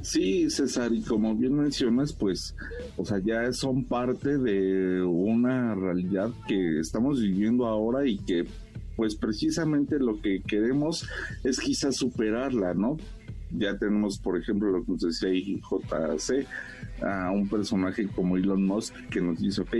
Sí, 0.00 0.50
César, 0.50 0.92
y 0.92 1.02
como 1.02 1.34
bien 1.34 1.54
mencionas, 1.54 2.12
pues, 2.12 2.54
o 2.96 3.04
sea, 3.04 3.20
ya 3.24 3.52
son 3.52 3.84
parte 3.84 4.38
de 4.38 5.02
una 5.02 5.74
realidad 5.74 6.30
que 6.48 6.80
estamos 6.80 7.20
viviendo 7.20 7.66
ahora 7.66 8.06
y 8.06 8.18
que, 8.18 8.44
pues, 8.96 9.14
precisamente 9.14 9.98
lo 9.98 10.20
que 10.20 10.42
queremos 10.42 11.08
es 11.42 11.60
quizás 11.60 11.96
superarla, 11.96 12.74
¿no? 12.74 12.96
Ya 13.50 13.78
tenemos, 13.78 14.18
por 14.18 14.38
ejemplo, 14.38 14.70
lo 14.70 14.84
que 14.84 14.92
nos 14.92 15.00
decía 15.00 15.30
JC, 15.30 16.46
a 17.02 17.30
un 17.30 17.48
personaje 17.48 18.08
como 18.08 18.36
Elon 18.36 18.66
Musk 18.66 18.94
que 19.10 19.20
nos 19.20 19.38
dice, 19.38 19.62
ok, 19.62 19.76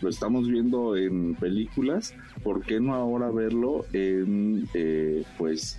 lo 0.00 0.08
estamos 0.08 0.48
viendo 0.48 0.96
en 0.96 1.34
películas, 1.34 2.14
¿por 2.42 2.62
qué 2.62 2.80
no 2.80 2.94
ahora 2.94 3.30
verlo 3.30 3.84
en, 3.92 4.68
eh, 4.74 5.24
pues, 5.36 5.78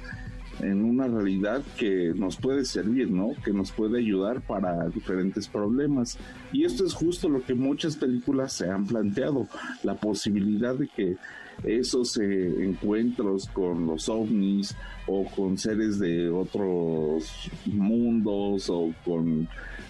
en 0.61 0.83
una 0.83 1.07
realidad 1.07 1.61
que 1.77 2.13
nos 2.15 2.37
puede 2.37 2.65
servir, 2.65 3.09
¿no? 3.09 3.31
Que 3.43 3.53
nos 3.53 3.71
puede 3.71 3.99
ayudar 3.99 4.41
para 4.41 4.89
diferentes 4.89 5.47
problemas. 5.47 6.17
Y 6.51 6.65
esto 6.65 6.85
es 6.85 6.93
justo 6.93 7.29
lo 7.29 7.41
que 7.41 7.53
muchas 7.53 7.95
películas 7.95 8.53
se 8.53 8.69
han 8.69 8.85
planteado, 8.85 9.47
la 9.83 9.95
posibilidad 9.95 10.75
de 10.75 10.87
que 10.87 11.15
esos 11.63 12.17
eh, 12.17 12.63
encuentros 12.63 13.47
con 13.49 13.85
los 13.85 14.07
ovnis 14.09 14.75
o 15.07 15.25
con 15.25 15.57
seres 15.57 15.99
de 15.99 16.29
otros 16.29 17.49
mundos 17.65 18.69
o 18.69 18.93
con 19.03 19.47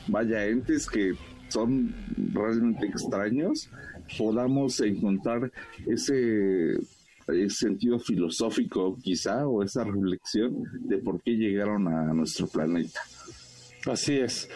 vaya 0.07 0.45
entes 0.45 0.89
que 0.89 1.13
son 1.47 1.93
realmente 2.33 2.87
extraños 2.87 3.69
podamos 4.17 4.79
encontrar 4.81 5.51
ese, 5.85 6.77
sentido 7.49 7.99
filosófico 7.99 8.97
quizá 9.01 9.47
o 9.47 9.61
esa 9.61 9.83
reflexión 9.83 10.63
de 10.79 10.97
por 10.97 11.21
qué 11.21 11.31
llegaron 11.31 11.87
a 11.87 12.11
nuestro 12.13 12.47
planeta. 12.47 13.01
Así 13.85 14.17
es. 14.17 14.49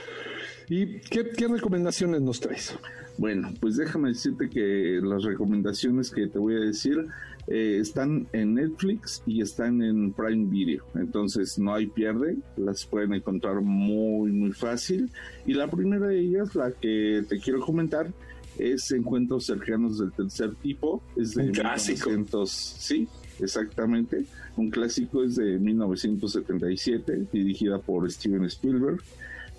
¿Y 0.69 0.99
qué, 1.01 1.47
recomendaciones 1.47 2.21
nos 2.21 2.39
traes? 2.39 2.75
Bueno, 3.17 3.53
pues 3.59 3.77
déjame 3.77 4.09
decirte 4.09 4.49
que 4.49 4.99
las 5.03 5.23
recomendaciones 5.23 6.09
que 6.09 6.27
te 6.27 6.39
voy 6.39 6.55
a 6.55 6.59
decir 6.61 7.05
eh, 7.47 7.77
están 7.79 8.27
en 8.33 8.55
Netflix 8.55 9.21
y 9.25 9.41
están 9.41 9.81
en 9.81 10.13
Prime 10.13 10.49
Video. 10.49 10.83
Entonces 10.95 11.59
no 11.59 11.73
hay 11.73 11.87
pierde, 11.87 12.37
las 12.57 12.85
pueden 12.85 13.13
encontrar 13.13 13.61
muy, 13.61 14.31
muy 14.31 14.51
fácil. 14.51 15.11
Y 15.45 15.53
la 15.53 15.69
primera 15.69 16.07
de 16.07 16.19
ellas, 16.19 16.55
la 16.55 16.71
que 16.71 17.23
te 17.27 17.39
quiero 17.39 17.59
comentar, 17.59 18.11
es 18.57 18.91
Encuentros 18.91 19.45
cercanos 19.45 19.99
del 19.99 20.11
tercer 20.11 20.53
tipo. 20.55 21.01
Es 21.15 21.35
de 21.35 21.43
un 21.43 21.51
clásico. 21.51 22.09
sí, 22.45 23.07
exactamente. 23.39 24.25
Un 24.55 24.69
clásico 24.69 25.23
es 25.23 25.35
de 25.35 25.57
1977, 25.57 27.27
dirigida 27.31 27.79
por 27.79 28.09
Steven 28.11 28.45
Spielberg. 28.45 29.01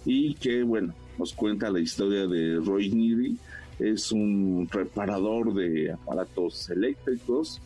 y 0.06 0.34
que, 0.34 0.62
bueno, 0.62 0.94
nos 1.18 1.32
cuenta 1.32 1.70
la 1.70 1.80
historia 1.80 2.26
de 2.26 2.56
Roy 2.56 2.90
Neary. 2.90 3.36
Es 3.78 4.12
un 4.12 4.68
reparador 4.70 5.52
de 5.54 5.92
aparatos 5.92 6.70
eléctricos 6.70 7.60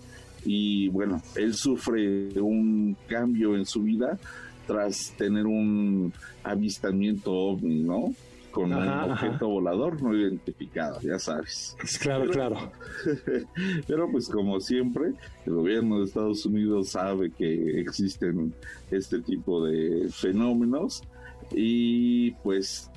y 0.45 0.89
bueno, 0.89 1.21
él 1.37 1.55
sufre 1.55 2.41
un 2.41 2.97
cambio 3.07 3.57
en 3.57 3.67
su 3.67 3.83
vida 3.83 4.19
tras 4.67 5.13
tener 5.17 5.47
un 5.47 6.13
avistamiento 6.43 7.33
ovni, 7.33 7.83
¿no? 7.83 8.15
Con 8.59 8.73
un 8.73 8.89
objeto 8.89 9.49
volador 9.49 10.03
no 10.03 10.17
identificado, 10.17 11.01
ya 11.01 11.19
sabes. 11.19 11.77
Claro, 12.01 12.29
claro. 12.29 12.73
Pero 13.87 14.11
pues 14.11 14.29
como 14.29 14.59
siempre, 14.61 15.13
el 15.47 15.53
gobierno 15.53 15.99
de 15.99 16.07
Estados 16.07 16.45
Unidos 16.45 16.89
sabe 16.89 17.31
que 17.31 17.81
existen 17.81 18.53
este 18.91 19.21
tipo 19.21 19.65
de 19.65 20.09
fenómenos 20.11 21.05
y 21.53 22.33
pues 22.43 22.91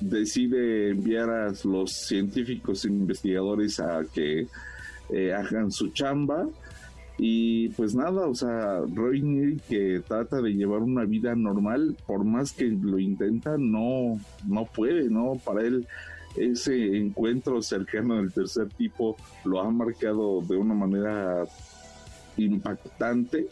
decide 0.00 0.90
enviar 0.90 1.30
a 1.30 1.52
los 1.62 1.92
científicos 1.92 2.84
e 2.84 2.88
investigadores 2.88 3.78
a 3.78 4.02
que 4.12 4.48
eh, 5.10 5.32
hagan 5.32 5.70
su 5.70 5.90
chamba 5.90 6.48
y 7.16 7.68
pues 7.70 7.94
nada, 7.94 8.26
o 8.26 8.34
sea, 8.34 8.80
Roy 8.92 9.60
que 9.68 10.02
trata 10.06 10.42
de 10.42 10.50
llevar 10.50 10.80
una 10.80 11.04
vida 11.04 11.34
normal, 11.36 11.96
por 12.06 12.24
más 12.24 12.52
que 12.52 12.64
lo 12.64 12.98
intenta, 12.98 13.56
no, 13.56 14.18
no 14.46 14.64
puede, 14.66 15.08
¿no? 15.08 15.40
Para 15.44 15.62
él 15.62 15.86
ese 16.36 16.96
encuentro 16.96 17.62
cercano 17.62 18.16
del 18.16 18.32
tercer 18.32 18.68
tipo 18.70 19.16
lo 19.44 19.60
ha 19.60 19.70
marcado 19.70 20.40
de 20.42 20.56
una 20.56 20.74
manera 20.74 21.44
impactante 22.36 23.46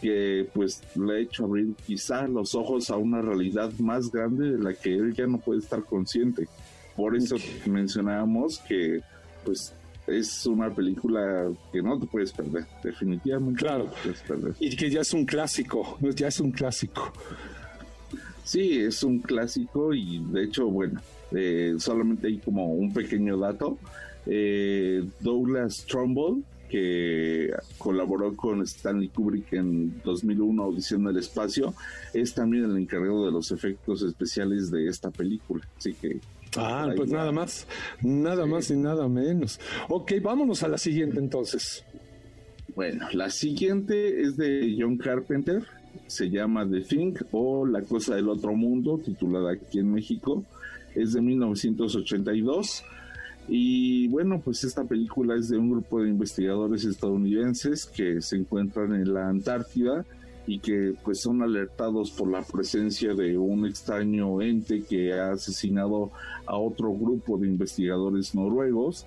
que 0.00 0.48
pues 0.54 0.82
le 0.96 1.14
ha 1.14 1.18
hecho 1.20 1.44
abrir 1.44 1.74
quizá 1.84 2.28
los 2.28 2.54
ojos 2.54 2.90
a 2.90 2.96
una 2.96 3.20
realidad 3.20 3.72
más 3.78 4.10
grande 4.10 4.52
de 4.52 4.58
la 4.58 4.74
que 4.74 4.94
él 4.94 5.14
ya 5.14 5.26
no 5.26 5.38
puede 5.38 5.60
estar 5.60 5.82
consciente. 5.84 6.48
Por 6.96 7.16
eso 7.16 7.36
mencionábamos 7.66 8.58
que 8.60 9.00
pues 9.44 9.74
es 10.12 10.46
una 10.46 10.70
película 10.70 11.50
que 11.72 11.82
no 11.82 11.98
te 11.98 12.06
puedes 12.06 12.32
perder, 12.32 12.66
definitivamente. 12.82 13.60
Claro. 13.60 13.90
Y 14.60 14.76
que 14.76 14.90
ya 14.90 15.00
es 15.00 15.12
un 15.12 15.24
clásico, 15.24 15.98
ya 16.14 16.28
es 16.28 16.40
un 16.40 16.52
clásico. 16.52 17.12
Sí, 18.44 18.80
es 18.80 19.02
un 19.02 19.20
clásico 19.20 19.94
y 19.94 20.24
de 20.30 20.44
hecho, 20.44 20.68
bueno, 20.68 21.00
eh, 21.30 21.74
solamente 21.78 22.26
hay 22.26 22.38
como 22.38 22.74
un 22.74 22.92
pequeño 22.92 23.38
dato. 23.38 23.78
Eh, 24.26 25.04
Douglas 25.20 25.84
Trumbull, 25.86 26.44
que 26.68 27.52
colaboró 27.78 28.34
con 28.34 28.62
Stanley 28.62 29.08
Kubrick 29.08 29.52
en 29.52 30.00
2001, 30.02 30.62
Audición 30.62 31.04
del 31.04 31.18
Espacio, 31.18 31.74
es 32.12 32.34
también 32.34 32.64
el 32.64 32.76
encargado 32.76 33.26
de 33.26 33.32
los 33.32 33.50
efectos 33.50 34.02
especiales 34.02 34.70
de 34.70 34.88
esta 34.88 35.10
película. 35.10 35.66
Así 35.76 35.94
que 35.94 36.18
Ah, 36.56 36.92
pues 36.96 37.10
nada 37.10 37.32
más, 37.32 37.66
nada 38.02 38.46
más 38.46 38.70
y 38.70 38.76
nada 38.76 39.08
menos. 39.08 39.58
Ok, 39.88 40.12
vámonos 40.22 40.62
a 40.62 40.68
la 40.68 40.78
siguiente 40.78 41.18
entonces. 41.18 41.84
Bueno, 42.74 43.06
la 43.12 43.30
siguiente 43.30 44.22
es 44.22 44.36
de 44.36 44.76
John 44.78 44.96
Carpenter, 44.96 45.62
se 46.06 46.30
llama 46.30 46.68
The 46.68 46.80
Thing 46.80 47.14
o 47.32 47.66
La 47.66 47.82
Cosa 47.82 48.14
del 48.14 48.28
Otro 48.28 48.54
Mundo, 48.54 48.98
titulada 48.98 49.52
aquí 49.52 49.78
en 49.78 49.92
México, 49.92 50.44
es 50.94 51.12
de 51.12 51.20
1982. 51.20 52.82
Y 53.48 54.08
bueno, 54.08 54.40
pues 54.40 54.64
esta 54.64 54.84
película 54.84 55.34
es 55.36 55.48
de 55.48 55.58
un 55.58 55.70
grupo 55.70 56.02
de 56.02 56.08
investigadores 56.08 56.84
estadounidenses 56.84 57.86
que 57.86 58.20
se 58.20 58.36
encuentran 58.36 58.94
en 58.94 59.12
la 59.12 59.28
Antártida 59.28 60.04
y 60.46 60.58
que 60.58 60.94
pues 61.04 61.20
son 61.20 61.42
alertados 61.42 62.10
por 62.10 62.30
la 62.30 62.42
presencia 62.42 63.14
de 63.14 63.38
un 63.38 63.66
extraño 63.66 64.42
ente 64.42 64.82
que 64.82 65.12
ha 65.12 65.32
asesinado 65.32 66.10
a 66.46 66.56
otro 66.56 66.92
grupo 66.92 67.38
de 67.38 67.48
investigadores 67.48 68.34
noruegos, 68.34 69.06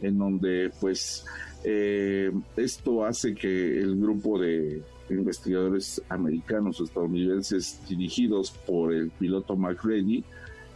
en 0.00 0.18
donde 0.18 0.70
pues 0.80 1.24
eh, 1.64 2.30
esto 2.56 3.04
hace 3.04 3.34
que 3.34 3.80
el 3.80 3.96
grupo 3.96 4.38
de 4.38 4.82
investigadores 5.10 6.02
americanos 6.08 6.80
o 6.80 6.84
estadounidenses 6.84 7.80
dirigidos 7.88 8.50
por 8.50 8.92
el 8.92 9.10
piloto 9.10 9.56
McReady 9.56 10.24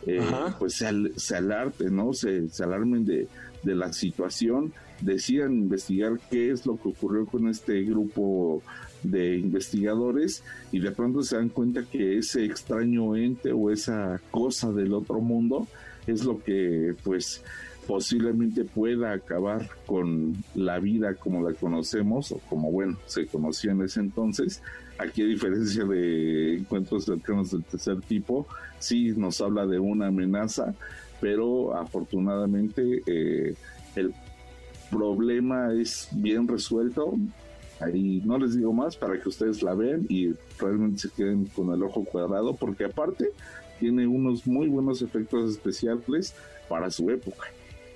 eh, 0.06 0.20
pues 0.58 0.74
se, 0.74 0.90
se 1.16 1.36
alarten, 1.36 1.96
¿no? 1.96 2.12
Se, 2.12 2.48
se 2.48 2.64
alarmen 2.64 3.04
de, 3.04 3.28
de 3.62 3.74
la 3.74 3.92
situación, 3.92 4.72
decidan 5.00 5.52
investigar 5.52 6.18
qué 6.30 6.50
es 6.50 6.64
lo 6.66 6.76
que 6.76 6.88
ocurrió 6.88 7.26
con 7.26 7.48
este 7.48 7.82
grupo 7.82 8.62
de 9.02 9.38
investigadores 9.38 10.42
y 10.72 10.80
de 10.80 10.90
pronto 10.90 11.22
se 11.22 11.36
dan 11.36 11.48
cuenta 11.48 11.84
que 11.84 12.18
ese 12.18 12.44
extraño 12.44 13.16
ente 13.16 13.52
o 13.52 13.70
esa 13.70 14.20
cosa 14.30 14.72
del 14.72 14.92
otro 14.94 15.20
mundo 15.20 15.66
es 16.06 16.24
lo 16.24 16.42
que 16.42 16.94
pues 17.02 17.42
posiblemente 17.86 18.64
pueda 18.64 19.12
acabar 19.12 19.68
con 19.86 20.36
la 20.54 20.78
vida 20.78 21.14
como 21.14 21.48
la 21.48 21.54
conocemos 21.54 22.30
o 22.32 22.38
como 22.48 22.70
bueno 22.70 22.98
se 23.06 23.26
conoció 23.26 23.72
en 23.72 23.82
ese 23.82 24.00
entonces. 24.00 24.62
Aquí 24.98 25.22
a 25.22 25.26
diferencia 25.26 25.84
de 25.84 26.58
encuentros 26.58 27.06
cercanos 27.06 27.50
del 27.50 27.64
tercer 27.64 28.00
tipo 28.02 28.46
sí 28.78 29.12
nos 29.16 29.40
habla 29.40 29.66
de 29.66 29.78
una 29.78 30.08
amenaza 30.08 30.74
pero 31.20 31.76
afortunadamente 31.76 33.02
eh, 33.06 33.54
el 33.96 34.14
problema 34.90 35.72
es 35.72 36.08
bien 36.12 36.48
resuelto 36.48 37.14
Ahí 37.80 38.22
no 38.24 38.38
les 38.38 38.56
digo 38.56 38.72
más 38.72 38.96
para 38.96 39.20
que 39.20 39.28
ustedes 39.28 39.62
la 39.62 39.74
vean 39.74 40.06
y 40.08 40.34
realmente 40.58 40.98
se 40.98 41.10
queden 41.10 41.46
con 41.46 41.72
el 41.72 41.82
ojo 41.82 42.04
cuadrado, 42.04 42.54
porque 42.54 42.84
aparte 42.84 43.30
tiene 43.78 44.06
unos 44.06 44.46
muy 44.46 44.68
buenos 44.68 45.02
efectos 45.02 45.50
especiales 45.50 46.34
para 46.68 46.90
su 46.90 47.10
época. 47.10 47.46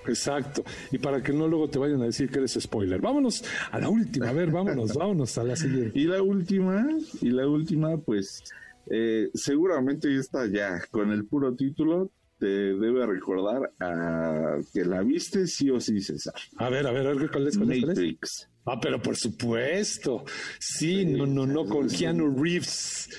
Exacto. 0.06 0.64
Y 0.90 0.98
para 0.98 1.22
que 1.22 1.32
no 1.32 1.48
luego 1.48 1.68
te 1.68 1.78
vayan 1.78 2.02
a 2.02 2.06
decir 2.06 2.30
que 2.30 2.38
eres 2.38 2.58
spoiler. 2.60 3.00
Vámonos 3.00 3.44
a 3.70 3.78
la 3.78 3.88
última. 3.88 4.28
A 4.28 4.32
ver, 4.32 4.50
vámonos, 4.50 4.94
vámonos 4.98 5.36
a 5.38 5.44
la 5.44 5.56
siguiente. 5.56 5.98
Y 5.98 6.04
la 6.04 6.22
última, 6.22 6.86
y 7.20 7.30
la 7.30 7.46
última, 7.46 7.96
pues 7.98 8.44
eh, 8.90 9.30
seguramente 9.34 10.14
está 10.18 10.46
ya 10.46 10.82
con 10.90 11.10
el 11.12 11.24
puro 11.26 11.54
título. 11.54 12.10
Te 12.38 12.46
debe 12.46 13.06
recordar 13.06 13.72
a 13.78 14.58
que 14.72 14.84
la 14.84 15.02
viste 15.02 15.46
sí 15.46 15.70
o 15.70 15.80
sí, 15.80 16.00
César. 16.00 16.34
A 16.56 16.68
ver, 16.68 16.86
a 16.86 16.92
ver, 16.92 17.06
a 17.06 17.14
ver, 17.14 17.30
¿cuál 17.30 17.46
es? 17.46 17.56
Matrix. 17.56 18.48
Ah, 18.66 18.80
pero 18.80 19.00
por 19.00 19.16
supuesto. 19.16 20.24
Sí, 20.58 21.04
no, 21.04 21.26
no, 21.26 21.46
no, 21.46 21.66
con 21.66 21.88
Keanu 21.88 22.34
Reeves. 22.34 23.10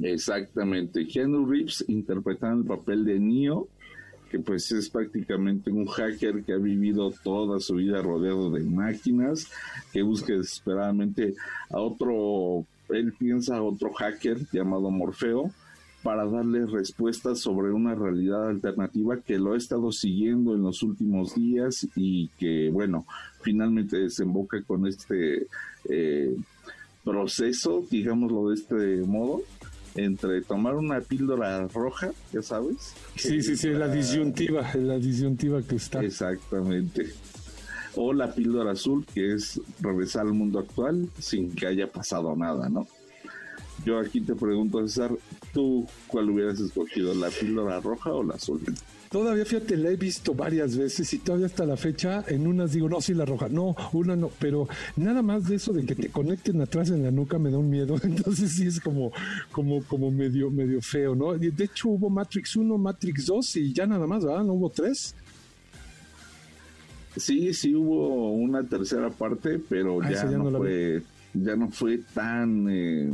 Exactamente. 0.00 1.06
Keanu 1.06 1.44
Reeves 1.44 1.84
interpretando 1.88 2.62
el 2.62 2.78
papel 2.78 3.04
de 3.04 3.18
Neo, 3.18 3.68
que 4.30 4.38
pues 4.38 4.70
es 4.72 4.88
prácticamente 4.88 5.70
un 5.70 5.86
hacker 5.86 6.44
que 6.44 6.52
ha 6.52 6.58
vivido 6.58 7.12
toda 7.22 7.58
su 7.60 7.74
vida 7.74 8.00
rodeado 8.00 8.50
de 8.50 8.60
máquinas, 8.60 9.50
que 9.92 10.02
busca 10.02 10.32
desesperadamente 10.34 11.34
a 11.68 11.78
otro, 11.78 12.64
él 12.88 13.12
piensa 13.18 13.56
a 13.56 13.62
otro 13.62 13.92
hacker 13.92 14.38
llamado 14.52 14.90
Morfeo, 14.90 15.50
para 16.02 16.26
darle 16.26 16.66
respuestas 16.66 17.40
sobre 17.40 17.70
una 17.70 17.94
realidad 17.94 18.48
alternativa 18.48 19.20
que 19.20 19.38
lo 19.38 19.52
ha 19.52 19.56
estado 19.56 19.92
siguiendo 19.92 20.54
en 20.54 20.62
los 20.62 20.82
últimos 20.82 21.34
días 21.34 21.86
y 21.94 22.28
que, 22.38 22.70
bueno, 22.72 23.06
finalmente 23.42 23.98
desemboca 23.98 24.62
con 24.62 24.86
este 24.86 25.46
eh, 25.88 26.36
proceso, 27.04 27.84
digámoslo 27.90 28.48
de 28.48 28.54
este 28.54 29.06
modo, 29.06 29.42
entre 29.94 30.42
tomar 30.42 30.74
una 30.74 31.00
píldora 31.00 31.68
roja, 31.68 32.10
ya 32.32 32.42
sabes. 32.42 32.94
Sí, 33.16 33.42
sí, 33.42 33.56
sí, 33.56 33.68
la 33.68 33.88
disyuntiva, 33.88 34.74
la 34.74 34.98
disyuntiva 34.98 35.62
que 35.62 35.76
está. 35.76 36.02
Exactamente. 36.02 37.12
O 37.94 38.12
la 38.12 38.34
píldora 38.34 38.72
azul, 38.72 39.04
que 39.14 39.34
es 39.34 39.60
regresar 39.80 40.26
al 40.26 40.32
mundo 40.32 40.58
actual 40.58 41.08
sin 41.18 41.54
que 41.54 41.66
haya 41.66 41.86
pasado 41.86 42.34
nada, 42.34 42.68
¿no? 42.68 42.86
Yo 43.84 43.98
aquí 43.98 44.20
te 44.20 44.34
pregunto, 44.34 44.86
César, 44.86 45.10
¿tú 45.52 45.86
cuál 46.06 46.30
hubieras 46.30 46.60
escogido, 46.60 47.14
la 47.14 47.28
píldora 47.30 47.80
roja 47.80 48.12
o 48.12 48.22
la 48.22 48.34
azul? 48.34 48.60
Todavía, 49.10 49.44
fíjate, 49.44 49.76
la 49.76 49.90
he 49.90 49.96
visto 49.96 50.34
varias 50.34 50.74
veces 50.74 51.12
y 51.12 51.18
todavía 51.18 51.46
hasta 51.46 51.66
la 51.66 51.76
fecha 51.76 52.24
en 52.28 52.46
unas 52.46 52.72
digo, 52.72 52.88
no, 52.88 53.00
sí, 53.02 53.12
la 53.12 53.26
roja, 53.26 53.48
no, 53.50 53.76
una 53.92 54.16
no, 54.16 54.30
pero 54.38 54.68
nada 54.96 55.20
más 55.20 55.48
de 55.48 55.56
eso 55.56 55.74
de 55.74 55.84
que 55.84 55.94
te 55.94 56.08
conecten 56.08 56.62
atrás 56.62 56.88
en 56.88 57.02
la 57.02 57.10
nuca 57.10 57.38
me 57.38 57.50
da 57.50 57.58
un 57.58 57.68
miedo, 57.68 57.96
entonces 58.02 58.52
sí 58.52 58.66
es 58.66 58.80
como, 58.80 59.12
como, 59.50 59.82
como 59.84 60.10
medio, 60.10 60.50
medio 60.50 60.80
feo, 60.80 61.14
¿no? 61.14 61.34
De 61.34 61.64
hecho 61.64 61.90
hubo 61.90 62.08
Matrix 62.08 62.56
1, 62.56 62.78
Matrix 62.78 63.26
2 63.26 63.56
y 63.56 63.72
ya 63.74 63.86
nada 63.86 64.06
más, 64.06 64.24
¿verdad? 64.24 64.44
¿No 64.44 64.54
hubo 64.54 64.70
tres? 64.70 65.14
Sí, 67.16 67.52
sí 67.52 67.74
hubo 67.74 68.32
una 68.32 68.66
tercera 68.66 69.10
parte, 69.10 69.60
pero 69.68 70.00
ah, 70.00 70.10
ya, 70.10 70.24
no, 70.24 70.50
fue, 70.56 71.02
ya 71.34 71.56
no 71.56 71.70
fue 71.70 71.98
tan... 72.14 72.66
Eh, 72.70 73.10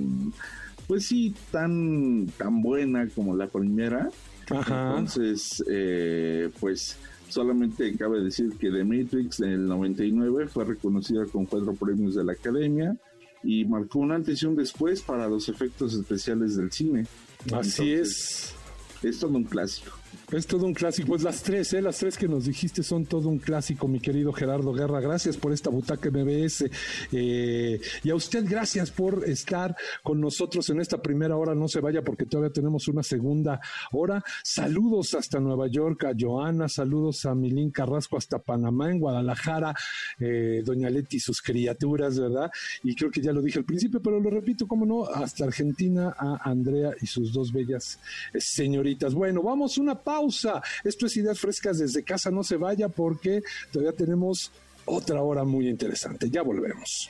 pues 0.87 1.07
sí, 1.07 1.35
tan, 1.53 2.27
tan 2.39 2.63
buena 2.63 3.07
como 3.09 3.37
la 3.37 3.47
primera. 3.47 4.09
Entonces, 4.51 5.63
eh, 5.71 6.51
pues 6.59 6.97
solamente 7.29 7.95
cabe 7.97 8.23
decir 8.23 8.57
que 8.59 8.71
The 8.71 8.85
Matrix 8.85 9.41
en 9.41 9.51
el 9.51 9.67
99 9.67 10.49
fue 10.49 10.65
reconocida 10.65 11.27
con 11.27 11.45
cuatro 11.45 11.75
premios 11.75 12.15
de 12.15 12.25
la 12.25 12.33
Academia 12.33 12.97
y 13.45 13.67
marcó 13.67 13.99
un 13.99 14.13
antes 14.13 14.43
y 14.43 14.47
un 14.47 14.57
después 14.57 15.03
para 15.03 15.29
los 15.29 15.51
efectos 15.51 15.93
especiales 15.93 16.57
del 16.57 16.73
cine. 16.73 17.07
Así 17.53 17.93
es. 17.93 18.55
es 19.03 19.19
todo 19.19 19.37
un 19.37 19.45
clásico. 19.45 19.98
Es 20.31 20.47
todo 20.47 20.67
un 20.67 20.75
clásico. 20.75 21.09
Pues 21.09 21.23
las 21.23 21.43
tres, 21.43 21.73
¿eh? 21.73 21.81
las 21.81 21.97
tres 21.97 22.19
que 22.19 22.29
nos 22.29 22.45
dijiste 22.45 22.83
son 22.83 23.07
todo 23.07 23.31
un 23.31 23.39
clásico, 23.39 23.89
mi 23.89 23.99
querido 23.99 24.31
Gerardo 24.31 24.75
Guerra. 24.75 25.01
Gracias 25.01 25.39
por 25.39 25.55
esta 25.55 25.71
butaca 25.71 26.11
MBS. 26.11 26.67
Eh, 27.13 27.81
y 28.05 28.11
a 28.11 28.15
usted, 28.15 28.45
gracias 28.47 28.91
por 28.91 29.27
estar 29.27 29.75
con 30.03 30.21
nosotros 30.21 30.69
en 30.69 30.83
esta 30.83 31.01
primera 31.01 31.35
hora. 31.35 31.55
No 31.55 31.67
se 31.67 31.81
vaya 31.81 32.03
porque 32.03 32.27
todavía 32.27 32.53
tenemos 32.53 32.89
una 32.89 33.03
segunda 33.03 33.59
hora. 33.93 34.23
Saludos 34.43 35.15
hasta 35.15 35.41
Nueva 35.41 35.67
York 35.69 36.05
a 36.05 36.13
Joana, 36.19 36.69
saludos 36.69 37.25
a 37.25 37.35
Milín 37.35 37.71
Carrasco 37.71 38.19
hasta 38.19 38.39
Panamá, 38.39 38.91
en 38.91 39.01
Guadalajara, 39.01 39.75
eh, 40.21 40.63
Doña 40.63 40.91
Leti 40.91 41.17
y 41.17 41.21
sus 41.21 41.41
criaturas, 41.41 42.19
¿verdad? 42.21 42.51
Y 42.85 42.95
creo 42.95 43.11
que 43.11 43.23
ya 43.23 43.33
lo 43.33 43.41
dije 43.41 43.61
al 43.61 43.65
principio, 43.65 44.03
pero 44.03 44.21
lo 44.21 44.29
repito, 44.29 44.69
cómo 44.69 44.85
no, 44.85 45.07
hasta 45.07 45.45
Argentina 45.45 46.15
a 46.19 46.51
Andrea 46.51 46.91
y 47.01 47.07
sus 47.07 47.33
dos 47.33 47.51
bellas 47.51 47.99
señoritas. 48.35 49.15
Bueno, 49.15 49.43
vamos 49.43 49.79
una 49.79 49.95
pausa 49.95 50.18
pausa. 50.19 50.61
Esto 50.83 51.07
es 51.07 51.17
Ideas 51.17 51.39
Frescas 51.39 51.79
desde 51.79 52.03
casa, 52.03 52.31
no 52.31 52.43
se 52.43 52.57
vaya 52.57 52.89
porque 52.89 53.43
todavía 53.71 53.93
tenemos 53.93 54.51
otra 54.85 55.23
hora 55.23 55.45
muy 55.45 55.69
interesante. 55.69 56.29
Ya 56.29 56.43
volvemos. 56.43 57.09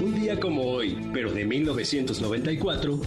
Un 0.00 0.14
día 0.14 0.40
como 0.40 0.62
hoy, 0.62 1.10
pero 1.12 1.32
de 1.32 1.44
1994, 1.44 3.00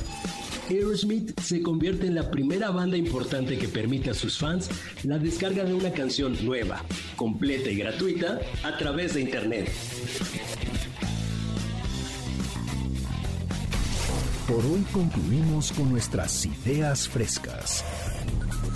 Aerosmith 0.69 1.39
se 1.39 1.61
convierte 1.63 2.05
en 2.05 2.15
la 2.15 2.29
primera 2.29 2.69
banda 2.69 2.97
importante 2.97 3.57
que 3.57 3.67
permite 3.67 4.11
a 4.11 4.13
sus 4.13 4.37
fans 4.37 4.69
la 5.03 5.17
descarga 5.17 5.63
de 5.63 5.73
una 5.73 5.91
canción 5.91 6.37
nueva, 6.45 6.83
completa 7.15 7.71
y 7.71 7.77
gratuita 7.77 8.41
a 8.63 8.77
través 8.77 9.15
de 9.15 9.21
Internet. 9.21 9.71
Por 14.51 14.65
hoy 14.65 14.81
concluimos 14.91 15.71
con 15.71 15.89
nuestras 15.89 16.45
ideas 16.45 17.07
frescas. 17.07 17.85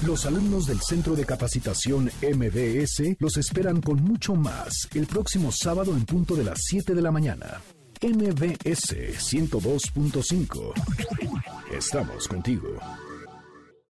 Los 0.08 0.26
alumnos 0.26 0.68
del 0.68 0.80
Centro 0.80 1.18
de 1.18 1.26
Capacitación 1.26 2.10
MBS 2.22 3.18
los 3.20 3.36
esperan 3.36 3.82
con 3.82 4.02
mucho 4.02 4.36
más 4.36 4.88
el 4.94 5.06
próximo 5.06 5.52
sábado 5.52 5.92
en 5.92 6.06
punto 6.06 6.38
de 6.38 6.46
las 6.46 6.60
7 6.64 6.96
de 6.96 7.02
la 7.02 7.12
mañana. 7.12 7.60
MBS 8.02 8.96
102.5. 9.20 10.72
Estamos 11.78 12.30
contigo. 12.30 12.70